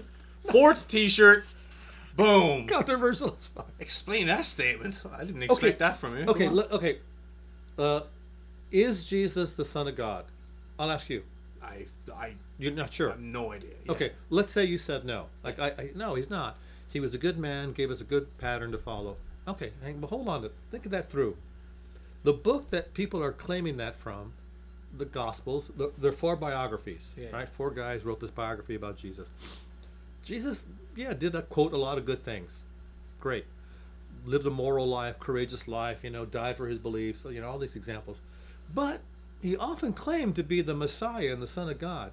fourth 0.51 0.87
t-shirt 0.87 1.45
boom 2.15 2.67
controversial 2.67 3.33
as 3.33 3.47
fuck. 3.47 3.71
Explain 3.79 4.27
that 4.27 4.45
statement. 4.45 5.01
I 5.17 5.23
didn't 5.23 5.41
expect 5.41 5.63
Okay. 5.63 5.77
that 5.79 5.97
from 5.97 6.15
you. 6.17 6.25
Okay, 6.25 6.47
look, 6.47 6.71
okay. 6.71 6.99
Uh, 7.77 8.01
is 8.71 9.07
Jesus 9.09 9.55
the 9.55 9.65
Son 9.65 9.87
of 9.87 9.95
God? 9.95 10.25
I'll 10.79 10.91
ask 10.91 11.09
you. 11.09 11.23
I 11.63 11.85
I 12.13 12.33
You're 12.59 12.71
not 12.71 12.93
sure. 12.93 13.09
have 13.09 13.19
no 13.19 13.51
idea. 13.51 13.71
Yeah. 13.85 13.91
Okay, 13.93 14.11
let's 14.29 14.51
say 14.53 14.65
you 14.65 14.77
said 14.77 15.03
no. 15.05 15.25
Like 15.43 15.59
I, 15.59 15.67
I 15.69 15.89
no, 15.95 16.15
he's 16.15 16.29
not. 16.29 16.57
He 16.91 16.99
was 16.99 17.13
a 17.13 17.17
good 17.17 17.37
man, 17.37 17.71
gave 17.73 17.91
us 17.91 17.99
a 18.01 18.05
good 18.05 18.37
pattern 18.37 18.71
to 18.71 18.77
follow. 18.77 19.17
Okay, 19.47 19.71
hang, 19.83 19.99
but 19.99 20.09
hold 20.09 20.27
on. 20.27 20.41
To, 20.43 20.51
think 20.71 20.85
of 20.85 20.91
that 20.91 21.09
through. 21.09 21.35
The 22.23 22.33
book 22.33 22.69
that 22.71 22.93
people 22.93 23.23
are 23.23 23.31
claiming 23.31 23.77
that 23.77 23.95
from 23.95 24.33
the 24.97 25.05
Gospels. 25.05 25.71
The- 25.75 25.91
They're 25.97 26.11
four 26.11 26.35
biographies, 26.35 27.11
Yeah. 27.17 27.31
right? 27.31 27.47
Four 27.49 27.71
guys 27.71 28.03
wrote 28.03 28.19
this 28.19 28.31
biography 28.31 28.75
about 28.75 28.97
Jesus. 28.97 29.29
Jesus, 30.23 30.67
yeah, 30.95 31.13
did 31.13 31.35
uh, 31.35 31.41
quote 31.43 31.73
a 31.73 31.77
lot 31.77 31.97
of 31.97 32.05
good 32.05 32.23
things. 32.23 32.63
Great. 33.19 33.45
Lived 34.25 34.45
a 34.45 34.49
moral 34.49 34.87
life, 34.87 35.19
courageous 35.19 35.67
life, 35.67 36.03
you 36.03 36.09
know, 36.09 36.25
died 36.25 36.57
for 36.57 36.67
his 36.67 36.79
beliefs, 36.79 37.25
you 37.29 37.39
know, 37.41 37.47
all 37.49 37.57
these 37.59 37.75
examples. 37.75 38.21
But 38.73 39.01
he 39.41 39.55
often 39.55 39.93
claimed 39.93 40.35
to 40.35 40.43
be 40.43 40.61
the 40.61 40.73
Messiah 40.73 41.31
and 41.31 41.41
the 41.41 41.47
Son 41.47 41.69
of 41.69 41.79
God. 41.79 42.11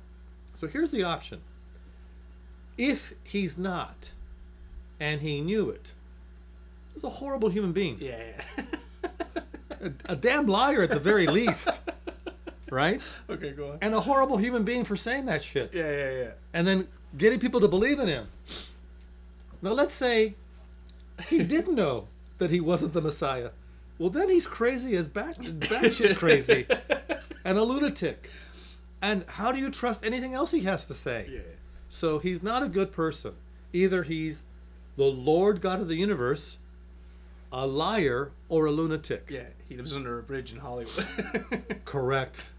So 0.53 0.67
here's 0.69 0.91
the 0.91 1.03
option. 1.03 1.41
If 2.77 3.15
he's 3.25 3.57
not, 3.59 4.13
and 5.01 5.21
he 5.21 5.41
knew 5.41 5.71
it, 5.71 5.93
he's 6.93 7.05
a 7.05 7.09
horrible 7.09 7.49
human 7.49 7.73
being. 7.73 7.97
Yeah, 7.99 8.19
yeah. 8.57 8.65
A, 9.81 9.93
a 10.13 10.17
damn 10.17 10.47
liar 10.47 10.83
at 10.83 10.91
the 10.91 11.01
very 11.01 11.27
least. 11.27 11.91
Right? 12.71 13.01
okay, 13.31 13.53
go 13.53 13.73
on. 13.73 13.79
And 13.83 13.95
a 13.95 14.01
horrible 14.01 14.37
human 14.37 14.65
being 14.65 14.85
for 14.85 14.97
saying 14.97 15.27
that 15.27 15.45
shit. 15.45 15.77
Yeah, 15.77 15.91
yeah, 15.91 16.11
yeah. 16.11 16.31
And 16.53 16.67
then 16.67 16.89
getting 17.17 17.39
people 17.39 17.61
to 17.61 17.69
believe 17.69 18.01
in 18.01 18.09
him. 18.09 18.27
Now 19.63 19.73
let's 19.73 19.95
say 19.95 20.35
he 21.29 21.45
didn't 21.45 21.77
know 21.77 22.09
that 22.39 22.51
he 22.51 22.61
wasn't 22.61 22.93
the 22.93 23.01
Messiah. 23.01 23.51
Well, 23.99 24.11
then 24.11 24.29
he's 24.29 24.47
crazy 24.47 24.97
as 24.97 25.09
back, 25.09 25.37
batshit 25.37 26.17
crazy 26.17 26.67
and 27.45 27.59
a 27.59 27.63
lunatic. 27.63 28.29
And 29.01 29.25
how 29.29 29.53
do 29.53 29.61
you 29.61 29.71
trust 29.71 30.05
anything 30.05 30.35
else 30.35 30.51
he 30.51 30.61
has 30.61 30.87
to 30.87 30.95
say? 30.95 31.27
Yeah. 31.31 31.41
So 31.89 32.19
he's 32.19 32.43
not 32.43 32.63
a 32.63 32.69
good 32.69 32.91
person. 32.91 33.35
Either 33.73 34.03
he's 34.03 34.47
the 34.97 35.05
Lord 35.05 35.61
God 35.61 35.81
of 35.81 35.89
the 35.89 35.97
universe, 35.97 36.59
a 37.53 37.67
liar, 37.67 38.33
or 38.49 38.67
a 38.67 38.73
lunatic. 38.73 39.29
Yeah, 39.31 39.47
he 39.69 39.77
lives 39.77 39.95
under 39.95 40.19
a 40.19 40.23
bridge 40.23 40.53
in 40.53 40.59
Hollywood. 40.59 41.07
Correct. 41.85 42.51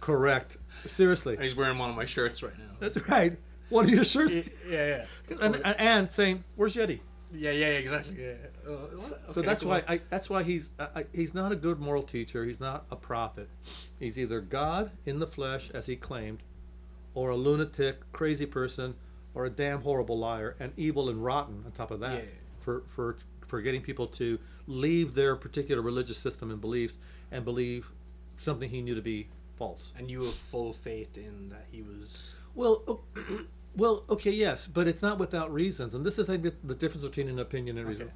Correct. 0.00 0.56
Seriously. 0.70 1.34
and 1.34 1.42
he's 1.42 1.56
wearing 1.56 1.78
one 1.78 1.90
of 1.90 1.96
my 1.96 2.04
shirts 2.04 2.42
right 2.42 2.56
now. 2.58 2.76
That's 2.78 3.08
right. 3.08 3.32
One 3.70 3.86
of 3.86 3.90
your 3.90 4.04
shirts. 4.04 4.50
Yeah, 4.68 5.04
yeah. 5.30 5.36
And, 5.40 5.54
and, 5.56 5.80
and 5.80 6.10
saying, 6.10 6.44
"Where's 6.56 6.76
Yeti?" 6.76 7.00
Yeah, 7.34 7.50
yeah, 7.52 7.66
exactly. 7.68 8.16
Yeah. 8.20 8.34
Uh, 8.68 8.96
So 8.98 9.16
okay, 9.30 9.42
that's 9.42 9.62
go 9.62 9.70
why. 9.70 9.84
I, 9.88 10.00
that's 10.10 10.28
why 10.28 10.42
he's 10.42 10.74
I, 10.78 11.06
he's 11.12 11.34
not 11.34 11.52
a 11.52 11.56
good 11.56 11.78
moral 11.80 12.02
teacher. 12.02 12.44
He's 12.44 12.60
not 12.60 12.84
a 12.90 12.96
prophet. 12.96 13.48
He's 13.98 14.18
either 14.18 14.40
God 14.40 14.90
in 15.06 15.18
the 15.18 15.26
flesh, 15.26 15.70
as 15.70 15.86
he 15.86 15.96
claimed, 15.96 16.42
or 17.14 17.30
a 17.30 17.36
lunatic, 17.36 18.10
crazy 18.12 18.46
person, 18.46 18.94
or 19.34 19.46
a 19.46 19.50
damn 19.50 19.82
horrible 19.82 20.18
liar 20.18 20.56
and 20.60 20.72
evil 20.76 21.08
and 21.08 21.24
rotten. 21.24 21.62
On 21.66 21.72
top 21.72 21.90
of 21.90 22.00
that, 22.00 22.18
Yeah. 22.22 22.30
for 22.60 22.82
for 22.86 23.16
for 23.46 23.60
getting 23.60 23.80
people 23.82 24.06
to 24.08 24.38
leave 24.66 25.14
their 25.14 25.36
particular 25.36 25.82
religious 25.82 26.18
system 26.18 26.50
and 26.50 26.60
beliefs 26.60 26.98
and 27.30 27.44
believe 27.44 27.90
something 28.36 28.68
he 28.70 28.80
knew 28.82 28.94
to 28.94 29.02
be 29.02 29.28
false. 29.56 29.92
And 29.98 30.10
you 30.10 30.24
have 30.24 30.34
full 30.34 30.72
faith 30.72 31.16
in 31.18 31.48
that 31.50 31.66
he 31.70 31.82
was. 31.82 32.34
Well, 32.54 33.04
well, 33.76 34.04
okay, 34.10 34.30
yes, 34.30 34.66
but 34.66 34.86
it's 34.86 35.02
not 35.02 35.18
without 35.18 35.52
reasons, 35.52 35.94
and 35.94 36.04
this 36.04 36.18
is 36.18 36.26
think, 36.26 36.42
the, 36.42 36.54
the 36.64 36.74
difference 36.74 37.04
between 37.04 37.28
an 37.28 37.38
opinion 37.38 37.78
and 37.78 37.88
reason. 37.88 38.10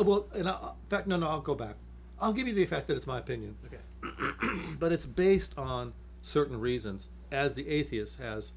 Well, 0.00 0.26
and 0.34 0.48
I, 0.48 0.52
in 0.52 0.88
fact, 0.88 1.06
no, 1.06 1.16
no, 1.16 1.28
I'll 1.28 1.40
go 1.40 1.54
back. 1.54 1.76
I'll 2.20 2.32
give 2.32 2.46
you 2.46 2.54
the 2.54 2.66
fact 2.66 2.86
that 2.88 2.96
it's 2.96 3.06
my 3.06 3.18
opinion, 3.18 3.56
Okay. 3.66 4.56
but 4.78 4.92
it's 4.92 5.06
based 5.06 5.58
on 5.58 5.94
certain 6.22 6.60
reasons, 6.60 7.08
as 7.32 7.54
the 7.54 7.68
atheist 7.68 8.20
has, 8.20 8.52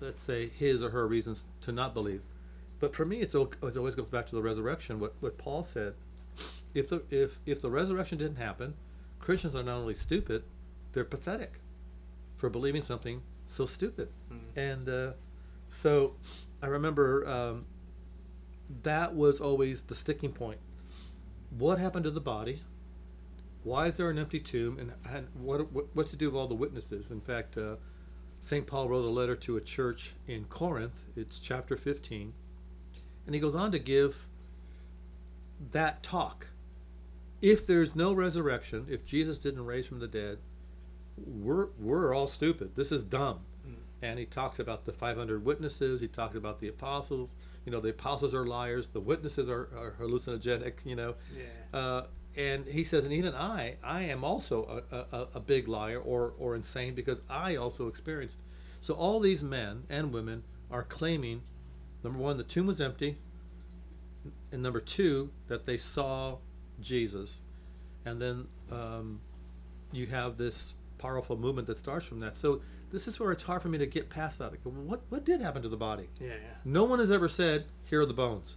let's 0.00 0.22
say, 0.22 0.48
his 0.48 0.82
or 0.82 0.90
her 0.90 1.06
reasons 1.06 1.46
to 1.62 1.72
not 1.72 1.94
believe. 1.94 2.22
But 2.80 2.94
for 2.94 3.04
me, 3.04 3.20
it's 3.20 3.34
it 3.34 3.76
always 3.76 3.94
goes 3.94 4.08
back 4.08 4.26
to 4.26 4.36
the 4.36 4.42
resurrection. 4.42 5.00
What 5.00 5.14
what 5.20 5.36
Paul 5.36 5.64
said: 5.64 5.94
if 6.74 6.88
the 6.88 7.02
if 7.10 7.40
if 7.44 7.60
the 7.60 7.70
resurrection 7.70 8.18
didn't 8.18 8.36
happen, 8.36 8.74
Christians 9.18 9.56
are 9.56 9.64
not 9.64 9.78
only 9.78 9.94
stupid, 9.94 10.44
they're 10.92 11.04
pathetic 11.04 11.60
for 12.36 12.48
believing 12.48 12.82
something 12.82 13.22
so 13.46 13.66
stupid. 13.66 14.10
And 14.54 14.88
uh, 14.88 15.12
so 15.82 16.14
I 16.60 16.66
remember 16.66 17.26
um, 17.26 17.66
that 18.82 19.14
was 19.14 19.40
always 19.40 19.84
the 19.84 19.94
sticking 19.94 20.32
point. 20.32 20.58
What 21.56 21.78
happened 21.78 22.04
to 22.04 22.10
the 22.10 22.20
body? 22.20 22.62
Why 23.62 23.86
is 23.86 23.96
there 23.96 24.10
an 24.10 24.18
empty 24.18 24.40
tomb? 24.40 24.78
And, 24.78 24.92
and 25.08 25.28
what, 25.34 25.72
what 25.72 25.86
what's 25.94 26.10
to 26.10 26.16
do 26.16 26.26
with 26.26 26.36
all 26.36 26.48
the 26.48 26.54
witnesses? 26.54 27.10
In 27.10 27.20
fact, 27.20 27.56
uh, 27.56 27.76
St. 28.40 28.66
Paul 28.66 28.88
wrote 28.88 29.04
a 29.04 29.08
letter 29.08 29.36
to 29.36 29.56
a 29.56 29.60
church 29.60 30.14
in 30.26 30.44
Corinth. 30.44 31.04
It's 31.16 31.38
chapter 31.38 31.76
15. 31.76 32.32
And 33.26 33.34
he 33.34 33.40
goes 33.40 33.54
on 33.54 33.72
to 33.72 33.78
give 33.78 34.26
that 35.70 36.02
talk. 36.02 36.48
If 37.40 37.66
there's 37.66 37.94
no 37.94 38.12
resurrection, 38.12 38.86
if 38.88 39.06
Jesus 39.06 39.38
didn't 39.38 39.64
raise 39.64 39.86
from 39.86 40.00
the 40.00 40.08
dead, 40.08 40.38
we're 41.16 41.68
we're 41.78 42.14
all 42.14 42.26
stupid. 42.26 42.74
This 42.74 42.90
is 42.90 43.04
dumb. 43.04 43.40
And 44.00 44.18
he 44.18 44.26
talks 44.26 44.58
about 44.60 44.84
the 44.84 44.92
500 44.92 45.44
witnesses. 45.44 46.00
He 46.00 46.06
talks 46.08 46.36
about 46.36 46.60
the 46.60 46.68
apostles. 46.68 47.34
You 47.64 47.72
know, 47.72 47.80
the 47.80 47.90
apostles 47.90 48.32
are 48.34 48.46
liars. 48.46 48.90
The 48.90 49.00
witnesses 49.00 49.48
are, 49.48 49.68
are 49.76 49.94
hallucinogenic. 50.00 50.84
You 50.86 50.96
know, 50.96 51.14
Yeah. 51.36 51.78
uh, 51.78 52.06
and 52.36 52.66
he 52.66 52.84
says, 52.84 53.04
and 53.04 53.12
even 53.12 53.34
I, 53.34 53.76
I 53.82 54.02
am 54.04 54.22
also 54.22 54.82
a, 54.92 54.96
a, 55.16 55.28
a 55.34 55.40
big 55.40 55.66
liar 55.66 55.98
or 55.98 56.34
or 56.38 56.54
insane 56.54 56.94
because 56.94 57.22
I 57.28 57.56
also 57.56 57.88
experienced. 57.88 58.40
So 58.80 58.94
all 58.94 59.18
these 59.18 59.42
men 59.42 59.82
and 59.90 60.12
women 60.12 60.44
are 60.70 60.84
claiming, 60.84 61.42
number 62.04 62.20
one, 62.20 62.36
the 62.36 62.44
tomb 62.44 62.66
was 62.68 62.80
empty, 62.80 63.16
and 64.52 64.62
number 64.62 64.80
two, 64.80 65.30
that 65.48 65.64
they 65.64 65.76
saw 65.76 66.36
Jesus, 66.80 67.42
and 68.04 68.20
then 68.22 68.46
um, 68.70 69.20
you 69.90 70.06
have 70.06 70.36
this 70.36 70.74
powerful 70.98 71.36
movement 71.36 71.66
that 71.66 71.78
starts 71.78 72.06
from 72.06 72.20
that. 72.20 72.36
So 72.36 72.60
this 72.90 73.06
is 73.08 73.18
where 73.20 73.32
it's 73.32 73.42
hard 73.42 73.62
for 73.62 73.68
me 73.68 73.78
to 73.78 73.86
get 73.86 74.08
past 74.10 74.38
that. 74.38 74.52
What 74.64 75.02
what 75.08 75.24
did 75.24 75.40
happen 75.40 75.62
to 75.62 75.68
the 75.68 75.76
body? 75.76 76.08
Yeah, 76.20 76.28
yeah. 76.28 76.54
No 76.64 76.84
one 76.84 76.98
has 76.98 77.10
ever 77.10 77.28
said, 77.28 77.64
"Here 77.84 78.00
are 78.02 78.06
the 78.06 78.14
bones." 78.14 78.56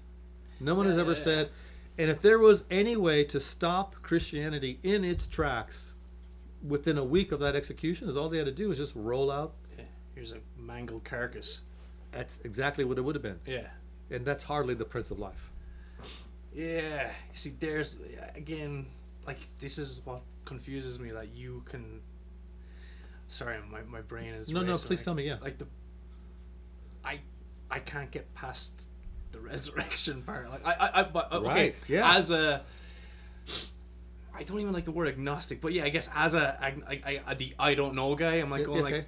No 0.59 0.75
one 0.75 0.85
has 0.85 0.97
ever 0.97 1.11
yeah, 1.11 1.17
yeah. 1.17 1.23
said, 1.23 1.49
and 1.97 2.09
if 2.11 2.21
there 2.21 2.37
was 2.37 2.65
any 2.69 2.95
way 2.95 3.23
to 3.25 3.39
stop 3.39 3.95
Christianity 4.03 4.79
in 4.83 5.03
its 5.03 5.25
tracks 5.25 5.95
within 6.65 6.97
a 6.99 7.03
week 7.03 7.31
of 7.31 7.39
that 7.39 7.55
execution, 7.55 8.07
is 8.07 8.15
all 8.15 8.29
they 8.29 8.37
had 8.37 8.45
to 8.45 8.51
do 8.51 8.71
is 8.71 8.77
just 8.77 8.93
roll 8.95 9.31
out. 9.31 9.53
yeah. 9.77 9.85
Here's 10.13 10.31
a 10.33 10.37
mangled 10.57 11.03
carcass. 11.03 11.61
That's 12.11 12.39
exactly 12.41 12.83
what 12.85 12.97
it 12.97 13.01
would 13.01 13.15
have 13.15 13.23
been, 13.23 13.39
Yeah. 13.45 13.67
and 14.11 14.23
that's 14.25 14.43
hardly 14.43 14.73
the 14.75 14.85
Prince 14.85 15.09
of 15.11 15.17
Life. 15.19 15.49
Yeah. 16.53 17.09
See, 17.33 17.51
there's 17.59 17.99
again, 18.35 18.85
like 19.25 19.37
this 19.59 19.77
is 19.77 20.01
what 20.05 20.21
confuses 20.45 20.99
me. 20.99 21.11
Like 21.11 21.29
you 21.35 21.63
can. 21.65 22.01
Sorry, 23.31 23.55
my, 23.71 23.81
my 23.89 24.01
brain 24.01 24.33
is. 24.33 24.51
No, 24.51 24.61
no, 24.61 24.75
please 24.75 25.03
tell 25.05 25.13
me, 25.13 25.25
yeah. 25.25 25.37
Like 25.41 25.57
the. 25.57 25.67
I, 27.03 27.19
I 27.69 27.79
can't 27.79 28.11
get 28.11 28.33
past 28.35 28.89
the 29.31 29.39
resurrection 29.39 30.21
part. 30.23 30.49
Like 30.49 30.65
I, 30.65 30.71
I, 30.71 30.99
I 30.99 31.03
but 31.03 31.31
okay. 31.31 31.47
Right, 31.47 31.75
yeah. 31.87 32.15
As 32.17 32.29
a. 32.31 32.61
I 34.33 34.43
don't 34.43 34.59
even 34.59 34.73
like 34.73 34.85
the 34.85 34.91
word 34.91 35.07
agnostic, 35.07 35.61
but 35.61 35.71
yeah, 35.71 35.83
I 35.83 35.89
guess 35.89 36.09
as 36.15 36.33
a, 36.33 36.57
I, 36.61 37.21
I, 37.27 37.33
the 37.35 37.53
I 37.59 37.75
don't 37.75 37.95
know 37.95 38.15
guy, 38.15 38.35
I'm 38.35 38.49
like 38.49 38.61
Yeah, 38.61 38.65
going 38.65 38.85
okay. 38.85 38.95
like, 38.95 39.07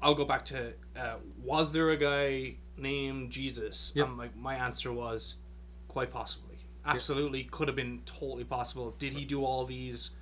I'll 0.00 0.14
go 0.14 0.24
back 0.24 0.44
to, 0.46 0.72
uh, 0.96 1.16
was 1.42 1.72
there 1.72 1.90
a 1.90 1.96
guy 1.96 2.56
named 2.78 3.30
Jesus? 3.32 3.92
Yep. 3.96 4.06
I'm 4.06 4.16
like, 4.16 4.36
my 4.36 4.54
answer 4.54 4.92
was, 4.92 5.36
quite 5.88 6.10
possibly, 6.10 6.56
absolutely, 6.86 7.44
could 7.44 7.68
have 7.68 7.76
been 7.76 8.02
totally 8.06 8.44
possible. 8.44 8.94
Did 8.98 9.14
he 9.14 9.24
do 9.24 9.44
all 9.44 9.66
these 9.66 10.15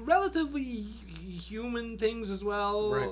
relatively 0.00 0.82
human 1.26 1.98
things 1.98 2.30
as 2.30 2.44
well? 2.44 2.92
Right. 2.92 3.10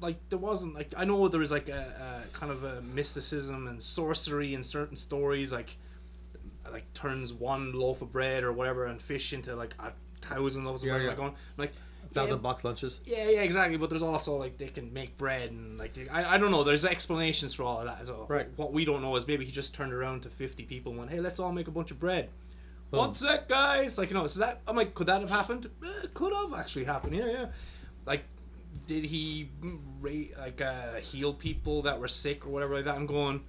Like 0.00 0.16
there 0.28 0.38
wasn't 0.38 0.74
like 0.74 0.92
I 0.96 1.04
know 1.04 1.26
there 1.28 1.40
was 1.40 1.52
like 1.52 1.68
a, 1.68 2.24
a 2.28 2.36
kind 2.36 2.52
of 2.52 2.64
a 2.64 2.82
mysticism 2.82 3.66
and 3.66 3.82
sorcery 3.82 4.52
in 4.54 4.62
certain 4.62 4.96
stories, 4.96 5.52
like 5.52 5.76
like 6.70 6.92
turns 6.94 7.32
one 7.32 7.72
loaf 7.72 8.02
of 8.02 8.12
bread 8.12 8.44
or 8.44 8.52
whatever 8.52 8.84
and 8.86 9.00
fish 9.00 9.32
into 9.32 9.54
like 9.56 9.74
a 9.78 9.92
thousand 10.20 10.64
loaves 10.64 10.82
of 10.82 10.88
Yeah, 10.88 10.94
bread. 10.94 11.02
yeah. 11.02 11.08
Like, 11.08 11.16
going, 11.16 11.34
like 11.56 11.72
Thousand 12.12 12.36
yeah, 12.38 12.42
box 12.42 12.64
lunches. 12.64 13.00
yeah, 13.04 13.28
yeah, 13.28 13.42
exactly. 13.42 13.76
But 13.76 13.90
there's 13.90 14.02
also 14.02 14.36
like 14.36 14.56
they 14.58 14.68
can 14.68 14.92
make 14.94 15.16
bread 15.18 15.50
and 15.50 15.76
like 15.76 15.92
they, 15.94 16.08
I, 16.08 16.34
I 16.34 16.38
don't 16.38 16.50
know. 16.50 16.62
There's 16.64 16.84
explanations 16.86 17.52
for 17.52 17.64
all 17.64 17.78
of 17.80 17.86
that 17.86 18.00
as 18.00 18.10
well. 18.10 18.26
Right. 18.28 18.46
What 18.56 18.72
we 18.72 18.84
don't 18.86 19.02
know 19.02 19.16
is 19.16 19.26
maybe 19.26 19.44
he 19.44 19.52
just 19.52 19.74
turned 19.74 19.92
around 19.92 20.22
to 20.22 20.30
50 20.30 20.64
people 20.64 20.92
and 20.92 20.98
went, 21.00 21.10
"Hey, 21.10 21.20
let's 21.20 21.40
all 21.40 21.52
make 21.52 21.68
a 21.68 21.72
bunch 21.72 21.90
of 21.90 21.98
bread." 21.98 22.30
Boom. 22.90 22.98
One 23.00 23.14
sec, 23.14 23.48
guys. 23.48 23.98
Like 23.98 24.10
you 24.10 24.14
know, 24.14 24.26
so 24.26 24.40
that 24.40 24.60
I'm 24.66 24.76
like, 24.76 24.94
could 24.94 25.08
that 25.08 25.20
have 25.20 25.30
happened? 25.30 25.68
Eh, 25.84 26.06
could 26.14 26.32
have 26.32 26.58
actually 26.58 26.84
happened. 26.84 27.14
Yeah, 27.16 27.26
yeah. 27.26 27.46
Like, 28.04 28.24
did 28.86 29.04
he 29.04 29.48
like 30.38 30.60
uh, 30.60 30.94
heal 30.96 31.34
people 31.34 31.82
that 31.82 31.98
were 31.98 32.08
sick 32.08 32.46
or 32.46 32.50
whatever 32.50 32.74
like 32.74 32.84
that? 32.84 32.96
I'm 32.96 33.06
going. 33.06 33.42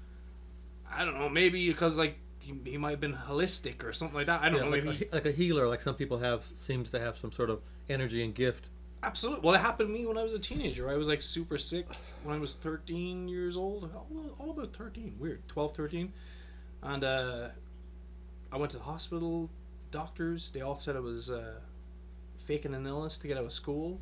I 0.92 1.06
don't 1.06 1.20
know. 1.20 1.30
Maybe 1.30 1.68
because 1.68 1.98
like 1.98 2.18
he, 2.40 2.54
he 2.66 2.78
might 2.78 2.92
have 2.92 3.02
been 3.02 3.14
holistic 3.14 3.84
or 3.84 3.94
something 3.94 4.16
like 4.18 4.28
that. 4.28 4.42
I 4.42 4.50
don't 4.50 4.60
Yeah, 4.60 4.64
know. 4.66 4.72
like, 4.72 4.84
Maybe 4.86 5.08
a, 5.12 5.16
like 5.16 5.26
a 5.26 5.32
healer, 5.32 5.68
like 5.68 5.82
some 5.82 5.96
people 5.96 6.18
have, 6.20 6.44
seems 6.44 6.92
to 6.92 7.00
have 7.00 7.18
some 7.18 7.32
sort 7.32 7.50
of 7.50 7.62
energy 7.90 8.24
and 8.24 8.34
gift. 8.34 8.70
Absolutely. 9.04 9.46
Well, 9.46 9.54
it 9.54 9.60
happened 9.62 9.90
to 9.90 9.94
me 9.94 10.06
when 10.06 10.18
I 10.18 10.24
was 10.24 10.34
a 10.34 10.40
teenager. 10.40 10.90
I 10.90 10.96
was 10.96 11.08
like 11.08 11.22
super 11.22 11.58
sick 11.58 11.86
when 12.24 12.36
I 12.36 12.40
was 12.40 12.56
13 12.56 13.28
years 13.28 13.56
old. 13.58 13.92
All, 13.94 14.08
all 14.40 14.52
about 14.52 14.74
13. 14.76 15.16
Weird. 15.20 15.48
12, 15.48 15.76
13. 15.76 16.14
And 16.84 17.04
uh, 17.04 17.50
I 18.58 18.60
went 18.60 18.72
to 18.72 18.78
the 18.78 18.84
hospital. 18.84 19.50
Doctors, 19.92 20.52
they 20.52 20.62
all 20.62 20.76
said 20.76 20.96
I 20.96 21.00
was 21.00 21.30
uh, 21.30 21.60
faking 22.36 22.74
an 22.74 22.86
illness 22.88 23.18
to 23.20 23.28
get 23.28 23.38
out 23.38 23.46
of 23.46 23.54
school. 23.54 24.02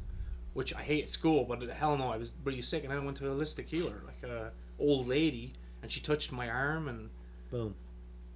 which 0.53 0.73
I 0.73 0.79
hate 0.81 1.03
at 1.03 1.09
school, 1.09 1.43
but 1.43 1.61
hell 1.69 1.97
no, 1.97 2.07
I 2.07 2.15
was 2.17 2.35
really 2.45 2.61
sick, 2.61 2.83
and 2.83 2.91
then 2.91 2.99
I 2.99 3.03
went 3.03 3.17
to 3.17 3.27
a 3.27 3.35
holistic 3.35 3.67
healer, 3.67 4.01
like 4.05 4.23
a 4.23 4.53
old 4.79 5.05
lady, 5.05 5.51
and 5.81 5.91
she 5.91 5.99
touched 5.99 6.31
my 6.31 6.49
arm 6.49 6.87
and 6.87 7.09
Boom. 7.51 7.75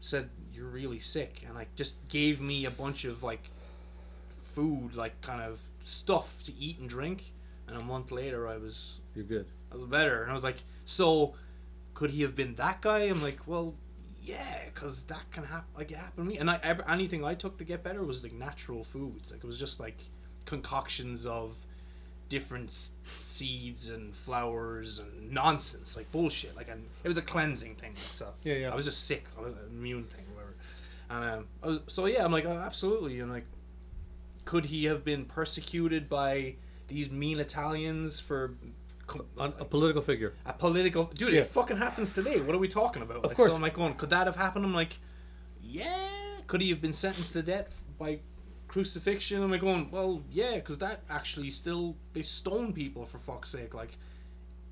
said 0.02 0.30
you're 0.54 0.68
really 0.68 1.00
sick, 1.00 1.44
and 1.46 1.56
like 1.56 1.74
just 1.76 2.10
gave 2.10 2.42
me 2.42 2.66
a 2.66 2.72
bunch 2.72 3.06
of 3.06 3.24
like 3.24 3.50
food, 4.30 4.98
like 4.98 5.22
kind 5.22 5.42
of 5.42 5.62
stuff 5.82 6.44
to 6.44 6.52
eat 6.60 6.78
and 6.80 6.90
drink, 6.90 7.32
and 7.68 7.82
a 7.82 7.84
month 7.86 8.12
later 8.12 8.50
I 8.50 8.58
was 8.58 9.00
You're 9.16 9.24
good. 9.24 9.46
I 9.72 9.76
was 9.76 9.86
better, 9.86 10.22
and 10.22 10.30
I 10.30 10.34
was 10.34 10.44
like, 10.44 10.62
so 10.84 11.36
could 11.94 12.10
he 12.10 12.22
have 12.24 12.36
been 12.36 12.56
that 12.56 12.82
guy? 12.82 13.04
I'm 13.04 13.24
like, 13.24 13.48
well. 13.48 13.76
Yeah, 14.30 14.60
because 14.74 15.06
that 15.06 15.32
can 15.32 15.44
happen. 15.44 15.70
Like 15.76 15.92
it 15.92 15.98
happened 15.98 16.28
to 16.28 16.34
me, 16.34 16.38
and 16.40 16.50
I 16.50 16.60
ever, 16.64 16.84
anything 16.90 17.24
I 17.26 17.34
took 17.34 17.58
to 17.58 17.64
get 17.64 17.84
better 17.84 18.04
was 18.04 18.24
like 18.24 18.34
natural 18.34 18.84
foods. 18.84 19.32
Like 19.32 19.44
it 19.44 19.48
was 19.48 19.60
just 19.60 19.80
like 19.80 19.98
concoctions 20.46 21.26
of 21.26 21.56
different 22.28 22.68
s- 22.68 22.94
seeds 23.06 23.90
and 23.90 24.14
flowers 24.14 25.00
and 25.00 25.32
nonsense, 25.32 25.98
like 25.98 26.12
bullshit. 26.12 26.56
Like 26.56 26.70
and 26.70 26.84
it 27.04 27.08
was 27.08 27.18
a 27.18 27.22
cleansing 27.24 27.76
thing. 27.76 27.94
So 27.96 28.34
Yeah, 28.44 28.54
yeah. 28.56 28.72
I 28.72 28.76
was 28.76 28.86
just 28.86 29.08
sick, 29.08 29.26
immune 29.72 30.04
thing, 30.06 30.26
whatever. 30.34 30.56
And 31.10 31.40
um, 31.40 31.48
I 31.64 31.68
was, 31.68 31.80
so 31.88 32.06
yeah, 32.06 32.24
I'm 32.24 32.32
like, 32.32 32.46
oh, 32.46 32.52
absolutely. 32.58 33.20
And 33.20 33.32
like, 33.32 33.46
could 34.46 34.66
he 34.66 34.86
have 34.86 35.04
been 35.04 35.26
persecuted 35.26 36.08
by 36.10 36.56
these 36.88 37.12
mean 37.12 37.40
Italians 37.40 38.20
for 38.20 38.54
co- 39.10 39.26
On, 39.38 39.54
a 39.60 39.66
political 39.66 40.02
figure. 40.02 40.34
a 40.46 40.54
political 40.54 41.06
dude? 41.06 41.34
Yeah. 41.34 41.42
It 41.42 41.48
fucking 41.48 41.78
happens 41.78 42.14
today. 42.14 42.40
What 42.40 42.56
are 42.56 42.60
we 42.60 42.68
talking 42.68 43.02
about? 43.02 43.24
like, 43.26 43.36
course. 43.36 43.50
So 43.50 43.56
I'm 43.56 43.62
like 43.62 43.74
going, 43.74 43.96
could 43.96 44.12
that 44.12 44.28
have 44.28 44.36
happened? 44.36 44.66
I'm 44.66 44.74
like, 44.74 45.00
yeah. 45.62 45.94
Could 46.48 46.62
he 46.62 46.70
have 46.70 46.82
been 46.82 46.94
sentenced 46.94 47.34
to 47.34 47.42
death 47.42 47.84
by 47.98 48.20
crucifixion? 48.68 49.44
I'm 49.44 49.52
like 49.52 49.62
going, 49.62 49.92
well, 49.92 50.22
yeah, 50.32 50.56
because 50.56 50.80
that 50.80 51.02
actually 51.10 51.50
still 51.50 51.96
they 52.14 52.22
stone 52.22 52.74
people 52.74 53.06
for 53.06 53.18
fuck's 53.18 53.50
sake. 53.50 53.74
Like 53.74 53.98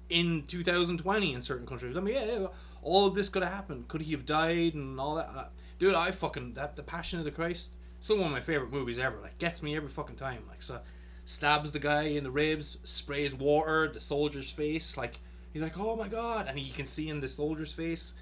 in 0.10 0.44
2020 0.48 1.34
in 1.34 1.42
certain 1.42 1.68
countries. 1.68 1.98
I 1.98 2.00
mean, 2.00 2.16
yeah, 2.16 2.26
yeah 2.26 2.48
all 2.82 3.08
of 3.08 3.16
this 3.16 3.30
could 3.30 3.44
have 3.44 3.52
happened. 3.52 3.88
Could 3.88 4.02
he 4.02 4.14
have 4.14 4.26
died 4.26 4.74
and 4.76 5.00
all 5.00 5.16
that? 5.16 5.30
Uh, 5.36 5.50
Dude, 5.80 5.94
I 5.94 6.12
fucking 6.12 6.54
that 6.54 6.76
the 6.76 6.84
Passion 6.84 7.20
of 7.20 7.26
the 7.26 7.32
Christ. 7.32 7.76
Still 8.00 8.18
one 8.18 8.28
of 8.28 8.32
my 8.32 8.40
favorite 8.40 8.72
movies 8.72 9.00
ever. 9.00 9.18
Like 9.22 9.38
gets 9.38 9.62
me 9.62 9.76
every 9.76 9.90
fucking 9.90 10.16
time. 10.16 10.44
Like 10.48 10.62
so, 10.62 10.80
stabs 11.28 11.74
the 11.74 11.80
guy 11.80 12.04
in 12.04 12.24
the 12.24 12.32
ribs, 12.32 12.80
sprays 12.84 13.36
water 13.36 13.90
the 13.90 14.00
soldier's 14.00 14.50
face. 14.50 14.98
Like 14.98 15.20
he's 15.52 15.62
like, 15.62 15.78
oh 15.78 15.96
my 15.96 16.08
god, 16.08 16.48
and 16.48 16.58
you 16.58 16.74
can 16.74 16.86
see 16.86 17.10
in 17.10 17.20
the 17.20 17.28
soldier's 17.28 17.74
face 17.74 18.14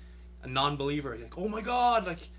a 0.44 0.48
non-believer. 0.48 1.16
Like, 1.22 1.38
oh 1.38 1.48
my 1.48 1.62
god, 1.62 2.08
like 2.08 2.30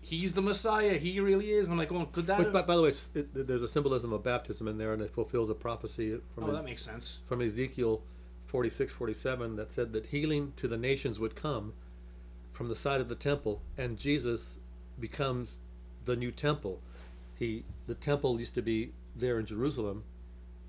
he's 0.00 0.32
the 0.32 0.40
Messiah. 0.40 0.94
He 0.94 1.20
really 1.20 1.50
is. 1.50 1.68
And 1.68 1.74
I'm 1.74 1.78
like, 1.78 1.92
oh, 1.92 2.06
could 2.06 2.26
that? 2.26 2.38
But, 2.38 2.52
by, 2.52 2.62
by 2.62 2.76
the 2.76 2.82
way, 2.82 2.88
it, 2.88 3.46
there's 3.46 3.62
a 3.62 3.68
symbolism 3.68 4.12
of 4.14 4.22
baptism 4.24 4.66
in 4.66 4.78
there, 4.78 4.94
and 4.94 5.02
it 5.02 5.10
fulfills 5.10 5.50
a 5.50 5.54
prophecy 5.54 6.18
from, 6.34 6.44
oh, 6.44 6.48
Ez- 6.48 6.56
that 6.56 6.64
makes 6.64 6.82
sense. 6.82 7.20
from 7.26 7.42
Ezekiel 7.42 8.02
46, 8.46 8.92
47 8.94 9.56
that 9.56 9.72
said 9.72 9.92
that 9.92 10.06
healing 10.06 10.54
to 10.56 10.68
the 10.68 10.78
nations 10.78 11.20
would 11.20 11.34
come 11.34 11.74
from 12.52 12.68
the 12.68 12.76
side 12.76 13.00
of 13.00 13.08
the 13.10 13.14
temple, 13.14 13.60
and 13.76 13.98
Jesus 13.98 14.58
becomes 14.98 15.60
the 16.06 16.16
new 16.16 16.30
temple. 16.30 16.80
He, 17.38 17.64
the 17.86 17.94
temple 17.94 18.38
used 18.38 18.54
to 18.54 18.62
be 18.62 18.92
there 19.16 19.38
in 19.38 19.46
Jerusalem, 19.46 20.04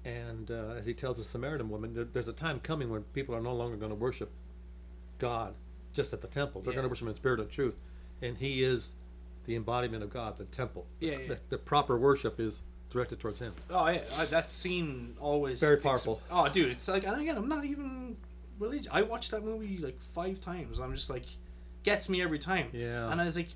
and 0.05 0.51
uh, 0.51 0.75
as 0.77 0.85
he 0.85 0.93
tells 0.93 1.17
the 1.17 1.23
Samaritan 1.23 1.69
woman, 1.69 1.93
there, 1.93 2.03
there's 2.03 2.27
a 2.27 2.33
time 2.33 2.59
coming 2.59 2.89
when 2.89 3.03
people 3.13 3.33
are 3.35 3.41
no 3.41 3.53
longer 3.53 3.77
going 3.77 3.91
to 3.91 3.95
worship 3.95 4.31
God 5.19 5.53
just 5.93 6.13
at 6.13 6.21
the 6.21 6.27
temple. 6.27 6.61
They're 6.61 6.73
Yeah. 6.73 6.77
going 6.77 6.85
to 6.85 6.89
worship 6.89 7.03
Him 7.03 7.09
in 7.09 7.15
spirit 7.15 7.39
and 7.39 7.49
truth, 7.49 7.77
and 8.21 8.37
He 8.37 8.63
is 8.63 8.93
the 9.45 9.55
embodiment 9.55 10.03
of 10.03 10.09
God, 10.09 10.37
the 10.37 10.45
temple. 10.45 10.85
Yeah, 10.99 11.11
yeah. 11.11 11.27
The, 11.27 11.39
the 11.49 11.57
proper 11.57 11.97
worship 11.97 12.39
is 12.39 12.63
directed 12.89 13.19
towards 13.19 13.39
Him. 13.39 13.53
Oh 13.69 13.87
yeah, 13.89 14.01
I, 14.17 14.25
that 14.25 14.51
scene 14.53 15.15
always 15.19 15.59
Very 15.61 15.77
powerful. 15.77 16.21
Oh, 16.31 16.49
dude, 16.49 16.69
it's 16.71 16.87
like, 16.87 17.05
and 17.07 17.21
again, 17.21 17.37
I'm 17.37 17.49
not 17.49 17.65
even 17.65 18.17
religious. 18.59 18.87
I 18.91 19.01
watched 19.03 19.31
that 19.31 19.43
movie 19.43 19.77
like 19.77 19.99
five 20.01 20.41
times. 20.41 20.79
I'm 20.79 20.93
just 20.95 21.09
like, 21.09 21.25
gets 21.83 22.09
me 22.09 22.21
every 22.21 22.39
time. 22.39 22.67
Yeah. 22.73 23.11
And 23.11 23.19
I 23.21 23.25
was 23.25 23.35
like, 23.37 23.49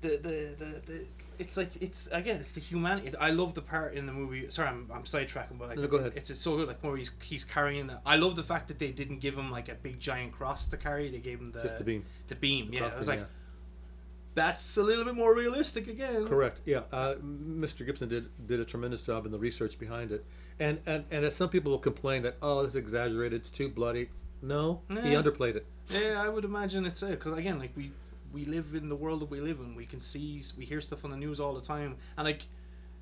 the 0.00 0.08
the 0.10 0.54
the, 0.58 0.82
the 0.86 1.04
it's 1.38 1.56
like 1.56 1.80
it's 1.80 2.08
again, 2.08 2.36
it's 2.36 2.52
the 2.52 2.60
humanity. 2.60 3.12
I 3.18 3.30
love 3.30 3.54
the 3.54 3.62
part 3.62 3.94
in 3.94 4.06
the 4.06 4.12
movie. 4.12 4.48
Sorry, 4.50 4.68
I'm, 4.68 4.90
I'm 4.92 5.04
sidetracking, 5.04 5.58
but 5.58 5.68
like, 5.68 5.78
No, 5.78 5.86
go 5.86 5.98
ahead. 5.98 6.12
It's, 6.16 6.30
it's 6.30 6.40
so 6.40 6.56
good, 6.56 6.68
like 6.68 6.82
where 6.82 6.96
he's 6.96 7.10
he's 7.22 7.44
carrying. 7.44 7.86
The, 7.86 8.00
I 8.04 8.16
love 8.16 8.36
the 8.36 8.42
fact 8.42 8.68
that 8.68 8.78
they 8.78 8.90
didn't 8.90 9.20
give 9.20 9.36
him 9.36 9.50
like 9.50 9.68
a 9.68 9.74
big 9.74 10.00
giant 10.00 10.32
cross 10.32 10.68
to 10.68 10.76
carry. 10.76 11.08
They 11.08 11.18
gave 11.18 11.40
him 11.40 11.52
the 11.52 11.62
Just 11.62 11.78
the 11.78 11.84
beam. 11.84 12.04
The 12.28 12.34
beam, 12.34 12.70
yeah. 12.72 12.90
I 12.92 12.98
was 12.98 13.08
like, 13.08 13.20
yeah. 13.20 13.26
that's 14.34 14.76
a 14.76 14.82
little 14.82 15.04
bit 15.04 15.14
more 15.14 15.34
realistic 15.34 15.86
again. 15.86 16.26
Correct. 16.26 16.60
Yeah. 16.64 16.82
Uh, 16.92 17.14
Mr. 17.14 17.86
Gibson 17.86 18.08
did 18.08 18.28
did 18.46 18.60
a 18.60 18.64
tremendous 18.64 19.06
job 19.06 19.24
in 19.24 19.32
the 19.32 19.38
research 19.38 19.78
behind 19.78 20.10
it, 20.10 20.24
and 20.58 20.80
and 20.86 21.04
and 21.10 21.24
as 21.24 21.36
some 21.36 21.48
people 21.48 21.72
will 21.72 21.78
complain 21.78 22.22
that 22.22 22.36
oh 22.42 22.62
this 22.62 22.72
is 22.72 22.76
exaggerated, 22.76 23.40
it's 23.40 23.50
too 23.50 23.68
bloody. 23.68 24.10
No, 24.42 24.82
he 24.88 25.14
underplayed 25.14 25.56
it. 25.56 25.66
Yeah, 25.88 26.22
I 26.24 26.28
would 26.28 26.44
imagine 26.44 26.84
it's 26.84 27.02
it 27.02 27.10
because 27.10 27.36
again, 27.38 27.58
like 27.58 27.72
we 27.76 27.90
we 28.32 28.44
live 28.44 28.74
in 28.74 28.88
the 28.88 28.96
world 28.96 29.20
that 29.20 29.30
we 29.30 29.40
live 29.40 29.58
in. 29.60 29.74
We 29.74 29.86
can 29.86 30.00
see, 30.00 30.42
we 30.56 30.64
hear 30.64 30.80
stuff 30.80 31.04
on 31.04 31.10
the 31.10 31.16
news 31.16 31.40
all 31.40 31.54
the 31.54 31.60
time, 31.60 31.96
and 32.16 32.24
like 32.26 32.42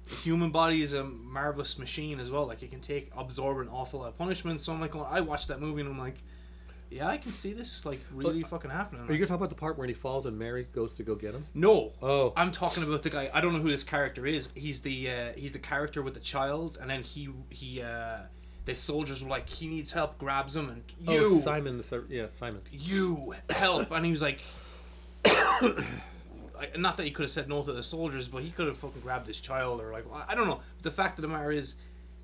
the 0.09 0.15
human 0.15 0.51
body 0.51 0.83
is 0.83 0.95
a 0.95 1.05
marvelous 1.05 1.79
machine 1.79 2.21
as 2.21 2.31
well. 2.31 2.47
Like 2.47 2.63
it 2.63 2.71
can 2.71 2.81
take 2.81 3.11
absorb 3.17 3.59
an 3.59 3.69
awful 3.69 4.01
lot 4.01 4.09
of 4.09 4.19
punishment. 4.19 4.61
So 4.61 4.73
I'm 4.73 4.81
like, 4.81 4.93
going, 4.93 5.07
I 5.09 5.21
watched 5.21 5.49
that 5.49 5.61
movie 5.61 5.81
and 5.81 5.91
I'm 5.91 5.99
like, 5.99 6.23
yeah, 6.91 7.09
I 7.09 7.17
can 7.17 7.33
see 7.33 7.53
this 7.53 7.85
like 7.85 7.99
really 8.13 8.45
fucking 8.45 8.71
happening. 8.71 9.03
Are 9.09 9.13
you 9.13 9.19
gonna 9.19 9.27
talk 9.27 9.39
about 9.39 9.49
the 9.49 9.57
part 9.57 9.77
where 9.77 9.89
he 9.89 9.95
falls 9.95 10.25
and 10.27 10.39
Mary 10.39 10.69
goes 10.73 10.95
to 10.95 11.03
go 11.03 11.17
get 11.17 11.35
him? 11.35 11.45
no, 11.55 11.93
Oh. 12.01 12.33
I'm 12.37 12.53
talking 12.53 12.85
about 12.85 13.03
the 13.03 13.11
guy. 13.11 13.29
I 13.35 13.41
don't 13.41 13.53
know 13.53 13.59
who 13.59 13.71
this 13.71 13.83
character 13.83 14.25
is. 14.27 14.53
He's 14.55 14.83
the 14.83 15.09
uh, 15.11 15.13
he's 15.37 15.51
the 15.51 15.59
character 15.59 16.01
with 16.03 16.15
the 16.15 16.21
child, 16.21 16.79
and 16.81 16.89
then 16.89 17.03
he 17.03 17.29
he. 17.51 17.83
Uh, 17.83 18.19
the 18.67 18.75
soldiers 18.75 19.23
were 19.23 19.31
like, 19.31 19.49
he 19.49 19.69
needs 19.69 19.93
help, 19.93 20.19
grabs 20.19 20.57
him, 20.57 20.69
and 20.69 20.83
you, 21.01 21.21
Oh, 21.23 21.39
Simon. 21.39 21.79
The 21.79 22.05
yeah, 22.09 22.27
Simon. 22.31 22.61
you 22.73 23.33
help 23.51 23.93
and 23.93 24.05
he 24.05 24.11
was 24.11 24.23
like 24.23 24.41
not 26.79 26.97
that 26.97 27.05
he 27.05 27.11
could 27.11 27.23
have 27.23 27.31
said 27.31 27.49
no 27.49 27.63
to 27.63 27.73
the 27.73 27.83
soldiers 27.83 28.29
but 28.29 28.43
he 28.43 28.51
could 28.51 28.67
have 28.67 28.79
fucking 28.79 29.01
grabbed 29.01 29.27
his 29.27 29.41
child 29.41 29.81
or 29.81 29.93
like 29.93 30.05
I 30.29 30.35
don't 30.35 30.47
know 30.47 30.61
the 30.83 30.91
fact 30.91 31.19
of 31.19 31.23
the 31.23 31.29
matter 31.29 31.51
is 31.51 31.77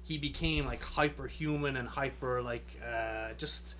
he 0.05 0.19
became 0.19 0.67
like 0.67 0.83
hyper 0.83 1.27
human 1.27 1.77
and 1.77 1.89
hyper 1.89 2.43
like 2.43 2.81
uh 2.87 3.33
just 3.39 3.77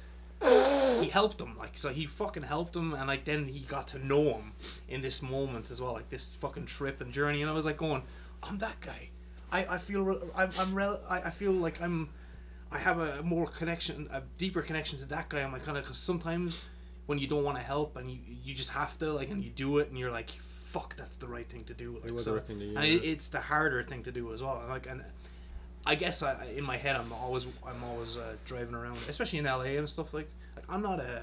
he 1.01 1.09
helped 1.09 1.41
him 1.41 1.57
like 1.59 1.79
so 1.79 1.91
he 1.91 2.07
fucking 2.07 2.43
helped 2.43 2.75
him 2.75 2.95
and 2.95 3.07
like 3.07 3.25
then 3.25 3.47
he 3.47 3.61
got 3.61 3.89
to 3.89 4.05
know 4.05 4.23
him 4.35 4.53
in 4.89 5.03
this 5.03 5.23
moment 5.23 5.71
as 5.71 5.81
well 5.81 5.93
like 5.93 6.11
this 6.11 6.35
fucking 6.35 6.67
trip 6.67 7.01
and 7.01 7.13
journey 7.13 7.43
and 7.43 7.51
I 7.51 7.55
was 7.55 7.67
like 7.67 7.77
going 7.77 8.03
I'm 8.43 8.59
that 8.59 8.77
guy 8.81 9.11
I, 9.53 9.67
I 9.71 9.79
feel 9.79 10.21
I'm, 10.35 10.51
I'm 10.59 10.79
I, 10.79 11.23
I 11.27 11.31
feel 11.31 11.53
like 11.53 11.81
I'm 11.81 12.09
I 12.73 12.79
have 12.79 12.99
a 12.99 13.23
more 13.23 13.47
connection, 13.47 14.09
a 14.11 14.23
deeper 14.39 14.63
connection 14.63 14.99
to 15.01 15.07
that 15.07 15.29
guy. 15.29 15.43
I'm 15.43 15.53
like 15.53 15.65
kind 15.65 15.77
of 15.77 15.85
because 15.85 15.99
sometimes 15.99 16.65
when 17.13 17.19
you 17.19 17.27
don't 17.27 17.45
want 17.45 17.59
to 17.59 17.63
help 17.63 17.99
and 17.99 18.11
you 18.11 18.19
you 18.43 18.55
just 18.55 18.73
have 18.73 18.99
to 18.99 19.13
like 19.13 19.29
and 19.29 19.45
you 19.45 19.51
do 19.51 19.77
it 19.77 19.91
and 19.91 19.99
you're 19.99 20.11
like 20.11 20.31
fuck 20.31 20.97
that's 20.97 21.19
the 21.19 21.27
right 21.27 21.47
thing 21.47 21.63
to 21.65 21.75
do. 21.75 22.01
Like, 22.03 22.11
was 22.11 22.25
the 22.25 22.31
so, 22.31 22.35
right 22.37 22.45
thing 22.45 22.59
to 22.61 22.65
do, 22.69 22.77
and 22.77 22.87
yeah. 22.87 22.95
it, 22.95 23.05
it's 23.05 23.29
the 23.29 23.41
harder 23.41 23.83
thing 23.83 24.03
to 24.05 24.13
do 24.13 24.33
as 24.33 24.43
well. 24.43 24.61
And 24.61 24.71
like 24.71 24.89
and 24.89 25.05
I 25.85 25.95
guess 25.95 26.23
I 26.23 26.47
in 26.57 26.65
my 26.65 26.79
head 26.79 26.97
I'm 26.97 27.13
always 27.13 27.47
I'm 27.67 27.85
always 27.85 28.17
uh, 28.17 28.37
driving 28.47 28.75
around, 28.75 28.97
especially 29.11 29.41
in 29.41 29.45
LA 29.45 29.77
and 29.77 29.87
stuff 29.87 30.15
like 30.15 30.31
like 30.57 30.65
I'm 30.71 30.81
not 30.81 31.01
a 31.01 31.23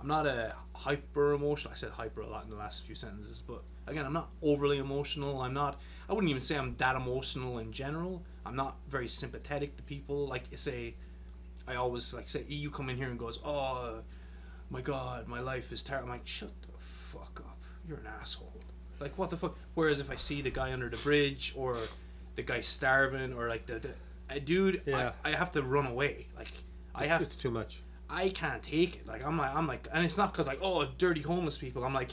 I'm 0.00 0.06
not 0.06 0.26
a 0.26 0.54
hyper 0.74 1.34
emotional. 1.34 1.72
I 1.72 1.76
said 1.76 1.90
hyper 1.90 2.22
a 2.22 2.26
lot 2.26 2.44
in 2.44 2.50
the 2.50 2.56
last 2.56 2.86
few 2.86 2.94
sentences, 2.94 3.42
but 3.46 3.62
again, 3.86 4.06
I'm 4.06 4.14
not 4.14 4.30
overly 4.42 4.78
emotional. 4.78 5.42
I'm 5.42 5.52
not. 5.52 5.78
I 6.08 6.14
wouldn't 6.14 6.30
even 6.30 6.40
say 6.40 6.56
I'm 6.56 6.74
that 6.76 6.96
emotional 6.96 7.58
in 7.58 7.70
general. 7.70 8.22
I'm 8.46 8.56
not 8.56 8.76
very 8.88 9.08
sympathetic 9.08 9.76
to 9.76 9.82
people. 9.82 10.26
Like 10.26 10.44
say, 10.54 10.94
I 11.68 11.74
always 11.74 12.14
like 12.14 12.30
say 12.30 12.44
you 12.48 12.70
come 12.70 12.88
in 12.88 12.96
here 12.96 13.08
and 13.08 13.18
goes, 13.18 13.38
oh 13.44 14.00
my 14.70 14.80
god, 14.80 15.28
my 15.28 15.40
life 15.40 15.72
is 15.72 15.82
terrible. 15.82 16.06
I'm 16.08 16.14
like, 16.14 16.26
shut 16.26 16.50
the 16.62 16.68
fuck 16.78 17.42
up. 17.44 17.58
You're 17.86 17.98
an 17.98 18.06
asshole. 18.20 18.52
Like 19.00 19.16
what 19.18 19.30
the 19.30 19.36
fuck? 19.36 19.56
Whereas 19.74 20.00
if 20.00 20.10
I 20.10 20.16
see 20.16 20.42
the 20.42 20.50
guy 20.50 20.72
under 20.72 20.88
the 20.88 20.96
bridge 20.98 21.54
or 21.56 21.76
the 22.36 22.42
guy 22.42 22.60
starving 22.60 23.32
or 23.32 23.48
like 23.48 23.66
the, 23.66 23.78
the 23.78 23.94
a 24.30 24.38
dude, 24.40 24.82
Yeah. 24.86 25.12
I, 25.24 25.30
I 25.30 25.32
have 25.32 25.50
to 25.52 25.62
run 25.62 25.86
away. 25.86 26.26
Like 26.36 26.52
I 26.94 27.06
have 27.06 27.22
It's 27.22 27.36
too 27.36 27.50
much. 27.50 27.82
I 28.08 28.28
can't 28.28 28.62
take 28.62 28.96
it. 28.96 29.06
Like 29.06 29.24
I'm 29.24 29.38
like 29.38 29.54
I'm 29.54 29.66
like, 29.66 29.88
and 29.92 30.04
it's 30.04 30.18
not 30.18 30.32
because 30.32 30.46
like 30.46 30.58
oh 30.62 30.86
dirty 30.98 31.22
homeless 31.22 31.58
people. 31.58 31.84
I'm 31.84 31.94
like, 31.94 32.12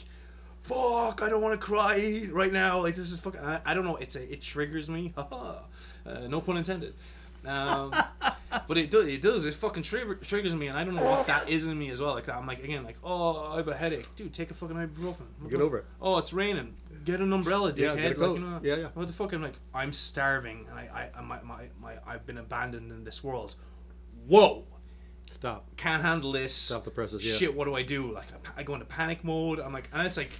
fuck, 0.60 1.22
I 1.22 1.28
don't 1.28 1.42
want 1.42 1.60
to 1.60 1.64
cry 1.64 2.26
right 2.32 2.52
now. 2.52 2.80
Like 2.82 2.94
this 2.94 3.12
is 3.12 3.20
fucking. 3.20 3.40
I, 3.40 3.60
I 3.66 3.74
don't 3.74 3.84
know. 3.84 3.96
It's 3.96 4.16
a 4.16 4.32
it 4.32 4.40
triggers 4.40 4.88
me. 4.88 5.12
Haha. 5.14 5.62
uh, 6.06 6.26
no 6.28 6.40
pun 6.40 6.56
intended. 6.56 6.94
Um, 7.46 7.92
but 8.66 8.78
it 8.78 8.90
does. 8.90 9.08
It 9.08 9.22
does. 9.22 9.44
It 9.44 9.54
fucking 9.54 9.82
trigger, 9.82 10.14
triggers 10.16 10.54
me, 10.54 10.68
and 10.68 10.78
I 10.78 10.84
don't 10.84 10.94
know 10.94 11.04
what 11.04 11.26
that 11.26 11.48
is 11.48 11.66
in 11.66 11.78
me 11.78 11.90
as 11.90 12.00
well. 12.00 12.14
Like 12.14 12.28
I'm 12.28 12.46
like 12.46 12.62
again 12.62 12.84
like 12.84 12.96
oh 13.04 13.52
I 13.52 13.56
have 13.58 13.68
a 13.68 13.74
headache, 13.74 14.06
dude. 14.16 14.32
Take 14.32 14.50
a 14.50 14.54
fucking 14.54 14.76
ibuprofen. 14.76 15.50
Get 15.50 15.60
over 15.60 15.78
it. 15.78 15.84
Oh, 16.00 16.18
it's 16.18 16.32
raining. 16.32 16.74
Get 17.04 17.20
an 17.20 17.32
umbrella, 17.32 17.72
dickhead. 17.72 17.78
Yeah, 17.78 17.94
get 17.96 18.18
a 18.18 18.26
Like, 18.26 18.38
you 18.38 18.44
know, 18.44 18.60
Yeah, 18.62 18.76
yeah. 18.76 18.88
What 18.92 19.06
the 19.06 19.14
fuck? 19.14 19.32
I'm 19.32 19.42
like, 19.42 19.58
I'm 19.72 19.92
starving, 19.92 20.66
and 20.68 20.78
I, 20.78 21.10
I, 21.16 21.22
my, 21.22 21.40
my, 21.42 21.64
my, 21.80 21.94
I've 22.06 22.26
been 22.26 22.36
abandoned 22.36 22.92
in 22.92 23.04
this 23.04 23.24
world. 23.24 23.54
Whoa! 24.26 24.66
Stop. 25.24 25.66
can't 25.76 26.02
handle 26.02 26.32
this. 26.32 26.54
Stop 26.54 26.84
the 26.84 26.90
presses, 26.90 27.24
yeah. 27.24 27.34
Shit, 27.34 27.54
what 27.56 27.64
do 27.64 27.74
I 27.74 27.82
do? 27.82 28.12
Like, 28.12 28.26
I 28.32 28.60
I 28.60 28.62
go 28.62 28.74
into 28.74 28.86
panic 28.86 29.24
mode. 29.24 29.60
I'm 29.60 29.72
like, 29.72 29.88
and 29.92 30.04
it's 30.04 30.16
like, 30.16 30.32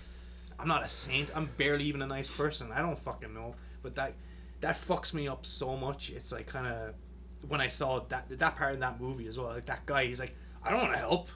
I'm 0.59 0.69
not 0.69 0.83
a 0.83 0.89
saint. 0.89 1.31
I'm 1.35 1.47
barely 1.57 1.85
even 1.85 2.03
a 2.03 2.07
nice 2.07 2.29
person. 2.29 2.71
I 2.73 2.83
don't 2.83 2.99
fucking 2.99 3.33
know. 3.33 3.55
But 3.83 3.95
that, 3.95 4.15
that 4.61 4.75
fucks 4.75 5.15
me 5.15 5.29
up 5.29 5.47
so 5.47 5.77
much. 5.77 6.11
It's 6.11 6.33
like 6.33 6.47
kind 6.47 6.67
of, 6.67 6.95
when 7.47 7.61
I 7.61 7.69
saw 7.69 8.01
that 8.09 8.29
that 8.39 8.57
part 8.57 8.75
in 8.75 8.81
that 8.81 9.01
movie 9.01 9.27
as 9.27 9.39
well. 9.39 9.49
Like 9.49 9.67
that 9.67 9.87
guy, 9.87 10.07
he's 10.07 10.21
like, 10.21 10.35
I 10.65 10.71
don't 10.71 10.81
want 10.81 10.93
to 10.93 10.99
help. 10.99 11.29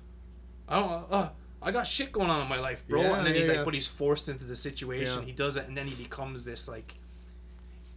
I 0.68 0.80
don't. 0.80 1.06
Uh, 1.10 1.28
I 1.60 1.70
got 1.70 1.86
shit 1.86 2.10
going 2.10 2.28
on 2.28 2.42
in 2.42 2.48
my 2.48 2.58
life, 2.58 2.86
bro. 2.88 3.02
Yeah, 3.02 3.16
and 3.18 3.26
then 3.26 3.32
yeah, 3.32 3.38
he's 3.38 3.48
like, 3.48 3.58
yeah. 3.58 3.64
but 3.64 3.74
he's 3.74 3.86
forced 3.86 4.28
into 4.28 4.44
the 4.44 4.56
situation. 4.56 5.22
He 5.22 5.32
does 5.32 5.56
it, 5.56 5.68
and 5.68 5.76
then 5.76 5.86
he 5.86 6.02
becomes 6.02 6.44
this 6.44 6.68
like. 6.68 6.94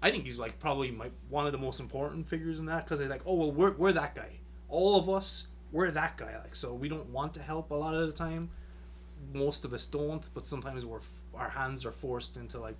I 0.03 0.11
think 0.11 0.25
he's 0.25 0.37
like 0.37 0.59
probably 0.59 0.91
my 0.91 1.09
one 1.29 1.47
of 1.47 1.51
the 1.51 1.57
most 1.57 1.79
important 1.79 2.27
figures 2.27 2.59
in 2.59 2.67
that 2.67 2.85
because 2.85 2.99
they're 2.99 3.09
like, 3.09 3.23
oh 3.25 3.35
well, 3.35 3.51
we're 3.51 3.75
we're 3.75 3.93
that 3.93 4.13
guy. 4.13 4.39
All 4.67 4.99
of 4.99 5.09
us, 5.09 5.47
we're 5.71 5.89
that 5.91 6.17
guy. 6.17 6.37
Like, 6.37 6.55
so 6.55 6.75
we 6.75 6.89
don't 6.89 7.09
want 7.09 7.33
to 7.35 7.41
help 7.41 7.71
a 7.71 7.75
lot 7.75 7.95
of 7.95 8.05
the 8.05 8.13
time. 8.13 8.49
Most 9.33 9.65
of 9.65 9.73
us 9.73 9.87
don't, 9.87 10.29
but 10.35 10.45
sometimes 10.45 10.85
we're 10.85 10.97
f- 10.97 11.21
our 11.33 11.49
hands 11.49 11.85
are 11.85 11.91
forced 11.91 12.37
into 12.37 12.59
like, 12.59 12.75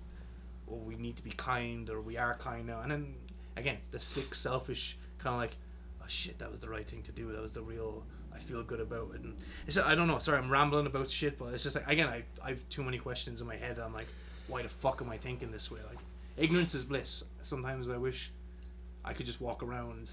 well, 0.66 0.78
we 0.78 0.94
need 0.94 1.16
to 1.16 1.24
be 1.24 1.30
kind 1.30 1.90
or 1.90 2.00
we 2.00 2.16
are 2.16 2.34
kind 2.34 2.66
now. 2.66 2.80
And 2.80 2.92
then 2.92 3.14
again, 3.56 3.78
the 3.90 3.98
sick, 3.98 4.34
selfish 4.34 4.98
kind 5.26 5.34
of 5.34 5.40
like, 5.40 5.56
oh 6.00 6.04
shit, 6.06 6.38
that 6.38 6.50
was 6.50 6.60
the 6.60 6.68
right 6.68 6.84
thing 6.84 7.02
to 7.02 7.12
do. 7.12 7.32
That 7.32 7.42
was 7.42 7.54
the 7.54 7.62
real. 7.62 8.04
I 8.32 8.38
feel 8.38 8.62
good 8.62 8.80
about 8.80 9.14
it. 9.14 9.22
And 9.22 9.34
it's 9.66 9.78
I 9.78 9.94
don't 9.94 10.08
know. 10.08 10.18
Sorry, 10.18 10.38
I'm 10.38 10.50
rambling 10.50 10.86
about 10.86 11.10
shit, 11.10 11.38
but 11.38 11.54
it's 11.54 11.62
just 11.64 11.74
like 11.74 11.88
again, 11.88 12.08
I 12.08 12.22
I 12.44 12.50
have 12.50 12.68
too 12.68 12.82
many 12.82 12.98
questions 12.98 13.40
in 13.40 13.46
my 13.46 13.56
head. 13.56 13.78
I'm 13.78 13.94
like, 13.94 14.06
why 14.46 14.62
the 14.62 14.68
fuck 14.68 15.02
am 15.02 15.10
I 15.10 15.16
thinking 15.16 15.50
this 15.50 15.70
way? 15.70 15.80
Like, 15.88 15.98
ignorance 16.36 16.74
is 16.74 16.84
bliss. 16.84 17.24
Sometimes 17.42 17.90
I 17.90 17.96
wish 17.96 18.30
I 19.04 19.14
could 19.14 19.26
just 19.26 19.40
walk 19.40 19.62
around 19.62 20.10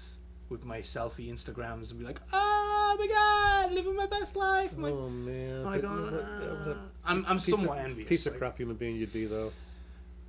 with 0.48 0.64
my 0.64 0.78
selfie 0.78 1.30
Instagrams 1.30 1.90
and 1.90 2.00
be 2.00 2.06
like, 2.06 2.20
oh 2.32 2.96
my 2.98 3.06
god, 3.06 3.72
living 3.72 3.96
my 3.96 4.06
best 4.06 4.36
life. 4.36 4.72
I'm 4.76 4.82
like, 4.82 4.92
oh 4.92 5.10
man, 5.10 5.60
oh 5.60 5.64
my 5.64 5.78
god, 5.78 6.78
I'm 7.04 7.24
I'm 7.28 7.38
somewhat 7.38 7.78
of, 7.78 7.84
envious. 7.84 8.08
Piece 8.08 8.26
of 8.26 8.32
like, 8.32 8.40
crap 8.40 8.56
human 8.56 8.76
being 8.76 8.96
you'd 8.96 9.12
be 9.12 9.26
though. 9.26 9.52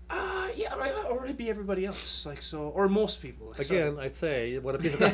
Uh, 0.10 0.48
yeah, 0.56 0.74
right, 0.76 0.94
or 1.10 1.26
it'd 1.26 1.38
be 1.38 1.50
everybody 1.50 1.86
else, 1.86 2.26
like 2.26 2.42
so, 2.42 2.70
or 2.70 2.88
most 2.88 3.22
people. 3.22 3.48
Like, 3.58 3.64
so- 3.64 3.76
Again, 3.76 3.98
I'd 4.00 4.16
say 4.16 4.58
what 4.60 4.76
a 4.76 4.80
piece 4.80 4.96
of. 4.96 5.02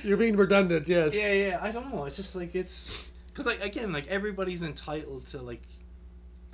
You're 0.04 0.16
being 0.16 0.36
redundant. 0.36 0.88
Yes. 0.88 1.16
Yeah, 1.16 1.32
yeah. 1.32 1.58
I 1.60 1.72
don't 1.72 1.92
know. 1.92 2.04
It's 2.04 2.16
just 2.16 2.36
like 2.36 2.54
it's 2.54 3.08
because 3.28 3.46
like 3.46 3.64
again, 3.64 3.92
like 3.92 4.06
everybody's 4.06 4.62
entitled 4.62 5.26
to 5.28 5.42
like 5.42 5.62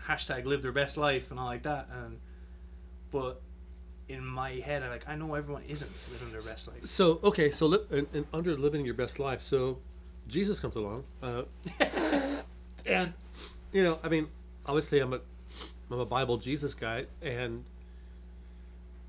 hashtag 0.01 0.47
live 0.47 0.63
their 0.63 0.73
best 0.73 0.97
life 0.97 1.31
and 1.31 1.39
all 1.39 1.47
like 1.47 1.63
that, 1.65 1.87
and 2.05 2.19
but 3.11 3.41
in 4.09 4.25
my 4.25 4.51
head, 4.51 4.83
I 4.83 4.89
like 4.89 5.07
I 5.09 5.17
know 5.17 5.35
everyone 5.35 5.63
isn't 5.69 6.09
living 6.13 6.33
their 6.33 6.41
best 6.41 6.73
life. 6.73 6.87
So 6.87 7.21
okay, 7.25 7.51
so 7.51 7.67
li- 7.67 7.85
and, 7.91 8.07
and 8.15 8.25
under 8.33 8.57
living 8.57 8.85
your 8.87 8.95
best 8.95 9.19
life, 9.21 9.43
so 9.43 9.79
Jesus 10.29 10.59
comes 10.59 10.77
along, 10.77 11.05
uh, 11.23 11.43
and 12.87 13.13
you 13.73 13.85
know, 13.85 13.99
I 14.03 14.09
mean, 14.09 14.29
obviously, 14.67 15.01
I'm 15.01 15.13
a 15.13 15.21
I'm 15.93 16.01
a 16.01 16.07
Bible 16.07 16.39
Jesus 16.39 16.75
guy, 16.75 17.07
and 17.21 17.65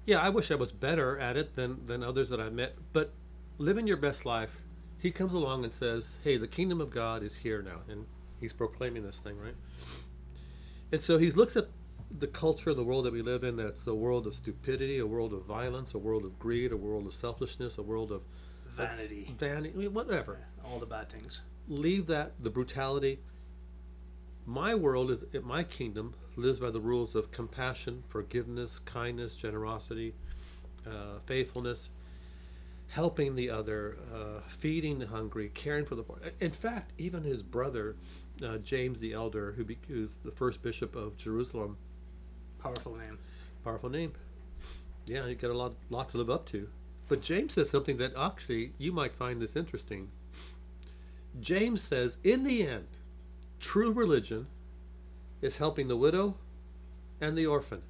yeah, 0.06 0.20
I 0.20 0.30
wish 0.30 0.52
I 0.52 0.56
was 0.56 0.72
better 0.72 1.18
at 1.18 1.38
it 1.38 1.56
than 1.56 1.86
than 1.86 2.04
others 2.04 2.30
that 2.30 2.42
I've 2.42 2.54
met. 2.54 2.76
But 2.92 3.14
living 3.58 3.88
your 3.88 3.98
best 3.98 4.26
life, 4.26 4.62
He 5.00 5.12
comes 5.12 5.34
along 5.34 5.64
and 5.64 5.74
says, 5.74 6.20
"Hey, 6.24 6.38
the 6.38 6.48
kingdom 6.48 6.82
of 6.82 6.92
God 6.92 7.24
is 7.24 7.38
here 7.38 7.62
now," 7.62 7.82
and 7.90 8.06
He's 8.40 8.54
proclaiming 8.54 9.04
this 9.04 9.20
thing, 9.20 9.40
right? 9.40 9.56
And 10.92 11.02
so 11.02 11.18
He 11.18 11.32
looks 11.32 11.56
at 11.56 11.68
the 12.12 12.28
culture 12.28 12.70
of 12.70 12.78
the 12.78 12.84
world 12.84 13.06
that 13.06 13.14
we 13.14 13.22
live 13.22 13.44
in 13.44 13.56
that's 13.56 13.88
a 13.88 13.96
world 13.96 14.28
of 14.28 14.36
stupidity 14.36 15.00
a 15.00 15.08
world 15.08 15.34
of 15.34 15.46
violence 15.46 15.96
a 15.96 15.98
world 15.98 16.26
of 16.26 16.38
greed 16.38 16.72
a 16.72 16.78
world 16.78 17.08
of 17.08 17.14
selfishness 17.14 17.80
a 17.80 17.82
world 17.82 18.12
of 18.12 18.22
Vanity, 18.68 19.34
vanity 19.38 19.72
I 19.74 19.78
mean, 19.78 19.94
whatever 19.94 20.40
all 20.64 20.80
the 20.80 20.86
bad 20.86 21.10
things. 21.10 21.42
leave 21.68 22.06
that 22.08 22.38
the 22.40 22.52
brutality 22.52 23.20
my 24.46 24.76
world 24.76 25.10
is 25.10 25.26
my 25.44 25.64
kingdom 25.64 26.14
lives 26.36 26.60
by 26.60 26.72
the 26.72 26.80
rules 26.82 27.16
of 27.16 27.32
compassion 27.32 28.04
forgiveness 28.10 28.80
kindness 28.80 29.36
generosity 29.36 30.14
uh, 30.88 31.20
faithfulness 31.26 31.92
helping 32.90 33.36
the 33.36 33.50
other 33.50 33.98
uh, 34.14 34.40
feeding 34.50 35.00
the 35.00 35.08
hungry 35.08 35.50
caring 35.54 35.86
for 35.86 35.96
the 35.96 36.04
poor 36.04 36.18
in 36.40 36.52
fact 36.52 36.92
even 36.98 37.24
his 37.24 37.42
brother 37.44 37.96
uh, 38.44 38.58
james 38.60 39.00
the 39.00 39.14
elder 39.14 39.54
who 39.54 39.64
be, 39.64 39.78
who's 39.88 40.16
the 40.26 40.32
first 40.32 40.62
bishop 40.62 40.96
of 40.96 41.16
jerusalem 41.18 41.78
Powerful 42.64 42.96
name. 42.96 43.20
powerful 43.66 43.90
name. 43.90 44.14
Yeah, 45.06 45.28
you 45.28 45.36
got 45.36 45.52
a 45.52 45.54
lot, 45.54 45.74
lot 45.90 46.08
to 46.10 46.18
live 46.18 46.30
up 46.30 46.46
to. 46.48 46.70
But 47.10 47.22
James 47.22 47.54
says 47.56 47.70
something 47.70 47.98
that 47.98 48.14
actually 48.18 48.72
you 48.78 48.94
might 48.94 49.14
find 49.14 49.42
this 49.42 49.58
interesting. 49.58 50.10
James 51.42 51.82
says, 51.82 52.20
in 52.24 52.46
the 52.46 52.66
end, 52.66 52.88
true 53.60 53.92
religion 53.92 54.48
is 55.44 55.58
helping 55.58 55.88
the 55.88 55.98
widow 55.98 56.36
and 57.22 57.38
the 57.38 57.46
orphan. 57.46 57.82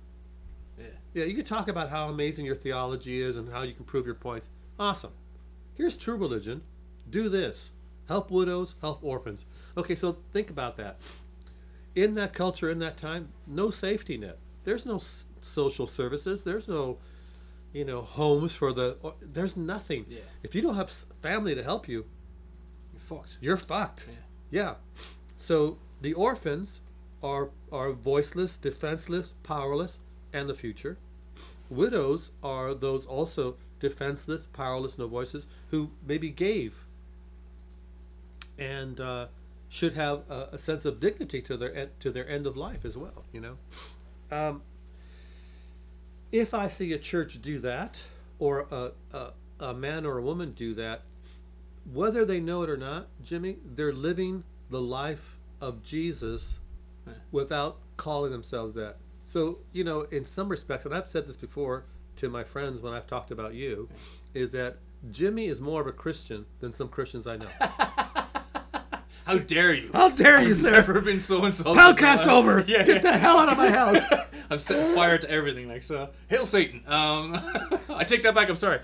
Yeah. 0.77 0.85
Yeah, 1.13 1.25
you 1.25 1.35
can 1.35 1.45
talk 1.45 1.67
about 1.69 1.89
how 1.89 2.09
amazing 2.09 2.45
your 2.45 2.55
theology 2.55 3.21
is 3.21 3.37
and 3.37 3.51
how 3.51 3.61
you 3.61 3.73
can 3.73 3.85
prove 3.85 4.05
your 4.05 4.15
points. 4.15 4.49
Awesome. 4.79 5.11
Here's 5.75 5.95
true 5.95 6.17
religion. 6.17 6.63
Do 7.09 7.29
this. 7.29 7.71
Help 8.07 8.31
widows, 8.31 8.75
help 8.81 9.03
orphans. 9.03 9.45
Okay, 9.77 9.95
so 9.95 10.17
think 10.33 10.49
about 10.49 10.75
that. 10.77 10.97
In 11.95 12.15
that 12.15 12.33
culture, 12.33 12.69
in 12.69 12.79
that 12.79 12.97
time, 12.97 13.29
no 13.47 13.69
safety 13.69 14.17
net. 14.17 14.37
There's 14.63 14.85
no 14.85 14.95
s- 14.95 15.27
social 15.41 15.85
services. 15.87 16.43
There's 16.43 16.67
no, 16.67 16.97
you 17.71 17.85
know, 17.85 18.01
homes 18.01 18.55
for 18.55 18.73
the. 18.73 18.97
or- 19.03 19.13
There's 19.21 19.55
nothing. 19.55 20.05
Yeah. 20.09 20.19
If 20.41 20.55
you 20.55 20.61
don't 20.61 20.75
have 20.75 20.89
family 21.21 21.53
to 21.55 21.63
help 21.63 21.87
you, 21.87 22.05
You're 22.91 22.99
fucked. 22.99 23.37
you're 23.41 23.57
fucked. 23.57 24.09
Yeah. 24.09 24.63
Yeah. 24.63 24.75
So 25.37 25.77
the 26.01 26.13
orphans 26.13 26.81
are 27.23 27.49
are 27.71 27.91
voiceless, 27.91 28.57
defenseless, 28.57 29.33
powerless, 29.43 30.01
and 30.31 30.49
the 30.49 30.53
future. 30.53 30.97
Widows 31.69 32.33
are 32.43 32.73
those 32.73 33.05
also 33.05 33.55
defenseless, 33.79 34.45
powerless, 34.45 34.99
no 34.99 35.07
voices 35.07 35.47
who 35.71 35.89
maybe 36.05 36.29
gave 36.29 36.85
and 38.57 38.99
uh, 38.99 39.27
should 39.69 39.93
have 39.93 40.21
a, 40.29 40.49
a 40.53 40.57
sense 40.57 40.85
of 40.85 40.99
dignity 40.99 41.41
to 41.41 41.57
their 41.57 41.89
to 41.99 42.11
their 42.11 42.27
end 42.29 42.45
of 42.45 42.55
life 42.55 42.85
as 42.85 42.97
well. 42.97 43.23
You 43.31 43.41
know, 43.41 43.57
um, 44.31 44.61
if 46.31 46.53
I 46.53 46.67
see 46.67 46.93
a 46.93 46.99
church 46.99 47.41
do 47.41 47.59
that, 47.59 48.03
or 48.39 48.67
a, 48.71 48.91
a, 49.13 49.31
a 49.59 49.73
man 49.73 50.05
or 50.05 50.17
a 50.17 50.21
woman 50.21 50.51
do 50.51 50.73
that, 50.75 51.01
whether 51.91 52.25
they 52.25 52.39
know 52.39 52.63
it 52.63 52.69
or 52.69 52.77
not, 52.77 53.07
Jimmy, 53.23 53.57
they're 53.63 53.93
living 53.93 54.43
the 54.69 54.81
life 54.81 55.37
of 55.61 55.83
Jesus 55.83 56.59
Yeah. 57.05 57.13
without 57.31 57.77
calling 57.97 58.31
themselves 58.31 58.73
that. 58.75 58.97
So, 59.23 59.59
you 59.71 59.83
know, 59.83 60.01
in 60.01 60.25
some 60.25 60.49
respects, 60.49 60.85
and 60.85 60.93
I've 60.93 61.07
said 61.07 61.27
this 61.27 61.37
before 61.37 61.85
to 62.17 62.29
my 62.29 62.43
friends 62.43 62.81
when 62.81 62.93
I've 62.93 63.07
talked 63.07 63.31
about 63.31 63.53
you, 63.53 63.89
is 64.33 64.51
that 64.51 64.77
Jimmy 65.11 65.47
is 65.47 65.59
more 65.61 65.81
of 65.81 65.87
a 65.87 65.91
Christian 65.91 66.45
than 66.59 66.73
some 66.73 66.87
Christians 66.89 67.25
I 67.27 67.37
know. 67.37 67.47
How 69.25 69.37
dare 69.37 69.73
you? 69.73 69.89
How 69.93 70.09
dare 70.09 70.41
you, 70.41 70.53
sir? 70.53 70.71
Never 70.71 70.99
been 70.99 71.21
so 71.21 71.45
insulted. 71.45 71.79
Podcast 71.79 72.21
in 72.23 72.27
my 72.27 72.33
life. 72.33 72.43
over. 72.43 72.59
Yeah. 72.67 72.83
Get 72.83 73.01
the 73.03 73.17
hell 73.17 73.37
out 73.37 73.49
of 73.49 73.57
my 73.57 73.69
house. 73.69 74.03
I'm 74.51 74.59
setting 74.59 74.93
fire 74.93 75.17
to 75.17 75.29
everything. 75.29 75.69
Like 75.69 75.83
so, 75.83 76.09
hail 76.27 76.45
Satan. 76.45 76.79
Um, 76.85 77.33
I 77.89 78.03
take 78.05 78.23
that 78.23 78.35
back. 78.35 78.49
I'm 78.49 78.57
sorry. 78.57 78.79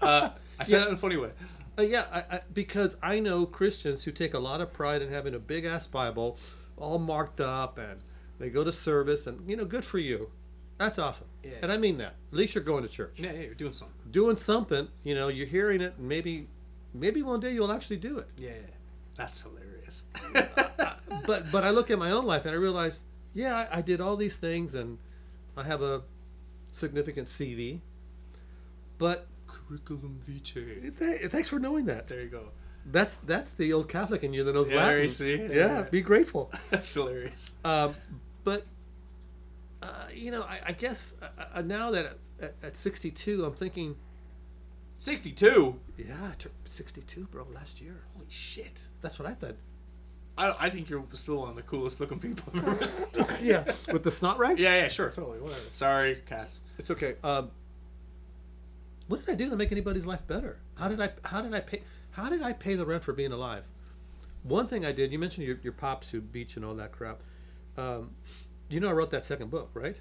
Uh, 0.00 0.30
I 0.60 0.64
said 0.64 0.82
that 0.82 0.88
in 0.88 0.94
a 0.94 0.96
funny 0.96 1.16
way. 1.16 1.30
Uh, 1.78 1.82
yeah, 1.82 2.04
I, 2.12 2.36
I, 2.36 2.40
because 2.54 2.96
I 3.02 3.18
know 3.18 3.44
Christians 3.44 4.04
who 4.04 4.12
take 4.12 4.34
a 4.34 4.38
lot 4.38 4.60
of 4.60 4.72
pride 4.72 5.02
in 5.02 5.10
having 5.10 5.34
a 5.34 5.38
big 5.38 5.64
ass 5.64 5.86
Bible, 5.88 6.38
all 6.76 6.98
marked 6.98 7.40
up, 7.40 7.78
and 7.78 8.00
they 8.38 8.50
go 8.50 8.64
to 8.64 8.72
service, 8.72 9.26
and 9.26 9.48
you 9.48 9.56
know, 9.56 9.64
good 9.64 9.84
for 9.84 9.98
you. 9.98 10.30
That's 10.78 10.98
awesome. 10.98 11.28
Yeah. 11.42 11.52
And 11.62 11.72
I 11.72 11.78
mean 11.78 11.96
that. 11.98 12.16
At 12.32 12.36
least 12.38 12.54
you're 12.54 12.62
going 12.64 12.82
to 12.82 12.88
church, 12.88 13.14
Yeah, 13.16 13.32
yeah, 13.32 13.40
you're 13.40 13.54
doing 13.54 13.72
something. 13.72 13.96
doing 14.10 14.36
something. 14.36 14.88
You 15.04 15.14
know, 15.14 15.28
you're 15.28 15.46
hearing 15.46 15.80
it, 15.80 15.94
and 15.98 16.06
maybe, 16.08 16.48
maybe 16.92 17.22
one 17.22 17.40
day 17.40 17.52
you'll 17.52 17.72
actually 17.72 17.96
do 17.96 18.18
it. 18.18 18.26
Yeah, 18.36 18.50
that's 19.16 19.42
hilarious. 19.42 20.04
But 21.26 21.50
but 21.50 21.64
I 21.64 21.70
look 21.70 21.90
at 21.90 21.98
my 21.98 22.10
own 22.12 22.24
life 22.26 22.44
and 22.44 22.54
I 22.54 22.58
realize, 22.58 23.02
yeah, 23.34 23.66
I, 23.72 23.78
I 23.78 23.82
did 23.82 24.00
all 24.00 24.16
these 24.16 24.36
things, 24.36 24.74
and 24.76 24.98
I 25.56 25.64
have 25.64 25.82
a 25.82 26.02
significant 26.72 27.26
CV. 27.28 27.80
But 28.98 29.26
Curriculum 29.46 30.18
vitae. 30.20 30.90
thanks 31.28 31.48
for 31.48 31.58
knowing 31.58 31.86
that. 31.86 32.06
There 32.08 32.20
you 32.22 32.28
go. 32.28 32.50
That's 32.88 33.16
that's 33.16 33.52
the 33.54 33.72
old 33.72 33.88
Catholic 33.88 34.22
in 34.22 34.32
you 34.32 34.44
that 34.44 34.54
knows 34.54 34.70
Yeah, 34.70 34.76
Latin. 34.76 35.02
you 35.02 35.08
see? 35.08 35.36
Yeah, 35.36 35.48
Yeah. 35.52 35.82
be 35.82 36.02
grateful. 36.02 36.52
That's 36.70 36.94
hilarious. 36.94 37.50
Um, 37.64 37.94
but 38.44 38.64
uh, 39.82 40.06
you 40.14 40.30
know, 40.30 40.42
I, 40.42 40.60
I 40.66 40.72
guess 40.72 41.16
uh, 41.20 41.44
uh, 41.54 41.62
now 41.62 41.90
that 41.90 42.16
at, 42.40 42.54
at 42.62 42.76
62, 42.76 43.44
I'm 43.44 43.54
thinking, 43.54 43.96
Sixty-two. 44.98 45.78
yeah, 45.98 46.14
I 46.22 46.34
turned 46.38 46.54
62, 46.64 47.24
bro, 47.30 47.46
last 47.54 47.80
year. 47.82 47.96
Holy 48.14 48.26
shit. 48.30 48.80
That's 49.02 49.18
what 49.18 49.28
I 49.28 49.34
thought. 49.34 49.56
I, 50.38 50.54
I 50.60 50.70
think 50.70 50.88
you're 50.88 51.04
still 51.12 51.38
one 51.38 51.50
of 51.50 51.56
the 51.56 51.62
coolest 51.62 52.00
looking 52.00 52.18
people 52.18 52.52
I've 52.54 52.66
ever 52.68 52.84
seen. 52.84 53.06
Yeah, 53.42 53.64
with 53.92 54.04
the 54.04 54.10
snot 54.10 54.38
rag. 54.38 54.58
yeah, 54.58 54.76
yeah, 54.82 54.88
sure, 54.88 55.10
totally, 55.10 55.38
whatever. 55.40 55.60
Sorry, 55.72 56.22
Cass. 56.26 56.62
it's 56.78 56.90
okay. 56.90 57.16
Um, 57.24 57.50
what 59.08 59.20
did 59.24 59.32
I 59.32 59.34
do 59.34 59.50
to 59.50 59.56
make 59.56 59.70
anybody's 59.72 60.06
life 60.06 60.26
better? 60.26 60.58
How 60.78 60.88
did 60.88 61.00
I? 61.00 61.10
How 61.24 61.42
did 61.42 61.52
I 61.54 61.60
pay? 61.60 61.82
How 62.16 62.30
did 62.30 62.42
I 62.42 62.54
pay 62.54 62.76
the 62.76 62.86
rent 62.86 63.04
for 63.04 63.12
being 63.12 63.32
alive? 63.32 63.64
One 64.42 64.68
thing 64.68 64.86
I 64.86 64.92
did. 64.92 65.12
You 65.12 65.18
mentioned 65.18 65.46
your, 65.46 65.58
your 65.62 65.74
pops 65.74 66.10
who 66.10 66.22
beat 66.22 66.56
you 66.56 66.62
and 66.62 66.64
all 66.64 66.74
that 66.76 66.90
crap. 66.90 67.20
Um, 67.76 68.12
you 68.70 68.80
know, 68.80 68.88
I 68.88 68.92
wrote 68.92 69.10
that 69.10 69.22
second 69.22 69.50
book, 69.50 69.68
right? 69.74 69.96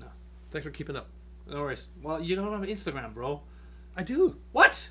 No. 0.00 0.06
Thanks 0.50 0.66
for 0.66 0.72
keeping 0.72 0.96
up. 0.96 1.06
No 1.48 1.60
worries. 1.62 1.86
Well, 2.02 2.20
you 2.20 2.34
don't 2.34 2.50
have 2.50 2.68
Instagram, 2.68 3.14
bro. 3.14 3.42
I 3.96 4.02
do. 4.02 4.36
What? 4.50 4.90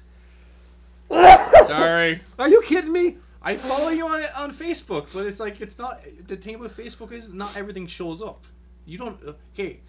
Sorry. 1.10 2.22
Are 2.40 2.48
you 2.48 2.62
kidding 2.62 2.94
me? 2.94 3.18
I 3.42 3.58
follow 3.58 3.90
you 3.90 4.06
on 4.06 4.22
on 4.38 4.52
Facebook, 4.54 5.12
but 5.14 5.26
it's 5.26 5.40
like 5.40 5.60
it's 5.60 5.78
not 5.78 6.00
the 6.28 6.38
thing 6.38 6.60
with 6.60 6.78
Facebook 6.78 7.12
is 7.12 7.34
not 7.34 7.58
everything 7.58 7.88
shows 7.88 8.22
up. 8.22 8.46
You 8.86 8.98
don't. 8.98 9.18
Okay, 9.54 9.80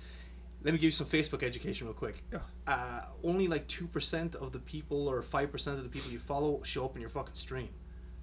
let 0.65 0.73
me 0.73 0.79
give 0.79 0.85
you 0.85 0.91
some 0.91 1.07
Facebook 1.07 1.43
education 1.43 1.87
real 1.87 1.95
quick. 1.95 2.23
Yeah. 2.33 2.41
Uh, 2.67 3.01
only 3.25 3.49
like 3.49 3.67
two 3.67 3.87
percent 3.87 4.35
of 4.35 4.53
the 4.53 4.59
people 4.59 5.09
or 5.09 5.23
five 5.23 5.51
percent 5.51 5.79
of 5.79 5.85
the 5.85 5.91
people 5.91 6.11
you 6.11 6.19
follow 6.19 6.63
show 6.63 6.85
up 6.85 6.95
in 6.95 7.01
your 7.01 7.11
fucking 7.11 7.35
stream. 7.35 7.71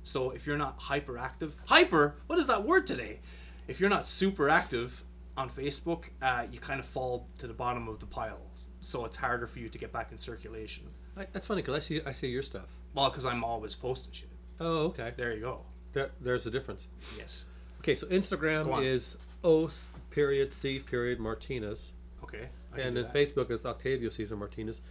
So 0.03 0.31
if 0.31 0.47
you're 0.47 0.57
not 0.57 0.79
hyperactive, 0.79 1.55
hyper, 1.67 2.15
what 2.27 2.39
is 2.39 2.47
that 2.47 2.63
word 2.63 2.87
today? 2.87 3.19
If 3.67 3.79
you're 3.79 3.89
not 3.89 4.05
super 4.05 4.49
active 4.49 5.03
on 5.37 5.49
Facebook, 5.49 6.09
uh, 6.21 6.47
you 6.51 6.59
kind 6.59 6.79
of 6.79 6.85
fall 6.85 7.27
to 7.37 7.47
the 7.47 7.53
bottom 7.53 7.87
of 7.87 7.99
the 7.99 8.05
pile. 8.05 8.41
So 8.81 9.05
it's 9.05 9.17
harder 9.17 9.45
for 9.45 9.59
you 9.59 9.69
to 9.69 9.77
get 9.77 9.91
back 9.91 10.11
in 10.11 10.17
circulation. 10.17 10.85
I, 11.17 11.27
that's 11.33 11.47
funny 11.47 11.61
because 11.61 11.75
I 11.75 11.79
see 11.79 12.01
I 12.05 12.11
see 12.13 12.29
your 12.29 12.43
stuff. 12.43 12.69
Well, 12.93 13.09
because 13.09 13.25
I'm 13.25 13.43
always 13.43 13.75
posting 13.75 14.13
shit. 14.13 14.29
Oh, 14.59 14.85
okay. 14.87 15.13
There 15.15 15.33
you 15.33 15.41
go. 15.41 15.65
There, 15.93 16.11
there's 16.21 16.45
a 16.45 16.51
difference. 16.51 16.87
Yes. 17.17 17.45
Okay, 17.79 17.95
so 17.95 18.07
Instagram 18.07 18.83
is 18.83 19.17
O 19.43 19.69
period 20.09 20.53
C 20.53 20.79
period 20.79 21.19
Martinez, 21.19 21.91
Okay. 22.33 22.49
I 22.73 22.79
and 22.81 22.95
then 22.95 23.03
that. 23.05 23.13
Facebook 23.13 23.49
is 23.51 23.65
Octavio 23.65 24.09
Cesar 24.09 24.35
Martinez. 24.37 24.81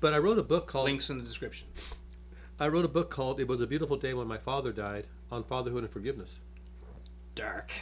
But 0.00 0.12
I 0.14 0.18
wrote 0.18 0.38
a 0.38 0.42
book 0.42 0.66
called 0.66 0.84
Links 0.86 1.10
in 1.10 1.18
the 1.18 1.24
description. 1.24 1.68
I 2.60 2.68
wrote 2.68 2.84
a 2.84 2.88
book 2.88 3.08
called 3.10 3.40
"It 3.40 3.48
Was 3.48 3.60
a 3.60 3.66
Beautiful 3.66 3.96
Day 3.96 4.14
When 4.14 4.26
My 4.26 4.36
Father 4.38 4.72
Died" 4.72 5.06
on 5.30 5.42
fatherhood 5.44 5.84
and 5.84 5.92
forgiveness 5.92 6.38
Dark. 7.34 7.72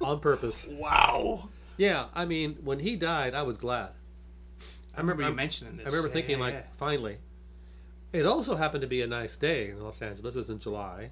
on 0.00 0.20
purpose. 0.20 0.66
wow. 0.70 1.48
Yeah, 1.76 2.06
I 2.14 2.24
mean, 2.24 2.58
when 2.64 2.78
he 2.80 2.96
died, 2.96 3.34
I 3.34 3.42
was 3.42 3.56
glad. 3.58 3.90
I 4.96 5.00
remember 5.00 5.22
you 5.22 5.28
I'm- 5.28 5.36
mentioning 5.36 5.76
this. 5.76 5.86
I 5.86 5.90
remember 5.90 6.08
Yeah, 6.08 6.14
thinking, 6.14 6.38
yeah, 6.38 6.44
like, 6.44 6.54
yeah. 6.54 6.62
finally. 6.76 7.18
It 8.12 8.24
also 8.26 8.56
happened 8.56 8.80
to 8.82 8.86
be 8.88 9.02
a 9.02 9.06
nice 9.06 9.36
day 9.36 9.68
in 9.70 9.82
Los 9.82 10.00
Angeles. 10.00 10.34
It 10.34 10.38
was 10.38 10.48
in 10.50 10.58
July, 10.58 11.10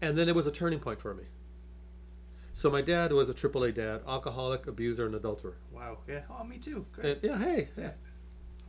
and 0.00 0.16
then 0.16 0.28
it 0.28 0.34
was 0.34 0.46
a 0.46 0.52
turning 0.52 0.78
point 0.78 1.00
for 1.00 1.12
me. 1.12 1.24
So 2.56 2.70
my 2.70 2.82
dad 2.82 3.12
was 3.12 3.28
a 3.28 3.34
AAA 3.34 3.74
dad, 3.74 4.02
alcoholic, 4.06 4.68
abuser, 4.68 5.06
and 5.06 5.14
adulterer. 5.16 5.56
Wow. 5.72 5.98
Yeah. 6.08 6.22
Oh, 6.30 6.44
me 6.44 6.58
too. 6.58 6.86
Great. 6.92 7.16
And, 7.16 7.24
yeah, 7.24 7.36
hey, 7.36 7.68
yeah. 7.76 7.90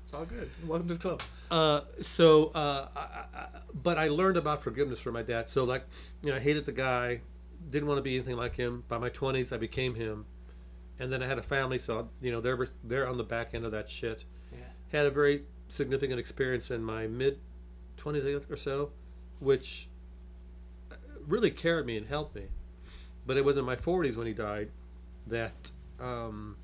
It's 0.03 0.11
all 0.11 0.25
good. 0.25 0.49
Welcome 0.65 0.87
to 0.87 0.95
the 0.95 0.99
club. 0.99 1.21
Uh, 1.51 1.81
so, 2.01 2.51
uh, 2.55 2.87
I, 2.95 2.99
I, 2.99 3.47
but 3.83 3.99
I 3.99 4.07
learned 4.07 4.37
about 4.37 4.63
forgiveness 4.63 4.99
from 4.99 5.13
my 5.13 5.21
dad. 5.21 5.49
So, 5.49 5.65
like, 5.65 5.85
you 6.23 6.31
know, 6.31 6.37
I 6.37 6.39
hated 6.39 6.65
the 6.65 6.71
guy, 6.71 7.21
didn't 7.69 7.87
want 7.87 7.99
to 7.99 8.01
be 8.01 8.15
anything 8.15 8.37
like 8.37 8.55
him. 8.55 8.83
By 8.87 8.97
my 8.97 9.09
twenties, 9.09 9.53
I 9.53 9.57
became 9.57 9.93
him, 9.93 10.25
and 10.99 11.13
then 11.13 11.21
I 11.21 11.27
had 11.27 11.37
a 11.37 11.43
family. 11.43 11.77
So, 11.77 12.09
you 12.21 12.31
know, 12.31 12.41
they're 12.41 12.67
they're 12.83 13.07
on 13.07 13.17
the 13.17 13.23
back 13.23 13.53
end 13.53 13.65
of 13.65 13.71
that 13.71 13.87
shit. 13.87 14.25
Yeah. 14.51 14.59
Had 14.91 15.05
a 15.05 15.11
very 15.11 15.43
significant 15.67 16.19
experience 16.19 16.71
in 16.71 16.83
my 16.83 17.05
mid 17.05 17.39
twenties 17.97 18.25
or 18.49 18.57
so, 18.57 18.91
which 19.39 19.89
really 21.27 21.51
carried 21.51 21.85
me 21.85 21.97
and 21.97 22.07
helped 22.07 22.35
me. 22.35 22.47
But 23.25 23.37
it 23.37 23.45
was 23.45 23.57
in 23.57 23.65
my 23.65 23.75
forties 23.75 24.17
when 24.17 24.27
he 24.27 24.33
died 24.33 24.69
that 25.27 25.71
um, 25.99 26.57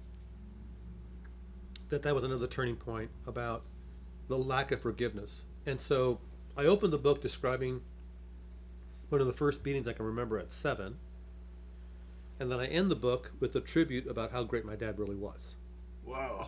that 1.90 2.04
that 2.04 2.16
was 2.16 2.24
another 2.24 2.48
turning 2.48 2.76
point 2.76 3.10
about 3.28 3.64
the 4.28 4.38
lack 4.38 4.72
of 4.72 4.82
forgiveness. 4.82 5.46
And 5.66 5.80
so 5.80 6.20
I 6.58 6.66
opened 6.66 6.94
the 6.94 6.98
book 6.98 7.22
describing 7.22 7.82
one 9.10 9.22
of 9.22 9.28
the 9.28 9.34
first 9.34 9.66
meetings 9.66 9.88
I 9.88 9.94
can 9.94 10.06
remember 10.06 10.40
at 10.40 10.52
seven. 10.52 10.98
And 12.40 12.52
then 12.52 12.60
I 12.60 12.66
end 12.68 12.90
the 12.90 12.96
book 12.96 13.34
with 13.40 13.56
a 13.56 13.62
tribute 13.62 14.08
about 14.08 14.32
how 14.32 14.44
great 14.44 14.66
my 14.66 14.76
dad 14.76 14.98
really 14.98 15.16
was. 15.16 15.56
Wow. 16.06 16.48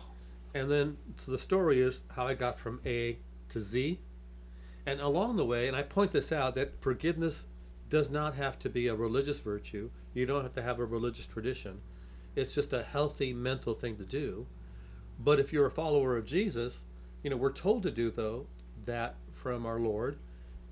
And 0.54 0.70
then, 0.70 0.96
so 1.16 1.30
the 1.30 1.38
story 1.38 1.80
is 1.80 2.02
how 2.16 2.26
I 2.26 2.34
got 2.34 2.58
from 2.58 2.80
A 2.86 3.18
to 3.50 3.60
Z. 3.60 4.00
And 4.86 5.00
along 5.00 5.36
the 5.36 5.44
way, 5.44 5.68
and 5.68 5.76
I 5.76 5.82
point 5.82 6.12
this 6.12 6.32
out, 6.32 6.54
that 6.54 6.80
forgiveness 6.80 7.48
does 7.88 8.10
not 8.10 8.34
have 8.34 8.58
to 8.60 8.68
be 8.68 8.88
a 8.88 8.94
religious 8.94 9.38
virtue. 9.38 9.90
You 10.14 10.26
don't 10.26 10.42
have 10.42 10.54
to 10.54 10.62
have 10.62 10.78
a 10.78 10.84
religious 10.84 11.26
tradition. 11.26 11.80
It's 12.36 12.54
just 12.54 12.72
a 12.72 12.82
healthy 12.82 13.32
mental 13.32 13.74
thing 13.74 13.96
to 13.96 14.04
do. 14.04 14.46
But 15.18 15.38
if 15.38 15.52
you're 15.52 15.66
a 15.66 15.70
follower 15.70 16.16
of 16.16 16.24
Jesus, 16.24 16.84
you 17.22 17.30
know, 17.30 17.36
we're 17.36 17.52
told 17.52 17.82
to 17.82 17.90
do, 17.90 18.10
though, 18.10 18.46
that 18.86 19.16
from 19.32 19.66
our 19.66 19.78
Lord. 19.78 20.16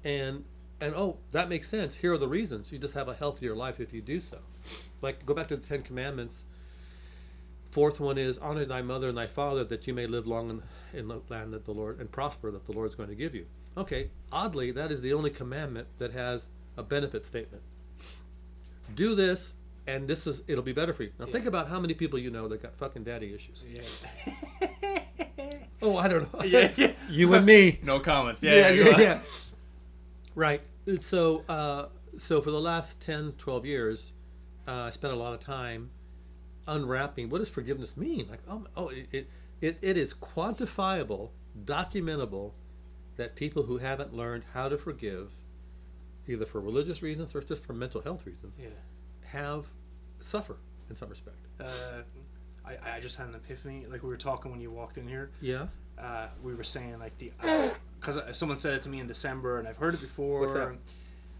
And, 0.04 0.44
and 0.80 0.94
oh, 0.94 1.18
that 1.32 1.48
makes 1.48 1.68
sense. 1.68 1.96
Here 1.96 2.12
are 2.12 2.18
the 2.18 2.28
reasons. 2.28 2.72
You 2.72 2.78
just 2.78 2.94
have 2.94 3.08
a 3.08 3.14
healthier 3.14 3.54
life 3.54 3.80
if 3.80 3.92
you 3.92 4.00
do 4.00 4.20
so. 4.20 4.38
Like, 5.00 5.26
go 5.26 5.34
back 5.34 5.48
to 5.48 5.56
the 5.56 5.66
Ten 5.66 5.82
Commandments. 5.82 6.44
Fourth 7.70 8.00
one 8.00 8.18
is 8.18 8.38
honor 8.38 8.64
thy 8.64 8.82
mother 8.82 9.08
and 9.08 9.16
thy 9.16 9.26
father 9.26 9.64
that 9.64 9.86
you 9.86 9.94
may 9.94 10.06
live 10.06 10.26
long 10.26 10.50
in, 10.50 10.98
in 10.98 11.08
the 11.08 11.20
land 11.28 11.52
that 11.52 11.64
the 11.64 11.72
Lord 11.72 12.00
and 12.00 12.10
prosper 12.10 12.50
that 12.50 12.66
the 12.66 12.72
Lord 12.72 12.88
is 12.88 12.94
going 12.94 13.08
to 13.08 13.14
give 13.14 13.34
you. 13.34 13.46
Okay, 13.76 14.10
oddly, 14.30 14.70
that 14.72 14.92
is 14.92 15.00
the 15.00 15.14
only 15.14 15.30
commandment 15.30 15.88
that 15.98 16.12
has 16.12 16.50
a 16.76 16.82
benefit 16.82 17.24
statement. 17.24 17.62
Do 18.94 19.14
this, 19.14 19.54
and 19.86 20.06
this 20.08 20.26
is 20.26 20.42
it'll 20.48 20.64
be 20.64 20.72
better 20.72 20.92
for 20.92 21.04
you. 21.04 21.12
Now 21.18 21.26
think 21.26 21.46
about 21.46 21.68
how 21.68 21.80
many 21.80 21.94
people 21.94 22.18
you 22.18 22.30
know 22.30 22.48
that 22.48 22.62
got 22.62 22.74
fucking 22.76 23.04
daddy 23.04 23.34
issues. 23.34 23.64
Yeah. 23.68 23.82
Oh, 25.82 25.96
I 25.96 26.08
don't 26.08 26.32
know. 26.32 26.42
yeah. 26.44 26.70
Yeah. 26.76 26.92
you 27.10 27.34
and 27.34 27.44
me. 27.44 27.80
No 27.82 27.98
comments. 27.98 28.42
Yeah. 28.42 28.70
yeah, 28.70 28.70
yeah, 28.70 28.98
yeah. 28.98 29.18
Right. 30.34 30.62
So, 31.00 31.44
uh, 31.48 31.86
so 32.16 32.40
for 32.40 32.50
the 32.50 32.60
last 32.60 33.02
10, 33.02 33.32
12 33.32 33.66
years, 33.66 34.12
uh, 34.66 34.84
I 34.84 34.90
spent 34.90 35.12
a 35.12 35.16
lot 35.16 35.34
of 35.34 35.40
time 35.40 35.90
unwrapping 36.68 37.28
what 37.28 37.38
does 37.38 37.48
forgiveness 37.48 37.96
mean. 37.96 38.28
Like, 38.30 38.40
oh, 38.48 38.66
oh 38.76 38.88
it, 38.88 39.28
it, 39.60 39.78
it 39.82 39.96
is 39.96 40.14
quantifiable, 40.14 41.30
documentable 41.64 42.52
that 43.16 43.34
people 43.34 43.64
who 43.64 43.78
haven't 43.78 44.14
learned 44.14 44.44
how 44.54 44.68
to 44.68 44.78
forgive, 44.78 45.32
either 46.28 46.46
for 46.46 46.60
religious 46.60 47.02
reasons 47.02 47.34
or 47.34 47.40
just 47.42 47.64
for 47.64 47.72
mental 47.72 48.00
health 48.00 48.26
reasons, 48.26 48.58
Yeah. 48.62 48.68
have 49.28 49.66
suffer 50.18 50.56
in 50.88 50.96
some 50.96 51.08
respect. 51.08 51.36
Uh, 51.60 52.02
I, 52.64 52.96
I 52.96 53.00
just 53.00 53.18
had 53.18 53.28
an 53.28 53.34
epiphany. 53.34 53.84
Like 53.86 54.02
we 54.02 54.08
were 54.08 54.16
talking 54.16 54.50
when 54.52 54.60
you 54.60 54.70
walked 54.70 54.98
in 54.98 55.08
here. 55.08 55.30
Yeah. 55.40 55.66
Uh, 55.98 56.28
we 56.42 56.54
were 56.54 56.62
saying 56.64 56.98
like 56.98 57.16
the 57.18 57.32
because 58.00 58.20
someone 58.36 58.56
said 58.56 58.74
it 58.74 58.82
to 58.82 58.88
me 58.88 59.00
in 59.00 59.06
December 59.06 59.58
and 59.58 59.66
I've 59.68 59.76
heard 59.76 59.94
it 59.94 60.00
before. 60.00 60.40
What's 60.40 60.52
that? 60.54 60.76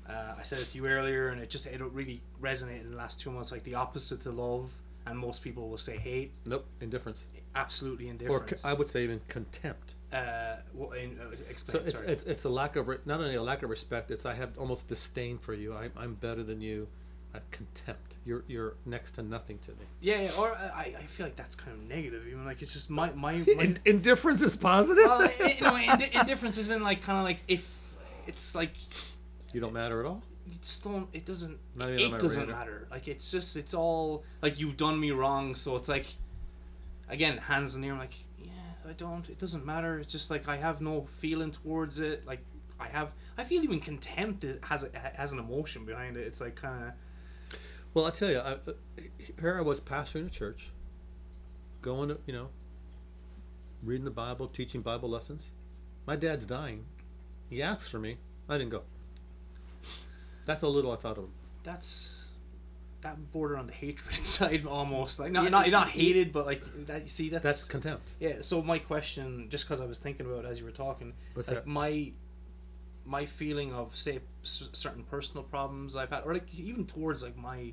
Uh, 0.09 0.35
I 0.39 0.43
said 0.43 0.61
it 0.61 0.65
to 0.71 0.79
you 0.79 0.87
earlier 0.87 1.29
and 1.29 1.41
it 1.41 1.49
just 1.49 1.67
it 1.67 1.81
really 1.81 2.21
resonated 2.41 2.83
in 2.83 2.91
the 2.91 2.97
last 2.97 3.21
two 3.21 3.31
months. 3.31 3.53
Like 3.53 3.63
the 3.65 3.77
opposite 3.77 4.21
to 4.23 4.31
love, 4.31 4.73
and 5.07 5.17
most 5.19 5.43
people 5.45 5.69
will 5.69 5.79
say 5.79 5.97
hate. 5.97 6.33
Nope. 6.47 6.67
Indifference. 6.81 7.27
Absolutely 7.55 8.09
Or 8.09 8.11
indifference. 8.11 8.63
co- 8.63 8.69
I 8.71 8.75
would 8.75 8.89
say 8.91 9.05
even 9.05 9.21
contempt. 9.29 9.95
Uh, 10.13 10.57
well, 10.75 10.93
in, 10.93 11.19
uh, 11.21 11.35
So 11.57 11.79
it's, 11.79 11.93
sorry. 11.93 12.09
it's 12.09 12.25
it's 12.25 12.45
a 12.45 12.49
lack 12.51 12.77
of 12.77 12.89
re- 12.89 12.99
not 13.07 13.21
only 13.21 13.35
a 13.35 13.43
lack 13.43 13.63
of 13.63 13.71
respect. 13.71 14.11
It's 14.11 14.27
I 14.27 14.35
have 14.35 14.57
almost 14.59 14.89
disdain 14.89 15.39
for 15.39 15.55
you. 15.55 15.75
I, 15.75 15.89
I'm 15.97 16.15
better 16.15 16.43
than 16.43 16.61
you. 16.61 16.89
I 17.33 17.39
have 17.39 17.51
contempt. 17.51 18.15
You're 18.25 18.45
you're 18.47 18.75
next 18.87 19.13
to 19.13 19.23
nothing 19.23 19.59
to 19.61 19.71
me. 19.73 19.87
yeah, 20.01 20.21
yeah, 20.23 20.31
or 20.39 20.53
uh, 20.53 20.71
I, 20.75 20.95
I 20.99 21.03
feel 21.03 21.27
like 21.27 21.35
that's 21.37 21.55
kind 21.57 21.77
of 21.77 21.89
negative. 21.89 22.25
Even 22.29 22.45
like 22.45 22.63
it's 22.63 22.73
just 22.73 22.91
my 22.91 23.11
my. 23.13 23.43
my 23.57 23.75
indifference 23.85 24.43
is 24.43 24.55
positive. 24.57 25.05
well, 25.05 25.23
you 25.41 25.61
know, 25.63 25.77
indi- 25.77 26.11
indifference 26.17 26.59
isn't 26.59 26.83
like 26.83 27.03
kind 27.03 27.19
of 27.19 27.25
like 27.25 27.39
if 27.49 27.95
it's 28.27 28.55
like 28.55 28.75
you 29.53 29.61
don't 29.61 29.73
matter 29.73 29.99
at 30.01 30.07
all. 30.07 30.23
you 30.47 30.55
just 30.61 30.85
don't 30.85 31.09
it 31.13 31.27
doesn't 31.27 31.59
it 31.81 32.19
doesn't 32.21 32.47
radar. 32.47 32.59
matter 32.59 32.87
like 32.91 33.09
it's 33.09 33.31
just 33.33 33.57
it's 33.57 33.75
all 33.75 34.23
like 34.43 34.61
you've 34.61 34.77
done 34.77 34.99
me 35.01 35.11
wrong 35.11 35.55
so 35.57 35.75
it's 35.77 35.89
like 35.89 36.07
again 37.09 37.37
hands 37.39 37.75
in 37.75 37.83
the 37.83 37.89
air 37.89 37.95
I'm 37.95 37.99
like 37.99 38.15
I 38.89 38.93
don't 38.93 39.29
it 39.29 39.39
doesn't 39.39 39.65
matter 39.65 39.99
it's 39.99 40.13
just 40.13 40.31
like 40.31 40.49
I 40.49 40.57
have 40.57 40.81
no 40.81 41.03
feeling 41.03 41.51
towards 41.51 42.01
it 42.01 42.27
like 42.27 42.41
I 42.81 42.89
have 42.89 43.13
I 43.39 43.45
feel 43.45 43.63
even 43.63 43.81
contempt 43.81 44.45
it 44.45 44.65
has 44.65 44.85
a, 44.85 44.99
has 45.17 45.33
an 45.33 45.39
emotion 45.39 45.85
behind 45.85 46.17
it 46.17 46.27
it's 46.27 46.41
like 46.41 46.57
kind 46.57 46.85
of 46.85 46.93
Well, 47.95 48.07
I 48.07 48.11
tell 48.11 48.31
you, 48.31 48.39
I, 48.39 48.57
here 49.41 49.59
I 49.59 49.61
was 49.61 49.81
pastoring 49.81 50.27
a 50.27 50.31
church, 50.31 50.71
going 51.83 52.09
to 52.09 52.19
you 52.27 52.33
know, 52.33 52.49
reading 53.83 54.05
the 54.05 54.11
Bible, 54.11 54.47
teaching 54.49 54.81
Bible 54.81 55.11
lessons. 55.11 55.51
My 56.07 56.17
dad's 56.17 56.47
dying. 56.47 56.87
He 57.51 57.63
asks 57.63 57.89
for 57.89 57.99
me. 57.99 58.17
I 58.49 58.57
didn't 58.57 58.71
go. 58.71 58.83
That's 60.47 60.63
how 60.63 60.69
little 60.69 60.91
I 60.91 60.97
thought 60.97 61.19
of 61.19 61.25
him. 61.25 61.33
that's 61.63 62.22
that 63.03 63.33
border 63.33 63.57
on 63.57 63.67
the 63.67 63.73
hatred 63.73 64.15
side 64.25 64.65
almost 64.67 65.21
like 65.21 65.31
not 65.33 65.51
not, 65.51 65.69
not 65.71 65.89
hated 65.89 66.33
but 66.33 66.47
like 66.47 66.63
that 66.87 67.03
You 67.03 67.09
see 67.09 67.29
that's, 67.29 67.43
That's 67.45 67.65
contempt. 67.65 68.09
Yeah. 68.21 68.37
So 68.41 68.63
my 68.63 68.79
question, 68.79 69.49
just 69.51 69.65
because 69.67 69.81
I 69.81 69.87
was 69.87 69.99
thinking 69.99 70.27
about 70.27 70.45
it 70.45 70.49
as 70.49 70.59
you 70.61 70.65
were 70.65 70.71
talking, 70.73 71.13
What's 71.35 71.49
like 71.49 71.59
that? 71.59 71.67
my 71.67 72.13
my 73.05 73.27
feeling 73.27 73.73
of 73.73 73.97
say 73.97 74.21
s- 74.45 74.69
certain 74.73 75.03
personal 75.03 75.43
problems 75.43 75.97
I've 75.97 76.11
had, 76.11 76.23
or 76.25 76.33
like 76.35 76.53
even 76.59 76.87
towards 76.87 77.23
like 77.25 77.37
my 77.37 77.73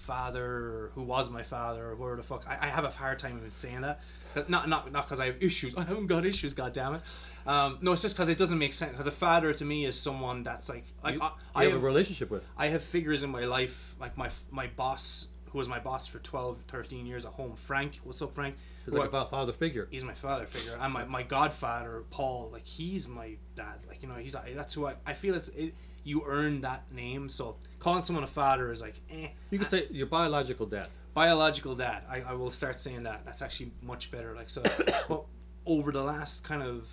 father, 0.00 0.90
who 0.94 1.02
was 1.02 1.30
my 1.30 1.42
father, 1.42 1.90
or 1.90 1.96
whoever 1.96 2.16
the 2.16 2.22
fuck, 2.22 2.44
I, 2.48 2.58
I 2.62 2.66
have 2.68 2.84
a 2.84 2.88
hard 2.90 3.18
time 3.18 3.36
even 3.38 3.50
saying 3.50 3.82
that. 3.82 4.00
Not 4.48 4.68
not 4.68 4.90
not 4.92 5.06
because 5.06 5.20
I 5.20 5.26
have 5.26 5.42
issues. 5.42 5.74
I 5.76 5.82
haven't 5.84 6.06
got 6.06 6.24
issues. 6.24 6.54
God 6.54 6.72
damn 6.72 6.94
it. 6.94 7.02
Um, 7.46 7.78
no, 7.82 7.92
it's 7.92 8.02
just 8.02 8.16
because 8.16 8.28
it 8.28 8.38
doesn't 8.38 8.58
make 8.58 8.72
sense. 8.74 8.92
Because 8.92 9.06
a 9.08 9.10
father 9.12 9.52
to 9.52 9.64
me 9.64 9.84
is 9.84 9.98
someone 9.98 10.42
that's 10.42 10.68
like 10.68 10.84
like 11.02 11.14
You, 11.16 11.20
I, 11.22 11.32
I 11.54 11.64
have, 11.64 11.72
have 11.72 11.82
a 11.82 11.86
relationship 11.86 12.30
with. 12.30 12.46
I 12.56 12.66
have 12.68 12.82
figures 12.82 13.22
in 13.22 13.30
my 13.30 13.44
life, 13.44 13.94
like 14.00 14.16
my 14.16 14.30
my 14.50 14.68
boss, 14.68 15.28
who 15.50 15.58
was 15.58 15.68
my 15.68 15.80
boss 15.80 16.06
for 16.06 16.20
12, 16.20 16.58
13 16.68 17.06
years 17.06 17.26
at 17.26 17.32
home. 17.32 17.56
Frank, 17.56 17.98
what's 18.04 18.22
up, 18.22 18.32
Frank? 18.32 18.54
He's 18.84 18.94
like 18.94 19.12
I- 19.12 19.22
a 19.22 19.24
father 19.26 19.52
figure. 19.52 19.88
he's 19.90 20.04
my 20.04 20.14
father 20.14 20.46
figure 20.46 20.78
and 20.80 20.92
my, 20.92 21.04
my 21.04 21.22
godfather 21.22 22.02
paul 22.10 22.48
like 22.52 22.66
he's 22.66 23.08
my 23.08 23.36
dad 23.54 23.74
like 23.86 24.02
you 24.02 24.08
know 24.08 24.14
he's 24.14 24.34
that's 24.56 24.74
who 24.74 24.86
i, 24.86 24.94
I 25.06 25.12
feel 25.12 25.34
it's 25.34 25.48
it, 25.50 25.74
you 26.04 26.22
earn 26.26 26.60
that 26.62 26.90
name. 26.92 27.28
So 27.28 27.56
calling 27.78 28.02
someone 28.02 28.24
a 28.24 28.28
father 28.28 28.70
is 28.72 28.82
like 28.82 28.94
eh. 29.10 29.28
You 29.50 29.58
can 29.58 29.66
say 29.66 29.86
your 29.90 30.06
biological 30.06 30.66
dad. 30.66 30.88
biological 31.14 31.74
dad. 31.74 32.02
I, 32.10 32.22
I 32.22 32.32
will 32.34 32.50
start 32.50 32.78
saying 32.80 33.02
that. 33.04 33.24
That's 33.24 33.42
actually 33.42 33.72
much 33.82 34.10
better. 34.10 34.34
Like 34.34 34.50
so 34.50 34.62
but 35.08 35.24
over 35.66 35.92
the 35.92 36.02
last 36.02 36.42
kind 36.42 36.62
of 36.62 36.90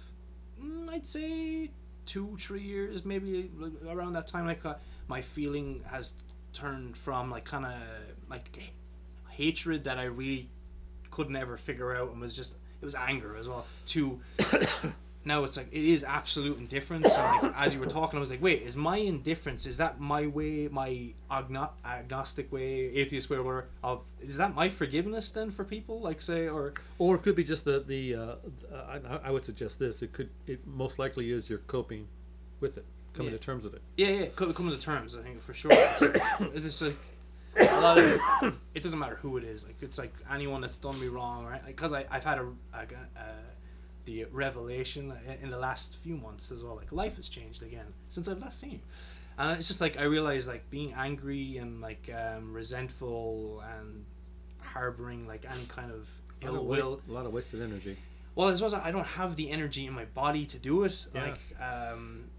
mm, 0.61 0.89
i'd 0.89 1.05
say 1.05 1.69
two 2.05 2.35
three 2.37 2.61
years 2.61 3.05
maybe 3.05 3.49
around 3.89 4.13
that 4.13 4.27
time 4.27 4.45
like 4.45 4.65
uh, 4.65 4.75
my 5.07 5.21
feeling 5.21 5.81
has 5.89 6.17
turned 6.53 6.97
from 6.97 7.31
like 7.31 7.45
kind 7.45 7.65
of 7.65 7.73
like 8.29 8.45
h- 8.57 8.73
hatred 9.29 9.83
that 9.85 9.97
i 9.97 10.03
really 10.03 10.49
could 11.11 11.29
never 11.29 11.55
figure 11.57 11.95
out 11.95 12.11
and 12.11 12.19
was 12.19 12.35
just 12.35 12.57
it 12.81 12.85
was 12.85 12.95
anger 12.95 13.35
as 13.37 13.47
well 13.47 13.65
to 13.85 14.19
now 15.27 15.43
it's 15.43 15.57
like 15.57 15.67
it 15.71 15.83
is 15.83 16.03
absolute 16.03 16.57
indifference 16.57 17.17
and 17.17 17.43
like 17.43 17.53
as 17.57 17.73
you 17.73 17.79
were 17.79 17.85
talking 17.85 18.17
i 18.17 18.19
was 18.19 18.31
like 18.31 18.41
wait 18.41 18.61
is 18.63 18.75
my 18.77 18.97
indifference 18.97 19.65
is 19.67 19.77
that 19.77 19.99
my 19.99 20.25
way 20.27 20.67
my 20.71 21.09
agno- 21.29 21.71
agnostic 21.85 22.51
way 22.51 22.85
atheist 22.95 23.29
way 23.29 23.37
or 23.37 23.43
whatever 23.43 23.67
of 23.83 24.03
is 24.21 24.37
that 24.37 24.55
my 24.55 24.69
forgiveness 24.69 25.29
then 25.31 25.51
for 25.51 25.63
people 25.63 25.99
like 26.01 26.21
say 26.21 26.47
or 26.47 26.73
Or 26.99 27.15
it 27.15 27.21
could 27.23 27.35
be 27.35 27.43
just 27.43 27.65
the 27.65 27.79
the. 27.85 28.15
Uh, 28.15 28.35
I, 28.87 29.27
I 29.27 29.31
would 29.31 29.45
suggest 29.45 29.77
this. 29.79 30.01
It 30.01 30.11
could. 30.13 30.29
It 30.47 30.65
most 30.65 30.97
likely 30.99 31.31
is 31.31 31.49
you're 31.49 31.59
coping 31.67 32.07
with 32.59 32.77
it, 32.77 32.85
coming 33.13 33.31
Yeah. 33.31 33.37
to 33.37 33.43
terms 33.43 33.63
with 33.63 33.75
it. 33.75 33.81
yeah 33.97 34.07
yeah 34.09 34.25
come 34.35 34.53
to 34.53 34.77
terms 34.79 35.15
i 35.17 35.21
think 35.21 35.41
for 35.41 35.53
sure 35.53 35.71
So, 35.99 36.05
is 36.53 36.63
this 36.65 36.81
like 36.81 36.97
a 37.59 37.81
lot 37.81 37.97
of 37.97 38.59
it 38.75 38.83
doesn't 38.83 38.99
matter 38.99 39.15
who 39.21 39.37
it 39.37 39.43
is 39.43 39.65
like 39.67 39.75
it's 39.81 39.97
like 39.97 40.13
anyone 40.31 40.61
that's 40.61 40.77
done 40.77 40.99
me 40.99 41.07
wrong 41.07 41.45
right 41.45 41.61
because 41.65 41.91
I 41.93 42.05
I've 42.11 42.23
had 42.23 42.37
a, 42.39 42.47
a, 42.73 42.81
a 43.25 43.27
the 44.07 44.25
revelation 44.31 45.13
in 45.43 45.49
the 45.51 45.59
last 45.67 45.97
few 45.97 46.15
months 46.15 46.51
as 46.51 46.63
well 46.63 46.75
like 46.75 46.91
life 46.91 47.17
has 47.17 47.27
changed 47.29 47.61
again 47.61 47.89
since 48.07 48.27
I've 48.27 48.39
last 48.39 48.59
seen 48.59 48.71
you 48.71 48.79
and 49.37 49.57
it's 49.57 49.67
just 49.67 49.81
like 49.81 49.99
I 49.99 50.03
realized 50.03 50.47
like 50.47 50.69
being 50.69 50.93
angry 50.97 51.57
and 51.57 51.81
like 51.81 52.09
um, 52.13 52.53
resentful 52.53 53.61
and 53.77 54.05
harboring 54.61 55.27
like 55.27 55.45
any 55.49 55.65
kind 55.67 55.91
of 55.91 56.09
A 56.43 56.45
lot, 56.45 56.53
ill 56.53 56.55
of 56.61 56.65
will 56.65 56.91
waste, 56.91 57.07
a 57.09 57.13
lot 57.13 57.25
of 57.25 57.33
wasted 57.33 57.61
energy. 57.61 57.97
well, 58.35 58.47
as 58.47 58.61
well 58.61 58.67
as 58.67 58.73
I 58.73 58.91
don't 58.91 59.05
have 59.05 59.35
the 59.35 59.51
energy 59.51 59.85
in 59.85 59.93
my 59.93 60.05
body 60.05 60.45
to 60.47 60.57
do 60.57 60.83
it. 60.83 61.05
Yeah. 61.13 61.21
Like, 61.21 61.39
um, 61.61 62.29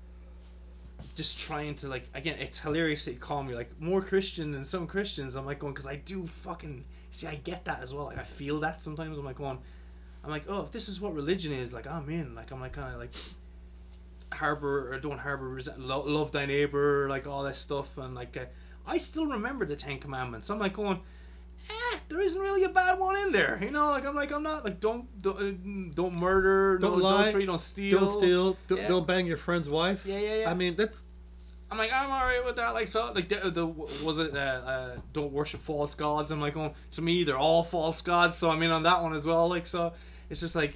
just 1.15 1.39
trying 1.39 1.75
to 1.77 1.89
like 1.89 2.09
again, 2.15 2.37
it's 2.41 2.59
hilarious 2.59 3.05
that 3.05 3.13
you 3.13 3.19
call 3.19 3.43
me 3.45 3.55
like 3.55 3.71
more 3.81 4.03
Christian 4.03 4.53
than 4.53 4.65
some 4.65 4.87
Christians. 4.87 5.37
I'm 5.37 5.47
like 5.47 5.61
going 5.61 5.75
because 5.75 5.87
I 5.87 5.97
do 5.97 6.27
fucking 6.27 6.85
see. 7.11 7.29
I 7.29 7.37
get 7.37 7.65
that 7.67 7.81
as 7.81 7.95
well. 7.95 8.07
Like 8.07 8.19
I 8.19 8.25
feel 8.25 8.59
that 8.61 8.83
sometimes. 8.83 9.17
I'm 9.17 9.25
like 9.25 9.37
going. 9.37 9.59
I'm 10.29 10.35
like, 10.35 10.45
oh, 10.49 10.63
if 10.65 10.71
this 10.73 10.89
is 10.91 11.01
what 11.01 11.15
religion 11.15 11.53
is, 11.53 11.73
like 11.73 11.87
I'm 11.87 12.09
in. 12.11 12.35
Like 12.35 12.51
I'm 12.53 12.61
like 12.61 12.73
kind 12.75 12.93
of 12.93 13.01
like 13.01 13.11
harbor 14.33 14.93
or 14.93 14.99
don't 15.01 15.19
harbor 15.19 15.49
resent, 15.49 15.81
lo- 15.81 16.05
love 16.07 16.33
thy 16.33 16.45
neighbor, 16.47 17.09
like 17.09 17.27
all 17.27 17.43
that 17.45 17.57
stuff, 17.57 17.97
and 17.99 18.15
like 18.15 18.37
uh, 18.37 18.45
I 18.87 18.99
still 18.99 19.27
remember 19.27 19.65
the 19.65 19.77
Ten 19.77 19.99
Commandments. 19.99 20.51
I'm 20.51 20.59
like 20.59 20.75
going, 20.75 21.01
eh, 21.71 21.99
there 22.11 22.21
isn't 22.21 22.41
really 22.41 22.65
a 22.65 22.69
bad 22.69 22.99
one 22.99 23.17
in 23.17 23.33
there, 23.33 23.59
you 23.63 23.71
know. 23.71 23.91
Like 23.91 24.05
I'm 24.05 24.15
like 24.15 24.31
I'm 24.31 24.43
not 24.43 24.65
like 24.65 24.81
don't 24.81 25.07
don't, 25.23 25.39
uh, 25.41 25.93
don't 25.95 26.15
murder, 26.15 26.79
Don't 26.79 26.99
no 26.99 27.05
lie, 27.09 27.23
adultery, 27.23 27.47
don't 27.47 27.59
steal, 27.59 28.01
Don't 28.01 28.13
steal. 28.13 28.57
Don't, 28.69 28.81
Yeah. 28.83 28.89
don't 28.89 29.07
bang 29.07 29.27
your 29.27 29.39
friend's 29.39 29.71
wife. 29.71 30.05
Yeah, 30.05 30.19
yeah, 30.19 30.35
yeah. 30.41 30.51
I 30.51 30.55
mean, 30.55 30.77
that's 30.77 31.03
I'm 31.71 31.77
like 31.79 31.91
I'm 31.93 32.11
alright 32.11 32.45
with 32.45 32.57
that. 32.57 32.75
Like 32.75 32.89
so, 32.89 33.13
like 33.15 33.29
the, 33.31 33.51
the 33.51 33.67
was 33.67 34.19
it 34.19 34.35
uh, 34.35 34.39
uh, 34.39 34.97
don't 35.15 35.33
worship 35.33 35.61
false 35.61 35.95
gods. 35.95 36.31
I'm 36.33 36.41
like 36.41 36.53
going 36.55 36.73
to 36.93 37.03
me 37.03 37.25
they're 37.25 37.39
all 37.39 37.63
false 37.63 38.03
gods, 38.03 38.37
so 38.39 38.51
I'm 38.51 38.63
in 38.63 38.71
on 38.71 38.83
that 38.85 39.03
one 39.03 39.15
as 39.15 39.27
well. 39.27 39.49
Like 39.49 39.67
so, 39.67 39.93
it's 40.31 40.41
just 40.41 40.57
like 40.57 40.75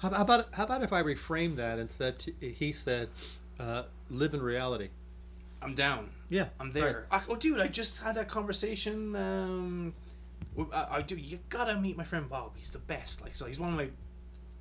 How 0.00 0.10
about 0.10 0.46
how 0.54 0.64
about 0.64 0.82
if 0.82 0.92
I 0.92 1.02
reframe 1.02 1.56
that 1.56 1.78
and 1.78 1.90
said 1.90 2.18
to, 2.20 2.32
he 2.40 2.72
said, 2.72 3.08
uh, 3.58 3.82
live 4.08 4.32
in 4.32 4.42
reality. 4.42 4.88
I'm 5.62 5.74
down. 5.74 6.08
Yeah, 6.30 6.46
I'm 6.58 6.70
there. 6.72 7.06
I, 7.10 7.20
oh, 7.28 7.36
dude, 7.36 7.60
I 7.60 7.66
just 7.68 8.02
had 8.02 8.14
that 8.14 8.28
conversation. 8.28 9.14
Um, 9.14 9.94
I, 10.72 10.86
I 10.90 11.02
do. 11.02 11.16
You 11.16 11.38
gotta 11.50 11.78
meet 11.78 11.98
my 11.98 12.04
friend 12.04 12.28
Bob. 12.30 12.52
He's 12.56 12.70
the 12.70 12.78
best. 12.78 13.22
Like, 13.22 13.34
so 13.34 13.44
he's 13.44 13.60
one 13.60 13.70
of 13.70 13.76
my 13.76 13.88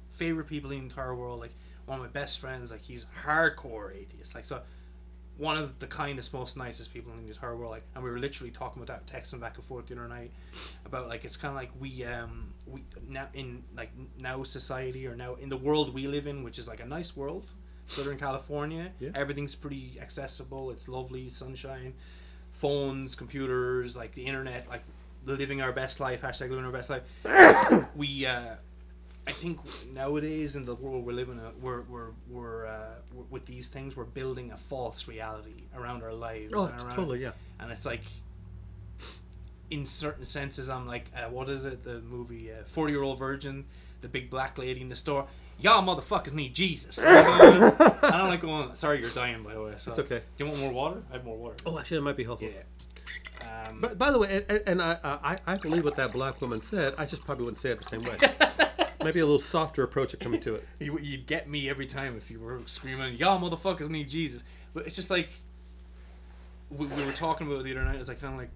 favorite 0.10 0.48
people 0.48 0.72
in 0.72 0.80
the 0.80 0.84
entire 0.84 1.16
world. 1.16 1.40
Like, 1.40 1.54
one 1.86 2.00
of 2.00 2.04
my 2.04 2.12
best 2.12 2.42
friends. 2.42 2.74
Like, 2.74 2.82
he's 2.82 3.06
hardcore 3.24 3.96
atheist. 3.96 4.36
Like, 4.36 4.44
so 4.44 4.62
one 5.38 5.58
of 5.58 5.80
the 5.80 5.88
kindest, 5.88 6.34
most 6.34 6.58
nicest 6.58 6.94
people 6.94 7.14
in 7.14 7.24
the 7.24 7.30
entire 7.30 7.56
world. 7.56 7.72
Like, 7.72 7.84
and 7.96 8.04
we 8.04 8.10
were 8.10 8.20
literally 8.20 8.52
talking 8.52 8.84
about 8.84 9.06
that, 9.06 9.22
texting 9.22 9.40
back 9.40 9.56
and 9.56 9.64
forth 9.64 9.88
the 9.88 9.96
other 9.98 10.10
night 10.10 10.32
about 10.86 11.08
like 11.08 11.24
it's 11.24 11.38
kind 11.38 11.52
of 11.52 11.56
like 11.56 11.72
we 11.80 12.04
um 12.04 12.50
we 12.72 12.84
now 13.08 13.28
in 13.34 13.64
like 13.76 13.92
now 14.20 14.44
society 14.44 15.08
or 15.08 15.16
now 15.16 15.36
in 15.36 15.50
the 15.50 15.58
world 15.58 15.94
we 15.94 16.08
live 16.08 16.28
in, 16.28 16.44
which 16.44 16.58
is 16.60 16.68
like 16.68 16.80
a 16.80 16.86
nice 16.86 17.16
world. 17.18 17.52
Southern 17.88 18.18
California, 18.20 18.92
Yeah. 19.00 19.10
everything's 19.16 19.56
pretty 19.56 19.98
accessible. 20.00 20.70
It's 20.70 20.88
lovely, 20.88 21.28
sunshine, 21.30 21.94
phones, 22.52 23.16
computers, 23.16 23.98
like 23.98 24.14
the 24.14 24.26
internet, 24.26 24.68
like 24.70 24.84
living 25.26 25.62
our 25.62 25.72
best 25.72 26.00
life. 26.00 26.22
Hashtag 26.22 26.50
living 26.52 26.66
our 26.66 26.72
best 26.72 26.90
life. 26.92 27.04
we, 27.96 28.26
uh, 28.28 28.56
I 29.28 29.32
think 29.32 29.60
nowadays 29.92 30.56
in 30.56 30.66
the 30.66 30.76
world 30.76 31.04
we're 31.06 31.14
living, 31.14 31.40
in, 31.40 31.62
we're 31.62 31.82
we're 31.84 32.12
we're, 32.30 32.66
uh, 32.68 32.96
we're 33.14 33.24
with 33.32 33.46
these 33.46 33.70
things, 33.70 33.98
we're 33.98 34.06
building 34.06 34.52
a 34.52 34.58
false 34.58 35.08
reality 35.08 35.56
around 35.76 36.04
our 36.04 36.14
lives. 36.14 36.54
Oh, 36.56 36.66
and 36.68 36.82
around, 36.82 36.96
totally, 36.96 37.22
yeah. 37.22 37.32
And 37.60 37.72
it's 37.72 37.86
like, 37.86 38.02
in 39.70 39.86
certain 39.86 40.26
senses, 40.26 40.70
I'm 40.70 40.88
like, 40.88 41.06
uh, 41.16 41.30
what 41.30 41.50
is 41.50 41.66
it? 41.66 41.84
The 41.84 42.00
movie 42.02 42.52
uh, 42.52 42.64
Forty 42.66 42.94
Year 42.94 43.04
Old 43.04 43.20
Virgin, 43.20 43.66
the 44.02 44.08
big 44.08 44.30
black 44.30 44.58
lady 44.58 44.82
in 44.82 44.90
the 44.90 44.96
store. 44.96 45.28
Y'all 45.60 45.84
motherfuckers 45.84 46.34
need 46.34 46.54
Jesus. 46.54 47.04
and 47.04 47.18
I'm 48.02 48.30
like 48.30 48.42
going, 48.42 48.74
sorry, 48.76 49.02
you're 49.02 49.10
dying 49.10 49.44
by 49.44 49.54
the 49.54 49.62
way. 49.62 49.74
So. 49.78 49.92
It's 49.92 50.00
okay. 50.00 50.22
Do 50.38 50.46
you 50.46 50.50
want 50.52 50.62
more 50.62 50.72
water? 50.72 51.04
I 51.10 51.14
have 51.14 51.26
more 51.26 51.38
water. 51.38 51.56
Oh, 51.66 51.78
actually, 51.78 51.98
that 51.98 52.04
might 52.04 52.16
be 52.18 52.24
helpful. 52.24 52.48
Yeah. 52.50 53.68
Um, 53.68 53.80
But 53.82 53.98
by 53.98 54.12
the 54.12 54.20
way, 54.20 54.44
and, 54.50 54.62
and 54.66 54.82
I, 54.82 54.98
I 55.04 55.38
I 55.46 55.56
believe 55.56 55.84
what 55.84 55.96
that 55.98 56.12
black 56.14 56.40
woman 56.42 56.62
said. 56.62 56.94
I 56.98 57.06
just 57.06 57.26
probably 57.26 57.46
wouldn't 57.46 57.60
say 57.60 57.72
it 57.72 57.78
the 57.80 57.84
same 57.86 58.04
way. 58.04 58.16
Maybe 59.04 59.20
a 59.22 59.26
little 59.26 59.40
softer 59.40 59.84
approach 59.84 60.14
of 60.14 60.20
coming 60.20 60.42
to 60.42 60.56
it. 60.56 60.68
you, 60.80 61.00
you'd 61.00 61.26
get 61.26 61.48
me 61.50 61.70
every 61.70 61.86
time 61.86 62.18
if 62.18 62.30
you 62.30 62.40
were 62.40 62.60
screaming, 62.66 63.16
y'all 63.16 63.40
motherfuckers 63.40 63.90
need 63.90 64.10
Jesus. 64.10 64.44
But 64.74 64.86
it's 64.88 64.96
just 64.98 65.10
like, 65.10 65.30
we, 66.70 66.86
we 66.86 67.06
were 67.06 67.14
talking 67.14 67.48
about 67.48 67.60
it 67.60 67.64
the 67.64 67.72
other 67.72 67.84
night. 67.86 67.96
It's 67.96 68.10
like 68.10 68.20
kind 68.20 68.34
of 68.34 68.40
like, 68.40 68.50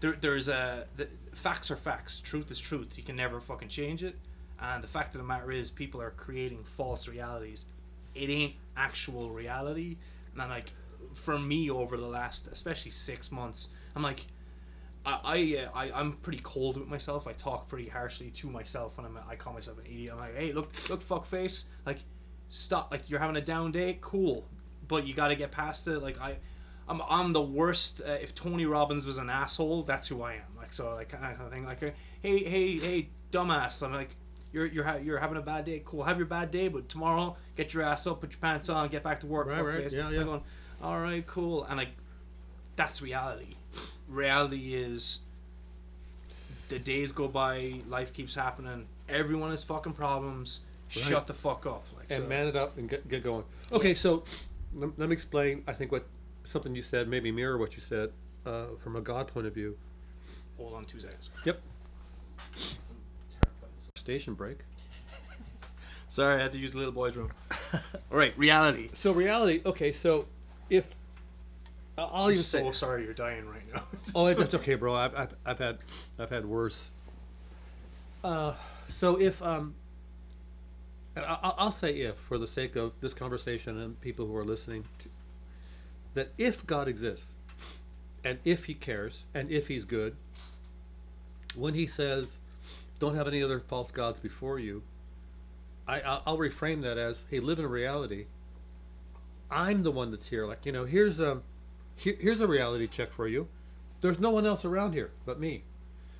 there, 0.00 0.16
there's 0.20 0.48
a 0.48 0.86
the, 0.96 1.08
facts 1.32 1.70
are 1.70 1.76
facts. 1.76 2.20
Truth 2.20 2.50
is 2.50 2.60
truth. 2.60 2.96
You 2.96 3.04
can 3.04 3.16
never 3.16 3.40
fucking 3.40 3.68
change 3.68 4.02
it. 4.02 4.16
And 4.60 4.82
the 4.82 4.88
fact 4.88 5.14
of 5.14 5.20
the 5.20 5.26
matter 5.26 5.50
is, 5.50 5.70
people 5.70 6.00
are 6.00 6.10
creating 6.10 6.62
false 6.64 7.08
realities. 7.08 7.66
It 8.14 8.30
ain't 8.30 8.54
actual 8.76 9.30
reality. 9.30 9.96
And 10.38 10.48
like, 10.48 10.72
for 11.14 11.38
me, 11.38 11.70
over 11.70 11.96
the 11.96 12.06
last, 12.06 12.46
especially 12.48 12.92
six 12.92 13.32
months, 13.32 13.68
I'm 13.94 14.02
like, 14.02 14.26
I, 15.04 15.20
I, 15.24 15.64
uh, 15.64 15.68
I 15.74 16.00
I'm 16.00 16.12
pretty 16.12 16.40
cold 16.42 16.76
with 16.76 16.88
myself. 16.88 17.26
I 17.26 17.32
talk 17.32 17.68
pretty 17.68 17.88
harshly 17.88 18.30
to 18.30 18.48
myself 18.48 18.96
when 18.96 19.06
I'm 19.06 19.18
I 19.28 19.36
call 19.36 19.52
myself 19.52 19.78
an 19.78 19.86
idiot. 19.86 20.12
I'm 20.12 20.18
like, 20.18 20.36
hey, 20.36 20.52
look, 20.52 20.70
look, 20.88 21.02
fuck 21.02 21.24
face. 21.26 21.66
Like, 21.84 21.98
stop. 22.48 22.90
Like, 22.90 23.10
you're 23.10 23.20
having 23.20 23.36
a 23.36 23.40
down 23.40 23.72
day. 23.72 23.98
Cool, 24.00 24.46
but 24.88 25.06
you 25.06 25.14
got 25.14 25.28
to 25.28 25.36
get 25.36 25.50
past 25.50 25.86
it. 25.88 26.00
Like, 26.00 26.20
I, 26.20 26.36
I'm 26.88 27.00
I'm 27.08 27.32
the 27.32 27.42
worst. 27.42 28.02
Uh, 28.06 28.12
if 28.12 28.34
Tony 28.34 28.66
Robbins 28.66 29.06
was 29.06 29.18
an 29.18 29.30
asshole, 29.30 29.82
that's 29.82 30.08
who 30.08 30.22
I 30.22 30.34
am. 30.34 30.56
Like, 30.56 30.72
so 30.72 30.94
like 30.94 31.08
kind 31.08 31.40
of 31.40 31.50
thing. 31.52 31.64
Like, 31.64 31.82
uh, 31.82 31.90
hey, 32.22 32.38
hey, 32.44 32.78
hey, 32.78 33.08
dumbass. 33.30 33.82
I'm 33.82 33.92
like. 33.92 34.10
You're, 34.52 34.66
you're, 34.66 34.84
ha- 34.84 35.00
you're 35.02 35.18
having 35.18 35.36
a 35.36 35.42
bad 35.42 35.64
day. 35.64 35.82
Cool. 35.84 36.04
Have 36.04 36.16
your 36.16 36.26
bad 36.26 36.52
day, 36.52 36.68
but 36.68 36.88
tomorrow, 36.88 37.34
get 37.56 37.74
your 37.74 37.82
ass 37.82 38.06
up, 38.06 38.20
put 38.20 38.30
your 38.30 38.38
pants 38.38 38.68
on, 38.68 38.86
get 38.86 39.02
back 39.02 39.18
to 39.18 39.26
work. 39.26 39.50
Right, 39.50 39.60
right. 39.60 39.82
face. 39.82 39.92
Yeah, 39.92 40.06
I'm 40.06 40.14
yeah. 40.14 40.22
going, 40.22 40.42
all 40.80 41.00
right, 41.00 41.26
cool. 41.26 41.64
And 41.64 41.76
like, 41.76 41.88
that's 42.76 43.02
reality. 43.02 43.56
Reality 44.08 44.74
is 44.74 45.24
the 46.68 46.78
days 46.78 47.10
go 47.10 47.26
by, 47.26 47.80
life 47.88 48.12
keeps 48.12 48.36
happening. 48.36 48.86
Everyone 49.08 49.50
has 49.50 49.64
fucking 49.64 49.94
problems. 49.94 50.60
Shut 50.86 51.26
the 51.26 51.34
fuck 51.34 51.66
up. 51.66 51.84
Like, 51.96 52.12
and 52.12 52.22
so, 52.22 52.28
man 52.28 52.46
it 52.46 52.54
up 52.54 52.78
and 52.78 52.88
get, 52.88 53.08
get 53.08 53.24
going. 53.24 53.42
Okay, 53.72 53.96
so 53.96 54.22
let, 54.72 54.96
let 54.96 55.08
me 55.08 55.14
explain. 55.14 55.64
I 55.66 55.72
think 55.72 55.90
what 55.90 56.04
something 56.44 56.74
you 56.74 56.82
said 56.82 57.08
maybe 57.08 57.32
mirror 57.32 57.58
what 57.58 57.74
you 57.74 57.80
said 57.80 58.10
uh, 58.46 58.66
from 58.82 58.96
a 58.96 59.00
God 59.00 59.26
point 59.28 59.46
of 59.46 59.54
view. 59.54 59.76
hold 60.56 60.74
on 60.74 60.84
two 60.84 61.00
seconds. 61.00 61.30
Yep. 61.44 61.60
Station 63.96 64.34
break. 64.34 64.58
Sorry, 66.08 66.34
I 66.34 66.42
had 66.42 66.52
to 66.52 66.58
use 66.58 66.72
the 66.72 66.78
little 66.78 66.92
boy's 66.92 67.16
room. 67.16 67.30
All 67.72 67.80
right, 68.18 68.36
reality. 68.36 68.90
So 68.92 69.12
reality. 69.12 69.62
Okay, 69.64 69.92
so 69.92 70.26
if 70.68 70.94
I'll 71.96 72.10
I'll 72.12 72.24
I'm 72.24 72.30
even 72.32 72.42
so 72.42 72.58
say. 72.58 72.72
sorry 72.72 73.04
you're 73.04 73.14
dying 73.14 73.46
right 73.48 73.62
now. 73.72 73.82
Oh, 74.14 74.32
that's 74.32 74.54
okay, 74.54 74.74
bro. 74.74 74.94
I've, 74.94 75.14
I've, 75.16 75.34
I've 75.46 75.58
had 75.58 75.78
I've 76.18 76.30
had 76.30 76.44
worse. 76.44 76.90
Uh, 78.22 78.54
so 78.88 79.18
if 79.20 79.42
um, 79.42 79.74
and 81.16 81.24
I- 81.24 81.38
I'll, 81.42 81.54
I'll 81.58 81.70
say 81.72 81.92
if 82.00 82.16
for 82.16 82.36
the 82.36 82.46
sake 82.46 82.76
of 82.76 82.92
this 83.00 83.14
conversation 83.14 83.80
and 83.80 83.98
people 84.00 84.26
who 84.26 84.36
are 84.36 84.44
listening, 84.44 84.84
to, 85.00 85.08
that 86.14 86.30
if 86.38 86.66
God 86.66 86.88
exists, 86.88 87.34
and 88.24 88.38
if 88.44 88.64
he 88.64 88.74
cares, 88.74 89.24
and 89.34 89.50
if 89.50 89.68
he's 89.68 89.84
good, 89.84 90.16
when 91.54 91.74
he 91.74 91.86
says, 91.86 92.40
"Don't 92.98 93.14
have 93.14 93.28
any 93.28 93.42
other 93.42 93.60
false 93.60 93.90
gods 93.90 94.18
before 94.18 94.58
you," 94.58 94.82
I 95.86 96.00
I'll, 96.00 96.38
reframe 96.38 96.82
that 96.82 96.96
as, 96.98 97.26
"Hey, 97.30 97.40
live 97.40 97.58
in 97.58 97.66
reality. 97.66 98.26
I'm 99.50 99.82
the 99.82 99.90
one 99.90 100.10
that's 100.10 100.28
here. 100.28 100.46
Like 100.46 100.64
you 100.64 100.72
know, 100.72 100.84
here's 100.84 101.20
a 101.20 101.42
here, 101.96 102.16
here's 102.18 102.40
a 102.40 102.48
reality 102.48 102.86
check 102.86 103.12
for 103.12 103.28
you. 103.28 103.48
There's 104.00 104.18
no 104.20 104.30
one 104.30 104.46
else 104.46 104.64
around 104.64 104.94
here 104.94 105.10
but 105.26 105.38
me." 105.38 105.64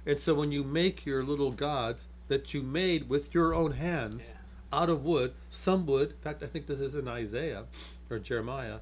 And 0.06 0.20
so 0.20 0.34
when 0.34 0.52
you 0.52 0.62
make 0.62 1.06
your 1.06 1.24
little 1.24 1.50
gods 1.52 2.08
that 2.28 2.52
you 2.52 2.62
made 2.62 3.08
with 3.08 3.34
your 3.34 3.54
own 3.54 3.72
hands 3.72 4.34
Yeah. 4.34 4.80
out 4.80 4.90
of 4.90 5.02
wood, 5.04 5.34
some 5.48 5.86
wood, 5.86 6.10
in 6.10 6.16
fact, 6.18 6.42
I 6.42 6.46
think 6.46 6.66
this 6.66 6.80
is 6.80 6.94
in 6.94 7.08
Isaiah 7.08 7.64
or 8.10 8.18
Jeremiah, 8.18 8.80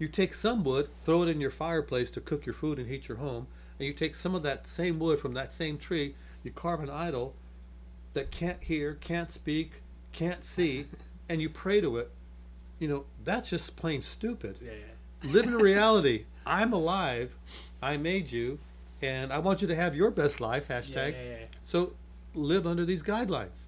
you 0.00 0.08
take 0.08 0.34
some 0.34 0.64
wood, 0.64 0.88
throw 1.02 1.22
it 1.22 1.28
in 1.28 1.40
your 1.40 1.50
fireplace 1.50 2.10
to 2.12 2.20
cook 2.20 2.46
your 2.46 2.54
food 2.54 2.78
and 2.78 2.88
heat 2.88 3.06
your 3.06 3.18
home, 3.18 3.46
and 3.78 3.86
you 3.86 3.92
take 3.92 4.14
some 4.14 4.34
of 4.34 4.42
that 4.42 4.66
same 4.66 4.98
wood 4.98 5.18
from 5.20 5.34
that 5.34 5.52
same 5.52 5.78
tree, 5.78 6.14
you 6.42 6.50
carve 6.50 6.80
an 6.80 6.90
idol 6.90 7.34
that 8.14 8.30
can't 8.30 8.62
hear, 8.62 8.94
can't 9.00 9.30
speak, 9.30 9.82
can't 10.12 10.42
see, 10.42 10.86
and 11.28 11.40
you 11.40 11.48
pray 11.48 11.80
to 11.80 11.96
it. 11.98 12.10
You 12.78 12.88
know, 12.88 13.04
that's 13.22 13.50
just 13.50 13.76
plain 13.76 14.00
stupid 14.02 14.56
Yeah, 14.60 14.72
yeah. 14.72 15.32
live 15.32 15.44
in 15.46 15.56
reality. 15.70 16.24
I'm 16.46 16.72
alive. 16.72 17.36
I 17.82 17.98
made 17.98 18.32
you, 18.32 18.58
and 19.02 19.30
I 19.32 19.38
want 19.38 19.60
you 19.62 19.68
to 19.68 19.74
have 19.74 19.94
your 19.94 20.10
best 20.10 20.40
life. 20.40 20.68
Hashtag. 20.68 21.12
yeah. 21.12 21.46
So 21.62 21.92
live 22.34 22.66
under 22.66 22.84
these 22.86 23.02
guidelines. 23.02 23.64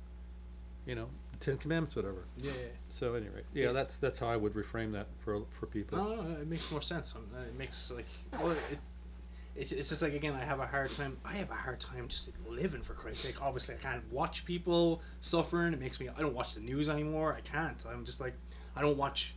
You 0.87 0.95
know, 0.95 1.09
the 1.33 1.39
Ten 1.45 1.59
Commandments, 1.59 1.95
whatever. 1.95 2.25
Yeah. 2.39 2.51
So 2.93 3.15
anyway, 3.15 3.41
yeah, 3.55 3.67
Yeah. 3.67 3.73
that's 3.73 3.97
that's 3.97 4.19
how 4.19 4.29
I 4.29 4.37
would 4.37 4.53
reframe 4.53 4.93
that 4.93 5.07
for 5.19 5.41
for 5.51 5.65
people. 5.67 5.97
No, 5.97 6.15
no, 6.17 6.23
no, 6.23 6.41
it 6.43 6.47
makes 6.47 6.71
more 6.71 6.83
sense. 6.83 7.17
Um, 7.17 7.25
It 7.49 7.57
makes 7.59 7.91
like, 7.91 8.05
well, 8.33 8.51
it, 8.51 8.79
it's, 9.57 9.73
it's 9.73 9.89
just 9.89 10.03
like 10.03 10.13
again, 10.13 10.35
I 10.35 10.45
have 10.45 10.61
a 10.61 10.67
hard 10.67 10.91
time. 10.93 11.17
I 11.25 11.33
have 11.37 11.51
a 11.51 11.55
hard 11.55 11.81
time 11.81 12.07
just 12.09 12.31
living 12.47 12.83
for 12.83 12.93
Christ's 12.93 13.23
sake. 13.27 13.41
Obviously, 13.43 13.77
I 13.77 13.79
can't 13.79 14.05
watch 14.13 14.45
people 14.45 15.01
suffering. 15.21 15.73
It 15.73 15.81
makes 15.81 16.01
me. 16.01 16.11
I 16.11 16.21
don't 16.21 16.35
watch 16.35 16.55
the 16.55 16.61
news 16.61 16.91
anymore. 16.91 17.33
I 17.33 17.41
can't. 17.41 17.83
I'm 17.91 18.05
just 18.05 18.21
like, 18.21 18.35
I 18.77 18.83
don't 18.83 18.99
watch 18.99 19.35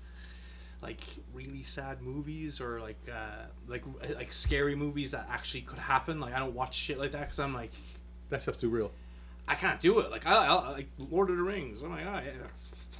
like 0.81 0.99
really 1.33 1.63
sad 1.63 2.01
movies 2.01 2.59
or 2.59 2.81
like 2.81 2.99
uh, 3.09 3.45
like 3.69 3.85
like 4.17 4.33
scary 4.33 4.75
movies 4.75 5.11
that 5.11 5.27
actually 5.29 5.61
could 5.61 5.79
happen. 5.79 6.19
Like 6.19 6.33
I 6.33 6.39
don't 6.39 6.55
watch 6.55 6.75
shit 6.75 6.99
like 6.99 7.13
that 7.13 7.21
because 7.21 7.39
I'm 7.39 7.53
like, 7.53 7.71
That 8.31 8.41
stuff's 8.41 8.59
too 8.59 8.69
real. 8.69 8.91
I 9.47 9.55
can't 9.55 9.79
do 9.79 9.99
it. 9.99 10.11
Like 10.11 10.25
I, 10.25 10.35
I 10.45 10.71
like 10.71 10.87
Lord 10.97 11.29
of 11.29 11.37
the 11.37 11.43
Rings. 11.43 11.83
Oh 11.83 11.87
my 11.87 12.03
like, 12.03 12.23
oh 12.25 12.27
yeah. 12.27 12.47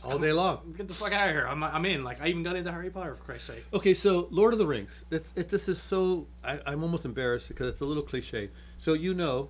All 0.03 0.19
day 0.19 0.31
long. 0.31 0.73
Get 0.77 0.88
the 0.88 0.93
fuck 0.93 1.13
out 1.13 1.30
of 1.30 1.34
here! 1.35 1.47
I'm, 1.49 1.63
I'm 1.63 1.85
in. 1.85 2.03
Like 2.03 2.22
I 2.22 2.27
even 2.27 2.43
got 2.43 2.55
into 2.55 2.72
Harry 2.72 2.89
Potter 2.89 3.15
for 3.15 3.23
Christ's 3.23 3.47
sake. 3.53 3.65
Okay, 3.73 3.93
so 3.93 4.27
Lord 4.31 4.53
of 4.53 4.59
the 4.59 4.67
Rings. 4.67 5.05
It's 5.11 5.34
it. 5.35 5.49
This 5.49 5.67
is 5.67 5.81
so. 5.81 6.27
I, 6.43 6.59
I'm 6.65 6.84
almost 6.84 7.05
embarrassed 7.05 7.47
because 7.47 7.67
it's 7.67 7.81
a 7.81 7.85
little 7.85 8.03
cliche. 8.03 8.49
So 8.77 8.93
you 8.93 9.13
know, 9.13 9.49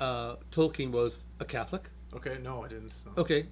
uh, 0.00 0.36
Tolkien 0.52 0.90
was 0.90 1.24
a 1.40 1.44
Catholic. 1.44 1.88
Okay, 2.14 2.38
no, 2.42 2.64
I 2.64 2.68
didn't. 2.68 2.92
Okay. 3.16 3.46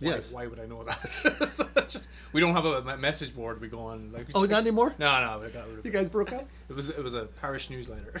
Why, 0.00 0.10
Yes. 0.10 0.32
Why 0.32 0.46
would 0.46 0.60
I 0.60 0.66
know 0.66 0.84
that? 0.84 0.98
So 1.50 1.64
just, 1.88 2.08
we 2.32 2.40
don't 2.40 2.52
have 2.52 2.66
a 2.66 2.96
message 2.98 3.34
board. 3.34 3.60
We 3.60 3.68
go 3.68 3.78
on 3.78 4.12
like. 4.12 4.26
Oh, 4.34 4.40
check- 4.42 4.50
not 4.50 4.60
anymore. 4.60 4.94
No, 4.98 5.06
no, 5.06 5.42
we 5.44 5.50
got 5.50 5.68
rid 5.68 5.78
of 5.78 5.86
You 5.86 5.92
guys 5.92 6.08
broke 6.08 6.32
up. 6.32 6.46
It 6.68 6.76
was 6.76 6.90
it 6.90 7.02
was 7.02 7.14
a 7.14 7.26
parish 7.26 7.70
newsletter. 7.70 8.12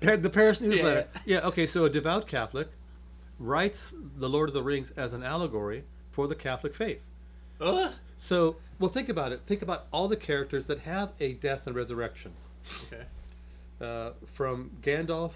The 0.00 0.30
parish 0.30 0.60
newsletter. 0.60 1.08
Yeah. 1.26 1.46
Okay. 1.48 1.66
So 1.66 1.84
a 1.84 1.90
devout 1.90 2.26
Catholic 2.26 2.68
writes 3.38 3.92
the 4.16 4.28
Lord 4.28 4.48
of 4.48 4.54
the 4.54 4.62
Rings 4.62 4.90
as 4.92 5.12
an 5.12 5.22
allegory 5.22 5.84
for 6.12 6.28
the 6.28 6.34
Catholic 6.36 6.74
faith. 6.74 7.04
Ugh. 7.60 7.92
So, 8.16 8.56
well, 8.78 8.88
think 8.88 9.08
about 9.08 9.32
it. 9.32 9.40
Think 9.46 9.62
about 9.62 9.86
all 9.92 10.06
the 10.06 10.16
characters 10.16 10.68
that 10.68 10.80
have 10.80 11.10
a 11.18 11.32
death 11.34 11.66
and 11.66 11.74
resurrection. 11.74 12.32
Okay. 12.86 13.02
Uh, 13.80 14.10
from 14.26 14.70
Gandalf, 14.82 15.32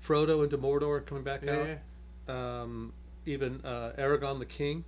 Frodo 0.00 0.44
into 0.44 0.56
Mordor 0.56 0.98
and 0.98 1.06
coming 1.06 1.24
back 1.24 1.42
Yeah. 1.44 1.76
out. 2.28 2.32
Um, 2.34 2.92
even 3.26 3.60
uh, 3.64 3.92
Aragorn 3.98 4.38
the 4.38 4.46
king. 4.46 4.84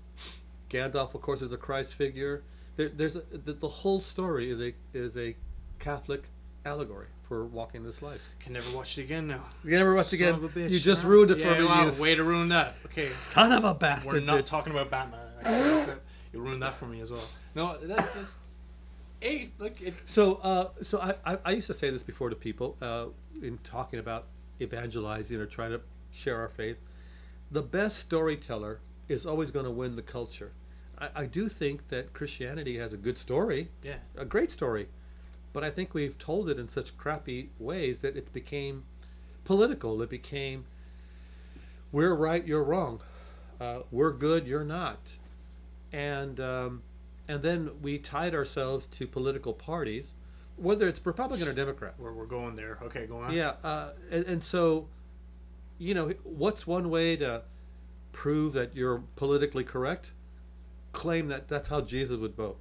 Gandalf, 0.70 1.14
of 1.14 1.20
course, 1.22 1.43
is 1.43 1.52
a 1.52 1.56
Christ 1.56 1.94
figure. 1.94 2.43
There, 2.77 2.89
there's 2.89 3.16
a, 3.16 3.22
the, 3.32 3.55
the 3.55 3.68
whole 3.68 4.01
story 4.01 4.51
is 4.51 4.60
a 4.62 4.72
is 4.94 5.16
a 5.18 5.35
Catholic 5.81 6.24
allegory 6.64 7.06
for 7.31 7.44
walking 7.47 7.85
this 7.85 8.02
life. 8.02 8.35
Can 8.40 8.55
never 8.55 8.77
watch 8.77 8.98
it 8.98 9.02
again 9.02 9.28
now. 9.28 9.40
You 9.62 9.78
never 9.78 9.94
watched 9.94 10.09
Son 10.09 10.19
again. 10.19 10.35
of 10.35 10.43
a 10.43 10.48
bitch. 10.48 10.70
You 10.70 10.81
just 10.81 11.02
Huh? 11.02 11.11
ruined 11.11 11.31
it 11.31 11.39
yeah, 11.39 11.55
for 11.55 11.61
me. 11.61 11.65
Wow, 11.65 11.89
you 11.89 12.02
way 12.02 12.16
to 12.16 12.24
ruin 12.24 12.48
that. 12.48 12.74
Okay. 12.86 13.05
Son 13.05 13.52
of 13.52 13.62
a 13.62 13.73
bastard. 13.73 14.15
We're 14.15 14.20
not 14.20 14.44
talking 14.44 14.73
about 14.73 14.90
Batman. 14.90 15.20
Actually, 15.39 15.70
that's 15.70 15.89
it. 15.89 16.02
You 16.32 16.40
ruined 16.40 16.61
that 16.62 16.74
for 16.74 16.86
me 16.86 17.01
as 17.01 17.12
well. 17.12 17.23
No, 17.55 17.78
that. 17.78 17.98
that 17.98 18.09
hey, 19.20 19.51
look, 19.61 19.81
it, 19.81 19.94
So, 20.07 20.40
uh, 20.43 20.70
so 20.82 21.01
I, 21.01 21.15
I, 21.24 21.39
I 21.44 21.51
used 21.52 21.69
to 21.69 21.74
say 21.74 21.90
this 21.90 22.02
before 22.02 22.31
to 22.31 22.35
people 22.35 22.77
uh, 22.82 23.07
in 23.40 23.59
talking 23.59 24.01
about 24.01 24.27
evangelizing 24.61 25.40
or 25.40 25.47
trying 25.47 25.70
to 25.70 25.81
share 26.11 26.40
our 26.40 26.48
faith. 26.48 26.81
The 27.52 27.62
best 27.62 28.01
storyteller 28.01 28.81
is 29.07 29.24
always 29.24 29.52
going 29.52 29.66
to 29.66 29.70
win 29.70 29.94
the 29.94 30.02
culture. 30.02 30.51
I, 30.98 31.11
I 31.15 31.27
do 31.27 31.48
think 31.48 31.90
that 31.90 32.12
Christianity 32.12 32.78
has 32.78 32.93
a 32.93 32.97
good 32.97 33.19
story, 33.19 33.69
yeah. 33.85 33.98
a 34.16 34.24
great 34.24 34.51
story, 34.51 34.89
but 35.52 35.64
I 35.64 35.70
think 35.70 35.94
we've 35.94 36.18
told 36.18 36.48
it 36.48 36.59
in 36.59 36.68
such 36.68 36.97
crappy 36.97 37.51
ways 37.59 38.02
that 38.02 38.16
it 38.16 38.32
became 38.32 38.85
political. 39.44 40.01
It 40.02 40.10
became 40.10 40.64
we're 41.93 42.14
right, 42.14 42.47
you're 42.47 42.62
wrong, 42.62 43.01
uh, 43.60 43.81
we're 43.90 44.12
good, 44.12 44.47
you're 44.47 44.64
not, 44.64 45.16
and 45.93 46.39
um, 46.39 46.82
and 47.28 47.43
then 47.43 47.70
we 47.82 47.98
tied 47.98 48.35
ourselves 48.35 48.86
to 48.89 49.06
political 49.06 49.52
parties, 49.52 50.14
whether 50.56 50.89
it's 50.89 51.05
Republican 51.05 51.48
or 51.48 51.52
Democrat. 51.52 51.94
We're, 51.98 52.12
we're 52.12 52.27
going 52.27 52.56
there. 52.56 52.78
Okay, 52.82 53.06
go 53.06 53.18
on. 53.18 53.32
Yeah, 53.32 53.55
uh, 53.64 53.90
and, 54.10 54.24
and 54.27 54.44
so, 54.44 54.89
you 55.78 55.94
know, 55.94 56.12
what's 56.24 56.66
one 56.66 56.90
way 56.90 57.16
to 57.16 57.43
prove 58.12 58.52
that 58.55 58.74
you're 58.74 59.02
politically 59.16 59.64
correct? 59.64 60.12
Claim 60.93 61.28
that 61.28 61.47
that's 61.47 61.68
how 61.68 61.81
Jesus 61.81 62.16
would 62.16 62.35
vote. 62.35 62.59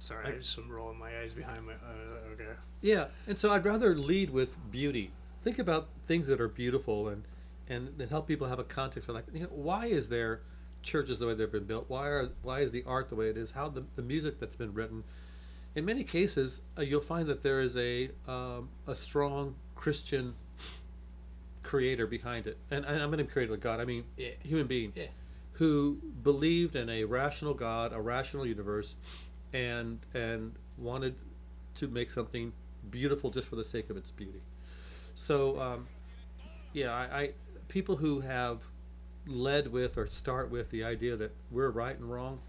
Sorry, 0.00 0.26
I 0.26 0.30
just 0.38 0.58
am 0.58 0.68
rolling 0.70 0.98
my 0.98 1.10
eyes 1.18 1.32
behind 1.32 1.66
my. 1.66 1.74
Uh, 1.74 2.32
okay. 2.32 2.50
Yeah, 2.80 3.06
and 3.28 3.38
so 3.38 3.52
I'd 3.52 3.64
rather 3.64 3.94
lead 3.94 4.30
with 4.30 4.58
beauty. 4.70 5.12
Think 5.38 5.58
about 5.58 5.88
things 6.02 6.26
that 6.26 6.40
are 6.40 6.48
beautiful 6.48 7.08
and 7.08 7.22
and, 7.68 8.00
and 8.00 8.10
help 8.10 8.26
people 8.26 8.48
have 8.48 8.58
a 8.58 8.64
context 8.64 9.06
for 9.06 9.12
like, 9.12 9.24
you 9.32 9.42
know, 9.42 9.46
why 9.50 9.86
is 9.86 10.08
there 10.08 10.40
churches 10.82 11.18
the 11.20 11.26
way 11.26 11.34
they've 11.34 11.52
been 11.52 11.64
built? 11.64 11.84
Why 11.88 12.08
are 12.08 12.30
why 12.42 12.60
is 12.60 12.72
the 12.72 12.82
art 12.86 13.10
the 13.10 13.14
way 13.14 13.28
it 13.28 13.36
is? 13.36 13.52
How 13.52 13.68
the, 13.68 13.84
the 13.94 14.02
music 14.02 14.40
that's 14.40 14.56
been 14.56 14.72
written? 14.74 15.04
In 15.76 15.84
many 15.84 16.02
cases, 16.02 16.62
uh, 16.76 16.82
you'll 16.82 17.00
find 17.00 17.28
that 17.28 17.42
there 17.42 17.60
is 17.60 17.76
a 17.76 18.10
um, 18.26 18.70
a 18.88 18.96
strong 18.96 19.54
Christian 19.76 20.34
creator 21.62 22.06
behind 22.06 22.46
it, 22.46 22.56
and, 22.70 22.84
and 22.84 23.02
I'm 23.02 23.10
going 23.10 23.24
to 23.24 23.30
create 23.30 23.50
a 23.50 23.56
God. 23.56 23.80
I 23.80 23.84
mean, 23.84 24.04
Yeah. 24.16 24.30
human 24.42 24.66
being 24.66 24.92
Yeah. 24.96 25.08
who 25.52 26.00
believed 26.22 26.74
in 26.74 26.88
a 26.88 27.04
rational 27.04 27.54
God, 27.54 27.92
a 27.92 28.00
rational 28.00 28.46
universe, 28.46 28.96
and 29.52 29.98
and 30.14 30.54
wanted 30.78 31.14
to 31.76 31.88
make 31.88 32.10
something 32.10 32.52
beautiful 32.90 33.30
just 33.30 33.48
for 33.48 33.56
the 33.56 33.64
sake 33.64 33.90
of 33.90 33.96
its 33.96 34.10
beauty. 34.10 34.42
So, 35.14 35.60
um, 35.60 35.86
yeah, 36.72 36.94
I, 36.94 37.20
I 37.20 37.30
people 37.68 37.96
who 37.96 38.20
have 38.20 38.62
led 39.26 39.72
with 39.72 39.98
or 39.98 40.06
start 40.06 40.50
with 40.50 40.70
the 40.70 40.84
idea 40.84 41.16
that 41.16 41.32
we're 41.50 41.70
right 41.70 41.96
and 41.96 42.10
wrong. 42.10 42.40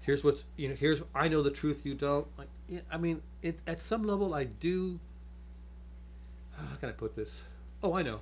Here's 0.00 0.24
what's 0.24 0.44
you 0.56 0.68
know. 0.68 0.74
Here's 0.74 1.02
I 1.14 1.28
know 1.28 1.42
the 1.42 1.50
truth. 1.50 1.86
You 1.86 1.94
don't. 1.94 2.26
Like, 2.36 2.48
I 2.90 2.98
mean, 2.98 3.22
it 3.42 3.60
at 3.66 3.80
some 3.80 4.04
level 4.04 4.34
I 4.34 4.44
do. 4.44 4.98
How 6.56 6.76
can 6.80 6.88
I 6.88 6.92
put 6.92 7.14
this? 7.14 7.44
Oh, 7.82 7.94
I 7.94 8.02
know. 8.02 8.20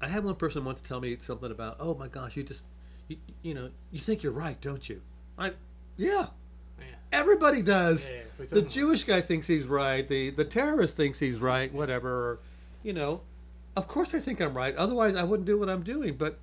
I 0.00 0.08
had 0.08 0.22
one 0.22 0.34
person 0.34 0.64
once 0.64 0.80
tell 0.80 1.00
me 1.00 1.16
something 1.18 1.50
about, 1.50 1.76
oh 1.80 1.94
my 1.94 2.08
gosh, 2.08 2.36
you 2.36 2.42
just, 2.42 2.66
you, 3.08 3.16
you 3.42 3.54
know, 3.54 3.70
you 3.90 4.00
think 4.00 4.22
you're 4.22 4.32
right, 4.32 4.60
don't 4.60 4.86
you? 4.86 5.00
I, 5.38 5.52
yeah, 5.96 6.26
Yeah. 6.78 6.84
everybody 7.12 7.62
does. 7.62 8.08
Yeah, 8.10 8.22
we 8.38 8.46
the 8.46 8.62
Jewish 8.62 9.04
guy 9.04 9.20
thinks 9.20 9.46
he's 9.46 9.66
right. 9.66 10.06
The 10.08 10.30
the 10.30 10.44
terrorist 10.44 10.96
thinks 10.96 11.18
he's 11.18 11.38
right. 11.38 11.72
Whatever. 11.72 12.10
Or, 12.30 12.38
you 12.82 12.92
know, 12.92 13.20
of 13.76 13.88
course 13.88 14.14
I 14.14 14.18
think 14.20 14.40
I'm 14.40 14.56
right. 14.56 14.74
Otherwise 14.76 15.16
I 15.16 15.24
wouldn't 15.24 15.46
do 15.46 15.58
what 15.58 15.68
I'm 15.68 15.82
doing. 15.82 16.14
But, 16.14 16.38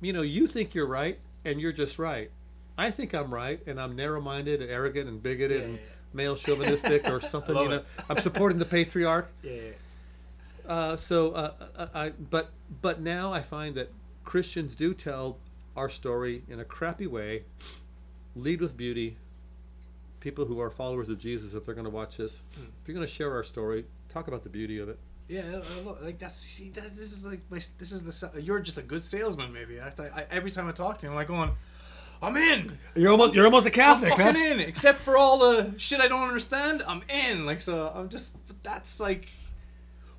you 0.00 0.12
know, 0.12 0.22
you 0.22 0.46
think 0.46 0.74
you're 0.74 0.86
right 0.86 1.18
and 1.44 1.60
you're 1.60 1.72
just 1.72 1.98
right. 1.98 2.30
I 2.78 2.90
think 2.90 3.14
I'm 3.14 3.32
right 3.32 3.60
and 3.66 3.80
I'm 3.80 3.94
narrow-minded 3.96 4.62
and 4.62 4.70
arrogant 4.70 5.08
and 5.08 5.22
bigoted 5.22 5.60
Yeah, 5.60 5.66
and 5.66 5.74
yeah, 5.74 5.80
yeah. 5.80 5.92
male 6.14 6.36
chauvinistic 6.36 7.08
or 7.10 7.20
something. 7.20 7.54
you 7.56 7.68
know, 7.68 7.76
it. 7.76 7.84
I'm 8.08 8.18
supporting 8.18 8.58
the 8.58 8.64
patriarch. 8.64 9.28
Yeah. 9.42 9.52
yeah. 9.52 9.70
Uh, 10.66 10.96
so, 10.96 11.32
uh, 11.32 11.52
uh, 11.76 11.86
I 11.92 12.10
but 12.10 12.50
but 12.80 13.00
now 13.00 13.32
I 13.32 13.42
find 13.42 13.74
that 13.74 13.90
Christians 14.24 14.76
do 14.76 14.94
tell 14.94 15.38
our 15.76 15.88
story 15.90 16.44
in 16.48 16.60
a 16.60 16.64
crappy 16.64 17.06
way, 17.08 17.42
lead 18.34 18.60
with 18.60 18.76
beauty. 18.76 19.16
People 20.20 20.44
who 20.44 20.60
are 20.60 20.70
followers 20.70 21.10
of 21.10 21.18
Jesus, 21.18 21.54
if 21.54 21.64
they're 21.64 21.74
going 21.74 21.84
to 21.84 21.90
watch 21.90 22.16
this, 22.16 22.42
hmm. 22.54 22.62
if 22.62 22.88
you're 22.88 22.94
going 22.94 23.06
to 23.06 23.12
share 23.12 23.32
our 23.34 23.42
story, 23.42 23.84
talk 24.08 24.28
about 24.28 24.44
the 24.44 24.48
beauty 24.48 24.78
of 24.78 24.88
it. 24.88 24.98
Yeah, 25.28 25.42
I 25.42 25.82
love- 25.82 26.02
like 26.02 26.18
that's 26.18 26.36
see 26.36 26.68
that 26.70 26.82
this 26.82 26.98
is 26.98 27.26
like 27.26 27.40
my 27.48 27.56
this 27.56 27.90
is 27.92 28.32
the 28.32 28.42
you're 28.42 28.60
just 28.60 28.76
a 28.76 28.82
good 28.82 29.02
salesman 29.02 29.52
maybe. 29.52 29.80
I, 29.80 29.88
I 29.88 30.24
every 30.30 30.50
time 30.50 30.68
I 30.68 30.72
talk 30.72 30.98
to 30.98 31.06
him, 31.06 31.12
I'm 31.12 31.16
like 31.16 31.28
going, 31.28 31.50
I'm 32.22 32.36
in. 32.36 32.78
You're 32.94 33.10
almost 33.10 33.34
you're 33.34 33.44
almost 33.44 33.66
a 33.66 33.70
Catholic, 33.70 34.10
fucking 34.10 34.34
man. 34.34 34.60
in. 34.60 34.60
Except 34.60 34.98
for 34.98 35.16
all 35.16 35.38
the 35.38 35.74
shit 35.76 36.00
I 36.00 36.08
don't 36.08 36.28
understand, 36.28 36.82
I'm 36.86 37.02
in. 37.30 37.46
Like 37.46 37.60
so, 37.60 37.92
I'm 37.94 38.08
just. 38.08 38.62
That's 38.62 39.00
like. 39.00 39.28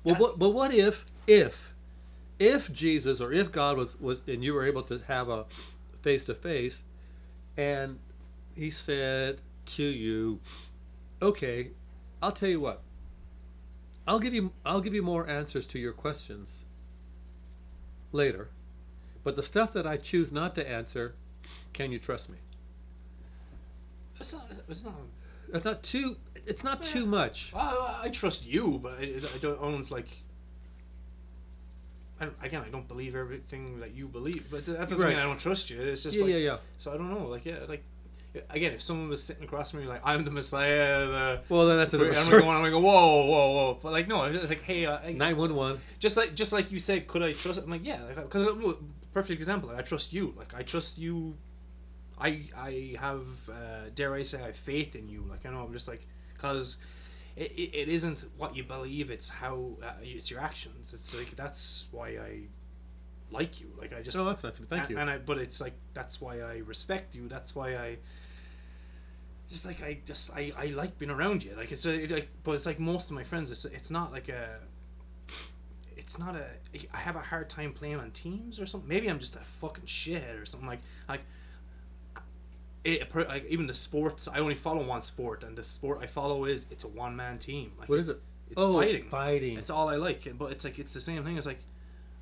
Well, 0.04 0.16
what, 0.16 0.38
but 0.38 0.50
what 0.50 0.74
if 0.74 1.06
if 1.26 1.74
if 2.38 2.70
Jesus 2.72 3.22
or 3.22 3.32
if 3.32 3.50
God 3.50 3.78
was 3.78 3.98
was 3.98 4.22
and 4.28 4.44
you 4.44 4.52
were 4.52 4.66
able 4.66 4.82
to 4.82 4.98
have 5.08 5.30
a 5.30 5.46
face 6.02 6.26
to 6.26 6.34
face, 6.34 6.82
and 7.56 7.98
He 8.56 8.70
said 8.70 9.40
to 9.66 9.82
you, 9.82 10.40
"Okay, 11.20 11.70
I'll 12.22 12.32
tell 12.32 12.48
you 12.48 12.60
what. 12.60 12.82
I'll 14.06 14.18
give 14.20 14.34
you 14.34 14.52
I'll 14.64 14.80
give 14.80 14.94
you 14.94 15.02
more 15.02 15.26
answers 15.28 15.66
to 15.68 15.78
your 15.78 15.92
questions 15.92 16.64
later, 18.12 18.48
but 19.22 19.34
the 19.36 19.42
stuff 19.42 19.72
that 19.72 19.86
I 19.86 19.96
choose 19.96 20.30
not 20.32 20.54
to 20.56 20.68
answer, 20.68 21.14
can 21.72 21.90
you 21.92 21.98
trust 21.98 22.30
me?" 22.30 22.38
It's 24.20 24.32
not. 24.32 24.46
It's 24.68 24.84
not. 24.84 24.94
That's 25.50 25.64
not 25.64 25.82
too. 25.82 26.16
It's 26.46 26.64
not 26.64 26.82
too 26.82 27.06
much. 27.06 27.52
I, 27.54 28.02
I 28.04 28.08
trust 28.10 28.46
you, 28.46 28.78
but 28.82 28.92
I, 29.00 29.02
I 29.04 29.38
don't. 29.40 29.58
I 29.58 29.70
don't 29.70 29.90
like. 29.90 30.06
I 32.20 32.26
don't, 32.26 32.36
again, 32.42 32.62
I 32.64 32.70
don't 32.70 32.86
believe 32.86 33.16
everything 33.16 33.80
that 33.80 33.92
you 33.92 34.06
believe, 34.06 34.46
but 34.48 34.64
that 34.66 34.88
doesn't 34.88 35.04
Right. 35.04 35.16
mean 35.16 35.18
I 35.18 35.24
don't 35.26 35.38
trust 35.40 35.68
you. 35.68 35.80
It's 35.80 36.04
just 36.04 36.16
Yeah, 36.16 36.22
like, 36.22 36.32
yeah, 36.32 36.38
yeah. 36.38 36.58
So 36.78 36.94
I 36.94 36.96
don't 36.96 37.12
know, 37.12 37.26
like, 37.26 37.44
yeah, 37.44 37.56
like, 37.68 37.82
again, 38.50 38.72
if 38.72 38.82
someone 38.82 39.08
was 39.08 39.22
sitting 39.22 39.44
across 39.44 39.70
from 39.70 39.80
me, 39.80 39.86
like, 39.86 40.00
I'm 40.04 40.24
the 40.24 40.30
Messiah, 40.30 41.06
the, 41.06 41.40
Well, 41.48 41.66
then 41.66 41.78
that's 41.78 41.94
a 41.94 41.96
I'm 41.98 42.04
different 42.04 42.14
gonna 42.14 42.26
story. 42.26 42.42
go, 42.42 42.48
I'm 42.50 42.70
gonna 42.70 42.80
whoa, 42.84 43.24
whoa, 43.26 43.52
whoa, 43.52 43.78
but 43.82 43.92
like, 43.92 44.08
no, 44.08 44.24
it's 44.24 44.48
like, 44.48 44.62
hey, 44.62 44.86
uh, 44.86 44.98
I, 45.04 45.12
Nine 45.12 45.36
one 45.36 45.54
one. 45.54 45.78
just 45.98 46.16
like, 46.16 46.34
just 46.34 46.52
like 46.52 46.72
you 46.72 46.78
said, 46.78 47.06
could 47.06 47.22
I 47.22 47.32
trust? 47.32 47.60
I'm 47.60 47.70
like, 47.70 47.84
yeah, 47.84 47.98
because 48.16 48.48
perfect 49.12 49.38
example, 49.38 49.68
like, 49.68 49.78
I 49.78 49.82
trust 49.82 50.12
you, 50.12 50.34
like, 50.36 50.54
I 50.54 50.62
trust 50.62 50.98
you. 50.98 51.36
I 52.18 52.42
I 52.56 52.96
have 53.00 53.26
uh, 53.52 53.88
dare 53.94 54.14
I 54.14 54.22
say 54.22 54.40
I 54.42 54.46
have 54.46 54.56
faith 54.56 54.94
in 54.94 55.08
you, 55.08 55.24
like, 55.28 55.44
I 55.46 55.50
know 55.50 55.60
I'm 55.60 55.72
just 55.72 55.88
like, 55.88 56.06
because. 56.34 56.78
It, 57.36 57.50
it, 57.50 57.74
it 57.74 57.88
isn't 57.88 58.26
what 58.36 58.54
you 58.54 58.62
believe; 58.62 59.10
it's 59.10 59.28
how 59.28 59.72
uh, 59.82 59.94
it's 60.02 60.30
your 60.30 60.38
actions. 60.38 60.94
It's 60.94 61.18
like 61.18 61.30
that's 61.30 61.88
why 61.90 62.10
I 62.10 62.42
like 63.32 63.60
you. 63.60 63.72
Like 63.76 63.92
I 63.92 64.02
just 64.02 64.16
No, 64.16 64.24
that's 64.24 64.44
nice. 64.44 64.58
Thank 64.58 64.82
and, 64.82 64.90
you. 64.90 64.98
And 64.98 65.10
I, 65.10 65.18
but 65.18 65.38
it's 65.38 65.60
like 65.60 65.72
that's 65.94 66.20
why 66.20 66.38
I 66.42 66.58
respect 66.58 67.16
you. 67.16 67.26
That's 67.26 67.56
why 67.56 67.74
I 67.74 67.98
just 69.48 69.66
like 69.66 69.82
I 69.82 69.98
just 70.04 70.34
I, 70.34 70.52
I 70.58 70.66
like 70.66 70.98
being 70.98 71.10
around 71.10 71.44
you. 71.44 71.54
Like 71.56 71.72
it's 71.72 71.86
a 71.86 71.94
it, 72.04 72.10
like, 72.10 72.28
but 72.42 72.52
it's 72.52 72.66
like 72.66 72.78
most 72.80 73.10
of 73.10 73.16
my 73.16 73.22
friends. 73.24 73.50
It's 73.50 73.64
it's 73.64 73.90
not 73.90 74.12
like 74.12 74.28
a. 74.28 74.58
It's 75.96 76.18
not 76.18 76.34
a. 76.36 76.44
I 76.92 76.98
have 76.98 77.16
a 77.16 77.20
hard 77.20 77.48
time 77.48 77.72
playing 77.72 77.96
on 77.96 78.10
teams 78.10 78.60
or 78.60 78.66
something. 78.66 78.88
Maybe 78.88 79.08
I'm 79.08 79.18
just 79.18 79.36
a 79.36 79.40
fucking 79.40 79.84
shithead 79.84 80.40
or 80.40 80.46
something 80.46 80.68
like 80.68 80.80
like. 81.08 81.20
It, 82.84 83.14
like 83.14 83.46
even 83.46 83.66
the 83.66 83.72
sports, 83.72 84.28
I 84.28 84.40
only 84.40 84.54
follow 84.54 84.82
one 84.82 85.00
sport, 85.00 85.42
and 85.42 85.56
the 85.56 85.64
sport 85.64 86.00
I 86.02 86.06
follow 86.06 86.44
is 86.44 86.70
it's 86.70 86.84
a 86.84 86.88
one 86.88 87.16
man 87.16 87.38
team. 87.38 87.72
Like 87.78 87.88
What 87.88 87.98
it's, 87.98 88.10
is 88.10 88.16
it? 88.16 88.22
It's 88.50 88.56
Oh, 88.62 88.74
fighting. 88.74 89.04
fighting. 89.08 89.56
It's 89.56 89.70
all 89.70 89.88
I 89.88 89.96
like, 89.96 90.28
but 90.36 90.52
it's 90.52 90.64
like 90.66 90.78
it's 90.78 90.92
the 90.92 91.00
same 91.00 91.24
thing. 91.24 91.38
It's 91.38 91.46
like 91.46 91.60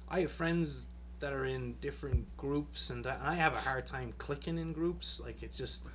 I 0.08 0.20
have 0.20 0.30
friends 0.30 0.86
that 1.18 1.32
are 1.32 1.44
in 1.44 1.74
different 1.80 2.36
groups, 2.36 2.90
and, 2.90 3.04
that, 3.04 3.18
and 3.18 3.26
I 3.26 3.34
have 3.34 3.54
a 3.54 3.58
hard 3.58 3.86
time 3.86 4.12
clicking 4.18 4.56
in 4.56 4.72
groups. 4.72 5.20
Like 5.24 5.42
it's 5.42 5.58
just 5.58 5.88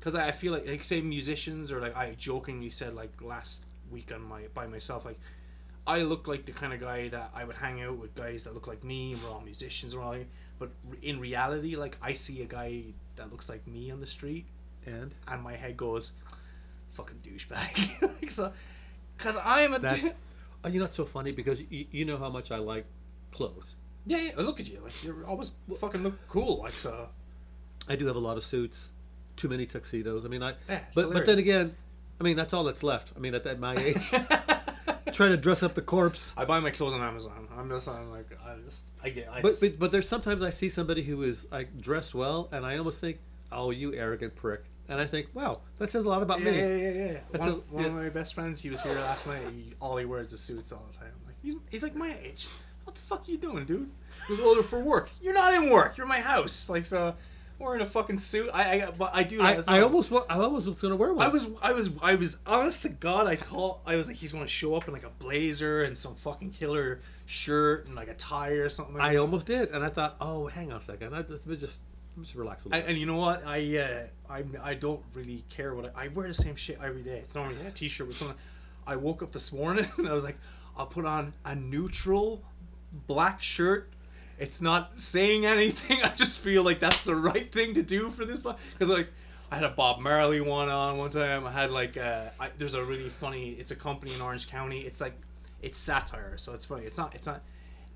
because 0.00 0.14
I 0.14 0.32
feel 0.32 0.52
like 0.54 0.66
like 0.66 0.82
say 0.82 1.00
musicians 1.00 1.70
or 1.70 1.80
like 1.80 1.96
I 1.96 2.14
jokingly 2.18 2.70
said 2.70 2.94
like 2.94 3.22
last 3.22 3.66
week 3.90 4.10
on 4.12 4.22
my 4.22 4.46
by 4.54 4.66
myself 4.66 5.04
like 5.04 5.20
I 5.86 6.02
look 6.02 6.28
like 6.28 6.46
the 6.46 6.52
kind 6.52 6.72
of 6.72 6.80
guy 6.80 7.08
that 7.08 7.30
I 7.34 7.44
would 7.44 7.56
hang 7.56 7.82
out 7.82 7.98
with 7.98 8.14
guys 8.14 8.44
that 8.44 8.54
look 8.54 8.66
like 8.66 8.84
me. 8.84 9.16
We're 9.16 9.30
all 9.30 9.40
musicians, 9.40 9.96
we're 9.96 10.02
all. 10.02 10.16
But 10.58 10.70
in 11.02 11.18
reality, 11.18 11.76
like 11.76 11.96
I 12.02 12.12
see 12.12 12.42
a 12.42 12.46
guy 12.46 12.84
that 13.16 13.30
looks 13.30 13.48
like 13.48 13.66
me 13.66 13.90
on 13.90 14.00
the 14.00 14.06
street, 14.06 14.46
And 14.86 15.14
and 15.26 15.42
my 15.42 15.54
head 15.54 15.76
goes, 15.76 16.12
"Fucking 16.90 17.18
douchebag." 17.22 18.02
like 18.20 18.30
so, 18.30 18.52
because 19.16 19.36
I 19.36 19.62
am 19.62 19.74
a. 19.74 19.78
that's 19.78 20.10
oh, 20.64 20.68
you 20.68 20.84
it's 20.84 20.96
so 20.96 21.06
funny 21.06 21.32
because 21.32 21.62
you, 21.70 21.86
you 21.90 22.04
know 22.04 22.18
how 22.18 22.28
much 22.28 22.50
I 22.50 22.58
like 22.58 22.84
clothes. 23.32 23.76
Yeah, 24.06 24.18
yeah. 24.18 24.32
Look 24.36 24.60
at 24.60 24.68
you. 24.68 24.80
Like 24.80 25.02
you're 25.02 25.24
always 25.26 25.52
fucking 25.76 26.02
look 26.02 26.18
cool. 26.28 26.58
Like 26.62 26.78
so. 26.78 27.08
I 27.88 27.96
do 27.96 28.06
have 28.06 28.16
a 28.16 28.20
lot 28.20 28.36
of 28.36 28.44
suits, 28.44 28.92
too 29.40 29.48
many 29.48 29.66
tuxedos. 29.66 30.24
I 30.24 30.28
mean, 30.28 30.42
I 30.42 30.54
Yeah, 30.68 30.80
but 30.94 31.12
but 31.12 31.26
then 31.26 31.38
again, 31.38 31.74
I 32.20 32.24
mean 32.24 32.36
that's 32.36 32.52
all 32.52 32.64
that's 32.64 32.82
left. 32.82 33.12
I 33.16 33.20
mean 33.20 33.34
at 33.34 33.44
that 33.44 33.58
my 33.58 33.74
age, 33.76 34.10
try 35.12 35.28
to 35.28 35.36
dress 35.36 35.62
up 35.62 35.74
the 35.74 35.82
corpse. 35.82 36.34
I 36.36 36.44
buy 36.44 36.60
my 36.60 36.70
clothes 36.70 36.94
on 36.94 37.00
Amazon. 37.00 37.48
I'm 37.56 37.68
just 37.68 37.88
I'm 37.88 38.10
like 38.10 38.26
I 38.44 38.56
just 38.64 38.84
I 39.02 39.08
get 39.10 39.28
I 39.30 39.40
But, 39.40 39.50
just, 39.50 39.60
but 39.62 39.78
but 39.78 39.92
there's 39.92 40.08
sometimes 40.08 40.42
I 40.42 40.50
see 40.50 40.68
somebody 40.68 41.02
who 41.02 41.22
is 41.22 41.50
like 41.50 41.80
dressed 41.80 42.14
well, 42.14 42.48
and 42.52 42.66
I 42.66 42.76
almost 42.76 43.00
think, 43.00 43.18
oh, 43.50 43.70
you 43.70 43.94
arrogant 43.94 44.34
prick. 44.36 44.62
And 44.88 45.00
I 45.00 45.06
think, 45.06 45.28
wow, 45.34 45.60
that 45.78 45.92
says 45.92 46.04
a 46.04 46.08
lot 46.08 46.20
about 46.20 46.40
yeah, 46.40 46.50
me. 46.50 46.58
yeah, 46.58 46.76
yeah, 46.76 46.90
yeah. 46.90 47.20
That's 47.30 47.46
One, 47.46 47.54
one 47.70 47.84
of 47.84 47.92
my 47.92 48.08
best 48.08 48.34
friends, 48.34 48.60
he 48.60 48.68
was 48.70 48.82
here 48.82 48.92
last 48.94 49.28
night. 49.28 49.38
He, 49.54 49.72
all 49.80 49.96
he 49.96 50.04
wears 50.04 50.32
is 50.32 50.40
suits 50.40 50.72
all 50.72 50.84
the 50.92 50.98
time. 50.98 51.12
Like 51.26 51.36
he's 51.42 51.62
he's 51.70 51.82
like 51.84 51.94
my 51.94 52.12
age. 52.24 52.48
What 52.84 52.96
the 52.96 53.02
fuck 53.02 53.28
are 53.28 53.30
you 53.30 53.38
doing, 53.38 53.64
dude? 53.66 53.88
He 54.26 54.32
was 54.32 54.42
older 54.42 54.64
for 54.64 54.80
work. 54.82 55.10
You're 55.22 55.32
not 55.34 55.54
in 55.54 55.70
work. 55.70 55.96
You're 55.96 56.06
in 56.06 56.08
my 56.08 56.18
house. 56.18 56.68
Like 56.68 56.84
so, 56.84 57.14
wearing 57.60 57.80
a 57.80 57.86
fucking 57.86 58.16
suit. 58.16 58.50
I 58.52 58.82
I 58.82 58.90
but 58.90 59.10
I 59.12 59.22
do. 59.22 59.40
I, 59.42 59.54
as 59.54 59.68
I 59.68 59.80
almost 59.82 60.12
I 60.12 60.36
almost 60.38 60.66
was 60.66 60.82
gonna 60.82 60.96
wear 60.96 61.12
one. 61.12 61.24
I 61.24 61.30
was 61.30 61.48
I 61.62 61.72
was 61.72 61.90
I 62.02 62.14
was 62.16 62.42
honest 62.46 62.82
to 62.82 62.88
God 62.88 63.26
I 63.26 63.36
thought 63.36 63.80
I 63.86 63.96
was 63.96 64.08
like 64.08 64.16
he's 64.16 64.32
gonna 64.32 64.48
show 64.48 64.74
up 64.74 64.88
in 64.88 64.94
like 64.94 65.04
a 65.04 65.10
blazer 65.10 65.82
and 65.82 65.96
some 65.96 66.14
fucking 66.14 66.50
killer 66.50 67.00
shirt 67.26 67.86
and 67.86 67.94
like 67.94 68.08
a 68.08 68.14
tie 68.14 68.50
or 68.52 68.68
something. 68.68 68.96
Like 68.96 69.04
I 69.04 69.12
that. 69.14 69.20
almost 69.20 69.46
did, 69.46 69.70
and 69.70 69.84
I 69.84 69.88
thought, 69.88 70.16
oh, 70.20 70.46
hang 70.46 70.72
on 70.72 70.78
a 70.78 70.82
second, 70.82 71.14
I 71.14 71.22
just 71.22 71.48
just 71.48 71.80
just 72.20 72.34
relax 72.34 72.64
a 72.64 72.68
little. 72.68 72.80
And, 72.80 72.90
and 72.90 72.98
you 72.98 73.06
know 73.06 73.18
what? 73.18 73.46
I 73.46 73.78
uh, 73.78 74.32
I 74.32 74.44
I 74.62 74.74
don't 74.74 75.02
really 75.14 75.44
care 75.48 75.74
what 75.74 75.92
I, 75.96 76.06
I 76.06 76.08
wear 76.08 76.26
the 76.26 76.34
same 76.34 76.56
shit 76.56 76.78
every 76.82 77.02
day. 77.02 77.18
It's 77.18 77.34
normally 77.34 77.56
a 77.66 77.70
t-shirt 77.70 78.06
with 78.06 78.16
something. 78.16 78.36
I 78.86 78.96
woke 78.96 79.22
up 79.22 79.32
this 79.32 79.52
morning 79.52 79.86
and 79.98 80.08
I 80.08 80.12
was 80.12 80.24
like, 80.24 80.36
I'll 80.76 80.86
put 80.86 81.04
on 81.04 81.32
a 81.44 81.54
neutral 81.54 82.42
black 83.06 83.42
shirt. 83.42 83.90
It's 84.40 84.60
not 84.60 85.00
saying 85.00 85.46
anything. 85.46 85.98
I 86.04 86.08
just 86.16 86.40
feel 86.40 86.64
like 86.64 86.80
that's 86.80 87.04
the 87.04 87.14
right 87.14 87.50
thing 87.52 87.74
to 87.74 87.82
do 87.82 88.08
for 88.10 88.24
this 88.24 88.44
one 88.44 88.56
because 88.72 88.90
like. 88.90 89.08
I 89.52 89.56
had 89.56 89.64
a 89.64 89.70
Bob 89.70 89.98
Marley 89.98 90.40
one 90.40 90.68
on 90.68 90.96
one 90.96 91.10
time. 91.10 91.44
I 91.44 91.50
had 91.50 91.72
like 91.72 91.96
uh, 91.96 92.26
I, 92.38 92.50
there's 92.56 92.74
a 92.74 92.84
really 92.84 93.08
funny. 93.08 93.50
It's 93.50 93.72
a 93.72 93.74
company 93.76 94.14
in 94.14 94.20
Orange 94.20 94.48
County. 94.48 94.82
It's 94.82 95.00
like 95.00 95.14
it's 95.60 95.76
satire, 95.76 96.34
so 96.36 96.54
it's 96.54 96.64
funny. 96.64 96.84
It's 96.84 96.96
not. 96.96 97.16
It's 97.16 97.26
not 97.26 97.42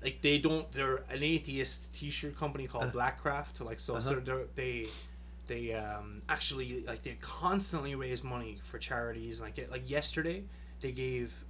like 0.03 0.21
they 0.21 0.37
don't. 0.37 0.69
They're 0.73 0.97
an 1.09 1.23
atheist 1.23 1.95
T-shirt 1.95 2.37
company 2.37 2.67
called 2.67 2.91
Blackcraft. 2.91 3.63
Like 3.63 3.79
so, 3.79 4.01
so 4.01 4.15
they're, 4.15 4.43
they 4.55 4.87
they 5.45 5.73
um, 5.73 6.19
actually 6.27 6.83
like 6.85 7.03
they 7.03 7.15
constantly 7.21 7.95
raise 7.95 8.21
money 8.21 8.59
for 8.61 8.77
charities. 8.77 9.41
Like 9.41 9.57
it- 9.57 9.71
like 9.71 9.89
yesterday, 9.89 10.43
they 10.81 10.91
gave. 10.91 11.45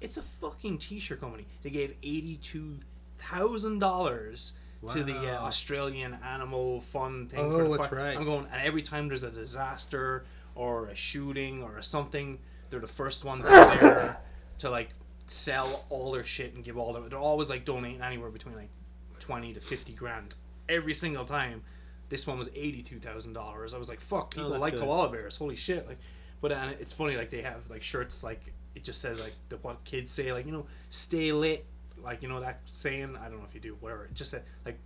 It's 0.00 0.16
a 0.18 0.22
fucking 0.22 0.78
T-shirt 0.78 1.20
company. 1.20 1.46
They 1.62 1.70
gave 1.70 1.96
eighty-two 2.04 2.78
thousand 3.18 3.78
dollars 3.80 4.58
to 4.88 5.02
the 5.02 5.16
uh, 5.16 5.40
Australian 5.44 6.16
Animal 6.24 6.80
Fund 6.80 7.30
thing. 7.30 7.40
Oh, 7.40 7.50
for 7.58 7.64
the 7.64 7.76
that's 7.76 7.88
fire. 7.88 7.98
right. 7.98 8.16
I'm 8.16 8.24
going, 8.24 8.46
and 8.52 8.62
every 8.64 8.82
time 8.82 9.08
there's 9.08 9.24
a 9.24 9.30
disaster 9.30 10.24
or 10.54 10.86
a 10.88 10.94
shooting 10.94 11.62
or 11.62 11.82
something, 11.82 12.38
they're 12.70 12.78
the 12.80 12.86
first 12.86 13.24
ones 13.24 13.48
out 13.48 13.80
there 13.80 14.18
to 14.58 14.70
like 14.70 14.90
sell 15.26 15.84
all 15.90 16.12
their 16.12 16.22
shit 16.22 16.54
and 16.54 16.64
give 16.64 16.78
all 16.78 16.92
their. 16.92 17.02
They're 17.08 17.18
always 17.18 17.50
like 17.50 17.64
donating 17.64 18.00
anywhere 18.02 18.30
between 18.30 18.54
like 18.56 18.70
twenty 19.18 19.52
to 19.52 19.60
fifty 19.60 19.92
grand 19.92 20.34
every 20.68 20.94
single 20.94 21.24
time. 21.24 21.62
This 22.08 22.26
one 22.26 22.38
was 22.38 22.50
eighty 22.54 22.82
two 22.82 22.98
thousand 22.98 23.32
dollars. 23.34 23.74
I 23.74 23.78
was 23.78 23.88
like, 23.88 24.00
fuck, 24.00 24.32
people 24.32 24.54
Oh, 24.54 24.58
like 24.58 24.74
good. 24.74 24.82
koala 24.82 25.10
bears. 25.10 25.36
Holy 25.36 25.56
shit! 25.56 25.86
Like, 25.86 25.98
but 26.40 26.52
and 26.52 26.70
it's 26.80 26.92
funny 26.92 27.16
like 27.16 27.30
they 27.30 27.42
have 27.42 27.68
like 27.68 27.82
shirts 27.82 28.22
like 28.22 28.54
it 28.74 28.84
just 28.84 29.00
says 29.00 29.20
like 29.20 29.34
the 29.48 29.56
what 29.58 29.82
kids 29.84 30.12
say 30.12 30.32
like 30.32 30.46
you 30.46 30.52
know 30.52 30.66
stay 30.88 31.32
lit 31.32 31.66
like 32.02 32.22
you 32.22 32.28
know 32.28 32.40
that 32.40 32.60
saying 32.66 33.16
I 33.20 33.28
don't 33.28 33.38
know 33.38 33.44
if 33.48 33.54
you 33.54 33.60
do 33.60 33.76
whatever 33.80 34.08
just 34.14 34.34
like 34.64 34.78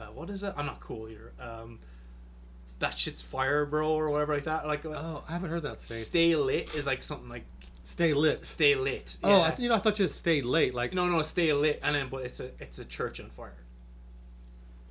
uh, 0.00 0.06
what 0.06 0.28
is 0.30 0.42
it 0.44 0.52
I'm 0.56 0.66
not 0.66 0.80
cool 0.80 1.08
either 1.08 1.32
um 1.40 1.78
that 2.80 2.98
shit's 2.98 3.22
fire 3.22 3.64
bro 3.64 3.90
or 3.92 4.10
whatever 4.10 4.34
like 4.34 4.44
that 4.44 4.66
like 4.66 4.84
oh, 4.84 5.22
I 5.28 5.32
haven't 5.32 5.50
heard 5.50 5.62
that 5.62 5.80
say. 5.80 5.94
stay 5.94 6.36
lit 6.36 6.74
is 6.74 6.86
like 6.86 7.02
something 7.02 7.28
like 7.28 7.44
Stay 7.86 8.14
lit. 8.14 8.46
stay 8.46 8.74
lit 8.74 9.18
Oh, 9.22 9.30
I, 9.30 9.48
yeah. 9.48 9.54
you 9.58 9.68
know, 9.68 9.74
I 9.74 9.78
thought 9.78 9.98
you 9.98 10.06
just 10.06 10.18
stay 10.18 10.40
late. 10.40 10.74
Like 10.74 10.94
no 10.94 11.06
no 11.06 11.20
stay 11.22 11.52
lit 11.52 11.80
and 11.84 11.94
then 11.94 12.08
but 12.08 12.24
it's 12.24 12.40
a 12.40 12.46
it's 12.58 12.78
a 12.78 12.84
church 12.86 13.20
on 13.20 13.28
fire 13.28 13.52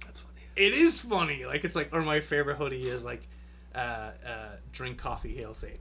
that's 0.06 0.20
funny. 0.22 0.36
it 0.56 0.74
is 0.74 1.00
funny 1.00 1.46
like 1.46 1.64
it's 1.66 1.76
like 1.76 1.90
or 1.94 2.02
my 2.04 2.20
favorite 2.20 2.58
hoodie 2.58 2.84
is 2.84 3.04
like 3.04 3.28
uh 3.76 4.12
uh 4.26 4.50
drink 4.72 4.98
coffee 5.00 5.34
hail 5.34 5.54
Satan 5.56 5.80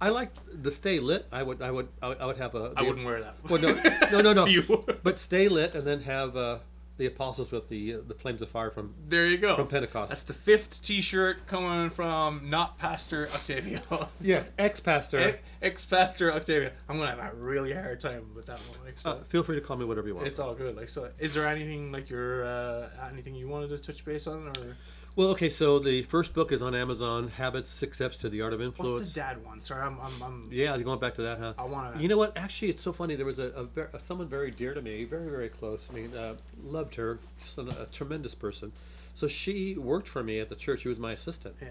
I 0.00 0.08
like 0.10 0.30
the 0.52 0.70
stay 0.70 0.98
lit. 0.98 1.26
I 1.32 1.42
would, 1.42 1.60
I 1.62 1.70
would, 1.70 1.88
I 2.02 2.26
would, 2.26 2.36
have 2.38 2.54
a. 2.54 2.72
I 2.76 2.82
wouldn't 2.82 3.04
wear 3.04 3.20
that 3.20 3.34
Well, 3.48 3.60
no, 3.60 3.72
no, 4.10 4.20
no, 4.22 4.32
no. 4.32 4.44
You- 4.54 4.84
But 5.02 5.18
stay 5.18 5.48
lit, 5.48 5.74
and 5.74 5.86
then 5.86 6.00
have 6.02 6.36
uh, 6.36 6.58
the 6.96 7.06
apostles 7.06 7.50
with 7.50 7.68
the 7.68 7.94
uh, 7.94 7.98
the 8.06 8.14
flames 8.14 8.40
of 8.42 8.48
fire 8.48 8.70
from. 8.70 8.94
There 9.06 9.26
you 9.26 9.36
go. 9.38 9.56
From 9.56 9.68
Pentecost. 9.68 10.10
That's 10.10 10.22
the 10.24 10.32
fifth 10.32 10.82
T-shirt 10.82 11.46
coming 11.46 11.90
from 11.90 12.48
not 12.50 12.78
Pastor 12.78 13.28
Octavio. 13.34 13.80
Yes, 14.22 14.50
ex 14.58 14.80
pastor. 14.80 15.34
Ex 15.62 15.84
Pastor 15.86 16.32
Octavio. 16.32 16.70
I'm 16.88 16.98
gonna 16.98 17.10
have 17.22 17.32
a 17.32 17.36
really 17.36 17.72
hard 17.72 18.00
time 18.00 18.34
with 18.34 18.46
that 18.46 18.58
one. 18.58 18.84
Like, 18.84 18.98
so 18.98 19.12
Uh, 19.12 19.16
feel 19.24 19.42
free 19.42 19.56
to 19.56 19.62
call 19.62 19.76
me 19.76 19.84
whatever 19.84 20.08
you 20.08 20.14
want. 20.14 20.26
it's 20.26 20.38
all 20.38 20.54
good. 20.54 20.76
Like, 20.76 20.88
so 20.88 21.10
is 21.18 21.34
there 21.34 21.46
anything 21.46 21.90
like 21.92 22.08
your 22.10 22.44
uh, 22.44 22.88
anything 23.12 23.34
you 23.34 23.48
wanted 23.48 23.68
to 23.70 23.78
touch 23.78 24.04
base 24.04 24.26
on, 24.26 24.48
or 24.48 24.76
Well, 25.16 25.28
okay, 25.30 25.50
so 25.50 25.78
the 25.80 26.02
first 26.04 26.34
book 26.34 26.52
is 26.52 26.62
on 26.62 26.74
Amazon, 26.74 27.28
Habits, 27.28 27.68
Six 27.68 27.96
Steps 27.96 28.18
to 28.18 28.28
the 28.28 28.42
Art 28.42 28.52
of 28.52 28.62
Influence. 28.62 28.94
What's 28.94 29.08
the 29.08 29.20
dad 29.20 29.44
one? 29.44 29.60
Sorry, 29.60 29.82
I'm. 29.82 29.98
I'm, 30.00 30.22
I'm 30.22 30.48
Yeah, 30.52 30.74
you're 30.76 30.84
going 30.84 31.00
back 31.00 31.14
to 31.14 31.22
that, 31.22 31.38
huh? 31.38 31.54
I 31.58 31.64
wanna- 31.64 32.00
You 32.00 32.08
know 32.08 32.16
what? 32.16 32.36
Actually, 32.38 32.70
it's 32.70 32.80
so 32.82 32.92
funny. 32.92 33.16
There 33.16 33.26
was 33.26 33.40
a, 33.40 33.66
a, 33.92 33.98
someone 33.98 34.28
very 34.28 34.52
dear 34.52 34.72
to 34.72 34.80
me, 34.80 35.04
very 35.04 35.28
very 35.28 35.48
close. 35.48 35.90
I 35.90 35.94
mean, 35.94 36.16
uh, 36.16 36.36
loved 36.62 36.94
her, 36.94 37.18
just 37.42 37.58
a, 37.58 37.62
a 37.62 37.86
tremendous 37.92 38.34
person. 38.36 38.72
So 39.14 39.26
she 39.26 39.76
worked 39.76 40.06
for 40.06 40.22
me 40.22 40.38
at 40.38 40.48
the 40.48 40.54
church. 40.54 40.82
She 40.82 40.88
was 40.88 41.00
my 41.00 41.12
assistant. 41.12 41.56
Yeah. 41.60 41.68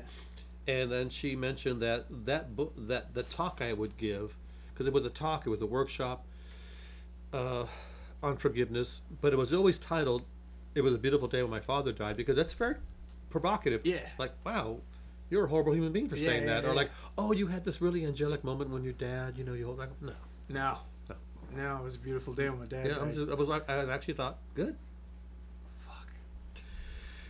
And 0.67 0.91
then 0.91 1.09
she 1.09 1.35
mentioned 1.37 1.81
that 1.81 2.05
that 2.25 2.55
book, 2.57 2.73
that 2.77 3.13
the 3.13 3.23
talk 3.23 3.61
I 3.61 3.71
would 3.71 3.97
give, 3.97 4.35
because 4.73 4.85
it 4.85 4.93
was 4.93 5.05
a 5.05 5.09
talk, 5.09 5.47
it 5.47 5.49
was 5.49 5.61
a 5.61 5.65
workshop 5.65 6.25
uh, 7.33 7.65
on 8.21 8.35
forgiveness, 8.35 8.99
but 9.21 9.31
it 9.31 9.37
was 9.37 9.53
always 9.53 9.79
titled 9.79 10.23
"It 10.75 10.81
was 10.81 10.93
a 10.93 10.97
beautiful 10.97 11.29
day 11.29 11.41
when 11.41 11.49
my 11.51 11.61
father 11.61 11.93
died," 11.93 12.17
because 12.17 12.35
that's 12.35 12.53
very 12.53 12.75
provocative. 13.29 13.81
Yeah. 13.85 13.97
Like, 14.17 14.31
wow, 14.45 14.77
you're 15.29 15.45
a 15.45 15.47
horrible 15.47 15.73
human 15.73 15.91
being 15.91 16.09
for 16.09 16.15
Yeah, 16.15 16.29
saying 16.29 16.45
that, 16.47 16.63
yeah, 16.63 16.69
or 16.69 16.73
like, 16.73 16.89
oh, 17.17 17.31
you 17.31 17.47
had 17.47 17.63
this 17.65 17.81
really 17.81 18.05
angelic 18.05 18.43
moment 18.43 18.71
when 18.71 18.83
your 18.83 18.93
dad, 18.93 19.37
you 19.37 19.43
know, 19.43 19.53
you 19.53 19.65
hold 19.65 19.77
like, 19.79 19.89
no. 20.01 20.13
No. 20.49 20.77
No. 21.09 21.15
No, 21.55 21.77
it 21.77 21.83
was 21.83 21.95
a 21.95 21.99
beautiful 21.99 22.33
day 22.33 22.49
when 22.49 22.59
my 22.59 22.65
dad 22.65 22.87
Yeah, 22.87 22.95
died. 22.95 23.13
Just, 23.13 23.29
I 23.29 23.33
was, 23.33 23.49
like- 23.49 23.69
I 23.69 23.91
actually 23.91 24.13
thought, 24.15 24.37
good. 24.53 24.75
Fuck. 25.79 26.07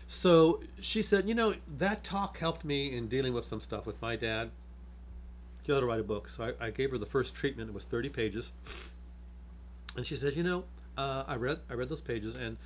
So 0.08 0.62
she 0.82 1.02
said, 1.02 1.28
you 1.28 1.36
know, 1.36 1.54
that 1.78 2.04
talk 2.04 2.38
helped 2.38 2.66
me 2.66 2.96
in 2.96 3.08
dealing 3.08 3.34
with 3.34 3.46
some 3.46 3.60
stuff 3.62 3.86
with 3.86 4.02
my 4.02 4.16
dad. 4.16 4.52
You 5.66 5.76
ought 5.76 5.82
to 5.82 5.86
write 5.86 6.00
a 6.00 6.04
book. 6.04 6.30
So 6.30 6.52
I, 6.60 6.68
I 6.68 6.70
gave 6.72 6.90
her 6.92 6.98
the 6.98 7.06
first 7.06 7.36
treatment. 7.36 7.70
It 7.70 7.74
was 7.74 7.86
30 7.86 8.10
pages. 8.10 8.52
And 9.96 10.04
she 10.04 10.16
says, 10.16 10.36
you 10.36 10.42
know, 10.42 10.64
uh, 10.98 11.26
I 11.28 11.36
read 11.36 11.60
I 11.70 11.74
read 11.76 11.90
those 11.90 12.02
pages, 12.02 12.36
and 12.36 12.58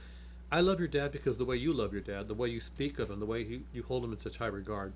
I 0.54 0.62
love 0.62 0.78
your 0.78 0.88
dad 0.88 1.12
because 1.12 1.40
the 1.40 1.46
way 1.46 1.58
you 1.58 1.74
love 1.74 1.94
your 1.94 2.02
dad, 2.04 2.28
the 2.28 2.36
way 2.36 2.48
you 2.48 2.60
speak 2.60 3.00
of 3.00 3.10
him, 3.10 3.20
the 3.20 3.26
way 3.26 3.44
he, 3.44 3.62
you 3.74 3.82
hold 3.82 4.04
him 4.06 4.12
in 4.12 4.20
such 4.20 4.38
high 4.38 4.46
regard, 4.46 4.94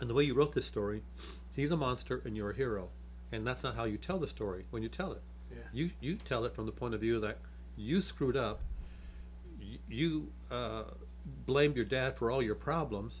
and 0.00 0.08
the 0.08 0.14
way 0.14 0.24
you 0.24 0.32
wrote 0.32 0.54
this 0.54 0.64
story, 0.64 1.02
he's 1.52 1.70
a 1.70 1.76
monster 1.76 2.22
and 2.24 2.34
you're 2.34 2.52
a 2.52 2.56
hero. 2.56 2.88
And 3.32 3.46
that's 3.46 3.62
not 3.62 3.76
how 3.76 3.84
you 3.84 3.98
tell 3.98 4.16
the 4.16 4.26
story 4.26 4.64
when 4.70 4.82
you 4.82 4.88
tell 4.88 5.12
it. 5.12 5.20
Yeah. 5.52 5.58
You 5.74 5.90
you 6.00 6.14
tell 6.14 6.46
it 6.46 6.54
from 6.54 6.64
the 6.64 6.72
point 6.72 6.94
of 6.94 7.02
view 7.02 7.20
that 7.20 7.36
you 7.76 8.00
screwed 8.00 8.34
up. 8.34 8.62
You 9.90 10.32
uh, 10.50 10.84
blamed 11.44 11.76
your 11.76 11.84
dad 11.84 12.16
for 12.16 12.30
all 12.30 12.42
your 12.42 12.54
problems, 12.54 13.20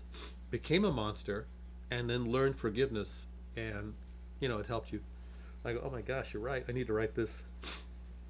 became 0.50 0.86
a 0.86 0.90
monster, 0.90 1.46
and 1.90 2.08
then 2.08 2.24
learned 2.24 2.56
forgiveness, 2.56 3.26
and 3.56 3.92
you 4.40 4.48
know 4.48 4.58
it 4.58 4.64
helped 4.66 4.90
you. 4.90 5.00
I 5.66 5.74
go, 5.74 5.82
oh 5.84 5.90
my 5.90 6.00
gosh, 6.00 6.32
you're 6.32 6.42
right. 6.42 6.64
I 6.66 6.72
need 6.72 6.86
to 6.86 6.94
write 6.94 7.14
this 7.14 7.42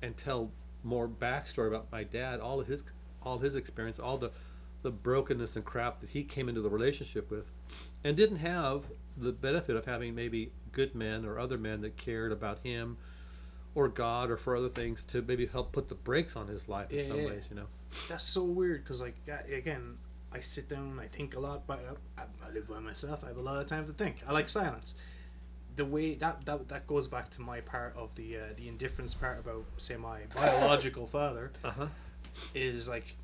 and 0.03 0.17
tell 0.17 0.51
more 0.85 1.09
backstory 1.09 1.69
about 1.69 1.90
my 1.90 2.05
dad, 2.05 2.40
all 2.40 2.61
of 2.61 2.66
his 2.66 2.85
all 3.23 3.39
his 3.39 3.55
experience, 3.56 3.98
all 3.98 4.16
the 4.19 4.31
the 4.82 4.90
brokenness 4.90 5.56
and 5.56 5.65
crap 5.65 6.01
that 6.01 6.11
he 6.11 6.23
came 6.23 6.48
into 6.48 6.61
the 6.61 6.69
relationship 6.69 7.31
with, 7.31 7.51
and 8.05 8.16
didn't 8.16 8.36
have 8.39 8.85
the 9.16 9.32
benefit 9.32 9.77
of 9.77 9.86
having 9.86 10.15
maybe 10.15 10.52
good 10.73 10.94
men 10.94 11.24
or 11.24 11.39
other 11.39 11.56
men 11.56 11.81
that 11.81 11.97
cared 11.97 12.32
about 12.32 12.59
him 12.62 12.97
or 13.74 13.89
God 13.89 14.31
or 14.31 14.36
for 14.36 14.56
other 14.56 14.69
things 14.69 15.02
to 15.05 15.23
maybe 15.23 15.47
help 15.47 15.73
put 15.73 15.89
the 15.89 15.94
brakes 15.94 16.36
on 16.36 16.48
his 16.48 16.69
life 16.69 16.90
in 16.90 16.98
Yeah, 16.98 17.02
some 17.05 17.20
yeah. 17.20 17.27
ways, 17.27 17.47
you 17.51 17.56
know. 17.56 17.66
That's 18.09 18.24
so 18.24 18.44
weird 18.44 18.85
because, 18.85 19.01
like, 19.01 19.15
again, 19.51 19.97
I 20.32 20.40
sit 20.40 20.69
down, 20.69 20.98
I 21.01 21.06
think 21.06 21.35
a 21.35 21.40
lot, 21.40 21.66
but 21.66 21.81
I, 22.19 22.23
I 22.44 22.51
live 22.52 22.69
by 22.69 22.81
myself. 22.81 23.24
I 23.24 23.28
have 23.28 23.36
a 23.36 23.40
lot 23.40 23.56
of 23.56 23.66
time 23.66 23.86
to 23.86 23.93
think. 23.93 24.16
I 24.28 24.32
like 24.32 24.48
silence. 24.48 24.97
The 25.77 25.85
way 25.85 26.15
that 26.15 26.45
that, 26.47 26.69
that 26.69 26.87
goes 26.87 27.09
back 27.09 27.31
to 27.31 27.41
my 27.43 27.61
part 27.61 27.95
of 27.97 28.15
the 28.15 28.37
uh, 28.37 28.41
the 28.57 28.69
indifference 28.69 29.15
part 29.15 29.41
about 29.41 29.65
say 29.79 29.97
my 29.97 30.21
biological 30.35 31.07
father 31.07 31.51
Uh 31.65 31.71
huh. 31.71 31.87
is 32.55 32.89
like 32.89 33.17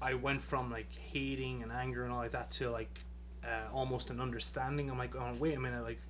I 0.00 0.14
went 0.14 0.40
from 0.40 0.70
like 0.70 0.92
hating 0.94 1.62
and 1.62 1.70
anger 1.70 2.04
and 2.04 2.12
all 2.12 2.18
like 2.18 2.30
that 2.32 2.50
to 2.52 2.70
like 2.70 3.00
uh, 3.44 3.68
almost 3.72 4.10
an 4.10 4.20
understanding. 4.20 4.90
I'm 4.90 4.98
like, 4.98 5.14
oh 5.16 5.34
wait 5.38 5.56
a 5.56 5.60
minute, 5.60 5.82
like 5.82 6.00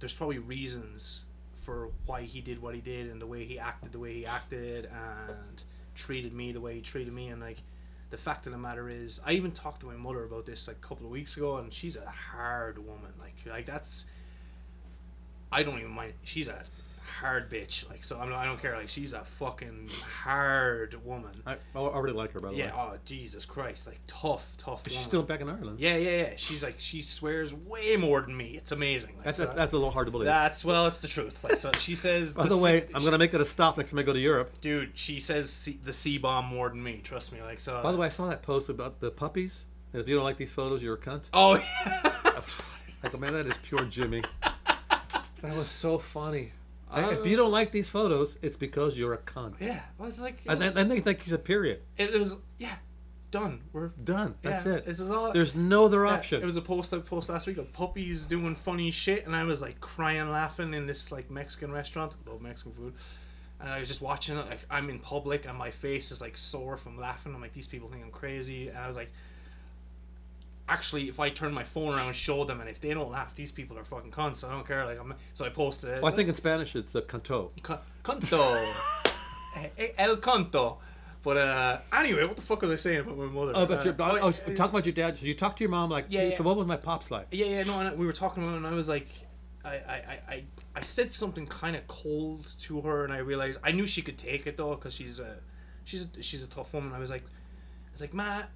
there's 0.00 0.14
probably 0.14 0.38
reasons 0.38 1.26
for 1.54 1.90
why 2.06 2.22
he 2.22 2.40
did 2.40 2.60
what 2.60 2.74
he 2.74 2.80
did 2.80 3.08
and 3.10 3.20
the 3.22 3.26
way 3.26 3.44
he 3.44 3.58
acted 3.58 3.92
the 3.92 3.98
way 3.98 4.12
he 4.14 4.26
acted 4.26 4.86
and 4.86 5.62
treated 5.94 6.32
me 6.32 6.50
the 6.52 6.60
way 6.60 6.74
he 6.74 6.80
treated 6.80 7.12
me 7.12 7.28
and 7.28 7.40
like 7.40 7.58
the 8.10 8.16
fact 8.16 8.46
of 8.46 8.52
the 8.52 8.58
matter 8.58 8.88
is 8.88 9.20
I 9.24 9.32
even 9.32 9.52
talked 9.52 9.80
to 9.82 9.86
my 9.86 9.94
mother 9.94 10.24
about 10.24 10.44
this 10.44 10.66
like 10.66 10.78
a 10.78 10.80
couple 10.86 11.06
of 11.06 11.12
weeks 11.12 11.36
ago 11.36 11.58
and 11.58 11.72
she's 11.72 11.96
a 11.96 12.10
hard 12.10 12.78
woman 12.84 13.12
like 13.20 13.34
like 13.46 13.64
that's 13.66 14.06
I 15.52 15.62
don't 15.62 15.78
even 15.78 15.90
mind 15.92 16.14
she's 16.22 16.48
a 16.48 16.64
hard 17.20 17.50
bitch 17.50 17.88
like 17.90 18.02
so 18.04 18.18
I'm, 18.18 18.32
I 18.32 18.44
don't 18.44 18.60
care 18.60 18.74
like 18.76 18.88
she's 18.88 19.12
a 19.12 19.20
fucking 19.24 19.88
hard 20.22 20.94
woman 21.04 21.30
I, 21.46 21.54
I 21.54 21.78
already 21.78 22.14
like 22.14 22.32
her 22.32 22.40
by 22.40 22.50
the 22.50 22.56
yeah 22.56 22.64
way. 22.66 22.72
Yeah. 22.74 22.92
Oh 22.94 22.98
Jesus 23.04 23.44
Christ 23.44 23.86
like 23.86 24.00
tough 24.06 24.56
tough 24.56 24.84
she's 24.84 24.94
woman. 24.94 25.04
still 25.08 25.22
back 25.22 25.40
in 25.40 25.48
Ireland. 25.48 25.78
yeah 25.78 25.96
yeah 25.96 26.16
yeah 26.22 26.30
she's 26.36 26.64
like 26.64 26.76
she 26.78 27.02
swears 27.02 27.54
way 27.54 27.96
more 27.96 28.22
than 28.22 28.36
me 28.36 28.52
it's 28.56 28.72
amazing 28.72 29.14
like, 29.16 29.24
That's, 29.24 29.38
so- 29.38 29.44
that's 29.44 29.56
that's 29.56 29.72
a 29.72 29.76
little 29.76 29.90
hard 29.90 30.06
to 30.06 30.10
believe. 30.10 30.26
that's 30.26 30.64
well, 30.64 30.86
it's 30.86 30.98
the 30.98 31.08
truth. 31.08 31.44
Like 31.44 31.56
so, 31.56 31.70
she 31.72 31.94
says. 31.94 32.34
by 32.36 32.44
the 32.44 32.54
C- 32.54 32.64
way, 32.64 32.86
I'm 32.94 33.04
gonna 33.04 33.18
make 33.18 33.34
it 33.34 33.40
a 33.40 33.44
stop 33.44 33.76
next 33.76 33.90
time 33.92 34.00
I 34.00 34.04
go 34.04 34.12
to 34.12 34.18
Europe. 34.18 34.60
dude. 34.60 34.92
She 34.94 35.20
says 35.20 35.52
C- 35.52 35.78
the 35.84 35.92
C 35.92 36.18
bomb 36.18 36.46
more 36.46 36.68
than 36.70 36.82
me. 36.82 37.00
Trust 37.04 37.32
me. 37.32 37.42
Like 37.42 37.60
so. 37.60 37.82
By 37.82 37.92
the 37.92 37.98
way, 37.98 38.06
I 38.06 38.10
saw 38.10 38.28
that 38.28 38.42
post 38.42 38.68
about 38.68 39.00
the 39.00 39.10
puppies. 39.10 39.66
If 39.92 40.08
you 40.08 40.14
don't 40.14 40.24
like 40.24 40.36
these 40.38 40.52
photos, 40.52 40.82
you're 40.82 40.94
a 40.94 40.98
cunt. 40.98 41.28
Oh 41.34 41.54
Yeah. 41.86 42.40
I 43.04 43.08
go, 43.10 43.18
man, 43.18 43.32
that 43.34 43.46
is 43.46 43.58
pure 43.58 43.84
Jimmy. 43.86 44.22
That 45.42 45.56
was 45.56 45.68
so 45.68 45.98
funny. 45.98 46.52
if 46.96 47.20
uh, 47.20 47.22
you 47.24 47.36
don't 47.36 47.50
like 47.50 47.72
these 47.72 47.90
photos, 47.90 48.38
it's 48.42 48.56
because 48.56 48.96
you're 48.98 49.12
a 49.14 49.18
cunt. 49.18 49.54
yeah. 49.60 49.80
Well, 49.98 50.08
it's 50.08 50.20
like 50.20 50.34
it 50.34 50.46
And 50.48 50.54
was, 50.54 50.62
then, 50.62 50.74
then 50.74 50.88
they 50.88 51.00
think 51.00 51.26
you 51.26 51.30
said 51.30 51.44
period. 51.44 51.80
it, 51.96 52.14
it 52.14 52.18
was 52.18 52.40
yeah. 52.58 52.76
Done. 53.30 53.62
We're 53.72 53.88
Done. 53.88 54.34
That's 54.42 54.66
yeah, 54.66 54.74
it. 54.74 54.84
This 54.84 55.00
is 55.00 55.10
all. 55.10 55.32
There's 55.32 55.54
no 55.56 55.86
other 55.86 56.04
yeah, 56.04 56.12
option. 56.12 56.42
It 56.42 56.44
was 56.44 56.58
a 56.58 56.62
post 56.62 56.92
I 56.92 56.98
posted 56.98 57.32
last 57.32 57.46
week 57.46 57.56
of 57.56 57.72
puppies 57.72 58.26
doing 58.26 58.54
funny 58.54 58.90
shit, 58.90 59.24
and 59.26 59.34
I 59.34 59.44
was 59.44 59.62
like 59.62 59.80
crying, 59.80 60.28
laughing 60.30 60.74
in 60.74 60.84
this 60.86 61.10
like 61.10 61.30
Mexican 61.30 61.72
restaurant. 61.72 62.12
I 62.26 62.30
love 62.30 62.42
Mexican 62.42 62.72
food. 62.72 62.92
And 63.58 63.70
I 63.70 63.78
was 63.78 63.88
just 63.88 64.02
watching 64.02 64.36
it, 64.36 64.46
like 64.50 64.66
I'm 64.70 64.90
in 64.90 64.98
public, 64.98 65.46
and 65.48 65.56
my 65.56 65.70
face 65.70 66.10
is 66.10 66.20
like 66.20 66.36
sore 66.36 66.76
from 66.76 66.98
laughing. 67.00 67.34
I'm 67.34 67.40
like, 67.40 67.54
these 67.54 67.68
people 67.68 67.88
think 67.88 68.04
I'm 68.04 68.10
crazy, 68.10 68.68
and 68.68 68.76
I 68.76 68.86
was 68.86 68.96
like, 68.98 69.10
actually, 70.68 71.08
if 71.08 71.20
I 71.20 71.30
turn 71.30 71.52
my 71.52 71.64
phone 71.64 71.94
around 71.94 72.06
and 72.06 72.16
show 72.16 72.44
them, 72.44 72.60
and 72.60 72.68
if 72.68 72.80
they 72.80 72.94
don't 72.94 73.10
laugh, 73.10 73.34
these 73.34 73.52
people 73.52 73.78
are 73.78 73.84
fucking 73.84 74.10
cunts. 74.10 74.46
I 74.48 74.52
don't 74.52 74.66
care. 74.66 74.84
Like, 74.84 75.00
I'm 75.00 75.14
so 75.32 75.44
I 75.44 75.50
posted. 75.50 75.90
it. 75.90 76.02
well, 76.02 76.12
I 76.12 76.16
think 76.16 76.28
in 76.28 76.34
Spanish 76.34 76.76
it's 76.76 76.94
a 76.94 77.02
canto. 77.02 77.50
Canto. 78.02 78.64
Eh, 79.76 79.88
El 79.98 80.16
canto. 80.16 80.78
But 81.22 81.36
uh, 81.36 81.78
anyway, 81.92 82.24
what 82.24 82.36
the 82.36 82.42
fuck 82.42 82.62
was 82.62 82.70
I 82.70 82.76
saying 82.76 83.00
about 83.00 83.16
my 83.16 83.26
mother? 83.26 83.52
Oh, 83.54 83.66
but 83.66 83.80
Uh, 83.80 83.84
your, 83.84 83.94
oh, 83.98 84.32
oh, 84.46 84.54
talk 84.54 84.70
about 84.70 84.84
your 84.84 84.94
dad. 84.94 85.20
You 85.20 85.34
talk 85.34 85.56
to 85.56 85.64
your 85.64 85.70
mom 85.70 85.90
like, 85.90 86.06
Yeah, 86.08 86.28
yeah. 86.28 86.36
so 86.36 86.42
what 86.42 86.56
was 86.56 86.66
my 86.66 86.76
pops 86.76 87.10
like? 87.10 87.28
Yeah, 87.30 87.46
yeah, 87.46 87.62
no, 87.62 87.78
and 87.78 87.98
we 87.98 88.06
were 88.06 88.12
talking 88.12 88.42
about 88.42 88.54
it, 88.54 88.56
and 88.56 88.66
I 88.66 88.72
was 88.72 88.88
like, 88.88 89.08
I, 89.64 89.74
I, 89.74 90.18
I, 90.28 90.44
I, 90.74 90.80
said 90.80 91.12
something 91.12 91.46
kind 91.46 91.76
of 91.76 91.86
cold 91.86 92.44
to 92.62 92.80
her, 92.80 93.04
and 93.04 93.12
I 93.12 93.18
realized 93.18 93.60
I 93.62 93.70
knew 93.70 93.86
she 93.86 94.02
could 94.02 94.18
take 94.18 94.48
it 94.48 94.56
though, 94.56 94.74
because 94.74 94.94
she's 94.94 95.20
a, 95.20 95.36
she's 95.84 96.08
a, 96.18 96.22
she's 96.22 96.42
a 96.42 96.48
tough 96.48 96.74
woman. 96.74 96.92
I 96.92 96.98
was 96.98 97.12
like, 97.12 97.22
I 97.22 97.92
was 97.92 98.00
like, 98.00 98.14
Matt, 98.14 98.50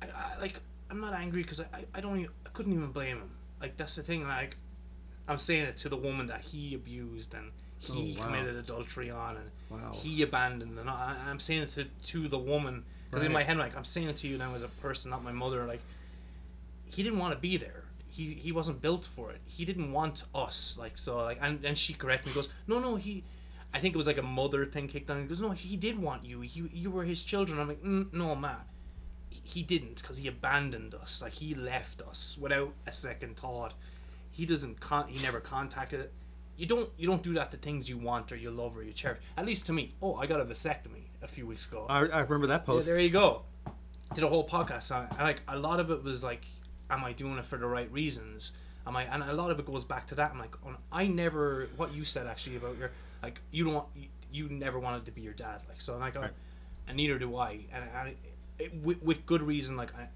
I, 0.00 0.06
I 0.06 0.40
like, 0.40 0.60
I'm 0.90 1.00
not 1.00 1.14
angry 1.14 1.42
because 1.42 1.60
I, 1.60 1.64
I, 1.74 1.84
I 1.96 2.00
don't, 2.00 2.18
even, 2.20 2.30
I 2.46 2.50
couldn't 2.50 2.72
even 2.72 2.90
blame 2.92 3.18
him. 3.18 3.30
Like 3.60 3.76
that's 3.76 3.96
the 3.96 4.02
thing. 4.02 4.22
Like, 4.24 4.56
I'm 5.28 5.38
saying 5.38 5.64
it 5.64 5.76
to 5.78 5.88
the 5.88 5.96
woman 5.96 6.26
that 6.26 6.40
he 6.42 6.74
abused 6.74 7.34
and 7.34 7.50
he 7.80 8.16
Oh, 8.16 8.20
wow. 8.20 8.26
committed 8.26 8.56
adultery 8.56 9.10
on, 9.10 9.36
and 9.36 9.50
Wow. 9.70 9.92
he 9.94 10.22
abandoned, 10.22 10.78
and 10.78 10.88
I, 10.88 11.16
I'm 11.28 11.40
saying 11.40 11.62
it 11.62 11.68
to 11.70 11.84
to 11.84 12.28
the 12.28 12.38
woman 12.38 12.84
because 13.10 13.24
in 13.24 13.32
my 13.32 13.42
head, 13.42 13.56
like, 13.58 13.76
I'm 13.76 13.84
saying 13.84 14.08
it 14.08 14.16
to 14.16 14.28
you 14.28 14.38
now 14.38 14.54
as 14.54 14.62
a 14.62 14.68
person, 14.68 15.10
not 15.10 15.22
my 15.24 15.32
mother. 15.32 15.64
Like, 15.64 15.80
he 16.86 17.02
didn't 17.02 17.18
want 17.18 17.34
to 17.34 17.38
be 17.40 17.56
there. 17.56 17.82
He 18.10 18.32
he 18.34 18.52
wasn't 18.52 18.80
built 18.80 19.04
for 19.04 19.30
it. 19.32 19.40
He 19.44 19.64
didn't 19.64 19.92
want 19.92 20.24
us. 20.34 20.78
Like 20.80 20.96
so 20.96 21.16
like 21.22 21.38
and, 21.42 21.62
and 21.64 21.76
she 21.76 21.92
corrected 21.92 22.28
me 22.28 22.34
goes, 22.34 22.48
No 22.66 22.78
no 22.78 22.96
he 22.96 23.24
I 23.74 23.78
think 23.78 23.94
it 23.94 23.98
was 23.98 24.06
like 24.06 24.16
a 24.18 24.22
mother 24.22 24.64
thing 24.64 24.88
kicked 24.88 25.10
on. 25.10 25.20
He 25.20 25.26
goes, 25.26 25.40
No, 25.42 25.50
he 25.50 25.76
did 25.76 26.00
want 26.00 26.24
you. 26.24 26.40
He, 26.40 26.62
you 26.72 26.90
were 26.90 27.04
his 27.04 27.22
children. 27.24 27.58
I'm 27.60 27.68
like, 27.68 27.82
mm, 27.82 28.10
No, 28.14 28.34
Matt. 28.34 28.64
He- 29.44 29.62
didn't 29.62 30.00
because 30.00 30.18
he 30.18 30.28
abandoned 30.28 30.94
us. 30.94 31.22
Like 31.22 31.34
he 31.34 31.54
left 31.54 32.02
us 32.02 32.38
without 32.40 32.72
a 32.86 32.92
second 32.92 33.36
thought. 33.36 33.74
He 34.32 34.44
doesn't 34.46 34.80
con. 34.80 35.08
He 35.08 35.22
never 35.22 35.40
contacted 35.40 36.00
it. 36.00 36.12
You 36.56 36.66
don't. 36.66 36.88
You 36.98 37.06
don't 37.08 37.22
do 37.22 37.34
that 37.34 37.50
to 37.52 37.56
things 37.56 37.88
you 37.88 37.98
want 37.98 38.32
or 38.32 38.36
you 38.36 38.50
love 38.50 38.76
or 38.76 38.82
you 38.82 38.92
cherish. 38.92 39.18
At 39.36 39.46
least 39.46 39.66
to 39.66 39.72
me. 39.72 39.92
Oh, 40.02 40.14
I 40.14 40.26
got 40.26 40.40
a 40.40 40.44
vasectomy 40.44 41.04
a 41.22 41.28
few 41.28 41.46
weeks 41.46 41.66
ago. 41.70 41.86
I, 41.88 42.00
I 42.06 42.20
remember 42.20 42.46
that 42.48 42.64
post. 42.66 42.86
Yeah, 42.86 42.94
there 42.94 43.02
you 43.02 43.10
go. 43.10 43.42
Did 44.14 44.24
a 44.24 44.28
whole 44.28 44.46
podcast 44.46 44.94
on 44.94 45.04
it. 45.06 45.10
And 45.12 45.20
like 45.22 45.40
a 45.48 45.58
lot 45.58 45.80
of 45.80 45.90
it 45.90 46.02
was 46.04 46.22
like, 46.22 46.44
am 46.90 47.04
I 47.04 47.12
doing 47.12 47.38
it 47.38 47.44
for 47.44 47.58
the 47.58 47.66
right 47.66 47.90
reasons? 47.90 48.56
Am 48.86 48.96
I? 48.96 49.02
And 49.04 49.22
a 49.22 49.32
lot 49.32 49.50
of 49.50 49.58
it 49.58 49.66
goes 49.66 49.84
back 49.84 50.06
to 50.08 50.14
that. 50.16 50.30
I'm 50.30 50.38
like, 50.38 50.54
oh, 50.66 50.76
I 50.92 51.06
never. 51.08 51.68
What 51.76 51.92
you 51.94 52.04
said 52.04 52.26
actually 52.26 52.56
about 52.56 52.78
your 52.78 52.90
like 53.22 53.40
you 53.50 53.64
don't 53.64 53.86
you, 53.96 54.06
you 54.32 54.48
never 54.48 54.78
wanted 54.78 55.06
to 55.06 55.12
be 55.12 55.22
your 55.22 55.32
dad. 55.32 55.62
Like 55.68 55.80
so, 55.80 55.94
and 55.94 56.04
I 56.04 56.10
go, 56.10 56.20
Right. 56.20 56.30
and 56.88 56.96
neither 56.96 57.18
do 57.18 57.36
I. 57.36 57.64
And, 57.72 57.84
and 57.94 58.16
it, 58.58 58.74
with, 58.82 59.02
with 59.02 59.26
good 59.26 59.42
reason. 59.42 59.76
Like 59.76 59.94
I. 59.96 60.08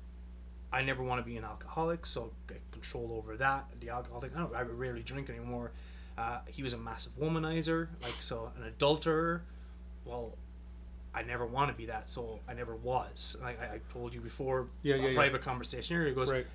I 0.72 0.82
never 0.82 1.02
want 1.02 1.20
to 1.20 1.28
be 1.28 1.36
an 1.36 1.42
alcoholic, 1.42 2.06
so 2.06 2.30
get 2.46 2.60
control 2.70 3.12
over 3.18 3.36
that. 3.38 3.64
The 3.80 3.88
alcohol 3.88 4.20
thing. 4.20 4.30
I 4.36 4.38
don't. 4.38 4.54
I 4.54 4.62
rarely 4.62 5.02
drink 5.02 5.28
anymore. 5.28 5.72
Uh, 6.16 6.42
he 6.46 6.62
was 6.62 6.74
a 6.74 6.78
massive 6.78 7.10
womanizer, 7.14 7.88
like 8.02 8.12
so, 8.20 8.52
an 8.56 8.62
adulterer. 8.62 9.42
Well, 10.04 10.36
I 11.12 11.22
never 11.22 11.44
want 11.44 11.70
to 11.72 11.76
be 11.76 11.86
that, 11.86 12.08
so 12.08 12.38
I 12.48 12.54
never 12.54 12.76
was. 12.76 13.36
Like 13.42 13.60
I, 13.60 13.64
I 13.74 13.80
told 13.92 14.14
you 14.14 14.20
before, 14.20 14.68
Yeah, 14.82 14.94
a 14.94 14.98
yeah, 14.98 15.08
yeah. 15.08 15.14
private 15.14 15.42
conversation 15.42 15.96
here. 15.96 16.06
He 16.06 16.12
goes, 16.12 16.30
Right. 16.30 16.46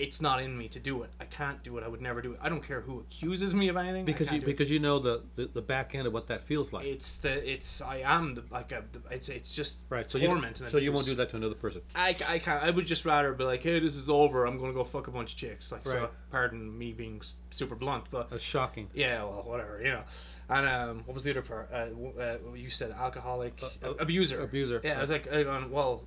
"It's 0.00 0.20
not 0.20 0.42
in 0.42 0.56
me 0.56 0.68
to 0.68 0.78
do 0.78 1.02
it. 1.02 1.10
I 1.20 1.24
can't 1.26 1.62
do 1.62 1.76
it. 1.78 1.84
I 1.84 1.88
would 1.88 2.00
never 2.00 2.20
do 2.22 2.32
it. 2.32 2.38
I 2.42 2.48
don't 2.48 2.62
care 2.62 2.80
who 2.80 3.00
accuses 3.00 3.54
me 3.54 3.68
of 3.68 3.76
anything. 3.76 4.04
Because 4.04 4.32
you 4.32 4.40
do 4.40 4.48
it. 4.50 4.68
you 4.68 4.78
know 4.78 4.98
the, 4.98 5.22
the, 5.36 5.46
the 5.46 5.62
back 5.62 5.94
end 5.94 6.06
of 6.06 6.12
what 6.12 6.26
that 6.28 6.42
feels 6.44 6.72
like. 6.72 6.84
it's 6.86 7.18
the 7.18 7.52
it's 7.52 7.82
I 7.82 7.98
am 8.04 8.34
the 8.34 8.44
like 8.50 8.72
a 8.72 8.84
the, 8.92 9.00
it's 9.10 9.28
it's 9.28 9.54
just 9.54 9.84
right. 9.88 10.10
So 10.10 10.18
you 10.18 10.26
torment. 10.28 10.60
and 10.60 10.70
so 10.70 10.78
you 10.78 10.92
won't 10.92 11.06
do 11.06 11.14
that 11.16 11.30
to 11.30 11.36
another 11.36 11.54
person. 11.54 11.82
I, 11.94 12.16
I 12.28 12.38
can't. 12.38 12.62
I 12.62 12.70
would 12.70 12.86
just 12.86 13.04
rather 13.04 13.32
be 13.34 13.44
like, 13.44 13.62
hey, 13.62 13.78
this 13.78 13.96
is 13.96 14.08
over. 14.10 14.46
I'm 14.46 14.58
gonna 14.58 14.72
go 14.72 14.84
fuck 14.84 15.06
a 15.08 15.10
bunch 15.10 15.32
of 15.32 15.38
chicks. 15.38 15.72
Like, 15.72 15.86
so 15.86 16.10
pardon 16.30 16.76
me 16.78 16.92
being 16.92 17.20
super 17.50 17.74
blunt, 17.74 18.04
but 18.10 18.30
That's 18.30 18.42
shocking. 18.42 18.88
yeah, 18.94 19.22
well, 19.24 19.42
whatever, 19.46 19.80
you 19.82 19.90
know. 19.90 20.02
And 20.48 20.66
um, 20.66 20.98
what 21.06 21.14
was 21.14 21.24
the 21.24 21.30
other 21.30 21.42
part? 21.42 21.68
Uh, 21.72 21.88
uh, 22.20 22.36
you 22.54 22.70
said 22.70 22.90
alcoholic 22.92 23.60
Uh, 23.62 23.90
uh, 23.90 23.94
abuser. 24.00 24.40
abuser, 24.42 24.80
Yeah, 24.82 24.92
yeah. 24.92 24.98
I 24.98 25.00
was 25.00 25.10
like, 25.10 25.32
I 25.32 25.42
well, 25.68 26.04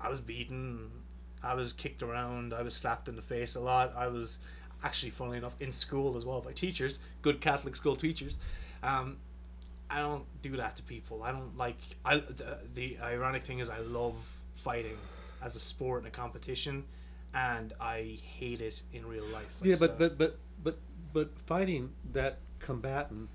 I 0.00 0.08
was 0.08 0.20
beaten. 0.20 0.90
I 1.42 1.54
was 1.54 1.72
kicked 1.72 2.02
around. 2.02 2.52
I 2.54 2.62
was 2.62 2.74
slapped 2.74 3.08
in 3.08 3.16
the 3.16 3.22
face 3.22 3.56
a 3.56 3.60
lot. 3.60 3.92
I 3.96 4.08
was 4.08 4.38
actually, 4.82 5.10
funnily 5.10 5.38
enough, 5.38 5.56
in 5.60 5.72
school 5.72 6.16
as 6.16 6.24
well 6.24 6.40
by 6.40 6.52
teachers, 6.52 7.00
good 7.22 7.40
Catholic 7.40 7.76
school 7.76 7.96
teachers. 7.96 8.38
Um, 8.82 9.16
I 9.90 10.00
don't 10.00 10.24
do 10.42 10.56
that 10.56 10.76
to 10.76 10.82
people. 10.82 11.22
I 11.22 11.32
don't 11.32 11.56
like. 11.56 11.78
I 12.04 12.16
the, 12.16 12.58
the 12.74 12.98
ironic 13.02 13.42
thing 13.42 13.60
is 13.60 13.70
I 13.70 13.78
love 13.80 14.14
fighting 14.54 14.96
as 15.42 15.54
a 15.54 15.60
sport 15.60 15.98
and 16.04 16.08
a 16.08 16.10
competition, 16.10 16.84
and 17.34 17.72
I 17.80 18.18
hate 18.38 18.60
it 18.60 18.82
in 18.92 19.06
real 19.06 19.24
life. 19.26 19.60
Like, 19.60 19.68
Yeah, 19.70 19.74
so- 19.76 19.86
but 19.88 19.98
but 19.98 20.18
but 20.18 20.38
but 20.64 20.78
but 21.12 21.40
fighting 21.46 21.92
that 22.12 22.38
combatant, 22.58 23.28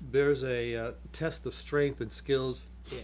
there's 0.00 0.44
a 0.44 0.76
uh, 0.76 0.92
test 1.12 1.46
of 1.46 1.54
strength 1.54 2.00
and 2.00 2.12
skills, 2.12 2.66
yeah. 2.90 3.00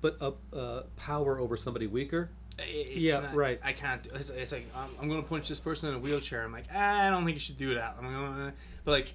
but 0.00 0.16
a 0.20 0.32
uh, 0.56 0.82
power 0.96 1.38
over 1.38 1.56
somebody 1.56 1.86
weaker. 1.86 2.30
It's 2.58 2.96
Yeah, 3.00 3.20
not- 3.20 3.34
right. 3.34 3.58
I 3.64 3.72
can't. 3.72 4.02
do- 4.02 4.10
It's, 4.14 4.30
it's 4.30 4.52
like 4.52 4.66
I'm, 4.76 4.88
I'm 5.00 5.08
gonna 5.08 5.22
punch 5.22 5.48
this 5.48 5.58
person 5.60 5.88
in 5.90 5.94
a 5.96 5.98
wheelchair. 5.98 6.44
I'm 6.44 6.52
like, 6.52 6.66
"Ah, 6.74 7.06
I 7.06 7.10
don't 7.10 7.24
think 7.24 7.34
you 7.34 7.40
should 7.40 7.56
do 7.56 7.74
that. 7.74 7.94
I'm 7.98 8.04
gonna, 8.04 8.52
but 8.84 8.90
like, 8.92 9.14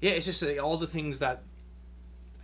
yeah, 0.00 0.12
it's 0.12 0.26
just 0.26 0.42
like, 0.44 0.62
all 0.62 0.76
the 0.76 0.86
things 0.86 1.18
that. 1.20 1.42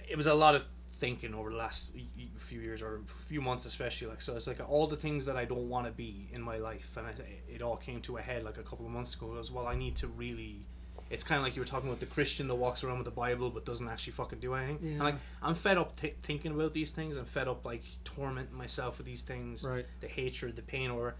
It 0.08 0.16
was 0.16 0.28
a 0.28 0.34
lot 0.34 0.54
of 0.54 0.66
thinking 0.88 1.34
over 1.34 1.50
the 1.50 1.56
last 1.56 1.92
few 2.36 2.60
years 2.60 2.80
or 2.80 2.96
a 2.96 3.00
few 3.24 3.40
months, 3.40 3.66
especially. 3.66 4.06
Like, 4.08 4.20
so 4.20 4.36
it's 4.36 4.46
like 4.46 4.60
all 4.70 4.86
the 4.86 4.96
things 4.96 5.26
that 5.26 5.36
I 5.36 5.44
don't 5.44 5.68
want 5.68 5.86
to 5.86 5.92
be 5.92 6.28
in 6.32 6.40
my 6.40 6.58
life, 6.58 6.96
and 6.96 7.08
it, 7.08 7.20
it 7.56 7.62
all 7.62 7.76
came 7.76 8.00
to 8.02 8.16
a 8.18 8.20
head 8.22 8.44
like 8.44 8.56
a 8.58 8.62
couple 8.62 8.86
of 8.86 8.92
months 8.92 9.14
ago. 9.16 9.36
as 9.38 9.50
well, 9.50 9.66
I 9.66 9.74
need 9.74 9.96
to 9.96 10.06
really. 10.06 10.64
It's 11.08 11.22
kind 11.22 11.38
of 11.38 11.44
like 11.44 11.54
you 11.56 11.62
were 11.62 11.66
talking 11.66 11.88
about 11.88 12.00
the 12.00 12.06
Christian 12.06 12.48
that 12.48 12.54
walks 12.56 12.82
around 12.82 12.98
with 12.98 13.04
the 13.04 13.10
Bible 13.12 13.50
but 13.50 13.64
doesn't 13.64 13.86
actually 13.88 14.14
fucking 14.14 14.40
do 14.40 14.54
anything. 14.54 14.78
And 14.82 14.96
Yeah. 14.96 15.02
like, 15.02 15.14
I'm 15.42 15.54
fed 15.54 15.78
up 15.78 15.94
t- 15.94 16.14
thinking 16.22 16.52
about 16.52 16.72
these 16.72 16.90
things. 16.92 17.16
I'm 17.16 17.24
fed 17.26 17.46
up 17.48 17.64
like 17.64 17.84
tormenting 18.04 18.56
myself 18.56 18.98
with 18.98 19.06
these 19.06 19.22
things 19.22 19.64
Right. 19.64 19.86
the 20.00 20.08
hatred, 20.08 20.56
the 20.56 20.62
pain, 20.62 20.90
or 20.90 21.14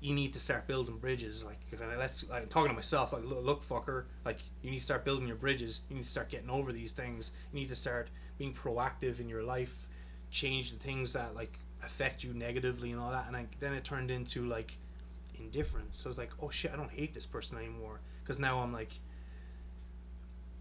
you 0.00 0.12
need 0.14 0.32
to 0.34 0.40
start 0.40 0.66
building 0.66 0.98
bridges. 0.98 1.44
Like 1.44 1.58
let's 1.80 2.28
like 2.28 2.48
talking 2.48 2.68
to 2.70 2.74
myself. 2.74 3.12
Like 3.12 3.24
look, 3.24 3.44
look, 3.44 3.64
fucker. 3.64 4.04
Like 4.24 4.40
you 4.62 4.70
need 4.70 4.78
to 4.78 4.84
start 4.84 5.04
building 5.04 5.26
your 5.28 5.36
bridges. 5.36 5.82
You 5.88 5.96
need 5.96 6.02
to 6.02 6.08
start 6.08 6.28
getting 6.28 6.50
over 6.50 6.72
these 6.72 6.92
things. 6.92 7.32
You 7.52 7.60
need 7.60 7.68
to 7.68 7.76
start 7.76 8.10
being 8.38 8.52
proactive 8.54 9.20
in 9.20 9.28
your 9.28 9.42
life. 9.42 9.88
Change 10.30 10.72
the 10.72 10.78
things 10.78 11.12
that 11.12 11.34
like 11.34 11.58
affect 11.84 12.24
you 12.24 12.34
negatively 12.34 12.90
and 12.90 13.00
all 13.00 13.10
that. 13.12 13.26
And 13.28 13.36
I, 13.36 13.46
then 13.60 13.72
it 13.72 13.84
turned 13.84 14.10
into 14.10 14.44
like 14.46 14.76
indifference. 15.38 15.98
So 15.98 16.08
I 16.08 16.10
was 16.10 16.18
like, 16.18 16.32
oh 16.42 16.50
shit, 16.50 16.72
I 16.72 16.76
don't 16.76 16.90
hate 16.92 17.14
this 17.14 17.26
person 17.26 17.58
anymore. 17.58 18.00
Because 18.26 18.40
now 18.40 18.58
I'm 18.58 18.72
like, 18.72 18.90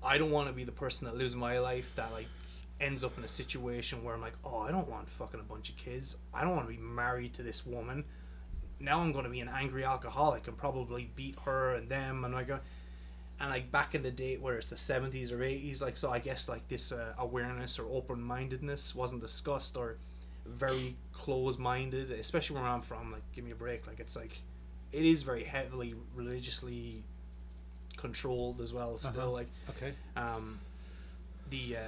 I 0.04 0.20
don't 0.20 0.30
want 0.30 0.48
to 0.50 0.54
be 0.54 0.64
the 0.64 0.72
person 0.72 1.08
that 1.08 1.16
lives 1.16 1.36
my 1.36 1.58
life 1.58 1.96
that 1.96 2.12
like 2.14 2.28
ends 2.80 3.04
up 3.04 3.18
in 3.18 3.24
a 3.24 3.28
situation 3.28 4.04
where 4.04 4.14
I'm 4.14 4.22
like, 4.22 4.38
oh, 4.44 4.60
I 4.60 4.72
don't 4.72 4.88
want 4.88 5.10
fucking 5.10 5.40
a 5.40 5.44
bunch 5.44 5.70
of 5.70 5.78
kids. 5.78 6.20
I 6.32 6.44
don't 6.44 6.56
want 6.56 6.68
to 6.70 6.74
be 6.76 6.80
married 6.80 7.34
to 7.34 7.44
this 7.44 7.66
woman. 7.66 8.04
Now 8.80 9.00
I'm 9.00 9.14
going 9.14 9.24
to 9.24 9.32
be 9.32 9.40
an 9.40 9.50
angry 9.50 9.84
alcoholic 9.84 10.48
and 10.48 10.56
probably 10.56 11.10
beat 11.16 11.38
her 11.46 11.74
and 11.74 11.90
them 11.90 12.24
and 12.24 12.36
like, 12.36 12.52
uh, 12.52 12.60
and 13.40 13.50
like 13.50 13.72
back 13.72 13.96
in 13.96 14.04
the 14.04 14.12
day 14.12 14.38
where 14.38 14.58
it's 14.58 14.70
the 14.70 14.76
70s 14.76 15.32
or 15.32 15.40
80s, 15.40 15.82
like 15.82 15.98
so 15.98 16.12
I 16.12 16.20
guess 16.20 16.48
like 16.48 16.68
this 16.68 16.92
uh, 16.92 17.16
awareness 17.18 17.80
or 17.80 17.88
open 17.90 18.22
mindedness 18.22 18.94
wasn't 18.94 19.22
discussed 19.22 19.76
or 19.76 19.98
very 20.46 20.98
close 21.14 21.58
minded, 21.58 22.12
especially 22.12 22.58
where 22.58 22.66
I'm 22.66 22.82
from. 22.82 23.12
Like, 23.12 23.24
give 23.34 23.44
me 23.44 23.52
a 23.52 23.56
break. 23.56 23.88
Like 23.88 24.00
it's 24.00 24.16
like 24.16 24.38
it 24.92 25.04
is 25.04 25.24
very 25.24 25.44
heavily 25.44 25.96
religiously 26.14 27.04
controlled 27.98 28.60
as 28.60 28.74
well. 28.74 28.98
Still, 28.98 29.22
Uh-huh. 29.22 29.32
like 29.32 29.48
Okay. 29.72 29.94
um, 30.16 30.60
the 31.50 31.78
uh, 31.78 31.80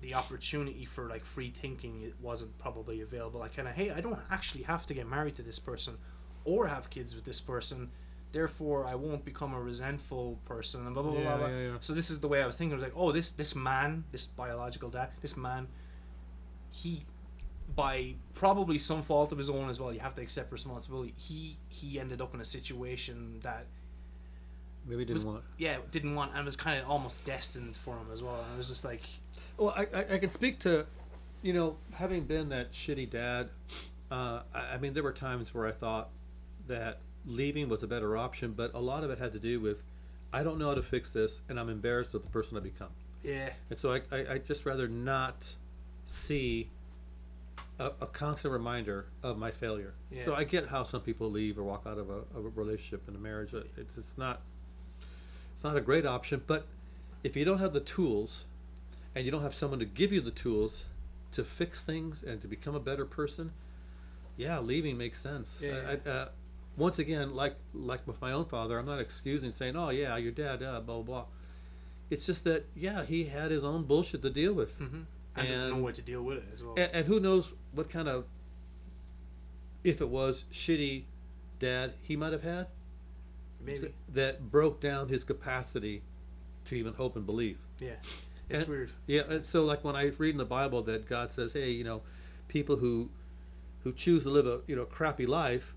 the 0.00 0.14
opportunity 0.14 0.84
for 0.84 1.04
like 1.08 1.24
free 1.24 1.50
thinking 1.50 2.02
it 2.02 2.14
wasn't 2.20 2.56
probably 2.58 3.00
available. 3.00 3.40
Like 3.40 3.56
kind 3.56 3.68
of 3.68 3.74
hey, 3.74 3.90
I 3.90 4.00
don't 4.00 4.20
actually 4.30 4.64
have 4.64 4.86
to 4.86 4.94
get 4.94 5.06
married 5.08 5.36
to 5.36 5.42
this 5.42 5.58
person 5.58 5.98
or 6.44 6.66
have 6.68 6.90
kids 6.90 7.14
with 7.14 7.24
this 7.24 7.40
person. 7.40 7.90
Therefore, 8.32 8.84
I 8.86 8.94
won't 8.96 9.24
become 9.24 9.54
a 9.54 9.60
resentful 9.60 10.38
person 10.44 10.84
and 10.84 10.94
blah 10.94 11.02
blah 11.02 11.12
blah 11.12 11.20
Yeah, 11.22 11.36
blah. 11.38 11.48
yeah, 11.48 11.58
yeah. 11.72 11.76
So 11.80 11.94
this 11.94 12.10
is 12.10 12.20
the 12.20 12.28
way 12.28 12.42
I 12.42 12.46
was 12.46 12.56
thinking. 12.56 12.74
I 12.74 12.76
was 12.76 12.84
like, 12.84 12.96
oh, 12.96 13.12
this 13.12 13.30
this 13.30 13.54
man, 13.56 14.04
this 14.12 14.26
biological 14.26 14.90
dad, 14.90 15.10
this 15.22 15.36
man, 15.36 15.68
he 16.70 17.02
by 17.74 18.14
probably 18.34 18.78
some 18.78 19.02
fault 19.02 19.32
of 19.32 19.38
his 19.38 19.50
own 19.50 19.68
as 19.68 19.80
well. 19.80 19.92
You 19.92 20.00
have 20.00 20.14
to 20.16 20.22
accept 20.22 20.52
responsibility. 20.52 21.14
He 21.16 21.56
he 21.68 21.98
ended 21.98 22.20
up 22.20 22.34
in 22.34 22.40
a 22.40 22.44
situation 22.44 23.40
that 23.40 23.66
Maybe 24.86 25.04
didn't 25.04 25.14
was 25.14 25.26
want. 25.26 25.44
yeah 25.58 25.78
didn't 25.90 26.14
want 26.14 26.32
and 26.34 26.44
was 26.44 26.56
kind 26.56 26.80
of 26.80 26.88
almost 26.88 27.24
destined 27.24 27.76
for 27.76 27.96
him 27.96 28.06
as 28.12 28.22
well. 28.22 28.36
And 28.36 28.54
it 28.54 28.56
was 28.56 28.68
just 28.68 28.84
like 28.84 29.02
Well, 29.58 29.74
I, 29.76 29.86
I, 29.94 30.14
I 30.14 30.18
can 30.18 30.30
speak 30.30 30.58
to, 30.60 30.86
you 31.42 31.52
know, 31.52 31.76
having 31.94 32.24
been 32.24 32.48
that 32.50 32.72
shitty 32.72 33.10
dad. 33.10 33.48
Uh, 34.10 34.42
I, 34.54 34.74
I 34.74 34.78
mean, 34.78 34.94
there 34.94 35.02
were 35.02 35.12
times 35.12 35.54
where 35.54 35.66
I 35.66 35.72
thought 35.72 36.10
that 36.68 36.98
leaving 37.24 37.68
was 37.68 37.82
a 37.82 37.86
better 37.88 38.16
option, 38.16 38.52
but 38.52 38.72
a 38.74 38.80
lot 38.80 39.02
of 39.02 39.10
it 39.10 39.18
had 39.18 39.32
to 39.32 39.38
do 39.38 39.58
with, 39.60 39.82
I 40.32 40.42
don't 40.42 40.58
know 40.58 40.68
how 40.68 40.74
to 40.74 40.82
fix 40.82 41.12
this, 41.12 41.42
and 41.48 41.58
I'm 41.58 41.68
embarrassed 41.68 42.14
of 42.14 42.22
the 42.22 42.28
person 42.28 42.56
I 42.56 42.60
become. 42.60 42.90
yeah 43.22 43.50
And 43.70 43.78
so 43.78 43.92
I, 43.92 44.00
I, 44.12 44.34
I 44.34 44.38
just 44.38 44.64
rather 44.66 44.86
not 44.88 45.54
see 46.06 46.68
a, 47.78 47.86
a 48.00 48.06
constant 48.06 48.52
reminder 48.52 49.06
of 49.22 49.38
my 49.38 49.50
failure. 49.50 49.94
Yeah. 50.10 50.22
So 50.22 50.34
I 50.34 50.44
get 50.44 50.68
how 50.68 50.82
some 50.84 51.00
people 51.00 51.30
leave 51.30 51.58
or 51.58 51.64
walk 51.64 51.82
out 51.86 51.98
of 51.98 52.10
a, 52.10 52.20
of 52.36 52.44
a 52.44 52.48
relationship 52.54 53.08
and 53.08 53.16
a 53.16 53.20
marriage. 53.20 53.54
It's, 53.76 53.96
it's 53.96 54.16
not 54.18 54.42
it's 55.56 55.64
not 55.64 55.74
a 55.74 55.80
great 55.80 56.04
option, 56.04 56.42
but 56.46 56.66
if 57.22 57.34
you 57.34 57.46
don't 57.46 57.60
have 57.60 57.72
the 57.72 57.80
tools 57.80 58.44
and 59.14 59.24
you 59.24 59.30
don't 59.30 59.40
have 59.40 59.54
someone 59.54 59.78
to 59.78 59.86
give 59.86 60.12
you 60.12 60.20
the 60.20 60.30
tools 60.30 60.84
to 61.32 61.44
fix 61.44 61.82
things 61.82 62.22
and 62.22 62.42
to 62.42 62.46
become 62.46 62.74
a 62.74 62.78
better 62.78 63.06
person, 63.06 63.52
yeah, 64.36 64.58
leaving 64.58 64.98
makes 64.98 65.18
sense. 65.18 65.62
Yeah. 65.64 65.78
I, 65.88 66.10
I, 66.10 66.12
uh, 66.12 66.28
once 66.76 66.98
again, 66.98 67.34
like 67.34 67.56
like 67.72 68.06
with 68.06 68.20
my 68.20 68.32
own 68.32 68.44
father, 68.44 68.78
I'm 68.78 68.84
not 68.84 69.00
excusing 69.00 69.50
saying, 69.50 69.76
"Oh 69.76 69.88
yeah, 69.88 70.18
your 70.18 70.30
dad, 70.30 70.62
uh, 70.62 70.78
blah 70.82 70.96
blah." 70.96 71.02
blah. 71.02 71.24
It's 72.10 72.26
just 72.26 72.44
that 72.44 72.66
yeah, 72.76 73.06
he 73.06 73.24
had 73.24 73.50
his 73.50 73.64
own 73.64 73.84
bullshit 73.84 74.20
to 74.24 74.28
deal 74.30 74.52
with, 74.52 74.78
mm-hmm. 74.78 75.04
and, 75.36 75.70
know 75.70 75.82
way 75.82 75.92
to 75.92 76.02
deal 76.02 76.22
with 76.22 76.36
it 76.36 76.44
as 76.52 76.62
well. 76.62 76.74
and, 76.76 76.90
and 76.92 77.06
who 77.06 77.18
knows 77.18 77.54
what 77.72 77.88
kind 77.88 78.08
of 78.08 78.26
if 79.82 80.02
it 80.02 80.10
was 80.10 80.44
shitty 80.52 81.04
dad 81.58 81.94
he 82.02 82.14
might 82.14 82.34
have 82.34 82.42
had 82.42 82.66
Maybe 83.64 83.92
that 84.12 84.50
broke 84.50 84.80
down 84.80 85.08
his 85.08 85.24
capacity 85.24 86.02
to 86.66 86.74
even 86.76 86.94
hope 86.94 87.16
and 87.16 87.26
believe. 87.26 87.58
yeah, 87.80 87.94
it's 88.48 88.62
and- 88.62 88.70
weird. 88.70 88.90
Yeah, 89.06 89.22
and 89.28 89.44
so 89.44 89.64
like 89.64 89.82
when 89.84 89.96
I 89.96 90.06
read 90.18 90.30
in 90.30 90.38
the 90.38 90.44
Bible 90.44 90.82
that 90.82 91.06
God 91.06 91.32
says, 91.32 91.52
"Hey, 91.52 91.70
you 91.70 91.84
know, 91.84 92.02
people 92.48 92.76
who 92.76 93.10
who 93.82 93.92
choose 93.92 94.24
to 94.24 94.30
live 94.30 94.46
a 94.46 94.60
you 94.66 94.76
know 94.76 94.84
crappy 94.84 95.26
life, 95.26 95.74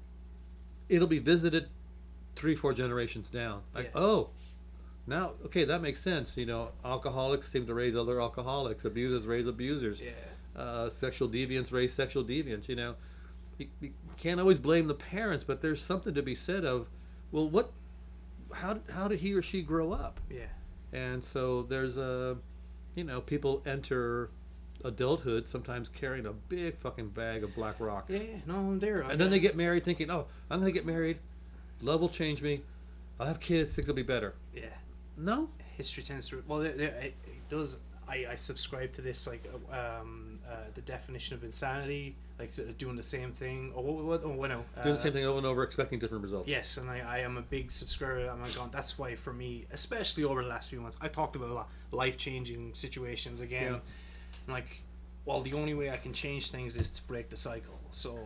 it'll 0.88 1.07
be 1.07 1.19
visited 1.19 1.68
three, 2.35 2.56
four 2.56 2.73
generations 2.73 3.30
down." 3.30 3.64
Like, 3.73 3.85
Yeah. 3.85 3.91
oh, 4.01 4.30
now 5.07 5.34
okay, 5.45 5.64
that 5.65 5.81
makes 5.81 5.99
sense. 5.99 6.38
You 6.38 6.45
know, 6.45 6.72
alcoholics 6.85 7.47
seem 7.47 7.65
to 7.68 7.73
raise 7.73 7.95
other 7.95 8.22
alcoholics, 8.22 8.85
abusers 8.85 9.26
raise 9.26 9.47
abusers, 9.47 10.01
Yeah, 10.01 10.11
uh, 10.56 10.89
sexual 10.89 11.30
deviants 11.30 11.72
raise 11.72 11.93
sexual 11.93 12.23
deviants. 12.23 12.68
You 12.68 12.76
know, 12.76 12.95
you, 13.57 13.68
you 13.81 13.93
can't 14.18 14.39
always 14.39 14.57
blame 14.60 14.88
the 14.88 14.93
parents, 14.95 15.43
but 15.43 15.61
there's 15.61 15.81
something 15.81 16.14
to 16.14 16.22
be 16.23 16.35
said 16.35 16.65
of, 16.65 16.89
well, 17.31 17.47
what, 17.47 17.72
how 18.53 18.80
how 18.93 19.07
did 19.07 19.19
he 19.19 19.34
or 19.34 19.41
she 19.41 19.61
grow 19.61 19.91
up? 19.91 20.19
yeah, 20.30 20.47
and 20.93 21.23
so 21.23 21.64
there's 21.64 21.97
a 21.97 22.38
you 22.95 23.03
know 23.03 23.22
people 23.22 23.61
enter 23.65 24.30
adulthood 24.85 25.47
sometimes 25.47 25.89
carrying 25.89 26.26
a 26.26 26.31
big 26.31 26.76
fucking 26.77 27.10
bag 27.10 27.43
of 27.43 27.53
black 27.53 27.76
rocks 27.80 28.23
yeah. 28.23 28.38
No, 28.47 28.56
I'm 28.56 28.80
there. 28.80 29.01
and 29.01 29.19
then 29.19 29.30
they 29.30 29.41
get 29.41 29.57
married 29.57 29.84
thinking 29.84 30.10
oh 30.10 30.26
i'm 30.49 30.60
gonna 30.61 30.72
get 30.72 30.85
married 30.85 31.18
love 31.81 31.99
will 31.99 32.07
change 32.07 32.41
me 32.41 32.61
i'll 33.19 33.27
have 33.27 33.41
kids 33.41 33.76
things 33.76 33.89
will 33.89 33.95
be 33.95 34.03
better 34.03 34.35
yeah. 34.53 34.68
no 35.18 35.49
History 35.80 36.03
tends 36.03 36.27
to 36.27 36.43
well, 36.45 36.60
it, 36.60 36.77
it, 36.77 36.93
it 37.03 37.14
does. 37.47 37.80
I, 38.06 38.26
I 38.31 38.35
subscribe 38.35 38.91
to 38.93 39.01
this 39.01 39.26
like 39.26 39.41
um, 39.72 40.28
uh, 40.50 40.56
the 40.74 40.82
definition 40.82 41.36
of 41.36 41.44
insanity, 41.44 42.16
like 42.40 42.52
sort 42.52 42.70
of 42.70 42.78
doing 42.78 42.96
the 42.96 43.04
same 43.04 43.32
thing. 43.32 43.72
Oh, 43.76 43.82
what? 43.82 44.22
oh, 44.24 44.30
no. 44.30 44.38
doing 44.38 44.64
uh, 44.78 44.84
the 44.84 44.98
same 44.98 45.14
thing 45.14 45.26
over 45.26 45.38
and 45.38 45.46
over 45.46 45.64
expecting 45.64 46.00
different 46.00 46.24
results 46.24 46.48
Yes, 46.48 46.78
and 46.78 46.90
I, 46.90 47.02
I 47.08 47.20
am 47.20 47.38
a 47.38 47.42
big 47.42 47.72
subscriber. 47.72 48.28
I'm 48.28 48.42
like, 48.42 48.56
going, 48.56 48.70
that's 48.72 48.98
why 48.98 49.16
for 49.16 49.34
me, 49.34 49.66
especially 49.72 50.24
over 50.24 50.42
the 50.42 50.50
last 50.50 50.70
few 50.70 50.82
months, 50.82 50.98
I 51.02 51.08
talked 51.08 51.36
about 51.36 51.50
a 51.50 51.54
lot 51.54 51.70
life 51.92 52.18
changing 52.18 52.74
situations 52.74 53.42
again. 53.42 53.74
Yeah. 53.74 53.80
I'm 54.48 54.54
like, 54.54 54.84
well, 55.26 55.42
the 55.42 55.54
only 55.54 55.74
way 55.74 55.92
I 55.92 55.98
can 55.98 56.14
change 56.14 56.50
things 56.50 56.78
is 56.78 56.90
to 56.92 57.04
break 57.08 57.30
the 57.30 57.38
cycle. 57.38 57.80
So, 57.92 58.18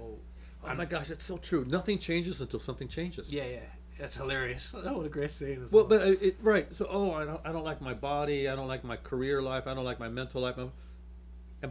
Oh 0.65 0.75
my 0.75 0.85
gosh, 0.85 1.09
that's 1.09 1.25
so 1.25 1.37
true. 1.37 1.65
Nothing 1.67 1.99
changes 1.99 2.39
until 2.39 2.59
something 2.59 2.87
changes. 2.87 3.31
yeah, 3.31 3.43
yeah, 3.45 3.59
that's 3.99 4.15
hilarious. 4.15 4.73
Oh, 4.85 4.97
what 4.97 5.05
a 5.05 5.09
great 5.09 5.29
saying. 5.29 5.63
As 5.63 5.71
Well, 5.71 5.85
but 5.85 6.01
uh, 6.01 6.15
it, 6.21 6.37
right. 6.41 6.73
So, 6.73 6.87
oh, 6.89 7.11
I 7.11 7.25
don't, 7.25 7.41
I 7.43 7.51
don't 7.51 7.65
like 7.65 7.81
my 7.81 7.93
body. 7.93 8.47
I 8.47 8.55
don't 8.55 8.67
like 8.67 8.83
my 8.83 8.95
career 8.95 9.41
life. 9.41 9.67
I 9.67 9.73
don't 9.73 9.85
like 9.85 9.99
my 9.99 10.07
mental 10.07 10.41
life. 10.41 10.57
And 10.57 10.71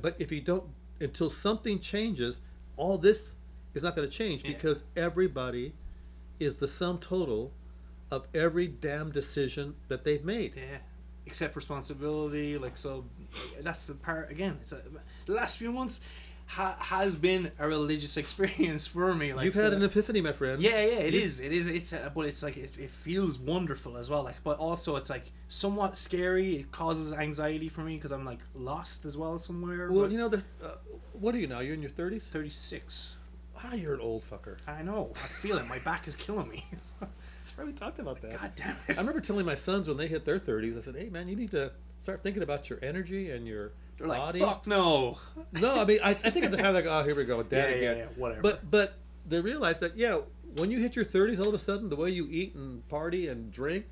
but 0.01 0.16
if 0.19 0.31
you 0.32 0.40
don't, 0.40 0.64
until 1.01 1.28
something 1.28 1.81
changes, 1.81 2.40
all 2.77 2.97
this 2.98 3.35
is 3.74 3.82
not 3.82 3.97
going 3.97 4.09
to 4.09 4.14
change 4.14 4.44
Yeah. 4.44 4.52
because 4.52 4.85
everybody 4.97 5.74
is 6.40 6.59
the 6.59 6.69
sum 6.69 6.98
total 6.98 7.52
of 8.10 8.27
every 8.35 8.66
damn 8.69 9.10
decision 9.10 9.74
that 9.89 10.05
they've 10.05 10.24
made. 10.24 10.55
yeah, 10.56 10.78
accept 11.27 11.56
responsibility. 11.56 12.59
Like 12.59 12.77
so, 12.77 13.05
that's 13.60 13.86
the 13.86 13.94
part 13.94 14.31
again. 14.31 14.59
It's 14.60 14.73
a, 14.73 14.81
the 15.27 15.32
last 15.32 15.59
few 15.59 15.73
months 15.73 16.06
ha, 16.57 16.77
has 16.81 17.16
been 17.16 17.51
a 17.59 17.66
religious 17.66 18.16
experience 18.23 18.87
for 18.87 19.15
me. 19.15 19.33
Like 19.33 19.47
You've 19.47 19.55
so- 19.55 19.65
had 19.65 19.73
an 19.73 19.83
epiphany, 19.83 20.20
my 20.20 20.33
friend. 20.33 20.62
Yeah, 20.62 20.70
yeah, 20.85 20.99
it 21.09 21.15
You- 21.15 21.20
is. 21.20 21.41
It 21.41 21.53
is. 21.53 21.66
It's, 21.66 21.93
uh, 21.93 22.11
but 22.15 22.27
it's 22.27 22.43
like 22.43 22.57
it, 22.57 22.77
it 22.79 22.91
feels 22.91 23.39
wonderful 23.39 23.97
as 23.97 24.09
well. 24.11 24.23
Like, 24.24 24.43
but 24.45 24.59
also 24.59 24.97
it's 24.97 25.11
like 25.11 25.24
somewhat 25.49 25.97
scary. 25.97 26.57
It 26.57 26.73
causes 26.73 27.12
anxiety 27.12 27.69
for 27.69 27.81
me 27.83 27.97
because 27.97 28.12
I'm 28.12 28.24
like 28.24 28.41
lost 28.55 29.05
as 29.05 29.16
well 29.16 29.39
somewhere. 29.39 29.91
Well, 29.91 30.03
but 30.03 30.12
you 30.12 30.19
know, 30.19 30.29
there's, 30.29 30.45
uh, 30.62 30.73
what 31.12 31.35
are 31.35 31.39
you 31.39 31.47
now? 31.47 31.61
You're 31.61 31.74
in 31.74 31.83
your 31.83 31.91
thirties. 31.91 32.29
thirty 32.29 32.51
six. 32.51 33.16
Ah, 33.65 33.74
you're 33.74 33.95
an 33.95 34.01
old 34.01 34.24
fucker. 34.29 34.57
I 34.66 34.83
know. 34.83 35.11
I 35.15 35.19
feel 35.19 35.57
it. 35.57 35.69
My 35.69 35.79
back 35.85 36.09
is 36.09 36.16
killing 36.16 36.49
me. 36.49 36.65
That's 36.73 37.57
why 37.57 37.65
we 37.65 37.73
talked 37.73 37.99
about 38.01 38.20
that. 38.23 38.41
God 38.41 38.53
damn 38.57 38.77
it. 38.89 38.97
I 38.97 39.01
remember 39.01 39.20
telling 39.20 39.47
my 39.47 39.55
sons 39.55 39.87
when 39.89 39.97
they 39.97 40.09
hit 40.09 40.24
their 40.24 40.39
thirties, 40.39 40.77
I 40.77 40.81
said, 40.81 40.97
"Hey, 40.97 41.09
man, 41.11 41.29
you 41.29 41.37
need 41.37 41.51
to 41.53 41.70
start 41.99 42.23
thinking 42.24 42.43
about 42.43 42.69
your 42.70 42.79
energy 42.83 43.31
and 43.31 43.47
your 43.47 43.70
They're 44.03 44.09
like, 44.09 44.19
body." 44.19 44.41
fuck 44.41 44.66
no. 44.66 45.16
No, 45.61 45.81
I 45.81 45.85
mean, 45.85 45.99
I, 46.03 46.11
I 46.11 46.15
think 46.15 46.45
at 46.45 46.51
the 46.51 46.57
time, 46.57 46.74
like, 46.74 46.87
oh, 46.87 47.03
here 47.05 47.15
we 47.15 47.24
go, 47.24 47.43
dad 47.43 47.57
Yeah, 47.70 47.74
yeah, 47.77 47.91
again. 47.91 47.97
yeah, 47.99 48.20
whatever. 48.20 48.43
But 48.43 48.70
but 48.70 48.95
they 49.29 49.41
realize 49.41 49.81
that 49.81 49.97
yeah, 49.97 50.20
when 50.57 50.70
you 50.70 50.79
hit 50.81 50.97
your 50.97 51.05
thirties, 51.05 51.39
all 51.41 51.49
of 51.49 51.55
a 51.55 51.59
sudden, 51.59 51.89
the 51.89 51.97
way 51.97 52.11
you 52.11 52.27
eat 52.31 52.55
and 52.55 52.87
party 52.89 53.29
and 53.29 53.53
drink, 53.53 53.85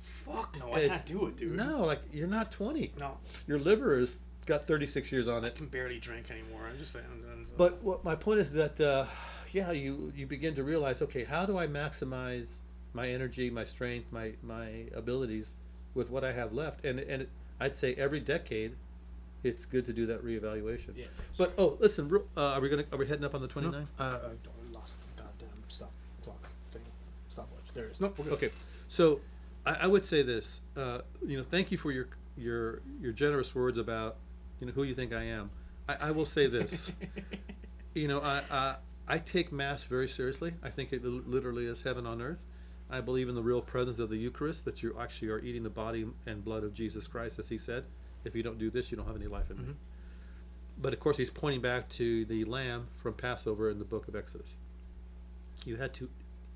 fuck 0.00 0.56
no. 0.60 0.72
I 0.72 0.88
can't 0.88 1.06
do 1.06 1.26
it, 1.26 1.36
dude. 1.36 1.56
no, 1.56 1.84
like 1.84 2.00
you're 2.12 2.28
not 2.28 2.52
twenty. 2.52 2.92
No. 2.98 3.18
Your 3.46 3.58
liver 3.58 3.98
has 3.98 4.20
got 4.46 4.66
thirty 4.66 4.86
six 4.86 5.10
years 5.12 5.28
on 5.28 5.44
it. 5.44 5.48
I 5.54 5.56
can 5.56 5.66
barely 5.66 5.98
drink 5.98 6.30
anymore. 6.30 6.62
I'm 6.70 6.78
just 6.78 6.92
saying. 6.92 7.04
I'm- 7.10 7.44
But 7.56 7.82
what 7.82 8.04
my 8.04 8.14
point 8.14 8.40
is 8.40 8.52
that 8.54 8.80
uh, 8.80 9.06
yeah, 9.52 9.70
you 9.72 10.12
you 10.16 10.26
begin 10.26 10.54
to 10.56 10.62
realize, 10.62 11.02
okay, 11.02 11.24
how 11.24 11.46
do 11.46 11.58
I 11.58 11.66
maximize 11.66 12.60
my 12.92 13.08
energy, 13.08 13.50
my 13.50 13.64
strength, 13.64 14.12
my 14.12 14.32
my 14.42 14.86
abilities 14.94 15.56
with 15.94 16.10
what 16.10 16.24
I 16.24 16.32
have 16.32 16.52
left? 16.52 16.84
And 16.84 17.00
and 17.00 17.26
I'd 17.60 17.76
say 17.76 17.94
every 17.94 18.20
decade, 18.20 18.74
it's 19.44 19.66
good 19.66 19.86
to 19.86 19.92
do 19.92 20.06
that 20.06 20.24
reevaluation. 20.24 20.96
Yeah. 20.96 21.06
But 21.36 21.52
oh, 21.58 21.76
listen, 21.80 22.08
real- 22.08 22.26
uh, 22.36 22.54
are 22.54 22.60
we 22.60 22.68
gonna 22.68 22.84
are 22.92 22.98
we 22.98 23.06
heading 23.06 23.24
up 23.24 23.34
on 23.34 23.42
the 23.42 23.48
29th? 23.48 23.86
Uh, 23.98 24.02
I 24.02 24.72
lost 24.72 25.00
the 25.02 25.22
goddamn 25.22 25.62
stop 25.68 25.92
clock 26.22 26.48
thing. 26.72 26.82
Stopwatch. 27.28 27.72
There 27.74 27.84
it 27.84 27.92
is. 27.92 28.00
Nope. 28.00 28.18
We're 28.18 28.24
good. 28.24 28.32
Okay, 28.34 28.50
so 28.88 29.20
I, 29.66 29.74
I 29.82 29.86
would 29.86 30.06
say 30.06 30.22
this. 30.22 30.60
Uh, 30.76 31.00
you 31.26 31.36
know, 31.36 31.42
thank 31.42 31.70
you 31.70 31.78
for 31.78 31.92
your 31.92 32.08
your 32.36 32.80
your 33.00 33.12
generous 33.12 33.54
words 33.54 33.78
about 33.78 34.16
you 34.60 34.66
know 34.66 34.72
who 34.72 34.82
you 34.82 34.94
think 34.94 35.12
I 35.12 35.24
am. 35.24 35.50
I, 35.88 35.96
I 36.00 36.10
will 36.10 36.26
say 36.26 36.46
this. 36.46 36.92
you 37.94 38.08
know, 38.08 38.20
I, 38.20 38.42
I 38.50 38.74
I 39.06 39.18
take 39.18 39.52
mass 39.52 39.86
very 39.86 40.08
seriously. 40.08 40.54
I 40.62 40.70
think 40.70 40.92
it 40.92 41.04
li- 41.04 41.22
literally 41.26 41.66
is 41.66 41.82
heaven 41.82 42.06
on 42.06 42.22
earth. 42.22 42.44
I 42.90 43.00
believe 43.00 43.28
in 43.28 43.34
the 43.34 43.42
real 43.42 43.60
presence 43.60 43.98
of 43.98 44.10
the 44.10 44.16
Eucharist, 44.16 44.64
that 44.66 44.82
you 44.82 44.96
actually 45.00 45.30
are 45.30 45.38
eating 45.40 45.62
the 45.62 45.70
body 45.70 46.06
and 46.26 46.44
blood 46.44 46.64
of 46.64 46.74
Jesus 46.74 47.06
Christ, 47.06 47.38
as 47.38 47.48
he 47.48 47.58
said. 47.58 47.84
If 48.24 48.34
you 48.34 48.42
don't 48.42 48.58
do 48.58 48.70
this, 48.70 48.90
you 48.90 48.96
don't 48.96 49.06
have 49.06 49.16
any 49.16 49.26
life 49.26 49.50
in 49.50 49.58
me. 49.58 49.74
But 50.76 50.92
of 50.92 51.00
course, 51.00 51.16
he's 51.16 51.30
pointing 51.30 51.60
back 51.60 51.88
to 51.90 52.24
the 52.24 52.44
lamb 52.44 52.88
from 52.96 53.14
Passover 53.14 53.70
in 53.70 53.78
the 53.78 53.84
book 53.84 54.08
of 54.08 54.16
Exodus. 54.16 54.58
You 55.64 55.76
had 55.76 55.94
to 55.94 56.08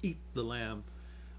eat 0.02 0.18
the 0.34 0.42
lamb. 0.42 0.84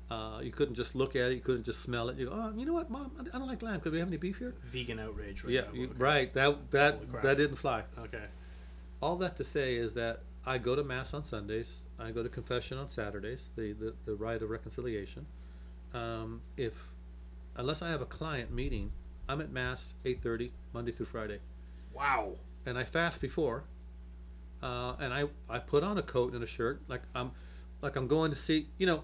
Uh, 0.09 0.39
you 0.41 0.51
couldn't 0.51 0.75
just 0.75 0.95
look 0.95 1.15
at 1.15 1.31
it. 1.31 1.35
You 1.35 1.41
couldn't 1.41 1.65
just 1.65 1.81
smell 1.81 2.09
it. 2.09 2.17
You 2.17 2.27
go, 2.27 2.31
oh, 2.33 2.53
you 2.57 2.65
know 2.65 2.73
what, 2.73 2.89
mom? 2.89 3.11
I 3.19 3.37
don't 3.37 3.47
like 3.47 3.61
lamb. 3.61 3.79
Could 3.79 3.91
we 3.91 3.99
have 3.99 4.07
any 4.07 4.17
beef 4.17 4.39
here? 4.39 4.55
Vegan 4.63 4.99
outrage 4.99 5.43
right 5.43 5.53
yeah, 5.53 5.61
now. 5.61 5.73
you, 5.73 5.93
right. 5.97 6.33
That 6.33 6.71
that 6.71 7.21
that 7.21 7.37
didn't 7.37 7.57
fly. 7.57 7.83
Okay. 7.97 8.23
All 9.01 9.17
that 9.17 9.37
to 9.37 9.43
say 9.43 9.75
is 9.75 9.93
that 9.93 10.21
I 10.45 10.57
go 10.57 10.75
to 10.75 10.83
mass 10.83 11.13
on 11.13 11.23
Sundays. 11.23 11.85
I 11.99 12.11
go 12.11 12.23
to 12.23 12.29
confession 12.29 12.77
on 12.77 12.89
Saturdays. 12.89 13.51
The 13.55 13.73
the, 13.73 13.93
the 14.05 14.15
rite 14.15 14.41
of 14.41 14.49
reconciliation. 14.49 15.27
Um, 15.93 16.41
if 16.57 16.93
unless 17.55 17.83
I 17.83 17.91
have 17.91 18.01
a 18.01 18.05
client 18.05 18.51
meeting, 18.51 18.91
I'm 19.29 19.39
at 19.39 19.51
mass 19.51 19.93
eight 20.03 20.21
thirty 20.21 20.51
Monday 20.73 20.91
through 20.91 21.05
Friday, 21.05 21.39
Wow. 21.93 22.35
and 22.65 22.77
I 22.77 22.83
fast 22.83 23.21
before. 23.21 23.63
Uh, 24.61 24.95
and 24.99 25.13
I 25.13 25.25
I 25.49 25.59
put 25.59 25.83
on 25.83 25.97
a 25.97 26.01
coat 26.01 26.33
and 26.33 26.43
a 26.43 26.47
shirt 26.47 26.81
like 26.89 27.01
I'm 27.15 27.31
like 27.81 27.95
I'm 27.95 28.07
going 28.07 28.31
to 28.31 28.35
see 28.35 28.67
you 28.77 28.85
know 28.85 29.03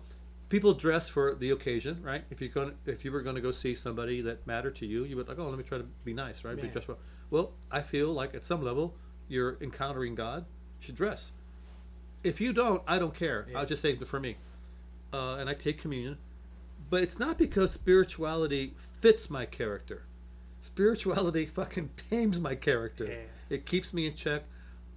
people 0.49 0.73
dress 0.73 1.07
for 1.07 1.34
the 1.34 1.52
occasion 1.52 2.02
right? 2.03 2.26
If 2.30 2.41
you're 2.41 2.49
going 2.49 2.73
if 2.85 3.06
you 3.06 3.11
were 3.14 3.22
going 3.22 3.35
to 3.38 3.41
go 3.41 3.53
see 3.53 3.73
somebody 3.73 4.19
that 4.22 4.45
mattered 4.45 4.76
to 4.77 4.85
you 4.85 5.06
you 5.06 5.15
would 5.15 5.30
like 5.30 5.39
oh 5.39 5.47
let 5.47 5.57
me 5.57 5.64
try 5.64 5.77
to 5.77 5.85
be 6.03 6.14
nice 6.14 6.43
right? 6.43 6.60
Be 6.61 6.68
dressed 6.68 6.89
well 6.89 6.97
well 7.30 7.53
I 7.72 7.81
feel 7.84 8.11
like 8.11 8.35
at 8.35 8.43
some 8.43 8.64
level 8.65 8.95
you're 9.30 9.57
encountering 9.61 10.14
God 10.15 10.43
you 10.81 10.88
should 10.88 10.95
dress. 10.95 11.31
If 12.23 12.41
you 12.41 12.52
don't 12.52 12.84
I 12.85 12.99
don't 12.99 13.14
care. 13.14 13.45
Yeah. 13.49 13.60
I'll 13.60 13.65
just 13.65 13.81
say 13.81 13.91
it 13.91 14.06
for 14.07 14.19
me. 14.19 14.35
Uh, 15.14 15.38
and 15.39 15.49
I 15.49 15.53
take 15.53 15.77
communion. 15.80 16.18
But 16.89 17.02
it's 17.02 17.18
not 17.18 17.38
because 17.38 17.72
spirituality 17.72 18.73
fits 18.99 19.30
my 19.30 19.45
character 19.45 20.03
spirituality 20.65 21.45
fucking 21.59 21.89
tames 22.09 22.39
my 22.39 22.55
character 22.55 23.05
Yeah. 23.05 23.55
it 23.55 23.65
keeps 23.65 23.93
me 23.93 24.07
in 24.07 24.15
check 24.15 24.43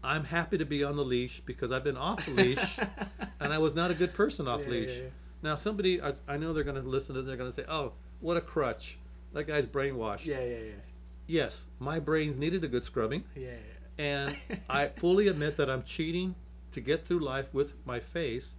I'm 0.02 0.24
happy 0.24 0.56
to 0.58 0.64
be 0.64 0.82
on 0.84 0.96
the 0.96 1.04
leash 1.04 1.40
because 1.40 1.72
I've 1.72 1.82
been 1.84 1.96
off 1.96 2.24
the 2.24 2.30
leash 2.32 2.78
and 3.40 3.52
I 3.52 3.58
was 3.58 3.74
not 3.74 3.90
a 3.90 3.94
good 3.94 4.14
person 4.14 4.46
off 4.46 4.60
Yeah, 4.62 4.68
leash. 4.70 4.98
yeah. 4.98 5.08
Now 5.42 5.54
somebody, 5.56 6.00
I, 6.00 6.36
know 6.36 6.52
they're 6.52 6.64
going 6.64 6.80
to 6.82 6.88
listen 6.88 7.14
to. 7.16 7.22
They're 7.22 7.36
going 7.36 7.50
to 7.50 7.54
say, 7.54 7.64
"Oh, 7.68 7.92
what 8.20 8.36
a 8.36 8.40
crutch! 8.40 8.98
That 9.34 9.44
guy's 9.46 9.66
brainwashed." 9.68 10.24
Yeah, 10.26 10.42
yeah, 10.42 10.56
yeah. 10.58 10.80
Yes, 11.28 11.66
my 11.78 12.00
brains 12.00 12.36
needed 12.38 12.64
a 12.64 12.68
good 12.68 12.84
scrubbing, 12.84 13.22
Yeah, 13.36 13.50
and 13.98 14.36
I 14.70 14.86
fully 14.86 15.28
admit 15.28 15.56
that 15.58 15.68
I'm 15.70 15.84
cheating 15.84 16.34
to 16.72 16.80
get 16.80 17.04
through 17.06 17.20
life 17.20 17.52
with 17.54 17.74
my 17.86 18.00
faith. 18.00 18.52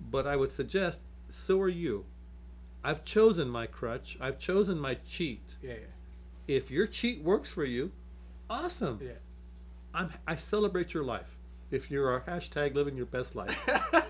But 0.00 0.26
I 0.28 0.36
would 0.36 0.52
suggest, 0.52 1.00
so 1.28 1.60
are 1.60 1.68
you. 1.68 2.04
I've 2.84 3.04
chosen 3.04 3.48
my 3.48 3.66
crutch. 3.66 4.16
I've 4.20 4.38
chosen 4.38 4.78
my 4.78 4.94
cheat. 5.08 5.56
yeah, 5.60 5.72
yeah. 5.72 5.78
If 6.46 6.70
your 6.70 6.86
cheat 6.86 7.22
works 7.22 7.52
for 7.52 7.64
you, 7.64 7.92
awesome. 8.48 9.00
yeah. 9.02 9.12
I'm, 9.94 10.12
I 10.26 10.36
celebrate 10.36 10.94
your 10.94 11.02
life. 11.04 11.36
If 11.70 11.90
you're 11.90 12.10
our 12.10 12.20
hashtag 12.20 12.74
living 12.74 12.96
your 12.96 13.06
best 13.06 13.34
life. 13.34 13.64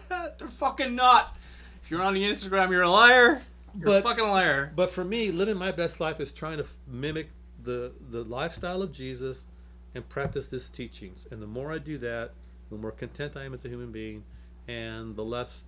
They're 0.38 0.48
fucking 0.48 0.94
not. 0.94 1.36
If 1.82 1.90
you're 1.90 2.02
on 2.02 2.14
the 2.14 2.22
Instagram, 2.24 2.70
you're 2.70 2.82
a 2.82 2.90
liar. 2.90 3.40
You're 3.78 3.86
But- 3.86 4.00
a 4.00 4.02
fucking 4.02 4.24
liar. 4.24 4.72
But 4.74 4.90
for 4.90 5.04
me, 5.04 5.30
living 5.30 5.56
my 5.56 5.72
best 5.72 6.00
life 6.00 6.20
is 6.20 6.32
trying 6.32 6.58
to 6.58 6.64
f- 6.64 6.76
mimic 6.86 7.28
the 7.62 7.92
the 8.10 8.22
lifestyle 8.24 8.82
of 8.82 8.92
Jesus 8.92 9.46
and 9.94 10.06
practice 10.08 10.50
his 10.50 10.68
teachings. 10.68 11.26
And 11.30 11.40
the 11.40 11.46
more 11.46 11.72
I 11.72 11.78
do 11.78 11.96
that, 11.98 12.32
the 12.70 12.76
more 12.76 12.90
content 12.92 13.36
I 13.36 13.44
am 13.44 13.54
as 13.54 13.64
a 13.64 13.68
human 13.68 13.92
being, 13.92 14.24
and 14.68 15.16
the 15.16 15.24
less 15.24 15.66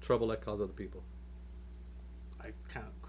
trouble 0.00 0.30
I 0.32 0.36
cause 0.36 0.60
other 0.60 0.72
people. 0.72 1.02
I 2.40 2.46
can't, 2.72 2.84
couldn't 2.84 2.84
agree 2.84 2.98
more. 2.98 2.99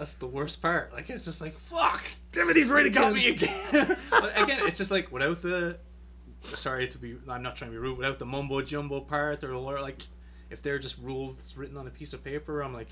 That's 0.00 0.14
the 0.14 0.26
worst 0.26 0.62
part. 0.62 0.94
Like 0.94 1.10
it's 1.10 1.26
just 1.26 1.42
like 1.42 1.58
fuck. 1.58 2.02
Damn 2.32 2.48
it, 2.48 2.56
he's 2.56 2.68
right 2.68 2.90
Got 2.90 3.12
me 3.12 3.28
again. 3.28 3.58
but 4.10 4.32
again, 4.42 4.60
it's 4.62 4.78
just 4.78 4.90
like 4.90 5.12
without 5.12 5.42
the. 5.42 5.76
Sorry 6.42 6.88
to 6.88 6.96
be. 6.96 7.18
I'm 7.28 7.42
not 7.42 7.54
trying 7.54 7.70
to 7.70 7.74
be 7.74 7.78
rude. 7.78 7.98
Without 7.98 8.18
the 8.18 8.24
mumbo 8.24 8.62
jumbo 8.62 9.02
part, 9.02 9.44
or 9.44 9.54
like, 9.58 10.00
if 10.48 10.62
they're 10.62 10.78
just 10.78 10.96
rules 11.02 11.54
written 11.54 11.76
on 11.76 11.86
a 11.86 11.90
piece 11.90 12.14
of 12.14 12.24
paper, 12.24 12.62
I'm 12.62 12.72
like, 12.72 12.88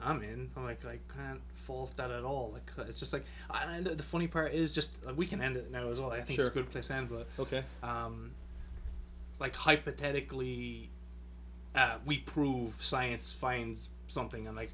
I'm 0.00 0.22
in. 0.22 0.48
I'm 0.56 0.62
like, 0.62 0.84
I 0.86 1.00
can't 1.12 1.40
fault 1.54 1.92
that 1.96 2.12
at 2.12 2.22
all. 2.22 2.52
Like, 2.52 2.70
it's 2.88 3.00
just 3.00 3.12
like, 3.12 3.24
I- 3.50 3.74
and 3.74 3.84
the, 3.84 4.02
funny 4.04 4.28
part 4.28 4.52
is 4.52 4.76
just 4.76 5.04
like, 5.04 5.16
we 5.16 5.26
can 5.26 5.42
end 5.42 5.56
it 5.56 5.72
now 5.72 5.88
as 5.88 6.00
well. 6.00 6.12
I 6.12 6.20
think 6.20 6.38
it's 6.38 6.46
a 6.48 6.52
good 6.52 6.70
place 6.70 6.86
to 6.86 6.94
end, 6.94 7.08
but 7.10 7.26
Okay. 7.40 7.64
um, 7.82 8.30
like 9.40 9.56
hypothetically, 9.56 10.88
uh, 11.74 11.96
we 12.06 12.18
prove 12.18 12.74
science 12.74 13.32
finds 13.32 13.88
something, 14.06 14.46
and 14.46 14.56
like, 14.56 14.70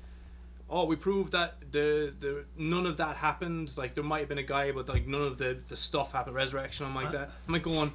oh, 0.70 0.84
we 0.86 0.96
proved 0.96 1.32
that 1.32 1.72
the 1.72 2.14
the 2.18 2.44
none 2.56 2.86
of 2.86 2.96
that 2.98 3.16
happened. 3.16 3.76
Like 3.76 3.94
there 3.94 4.04
might 4.04 4.20
have 4.20 4.28
been 4.28 4.38
a 4.38 4.42
guy, 4.42 4.72
but 4.72 4.88
like 4.88 5.06
none 5.06 5.22
of 5.22 5.38
the 5.38 5.58
the 5.68 5.76
stuff 5.76 6.12
happened, 6.12 6.36
resurrection, 6.36 6.86
I'm 6.86 6.94
like 6.94 7.12
that. 7.12 7.30
I'm 7.46 7.52
like 7.52 7.62
going, 7.62 7.92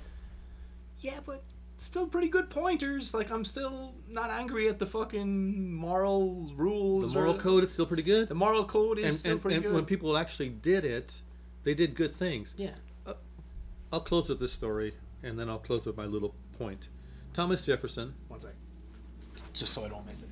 yeah, 1.00 1.20
but 1.26 1.44
still 1.78 2.08
pretty 2.08 2.30
good 2.30 2.50
pointers. 2.50 3.14
Like 3.14 3.32
I'm 3.32 3.46
still 3.46 3.94
not 4.10 4.30
angry 4.30 4.68
at 4.68 4.80
the 4.80 4.86
fucking 4.86 5.74
moral 5.74 6.52
rules. 6.56 7.14
The 7.14 7.20
moral 7.20 7.36
or- 7.36 7.40
code 7.40 7.64
is 7.64 7.74
still 7.74 7.86
pretty 7.86 8.04
good. 8.04 8.30
The 8.30 8.36
moral 8.36 8.66
code 8.66 8.98
is 8.98 9.04
and 9.06 9.14
still 9.14 9.32
and, 9.34 9.42
pretty 9.42 9.56
and 9.56 9.66
good. 9.66 9.74
when 9.74 9.86
people 9.86 10.18
actually 10.18 10.50
did 10.50 10.86
it, 10.86 11.22
they 11.64 11.74
did 11.74 11.96
good 11.96 12.14
things. 12.14 12.54
yeah. 12.58 12.72
Uh, 13.06 13.14
I'll 13.92 14.00
close 14.00 14.30
with 14.30 14.40
this 14.40 14.54
story, 14.54 14.94
and 15.22 15.38
then 15.38 15.50
I'll 15.50 15.60
close 15.60 15.86
with 15.86 15.98
my 15.98 16.06
little 16.06 16.34
point. 16.58 16.90
Thomas 17.34 17.66
Jefferson 17.66 18.14
One 18.28 18.40
sec. 18.40 18.54
Just 19.54 19.74
so 19.74 19.86
I 19.86 19.90
don't 19.90 20.06
miss 20.06 20.24
it. 20.24 20.30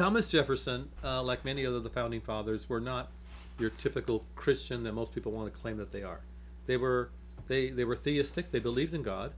Thomas 0.00 0.30
Jefferson, 0.30 0.88
uh, 1.04 1.22
like 1.22 1.44
many 1.44 1.66
other 1.66 1.76
of 1.76 1.82
the 1.82 1.90
founding 1.90 2.22
fathers, 2.22 2.70
were 2.70 2.80
not 2.80 3.10
your 3.58 3.68
typical 3.68 4.24
Christian 4.34 4.82
that 4.84 4.94
most 4.94 5.14
people 5.14 5.30
want 5.30 5.52
to 5.52 5.60
claim 5.60 5.76
that 5.76 5.92
they 5.92 6.02
are. 6.02 6.20
They 6.64 6.78
were 6.78 7.10
they 7.48 7.68
they 7.68 7.84
were 7.84 7.96
theistic. 7.96 8.50
They 8.50 8.60
believed 8.60 8.94
in 8.94 9.02
God. 9.02 9.34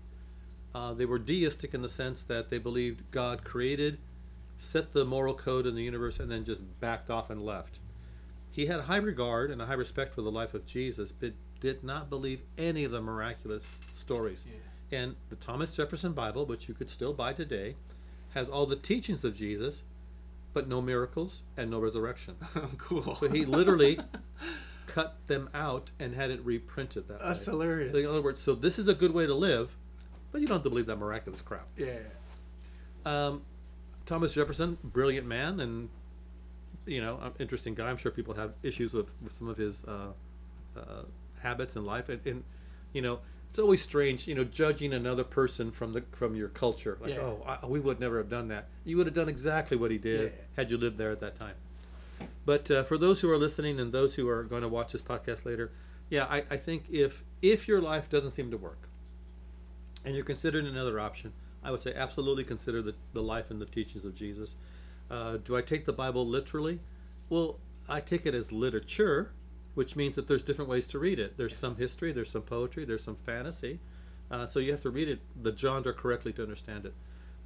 Uh, 0.72 0.94
they 0.94 1.04
were 1.04 1.18
deistic 1.18 1.74
in 1.74 1.82
the 1.82 1.88
sense 1.88 2.22
that 2.22 2.48
they 2.48 2.58
believed 2.58 3.10
God 3.10 3.42
created, 3.42 3.98
set 4.56 4.92
the 4.92 5.04
moral 5.04 5.34
code 5.34 5.66
in 5.66 5.74
the 5.74 5.82
universe, 5.82 6.20
and 6.20 6.30
then 6.30 6.44
just 6.44 6.62
backed 6.78 7.10
off 7.10 7.28
and 7.28 7.44
left. 7.44 7.80
He 8.52 8.66
had 8.66 8.78
a 8.78 8.84
high 8.84 8.98
regard 8.98 9.50
and 9.50 9.60
a 9.60 9.66
high 9.66 9.74
respect 9.74 10.14
for 10.14 10.22
the 10.22 10.30
life 10.30 10.54
of 10.54 10.64
Jesus, 10.64 11.10
but 11.10 11.32
did 11.58 11.82
not 11.82 12.08
believe 12.08 12.42
any 12.56 12.84
of 12.84 12.92
the 12.92 13.00
miraculous 13.00 13.80
stories. 13.92 14.44
Yeah. 14.46 15.00
And 15.00 15.16
the 15.28 15.34
Thomas 15.34 15.74
Jefferson 15.74 16.12
Bible, 16.12 16.46
which 16.46 16.68
you 16.68 16.74
could 16.74 16.88
still 16.88 17.14
buy 17.14 17.32
today, 17.32 17.74
has 18.34 18.48
all 18.48 18.64
the 18.64 18.76
teachings 18.76 19.24
of 19.24 19.34
Jesus, 19.34 19.82
but 20.52 20.68
no 20.68 20.80
miracles 20.82 21.42
and 21.56 21.70
no 21.70 21.78
resurrection. 21.78 22.36
cool. 22.78 23.14
So 23.16 23.28
he 23.28 23.44
literally 23.44 23.98
cut 24.86 25.16
them 25.26 25.48
out 25.54 25.90
and 25.98 26.14
had 26.14 26.30
it 26.30 26.44
reprinted 26.44 27.08
that 27.08 27.18
That's 27.20 27.46
way. 27.46 27.52
hilarious. 27.52 27.98
In 27.98 28.06
other 28.06 28.22
words, 28.22 28.40
so 28.40 28.54
this 28.54 28.78
is 28.78 28.88
a 28.88 28.94
good 28.94 29.14
way 29.14 29.26
to 29.26 29.34
live, 29.34 29.76
but 30.30 30.40
you 30.40 30.46
don't 30.46 30.56
have 30.56 30.64
to 30.64 30.70
believe 30.70 30.86
that 30.86 30.96
miraculous 30.96 31.40
crap. 31.40 31.66
yeah. 31.76 31.98
Um, 33.04 33.42
Thomas 34.06 34.34
Jefferson, 34.34 34.78
brilliant 34.84 35.26
man, 35.26 35.58
and 35.60 35.88
you 36.86 37.00
know, 37.00 37.32
interesting 37.38 37.74
guy. 37.74 37.88
I'm 37.88 37.96
sure 37.96 38.10
people 38.12 38.34
have 38.34 38.52
issues 38.62 38.94
with, 38.94 39.14
with 39.22 39.32
some 39.32 39.48
of 39.48 39.56
his 39.56 39.84
uh, 39.84 40.12
uh, 40.76 41.02
habits 41.40 41.76
in 41.76 41.84
life, 41.84 42.08
and, 42.08 42.24
and 42.26 42.44
you 42.92 43.02
know, 43.02 43.20
it's 43.52 43.58
always 43.58 43.82
strange, 43.82 44.26
you 44.26 44.34
know, 44.34 44.44
judging 44.44 44.94
another 44.94 45.24
person 45.24 45.70
from 45.70 45.92
the 45.92 46.02
from 46.12 46.34
your 46.34 46.48
culture. 46.48 46.96
Like, 47.02 47.10
Yeah. 47.10 47.20
oh, 47.20 47.44
I, 47.46 47.66
we 47.66 47.80
would 47.80 48.00
never 48.00 48.16
have 48.16 48.30
done 48.30 48.48
that. 48.48 48.68
You 48.82 48.96
would 48.96 49.04
have 49.04 49.14
done 49.14 49.28
exactly 49.28 49.76
what 49.76 49.90
he 49.90 49.98
did 49.98 50.32
Yeah. 50.32 50.38
had 50.56 50.70
you 50.70 50.78
lived 50.78 50.96
there 50.96 51.10
at 51.10 51.20
that 51.20 51.34
time. 51.36 51.56
But 52.46 52.70
uh, 52.70 52.82
for 52.84 52.96
those 52.96 53.20
who 53.20 53.30
are 53.30 53.36
listening 53.36 53.78
and 53.78 53.92
those 53.92 54.14
who 54.14 54.26
are 54.26 54.42
going 54.42 54.62
to 54.62 54.68
watch 54.68 54.92
this 54.92 55.02
podcast 55.02 55.44
later, 55.44 55.70
yeah, 56.08 56.24
I, 56.30 56.44
I 56.50 56.56
think 56.56 56.84
if 56.90 57.24
if 57.42 57.68
your 57.68 57.82
life 57.82 58.08
doesn't 58.08 58.30
seem 58.30 58.50
to 58.52 58.56
work, 58.56 58.88
and 60.02 60.14
you're 60.14 60.24
considering 60.24 60.66
another 60.66 60.98
option, 60.98 61.34
I 61.62 61.72
would 61.72 61.82
say 61.82 61.92
absolutely 61.94 62.44
consider 62.44 62.80
the, 62.80 62.94
the 63.12 63.22
life 63.22 63.50
and 63.50 63.60
the 63.60 63.66
teachings 63.66 64.06
of 64.06 64.14
Jesus. 64.14 64.56
Uh, 65.10 65.36
do 65.44 65.54
I 65.58 65.60
take 65.60 65.84
the 65.84 65.92
Bible 65.92 66.26
literally? 66.26 66.80
Well, 67.28 67.58
I 67.86 68.00
take 68.00 68.24
it 68.24 68.34
as 68.34 68.50
literature, 68.50 69.32
which 69.74 69.96
means 69.96 70.16
that 70.16 70.28
there's 70.28 70.44
different 70.44 70.70
ways 70.70 70.86
to 70.88 70.98
read 70.98 71.18
it. 71.18 71.36
There's 71.36 71.56
some 71.56 71.76
history, 71.76 72.12
there's 72.12 72.30
some 72.30 72.42
poetry, 72.42 72.84
there's 72.84 73.04
some 73.04 73.16
fantasy. 73.16 73.80
Uh, 74.30 74.46
so 74.46 74.60
you 74.60 74.72
have 74.72 74.82
to 74.82 74.90
read 74.90 75.08
it, 75.08 75.20
the 75.40 75.54
genre 75.56 75.92
correctly 75.92 76.32
to 76.34 76.42
understand 76.42 76.86
it. 76.86 76.94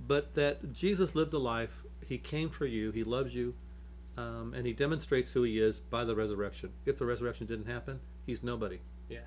But 0.06 0.34
that 0.34 0.72
Jesus 0.72 1.14
lived 1.14 1.32
a 1.34 1.38
life, 1.38 1.82
he 2.06 2.18
came 2.18 2.48
for 2.50 2.66
you, 2.66 2.90
he 2.90 3.02
loves 3.04 3.34
you, 3.34 3.54
um, 4.16 4.54
and 4.54 4.66
he 4.66 4.72
demonstrates 4.72 5.32
who 5.32 5.42
he 5.42 5.60
is 5.60 5.78
by 5.78 6.04
the 6.04 6.14
resurrection. 6.14 6.70
If 6.84 6.98
the 6.98 7.06
resurrection 7.06 7.46
didn't 7.46 7.66
happen, 7.66 8.00
he's 8.24 8.42
nobody 8.42 8.80
Yeah. 9.08 9.20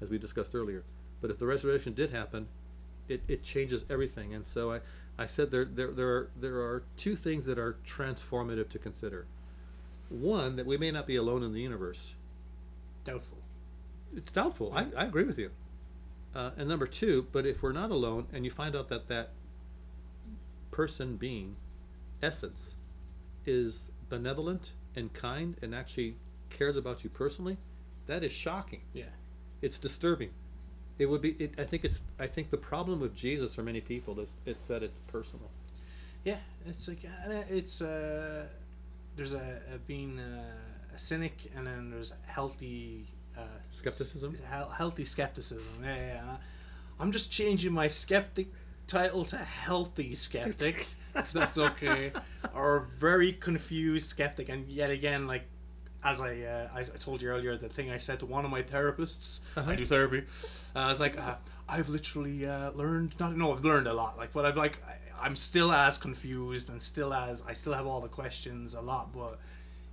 as 0.00 0.10
we 0.10 0.18
discussed 0.18 0.54
earlier. 0.54 0.84
But 1.20 1.30
if 1.30 1.38
the 1.38 1.46
resurrection 1.46 1.94
did 1.94 2.10
happen, 2.10 2.48
it, 3.08 3.22
it 3.28 3.42
changes 3.42 3.84
everything. 3.88 4.34
And 4.34 4.46
so 4.46 4.72
I, 4.72 4.80
I 5.18 5.26
said 5.26 5.50
there, 5.50 5.64
there, 5.64 5.90
there, 5.92 6.08
are, 6.08 6.30
there 6.38 6.56
are 6.60 6.82
two 6.96 7.16
things 7.16 7.46
that 7.46 7.58
are 7.58 7.76
transformative 7.86 8.68
to 8.70 8.78
consider. 8.78 9.26
One, 10.08 10.56
that 10.56 10.66
we 10.66 10.76
may 10.76 10.90
not 10.90 11.06
be 11.06 11.16
alone 11.16 11.42
in 11.42 11.52
the 11.52 11.60
universe. 11.60 12.14
Doubtful. 13.06 13.38
It's 14.14 14.32
doubtful. 14.32 14.72
I, 14.74 14.86
I 14.96 15.04
agree 15.06 15.24
with 15.24 15.38
you. 15.38 15.50
Uh, 16.34 16.50
and 16.58 16.68
number 16.68 16.86
two, 16.86 17.26
but 17.32 17.46
if 17.46 17.62
we're 17.62 17.72
not 17.72 17.90
alone 17.90 18.26
and 18.32 18.44
you 18.44 18.50
find 18.50 18.76
out 18.76 18.88
that 18.88 19.08
that 19.08 19.30
person 20.70 21.16
being, 21.16 21.56
essence, 22.22 22.76
is 23.46 23.90
benevolent 24.08 24.72
and 24.94 25.12
kind 25.12 25.56
and 25.62 25.74
actually 25.74 26.16
cares 26.50 26.76
about 26.76 27.04
you 27.04 27.10
personally, 27.10 27.56
that 28.06 28.22
is 28.22 28.32
shocking 28.32 28.82
Yeah. 28.92 29.04
it's 29.62 29.78
disturbing. 29.78 30.30
It 30.98 31.06
would 31.10 31.20
be. 31.20 31.30
It, 31.32 31.52
I 31.58 31.64
think 31.64 31.84
it's. 31.84 32.04
I 32.18 32.26
think 32.26 32.48
the 32.50 32.56
problem 32.56 33.00
with 33.00 33.14
Jesus 33.14 33.54
for 33.54 33.62
many 33.62 33.82
people 33.82 34.18
is 34.18 34.36
it's 34.46 34.66
that 34.66 34.82
it's 34.82 34.98
personal. 35.00 35.50
Yeah. 36.24 36.38
It's 36.66 36.88
like 36.88 37.00
it's 37.50 37.82
uh, 37.82 38.46
there's 39.14 39.34
a, 39.34 39.60
a 39.74 39.78
being 39.86 40.18
uh, 40.18 40.42
cynic 40.96 41.50
and 41.56 41.66
then 41.66 41.90
there's 41.90 42.12
healthy 42.26 43.06
uh, 43.36 43.42
Skepticism? 43.72 44.32
s- 44.34 44.72
healthy 44.76 45.04
skepticism. 45.04 45.72
Yeah. 45.82 45.96
yeah. 45.96 46.22
I- 46.32 46.38
I'm 46.98 47.12
just 47.12 47.30
changing 47.30 47.72
my 47.72 47.88
skeptic 47.88 48.48
title 48.86 49.22
to 49.24 49.36
healthy 49.36 50.14
skeptic, 50.14 50.86
if 51.14 51.30
that's 51.32 51.58
okay, 51.58 52.10
or 52.54 52.86
very 52.98 53.32
confused 53.32 54.08
skeptic. 54.08 54.48
And 54.48 54.66
yet 54.68 54.90
again, 54.90 55.26
like 55.26 55.42
as 56.02 56.20
I, 56.22 56.40
uh, 56.40 56.68
I 56.74 56.82
told 56.98 57.20
you 57.20 57.28
earlier, 57.28 57.54
the 57.56 57.68
thing 57.68 57.90
I 57.90 57.98
said 57.98 58.20
to 58.20 58.26
one 58.26 58.44
of 58.46 58.50
my 58.50 58.62
therapists, 58.62 59.40
Uh-huh. 59.58 59.70
I 59.70 59.74
do 59.74 59.84
therapy. 59.84 60.22
Uh, 60.74 60.78
I 60.78 60.88
was 60.88 61.00
like, 61.00 61.18
uh, 61.20 61.34
I've 61.68 61.88
literally 61.90 62.46
uh, 62.46 62.70
learned. 62.72 63.18
Not 63.20 63.36
no, 63.36 63.52
I've 63.52 63.64
learned 63.64 63.88
a 63.88 63.92
lot. 63.92 64.16
Like, 64.16 64.32
but 64.32 64.46
I've 64.46 64.56
like, 64.56 64.78
I, 64.88 65.26
I'm 65.26 65.36
still 65.36 65.72
as 65.72 65.98
confused 65.98 66.70
and 66.70 66.80
still 66.82 67.12
as 67.12 67.42
I 67.46 67.52
still 67.52 67.74
have 67.74 67.86
all 67.86 68.00
the 68.00 68.08
questions 68.08 68.74
a 68.74 68.80
lot, 68.80 69.12
but. 69.14 69.38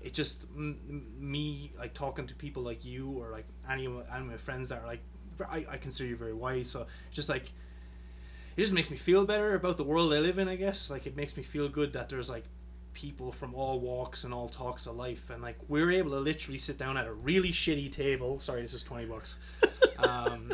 It 0.03 0.13
just 0.13 0.45
m- 0.55 0.77
me 1.17 1.71
like 1.77 1.93
talking 1.93 2.27
to 2.27 2.35
people 2.35 2.61
like 2.63 2.83
you 2.85 3.09
or 3.11 3.29
like 3.31 3.45
any 3.69 3.85
of 3.85 3.93
my, 3.93 4.01
any 4.11 4.25
of 4.25 4.31
my 4.31 4.37
friends 4.37 4.69
that 4.69 4.81
are 4.81 4.87
like 4.87 5.01
I, 5.49 5.65
I 5.69 5.77
consider 5.77 6.09
you 6.09 6.15
very 6.15 6.33
wise 6.33 6.69
so 6.69 6.85
just 7.11 7.29
like 7.29 7.51
it 8.55 8.61
just 8.61 8.73
makes 8.73 8.91
me 8.91 8.97
feel 8.97 9.25
better 9.25 9.55
about 9.55 9.77
the 9.77 9.83
world 9.83 10.13
I 10.13 10.19
live 10.19 10.37
in 10.37 10.47
I 10.47 10.55
guess. 10.55 10.91
Like 10.91 11.07
it 11.07 11.15
makes 11.17 11.35
me 11.37 11.43
feel 11.43 11.69
good 11.69 11.93
that 11.93 12.09
there's 12.09 12.29
like 12.29 12.43
people 12.93 13.31
from 13.31 13.55
all 13.55 13.79
walks 13.79 14.23
and 14.23 14.33
all 14.33 14.47
talks 14.47 14.85
of 14.85 14.95
life 14.95 15.31
and 15.31 15.41
like 15.41 15.57
we're 15.67 15.91
able 15.91 16.11
to 16.11 16.19
literally 16.19 16.59
sit 16.59 16.77
down 16.77 16.95
at 16.97 17.07
a 17.07 17.13
really 17.13 17.49
shitty 17.49 17.89
table. 17.89 18.39
Sorry 18.39 18.61
this 18.61 18.73
is 18.73 18.83
20 18.83 19.05
bucks. 19.07 19.39
Um, 19.99 20.51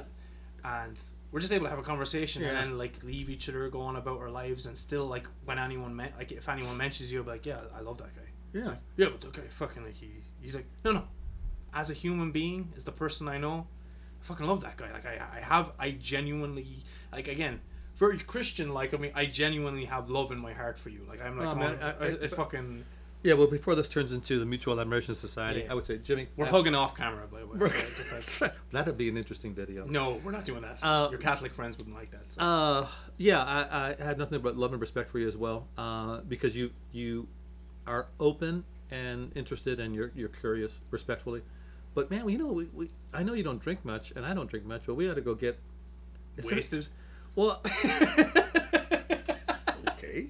and 0.64 1.00
we're 1.32 1.40
just 1.40 1.54
able 1.54 1.66
to 1.66 1.70
have 1.70 1.80
a 1.80 1.84
conversation 1.84 2.44
and 2.44 2.56
then 2.56 2.78
like 2.78 3.04
leave 3.04 3.30
each 3.30 3.48
other 3.50 3.68
go 3.70 3.82
on 3.82 3.96
about 3.96 4.20
our 4.20 4.30
lives 4.30 4.66
and 4.68 4.78
still 4.78 5.06
like 5.06 5.28
when 5.46 5.58
anyone 5.58 5.96
met 5.96 6.16
like 6.18 6.32
if 6.32 6.50
anyone 6.50 6.78
mentions 6.78 7.12
you 7.12 7.20
I'll 7.20 7.26
be 7.26 7.32
like 7.32 7.46
yeah 7.46 7.60
I 7.76 7.82
love 7.82 7.98
that 8.00 8.14
guy 8.16 8.29
Yeah. 8.54 8.76
yeah 8.98 9.08
but 9.12 9.28
okay 9.30 9.48
fucking 9.50 9.84
like 9.84 9.96
he 9.96 10.10
he's 10.42 10.56
like 10.56 10.66
no 10.84 10.92
no 10.92 11.04
as 11.74 11.90
a 11.90 11.94
human 11.94 12.32
being 12.32 12.74
as 12.76 12.84
the 12.84 12.92
person 12.92 13.28
I 13.28 13.38
know 13.38 13.68
I 14.22 14.26
fucking 14.26 14.48
love 14.48 14.62
that 14.62 14.76
guy 14.78 14.92
like 14.92 15.06
I, 15.06 15.20
I 15.36 15.40
have 15.40 15.72
I 15.80 15.92
genuinely 15.92 16.66
like 17.12 17.28
again 17.28 17.62
very 17.96 18.18
Christian 18.18 18.74
like 18.74 18.94
I 18.94 18.98
mean 18.98 19.12
I 19.16 19.26
genuinely 19.26 19.86
have 19.86 20.10
love 20.10 20.32
in 20.32 20.40
my 20.40 20.54
heart 20.54 20.80
for 20.80 20.90
you 20.90 21.02
like 21.08 21.22
I'm 21.24 21.38
like 21.38 21.48
Oh, 21.50 21.56
man, 21.56 21.78
I, 21.82 21.90
I- 21.92 22.08
I, 22.08 22.18
I- 22.24 22.28
fucking 22.28 22.86
Yeah. 23.22 23.34
Well, 23.34 23.48
before 23.48 23.76
this 23.76 23.90
turns 23.90 24.14
into 24.14 24.40
the 24.40 24.46
Mutual 24.46 24.80
Admiration 24.80 25.14
Society, 25.14 25.64
Yeah. 25.66 25.72
I 25.72 25.74
would 25.76 25.84
say, 25.84 25.98
Jimmy, 25.98 26.28
we're 26.38 26.46
hugging 26.46 26.74
off 26.74 26.96
camera 26.96 27.28
by 27.28 27.42
the 27.42 27.48
way 27.48 27.70
so 28.24 28.50
that'd 28.72 28.98
be 28.98 29.10
an 29.10 29.18
interesting 29.18 29.54
video. 29.54 29.86
no 29.86 30.20
we're 30.24 30.32
not 30.32 30.46
doing 30.46 30.62
that 30.62 30.80
Uh, 30.82 31.10
your 31.12 31.20
Catholic 31.20 31.54
friends 31.54 31.78
wouldn't 31.78 31.96
like 31.96 32.12
that 32.12 32.32
so. 32.32 32.42
Uh, 32.42 32.88
yeah, 33.18 33.44
I, 33.44 33.96
I 34.00 34.04
had 34.04 34.18
nothing 34.18 34.40
but 34.42 34.56
love 34.58 34.72
and 34.72 34.80
respect 34.82 35.10
for 35.12 35.20
you 35.20 35.28
as 35.28 35.36
well, 35.38 35.68
uh, 35.78 36.22
because 36.22 36.56
you 36.56 36.72
you 36.94 37.28
are 37.90 38.06
open 38.20 38.64
and 38.92 39.32
interested, 39.36 39.80
and 39.80 39.94
you're 39.94 40.12
you're 40.16 40.30
curious, 40.30 40.80
respectfully. 40.92 41.42
But 41.96 42.10
man, 42.12 42.30
you 42.30 42.38
know, 42.38 42.48
we, 42.48 42.66
we 42.74 42.90
I 43.14 43.24
know 43.24 43.34
you 43.34 43.44
don't 43.44 43.60
drink 43.62 43.84
much, 43.84 44.12
and 44.16 44.26
I 44.26 44.34
don't 44.34 44.50
drink 44.50 44.66
much, 44.66 44.84
but 44.86 44.94
we 44.94 45.10
ought 45.10 45.16
to 45.16 45.22
go 45.22 45.34
get 45.36 45.60
wasted 46.50 46.88
well, 47.36 47.62
okay. 49.90 50.28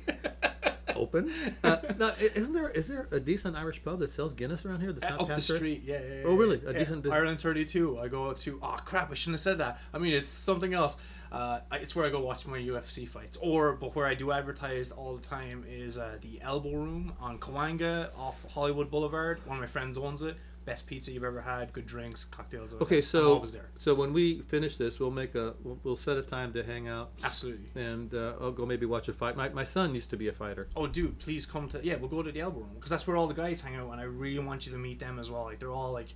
Open. 0.95 1.30
Uh, 1.64 1.77
now, 1.98 2.11
isn't 2.36 2.53
there 2.53 2.69
is 2.69 2.88
there 2.90 3.07
a 3.11 3.19
decent 3.22 3.56
Irish 3.56 3.81
pub 3.84 3.99
that 3.99 4.10
sells 4.10 4.34
Guinness 4.34 4.65
around 4.65 4.81
here? 4.81 4.91
That's 4.91 5.06
Uh, 5.06 5.15
not 5.15 5.22
up 5.30 5.36
the 5.36 5.41
street, 5.41 5.84
yeah, 5.86 5.99
yeah, 6.02 6.14
yeah. 6.15 6.22
Oh, 6.26 6.36
really? 6.36 6.61
A 6.65 6.73
yeah. 6.73 6.80
decent- 6.80 7.07
Ireland 7.07 7.40
32. 7.40 7.98
I 7.99 8.07
go 8.10 8.34
to. 8.34 8.60
Oh 8.61 8.77
crap! 8.84 9.10
I 9.10 9.14
shouldn't 9.14 9.36
have 9.36 9.40
said 9.40 9.57
that. 9.60 9.80
I 9.94 9.98
mean, 9.98 10.14
it's 10.14 10.30
something 10.30 10.73
else. 10.73 10.98
Uh, 11.31 11.60
it's 11.73 11.95
where 11.95 12.06
I 12.06 12.10
go 12.10 12.19
watch 12.19 12.47
my 12.47 12.57
UFC 12.57 13.07
fights, 13.07 13.38
or 13.41 13.73
but 13.73 13.95
where 13.95 14.07
I 14.07 14.15
do 14.15 14.31
advertise 14.31 14.91
all 14.91 15.15
the 15.15 15.22
time 15.22 15.64
is 15.69 15.97
uh, 15.97 16.18
the 16.22 16.41
Elbow 16.41 16.72
Room 16.72 17.14
on 17.19 17.38
Cahuenga 17.38 18.10
off 18.18 18.45
Hollywood 18.51 18.89
Boulevard. 18.89 19.45
One 19.45 19.57
of 19.57 19.61
my 19.61 19.68
friends 19.68 19.97
owns 19.97 20.22
it. 20.22 20.38
Best 20.65 20.88
pizza 20.88 21.11
you've 21.11 21.23
ever 21.23 21.41
had. 21.41 21.72
Good 21.72 21.85
drinks, 21.85 22.26
cocktails. 22.26 22.73
Okay, 22.81 22.97
I'm 22.97 23.01
so 23.01 23.43
so 23.77 23.95
when 23.95 24.11
we 24.11 24.41
finish 24.41 24.76
this, 24.77 24.99
we'll 24.99 25.11
make 25.11 25.34
a 25.35 25.56
we'll, 25.64 25.80
we'll 25.84 25.95
set 25.95 26.18
a 26.18 26.22
time 26.22 26.51
to 26.53 26.64
hang 26.64 26.88
out, 26.88 27.11
Absolutely. 27.23 27.69
and 27.81 28.14
uh, 28.14 28.34
I'll 28.41 28.51
go 28.51 28.65
maybe 28.65 28.85
watch 28.85 29.07
a 29.07 29.14
fight. 29.14 29.35
My, 29.38 29.49
my 29.49 29.64
son 29.64 29.95
used 29.95 30.10
to 30.11 30.18
be 30.18 30.27
a 30.27 30.34
fighter. 30.34 30.68
Oh, 30.76 30.85
dude, 30.88 31.18
please 31.19 31.45
come 31.45 31.69
to. 31.69 31.80
Yeah, 31.84 31.95
we'll 31.95 32.10
go 32.10 32.22
to 32.22 32.31
the 32.31 32.41
Elbow 32.41 32.60
Room 32.60 32.72
because 32.76 32.89
that's 32.89 33.07
where 33.07 33.18
all 33.18 33.27
the 33.27 33.34
guys 33.34 33.61
hang 33.61 33.76
out, 33.77 33.91
and 33.91 34.01
I 34.01 34.03
really 34.03 34.43
want 34.43 34.65
you 34.65 34.72
to 34.73 34.77
meet 34.77 34.99
them 34.99 35.18
as 35.19 35.31
well. 35.31 35.43
Like 35.43 35.60
they're 35.60 35.72
all 35.72 35.93
like, 35.93 36.14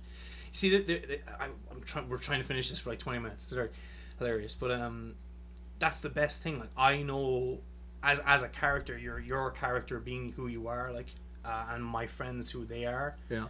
see, 0.52 0.70
they 0.70 0.82
they 0.82 0.98
they 0.98 1.20
I, 1.40 1.46
I'm 1.70 1.80
trying. 1.84 2.08
We're 2.08 2.18
trying 2.18 2.40
to 2.40 2.46
finish 2.46 2.68
this 2.70 2.80
for 2.80 2.90
like 2.90 2.98
20 2.98 3.20
minutes. 3.20 3.50
They're 3.50 3.70
hilarious, 4.18 4.54
but 4.54 4.70
um, 4.70 5.14
that's 5.78 6.00
the 6.00 6.08
best 6.08 6.42
thing. 6.42 6.58
Like 6.58 6.70
I 6.76 7.02
know, 7.02 7.58
as 8.02 8.20
as 8.26 8.42
a 8.42 8.48
character, 8.48 8.98
your 8.98 9.18
your 9.18 9.50
character 9.50 9.98
being 9.98 10.32
who 10.32 10.46
you 10.46 10.68
are, 10.68 10.92
like, 10.92 11.08
uh, 11.44 11.66
and 11.70 11.84
my 11.84 12.06
friends 12.06 12.50
who 12.50 12.64
they 12.64 12.84
are. 12.86 13.16
Yeah. 13.28 13.46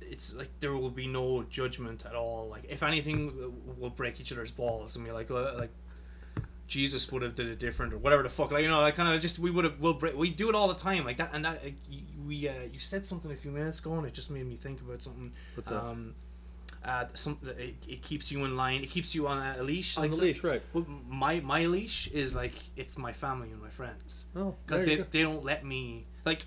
It's 0.00 0.36
like 0.36 0.60
there 0.60 0.74
will 0.74 0.90
be 0.90 1.06
no 1.06 1.44
judgment 1.50 2.04
at 2.06 2.14
all. 2.14 2.48
Like 2.48 2.64
if 2.68 2.82
anything, 2.82 3.32
we'll 3.78 3.90
break 3.90 4.20
each 4.20 4.32
other's 4.32 4.52
balls 4.52 4.94
and 4.96 5.04
be 5.04 5.10
like, 5.10 5.30
like 5.30 5.70
Jesus 6.68 7.10
would 7.12 7.22
have 7.22 7.34
did 7.34 7.48
it 7.48 7.58
different 7.58 7.92
or 7.92 7.98
whatever 7.98 8.22
the 8.22 8.28
fuck. 8.28 8.52
Like 8.52 8.62
you 8.62 8.68
know, 8.68 8.80
like 8.80 8.94
kind 8.94 9.12
of 9.12 9.20
just 9.20 9.38
we 9.38 9.50
would 9.50 9.64
have 9.64 9.80
we'll 9.80 9.94
break, 9.94 10.16
we 10.16 10.30
do 10.30 10.48
it 10.48 10.54
all 10.54 10.68
the 10.68 10.74
time 10.74 11.04
like 11.04 11.16
that 11.16 11.30
and 11.32 11.44
that. 11.44 11.62
Like, 11.62 11.74
we 12.26 12.48
uh, 12.48 12.52
you 12.72 12.78
said 12.78 13.06
something 13.06 13.30
a 13.30 13.34
few 13.34 13.50
minutes 13.50 13.80
ago 13.80 13.94
and 13.94 14.06
it 14.06 14.12
just 14.14 14.30
made 14.30 14.46
me 14.46 14.56
think 14.56 14.80
about 14.80 15.02
something. 15.02 15.30
What's 15.54 15.68
that? 15.68 15.80
um, 15.80 16.14
uh, 16.86 17.04
some 17.14 17.38
it, 17.58 17.74
it 17.88 18.02
keeps 18.02 18.30
you 18.32 18.44
in 18.44 18.56
line. 18.56 18.82
It 18.82 18.90
keeps 18.90 19.14
you 19.14 19.26
on 19.26 19.38
a 19.58 19.62
leash. 19.62 19.96
On 19.96 20.02
like 20.04 20.12
the 20.12 20.22
leash, 20.22 20.44
right. 20.44 20.62
Well, 20.72 20.86
my 21.08 21.40
my 21.40 21.66
leash 21.66 22.08
is 22.08 22.36
like 22.36 22.54
it's 22.76 22.96
my 22.96 23.12
family 23.12 23.50
and 23.50 23.60
my 23.60 23.70
friends 23.70 24.26
Oh, 24.36 24.54
because 24.64 24.84
they, 24.84 24.96
they 24.96 25.22
don't 25.22 25.44
let 25.44 25.64
me 25.64 26.06
like. 26.24 26.44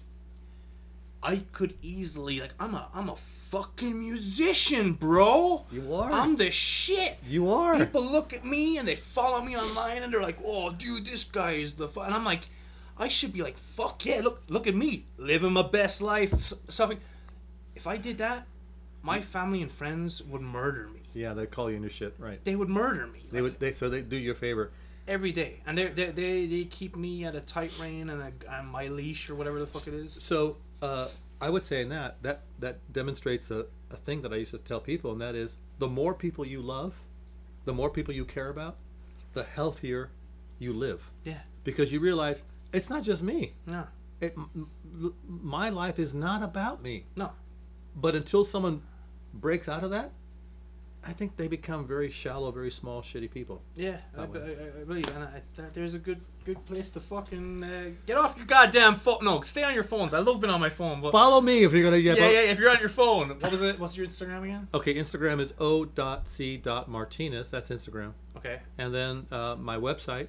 I 1.21 1.43
could 1.51 1.73
easily 1.81 2.39
like 2.39 2.53
I'm 2.59 2.73
a 2.73 2.89
I'm 2.93 3.09
a 3.09 3.15
fucking 3.15 3.99
musician, 3.99 4.93
bro. 4.93 5.65
You 5.69 5.93
are. 5.93 6.09
I'm 6.11 6.37
the 6.37 6.49
shit. 6.49 7.17
You 7.27 7.51
are. 7.51 7.77
People 7.77 8.09
look 8.09 8.31
at 8.33 8.45
me 8.45 8.77
and 8.77 8.87
they 8.87 8.95
follow 8.95 9.43
me 9.43 9.57
online 9.57 10.01
and 10.03 10.13
they're 10.13 10.21
like, 10.21 10.37
"Oh, 10.45 10.71
dude, 10.77 11.05
this 11.05 11.25
guy 11.25 11.51
is 11.51 11.73
the 11.73 11.87
fun." 11.87 12.05
And 12.05 12.15
I'm 12.15 12.23
like, 12.23 12.47
I 12.97 13.09
should 13.09 13.33
be 13.33 13.41
like, 13.41 13.57
"Fuck 13.57 14.05
yeah, 14.05 14.21
look 14.23 14.43
look 14.47 14.65
at 14.67 14.75
me, 14.75 15.03
living 15.17 15.51
my 15.51 15.67
best 15.67 16.01
life." 16.01 16.31
Something. 16.69 16.99
If 17.75 17.85
I 17.87 17.97
did 17.97 18.17
that, 18.19 18.45
my 19.01 19.21
family 19.21 19.61
and 19.61 19.71
friends 19.71 20.21
would 20.23 20.41
murder 20.41 20.87
me. 20.87 20.99
Yeah, 21.13 21.33
they'd 21.33 21.49
call 21.51 21.69
you 21.69 21.75
in 21.77 21.83
your 21.83 21.89
shit, 21.89 22.13
right? 22.19 22.43
They 22.43 22.55
would 22.55 22.69
murder 22.69 23.07
me. 23.07 23.19
They 23.31 23.41
like, 23.41 23.53
would. 23.53 23.59
They 23.59 23.71
so 23.71 23.89
they 23.89 24.01
do 24.01 24.17
you 24.17 24.31
a 24.31 24.35
favor. 24.35 24.71
every 25.07 25.31
day, 25.31 25.61
and 25.65 25.77
they 25.77 25.87
they 25.87 26.05
they 26.11 26.45
they 26.45 26.63
keep 26.65 26.95
me 26.95 27.25
at 27.25 27.33
a 27.35 27.41
tight 27.41 27.71
rein 27.81 28.09
and 28.09 28.21
a, 28.21 28.51
on 28.57 28.67
my 28.67 28.87
leash 28.87 29.29
or 29.29 29.35
whatever 29.35 29.59
the 29.59 29.67
fuck 29.67 29.87
it 29.87 29.93
is. 29.93 30.13
So 30.13 30.57
uh, 30.81 31.07
I 31.41 31.49
would 31.49 31.65
say 31.65 31.81
in 31.81 31.89
that 31.89 32.21
that 32.23 32.41
that 32.59 32.91
demonstrates 32.93 33.49
a, 33.51 33.65
a 33.91 33.95
thing 33.95 34.21
that 34.21 34.33
I 34.33 34.35
used 34.37 34.51
to 34.51 34.59
tell 34.59 34.79
people, 34.79 35.11
and 35.11 35.21
that 35.21 35.35
is 35.35 35.57
the 35.79 35.87
more 35.87 36.13
people 36.13 36.45
you 36.45 36.61
love, 36.61 36.93
the 37.65 37.73
more 37.73 37.89
people 37.89 38.13
you 38.13 38.25
care 38.25 38.49
about, 38.49 38.75
the 39.33 39.43
healthier 39.43 40.11
you 40.59 40.73
live, 40.73 41.09
Yeah. 41.23 41.39
because 41.63 41.91
you 41.93 41.99
realize 42.01 42.43
it's 42.73 42.89
not 42.89 43.03
just 43.03 43.23
me. 43.23 43.53
No. 43.65 43.87
It, 44.21 44.33
m- 44.37 44.69
my 45.27 45.69
life 45.69 45.97
is 45.97 46.13
not 46.13 46.43
about 46.43 46.83
me. 46.83 47.05
No. 47.15 47.31
But 47.95 48.13
until 48.13 48.43
someone 48.43 48.81
breaks 49.33 49.69
out 49.69 49.83
of 49.83 49.91
that, 49.91 50.11
I 51.05 51.13
think 51.13 51.37
they 51.37 51.47
become 51.47 51.87
very 51.87 52.09
shallow, 52.11 52.51
very 52.51 52.71
small, 52.71 53.01
shitty 53.01 53.31
people. 53.31 53.61
Yeah, 53.75 53.99
I, 54.17 54.23
I, 54.23 54.25
That. 54.25 54.73
I, 54.77 54.81
I 54.81 54.83
believe, 54.83 55.07
and 55.15 55.23
I, 55.23 55.41
that 55.55 55.73
there's 55.73 55.95
a 55.95 55.99
good 55.99 56.19
good 56.45 56.63
place 56.65 56.89
to 56.89 56.99
fucking 56.99 57.63
uh, 57.63 57.89
get 58.07 58.17
off 58.17 58.35
your 58.37 58.45
goddamn 58.45 58.95
phone. 58.95 59.17
No, 59.21 59.39
stay 59.41 59.63
on 59.63 59.73
your 59.73 59.83
phones. 59.83 60.13
I 60.13 60.19
love 60.19 60.41
being 60.41 60.51
on 60.53 60.59
my 60.59 60.69
phone, 60.69 60.99
but 60.99 61.11
Follow 61.11 61.39
me 61.41 61.63
if 61.63 61.71
you're 61.73 61.83
gonna 61.83 62.01
get. 62.01 62.17
yeah, 62.17 62.29
yeah. 62.29 62.51
If 62.51 62.59
you're 62.59 62.71
on 62.71 62.79
your 62.79 62.89
phone, 62.89 63.29
what 63.29 63.51
was 63.51 63.61
it? 63.61 63.79
What's 63.79 63.95
your 63.97 64.05
Instagram 64.07 64.43
again? 64.43 64.67
Okay, 64.73 64.93
Instagram 64.95 65.39
is 65.39 65.53
o.c.martinez. 65.59 67.51
That's 67.51 67.69
Instagram. 67.69 68.13
Okay. 68.37 68.59
And 68.77 68.93
then 68.93 69.27
uh, 69.31 69.55
my 69.57 69.77
website, 69.77 70.27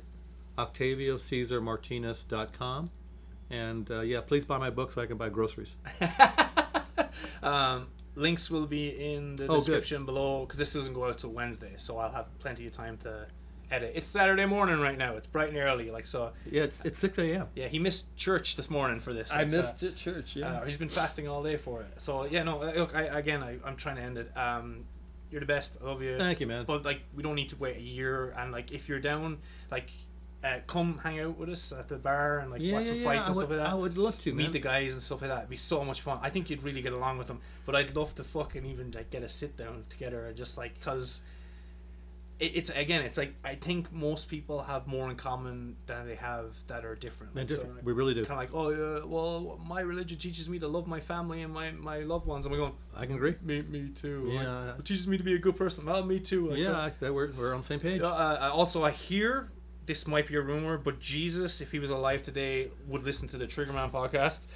octaviocesarmartinez.com. 0.59 2.91
And 3.51 3.91
uh, 3.91 4.01
yeah, 4.03 4.21
please 4.21 4.45
buy 4.45 4.59
my 4.59 4.71
book 4.71 4.91
so 4.93 5.03
I 5.03 5.07
can 5.07 5.17
buy 5.17 5.31
groceries. 5.31 5.75
Um, 7.43 7.89
links 8.21 8.51
will 8.51 8.67
be 8.67 8.89
in 9.15 9.37
the 9.37 9.45
Oh, 9.45 9.49
good. 9.49 9.55
description 9.57 10.05
below 10.05 10.45
because 10.45 10.59
this 10.59 10.73
doesn't 10.75 10.95
go 10.95 11.07
out 11.07 11.19
till 11.19 11.31
Wednesday, 11.31 11.75
so 11.77 11.99
I'll 11.99 12.13
have 12.13 12.27
plenty 12.39 12.67
of 12.67 12.73
time 12.73 12.97
to 12.99 13.27
edit. 13.71 13.93
It's 13.95 14.09
Saturday 14.09 14.47
morning 14.47 14.81
right 14.81 14.99
now. 14.99 15.17
It's 15.17 15.27
bright 15.27 15.49
and 15.49 15.59
early, 15.59 15.91
like 15.91 16.07
so. 16.07 16.33
Yeah, 16.51 16.63
it's, 16.65 16.85
it's 16.85 16.99
6 16.99 17.19
a.m. 17.19 17.47
Yeah, 17.55 17.69
he 17.69 17.79
missed 17.79 18.17
church 18.17 18.57
this 18.57 18.69
morning 18.71 19.01
for 19.01 19.13
this. 19.13 19.33
I 19.33 19.43
like, 19.43 19.51
so- 19.51 19.57
missed 19.59 19.83
it, 19.83 19.97
church, 19.97 20.37
yeah. 20.37 20.49
Uh, 20.51 20.65
he's 20.65 20.77
been 20.77 20.89
fasting 20.89 21.29
all 21.29 21.43
day 21.43 21.57
for 21.57 21.81
it. 21.83 22.01
So 22.01 22.25
yeah, 22.25 22.43
no. 22.43 22.63
uh, 22.63 22.73
Look, 22.77 22.95
I, 22.97 23.03
again, 23.19 23.43
I, 23.43 23.59
I'm 23.65 23.77
trying 23.77 23.97
to 23.97 24.03
end 24.03 24.19
it. 24.19 24.31
Um, 24.37 24.85
you're 25.31 25.41
the 25.41 25.47
best. 25.47 25.79
I 25.81 25.87
love 25.87 26.03
you. 26.03 26.19
Thank 26.19 26.41
you, 26.41 26.47
man. 26.49 26.65
But 26.67 26.85
like, 26.85 27.01
we 27.15 27.23
don't 27.23 27.37
need 27.37 27.51
to 27.51 27.57
wait 27.57 27.77
a 27.77 27.81
year. 27.81 28.35
And 28.37 28.51
like, 28.51 28.73
if 28.73 28.89
you're 28.89 28.99
down, 28.99 29.39
like, 29.71 29.91
uh, 30.43 30.59
come 30.67 30.99
hang 30.99 31.21
out 31.21 31.37
with 31.37 31.51
us 31.51 31.73
at 31.73 31.89
the 31.89 31.97
bar 31.99 32.39
and 32.39 32.51
like 32.51 32.61
yeah, 32.63 32.73
watch 32.75 32.85
yeah, 32.85 32.89
some 32.89 32.99
yeah. 32.99 33.05
fights 33.05 33.27
I 33.27 33.27
and 33.27 33.37
would, 33.37 33.41
stuff 33.45 33.51
like 33.51 33.59
that. 33.59 33.71
I 33.71 33.75
would 33.75 33.99
love 33.99 34.19
to, 34.23 34.33
Meet 34.33 34.43
man. 34.45 34.53
the 34.53 34.59
guys 34.59 34.93
and 34.95 35.03
stuff 35.03 35.21
like 35.21 35.31
that. 35.31 35.39
It'd 35.39 35.51
be 35.51 35.57
so 35.57 35.85
much 35.85 36.01
fun. 36.01 36.19
I 36.23 36.31
think 36.31 36.49
you'd 36.49 36.63
really 36.63 36.81
get 36.83 36.93
along 36.95 37.19
with 37.19 37.27
them. 37.27 37.41
But 37.67 37.75
I'd 37.77 37.95
love 37.95 38.15
to 38.15 38.25
fucking 38.25 38.65
even 38.65 38.91
like 38.93 39.11
get 39.11 39.23
a 39.23 39.29
sit 39.29 39.57
down 39.57 39.85
together 39.89 40.27
and 40.27 40.37
just 40.37 40.57
like 40.57 40.75
because. 40.75 41.23
It, 42.39 42.57
it's 42.57 42.71
again. 42.71 43.03
It's 43.05 43.19
like 43.19 43.35
I 43.45 43.55
think 43.55 43.93
most 43.93 44.31
people 44.31 44.63
have 44.63 44.87
more 44.87 45.11
in 45.11 45.17
common 45.17 45.77
than 45.85 46.09
they 46.09 46.15
have 46.15 46.57
that 46.69 46.87
are 46.87 46.95
different. 46.95 47.37
Like, 47.37 47.51
so, 47.51 47.61
like, 47.65 47.85
we 47.85 47.93
really 47.93 48.15
do. 48.15 48.25
kind 48.25 48.43
of 48.43 48.55
like, 48.55 48.55
oh, 48.55 49.03
uh, 49.03 49.07
well, 49.07 49.61
my 49.69 49.83
religion 49.83 50.17
teaches 50.17 50.49
me 50.49 50.59
to 50.61 50.67
love 50.67 50.87
my 50.89 51.01
family 51.01 51.43
and 51.43 51.53
my, 51.53 51.71
my 51.73 51.99
loved 51.99 52.27
ones. 52.27 52.47
And 52.47 52.53
we're 52.53 52.61
going, 52.61 52.73
I 52.97 53.05
can 53.05 53.17
agree. 53.17 53.35
me, 53.43 53.61
me 53.61 53.91
too. 53.95 54.31
Like, 54.31 54.45
Yeah. 54.47 54.71
it 54.79 54.85
teaches 54.87 55.07
me 55.07 55.19
to 55.19 55.23
be 55.23 55.35
a 55.35 55.39
good 55.39 55.57
person. 55.59 55.85
Well, 55.85 56.03
me 56.03 56.19
too. 56.19 56.49
Like, 56.49 56.61
yeah, 56.61 56.91
so- 56.99 57.09
I, 57.09 57.11
we're, 57.11 57.31
we're 57.33 57.53
on 57.53 57.61
the 57.61 57.67
same 57.67 57.81
page. 57.81 58.01
uh, 58.01 58.07
uh, 58.07 58.51
also, 58.55 58.83
I 58.85 58.93
hear 58.93 59.51
this 59.91 60.07
might 60.07 60.29
be 60.29 60.37
a 60.37 60.41
rumor, 60.41 60.79
but 60.79 61.01
Jesus, 61.01 61.61
if 61.61 61.73
he 61.73 61.81
was 61.81 61.91
alive 61.91 62.23
today, 62.23 62.71
would 62.87 63.03
listen 63.03 63.27
to 63.27 63.37
the 63.37 63.45
Triggerman 63.45 63.91
podcast, 63.91 64.47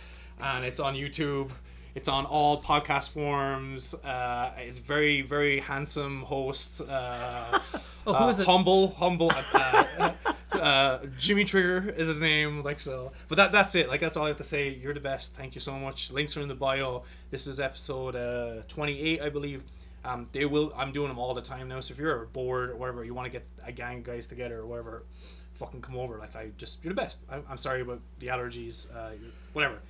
and 0.40 0.64
it's 0.64 0.78
on 0.78 0.94
YouTube. 0.94 1.50
It's 1.96 2.08
on 2.08 2.24
all 2.24 2.62
podcast 2.62 3.12
forms. 3.12 3.96
Uh, 4.04 4.52
it's 4.58 4.78
very, 4.78 5.22
very 5.22 5.58
handsome 5.58 6.22
host. 6.22 6.82
Uh, 6.88 7.58
Oh, 8.06 8.12
who 8.12 8.24
uh, 8.24 8.30
it? 8.38 8.46
Humble, 8.46 8.88
humble. 8.90 9.30
Uh, 9.54 10.12
uh, 10.60 10.98
Jimmy 11.18 11.44
Trigger 11.44 11.88
is 11.96 12.06
his 12.08 12.20
name. 12.20 12.62
Like 12.62 12.78
so, 12.78 13.12
but 13.28 13.36
that 13.36 13.50
that's 13.50 13.74
it. 13.74 13.88
Like 13.88 14.00
that's 14.00 14.18
all 14.18 14.26
I 14.26 14.28
have 14.28 14.36
to 14.36 14.44
say. 14.44 14.68
You're 14.68 14.92
the 14.92 15.00
best. 15.00 15.34
Thank 15.34 15.54
you 15.54 15.60
so 15.62 15.72
much. 15.72 16.12
Links 16.12 16.36
are 16.36 16.42
in 16.42 16.48
the 16.48 16.54
bio. 16.54 17.04
This 17.30 17.46
is 17.46 17.60
episode 17.60 18.14
uh, 18.14 18.62
28, 18.68 19.22
I 19.22 19.30
believe. 19.30 19.62
Um, 20.04 20.28
they 20.32 20.44
will. 20.44 20.72
I'm 20.76 20.92
doing 20.92 21.08
them 21.08 21.18
all 21.18 21.34
the 21.34 21.42
time 21.42 21.68
now. 21.68 21.80
So 21.80 21.92
if 21.92 21.98
you're 21.98 22.26
bored 22.26 22.70
or 22.70 22.76
whatever, 22.76 23.04
you 23.04 23.14
want 23.14 23.26
to 23.26 23.32
get 23.32 23.46
a 23.66 23.72
gang 23.72 23.98
of 23.98 24.04
guys 24.04 24.26
together 24.26 24.58
or 24.58 24.66
whatever, 24.66 25.04
fucking 25.54 25.80
come 25.80 25.96
over. 25.96 26.18
Like 26.18 26.36
I 26.36 26.50
just, 26.58 26.84
you're 26.84 26.92
the 26.92 27.00
best. 27.00 27.24
I'm, 27.30 27.44
I'm 27.48 27.58
sorry 27.58 27.80
about 27.80 28.00
the 28.18 28.26
allergies. 28.28 28.94
Uh, 28.94 29.12
whatever. 29.52 29.80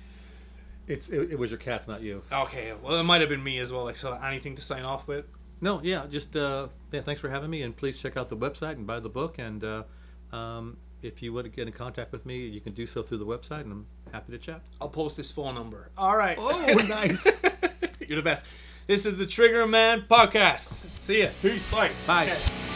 It's 0.87 1.09
it, 1.09 1.31
it 1.31 1.39
was 1.39 1.51
your 1.51 1.59
cats, 1.59 1.87
not 1.87 2.01
you. 2.01 2.21
Okay. 2.31 2.73
Well, 2.81 2.99
it 2.99 3.03
might 3.03 3.21
have 3.21 3.29
been 3.29 3.43
me 3.43 3.57
as 3.57 3.73
well. 3.73 3.83
Like 3.83 3.97
so, 3.97 4.13
anything 4.13 4.55
to 4.55 4.61
sign 4.61 4.83
off 4.83 5.07
with? 5.07 5.25
No, 5.61 5.81
yeah, 5.83 6.05
just 6.09 6.35
uh, 6.35 6.67
yeah, 6.91 7.01
thanks 7.01 7.21
for 7.21 7.29
having 7.29 7.49
me, 7.49 7.61
and 7.61 7.75
please 7.75 8.01
check 8.01 8.17
out 8.17 8.29
the 8.29 8.37
website 8.37 8.73
and 8.73 8.85
buy 8.85 8.99
the 8.99 9.09
book. 9.09 9.39
And 9.39 9.63
uh, 9.63 9.83
um, 10.31 10.77
if 11.01 11.21
you 11.23 11.33
want 11.33 11.45
to 11.45 11.49
get 11.49 11.67
in 11.67 11.73
contact 11.73 12.11
with 12.11 12.25
me, 12.25 12.45
you 12.47 12.61
can 12.61 12.73
do 12.73 12.85
so 12.85 13.01
through 13.01 13.17
the 13.17 13.25
website, 13.25 13.61
and 13.61 13.71
I'm 13.71 13.87
happy 14.11 14.31
to 14.33 14.37
chat. 14.37 14.61
I'll 14.81 14.89
post 14.89 15.17
this 15.17 15.31
phone 15.31 15.55
number. 15.55 15.89
All 15.97 16.15
right. 16.15 16.37
Oh, 16.39 16.85
nice. 16.87 17.43
You're 18.07 18.17
the 18.17 18.21
best. 18.21 18.45
This 18.87 19.07
is 19.07 19.17
the 19.17 19.25
Trigger 19.25 19.65
Man 19.65 20.01
podcast. 20.01 20.85
See 21.01 21.23
ya. 21.23 21.29
Peace. 21.41 21.71
Bye. 21.71 21.89
Bye. 22.05 22.25
Okay. 22.25 22.74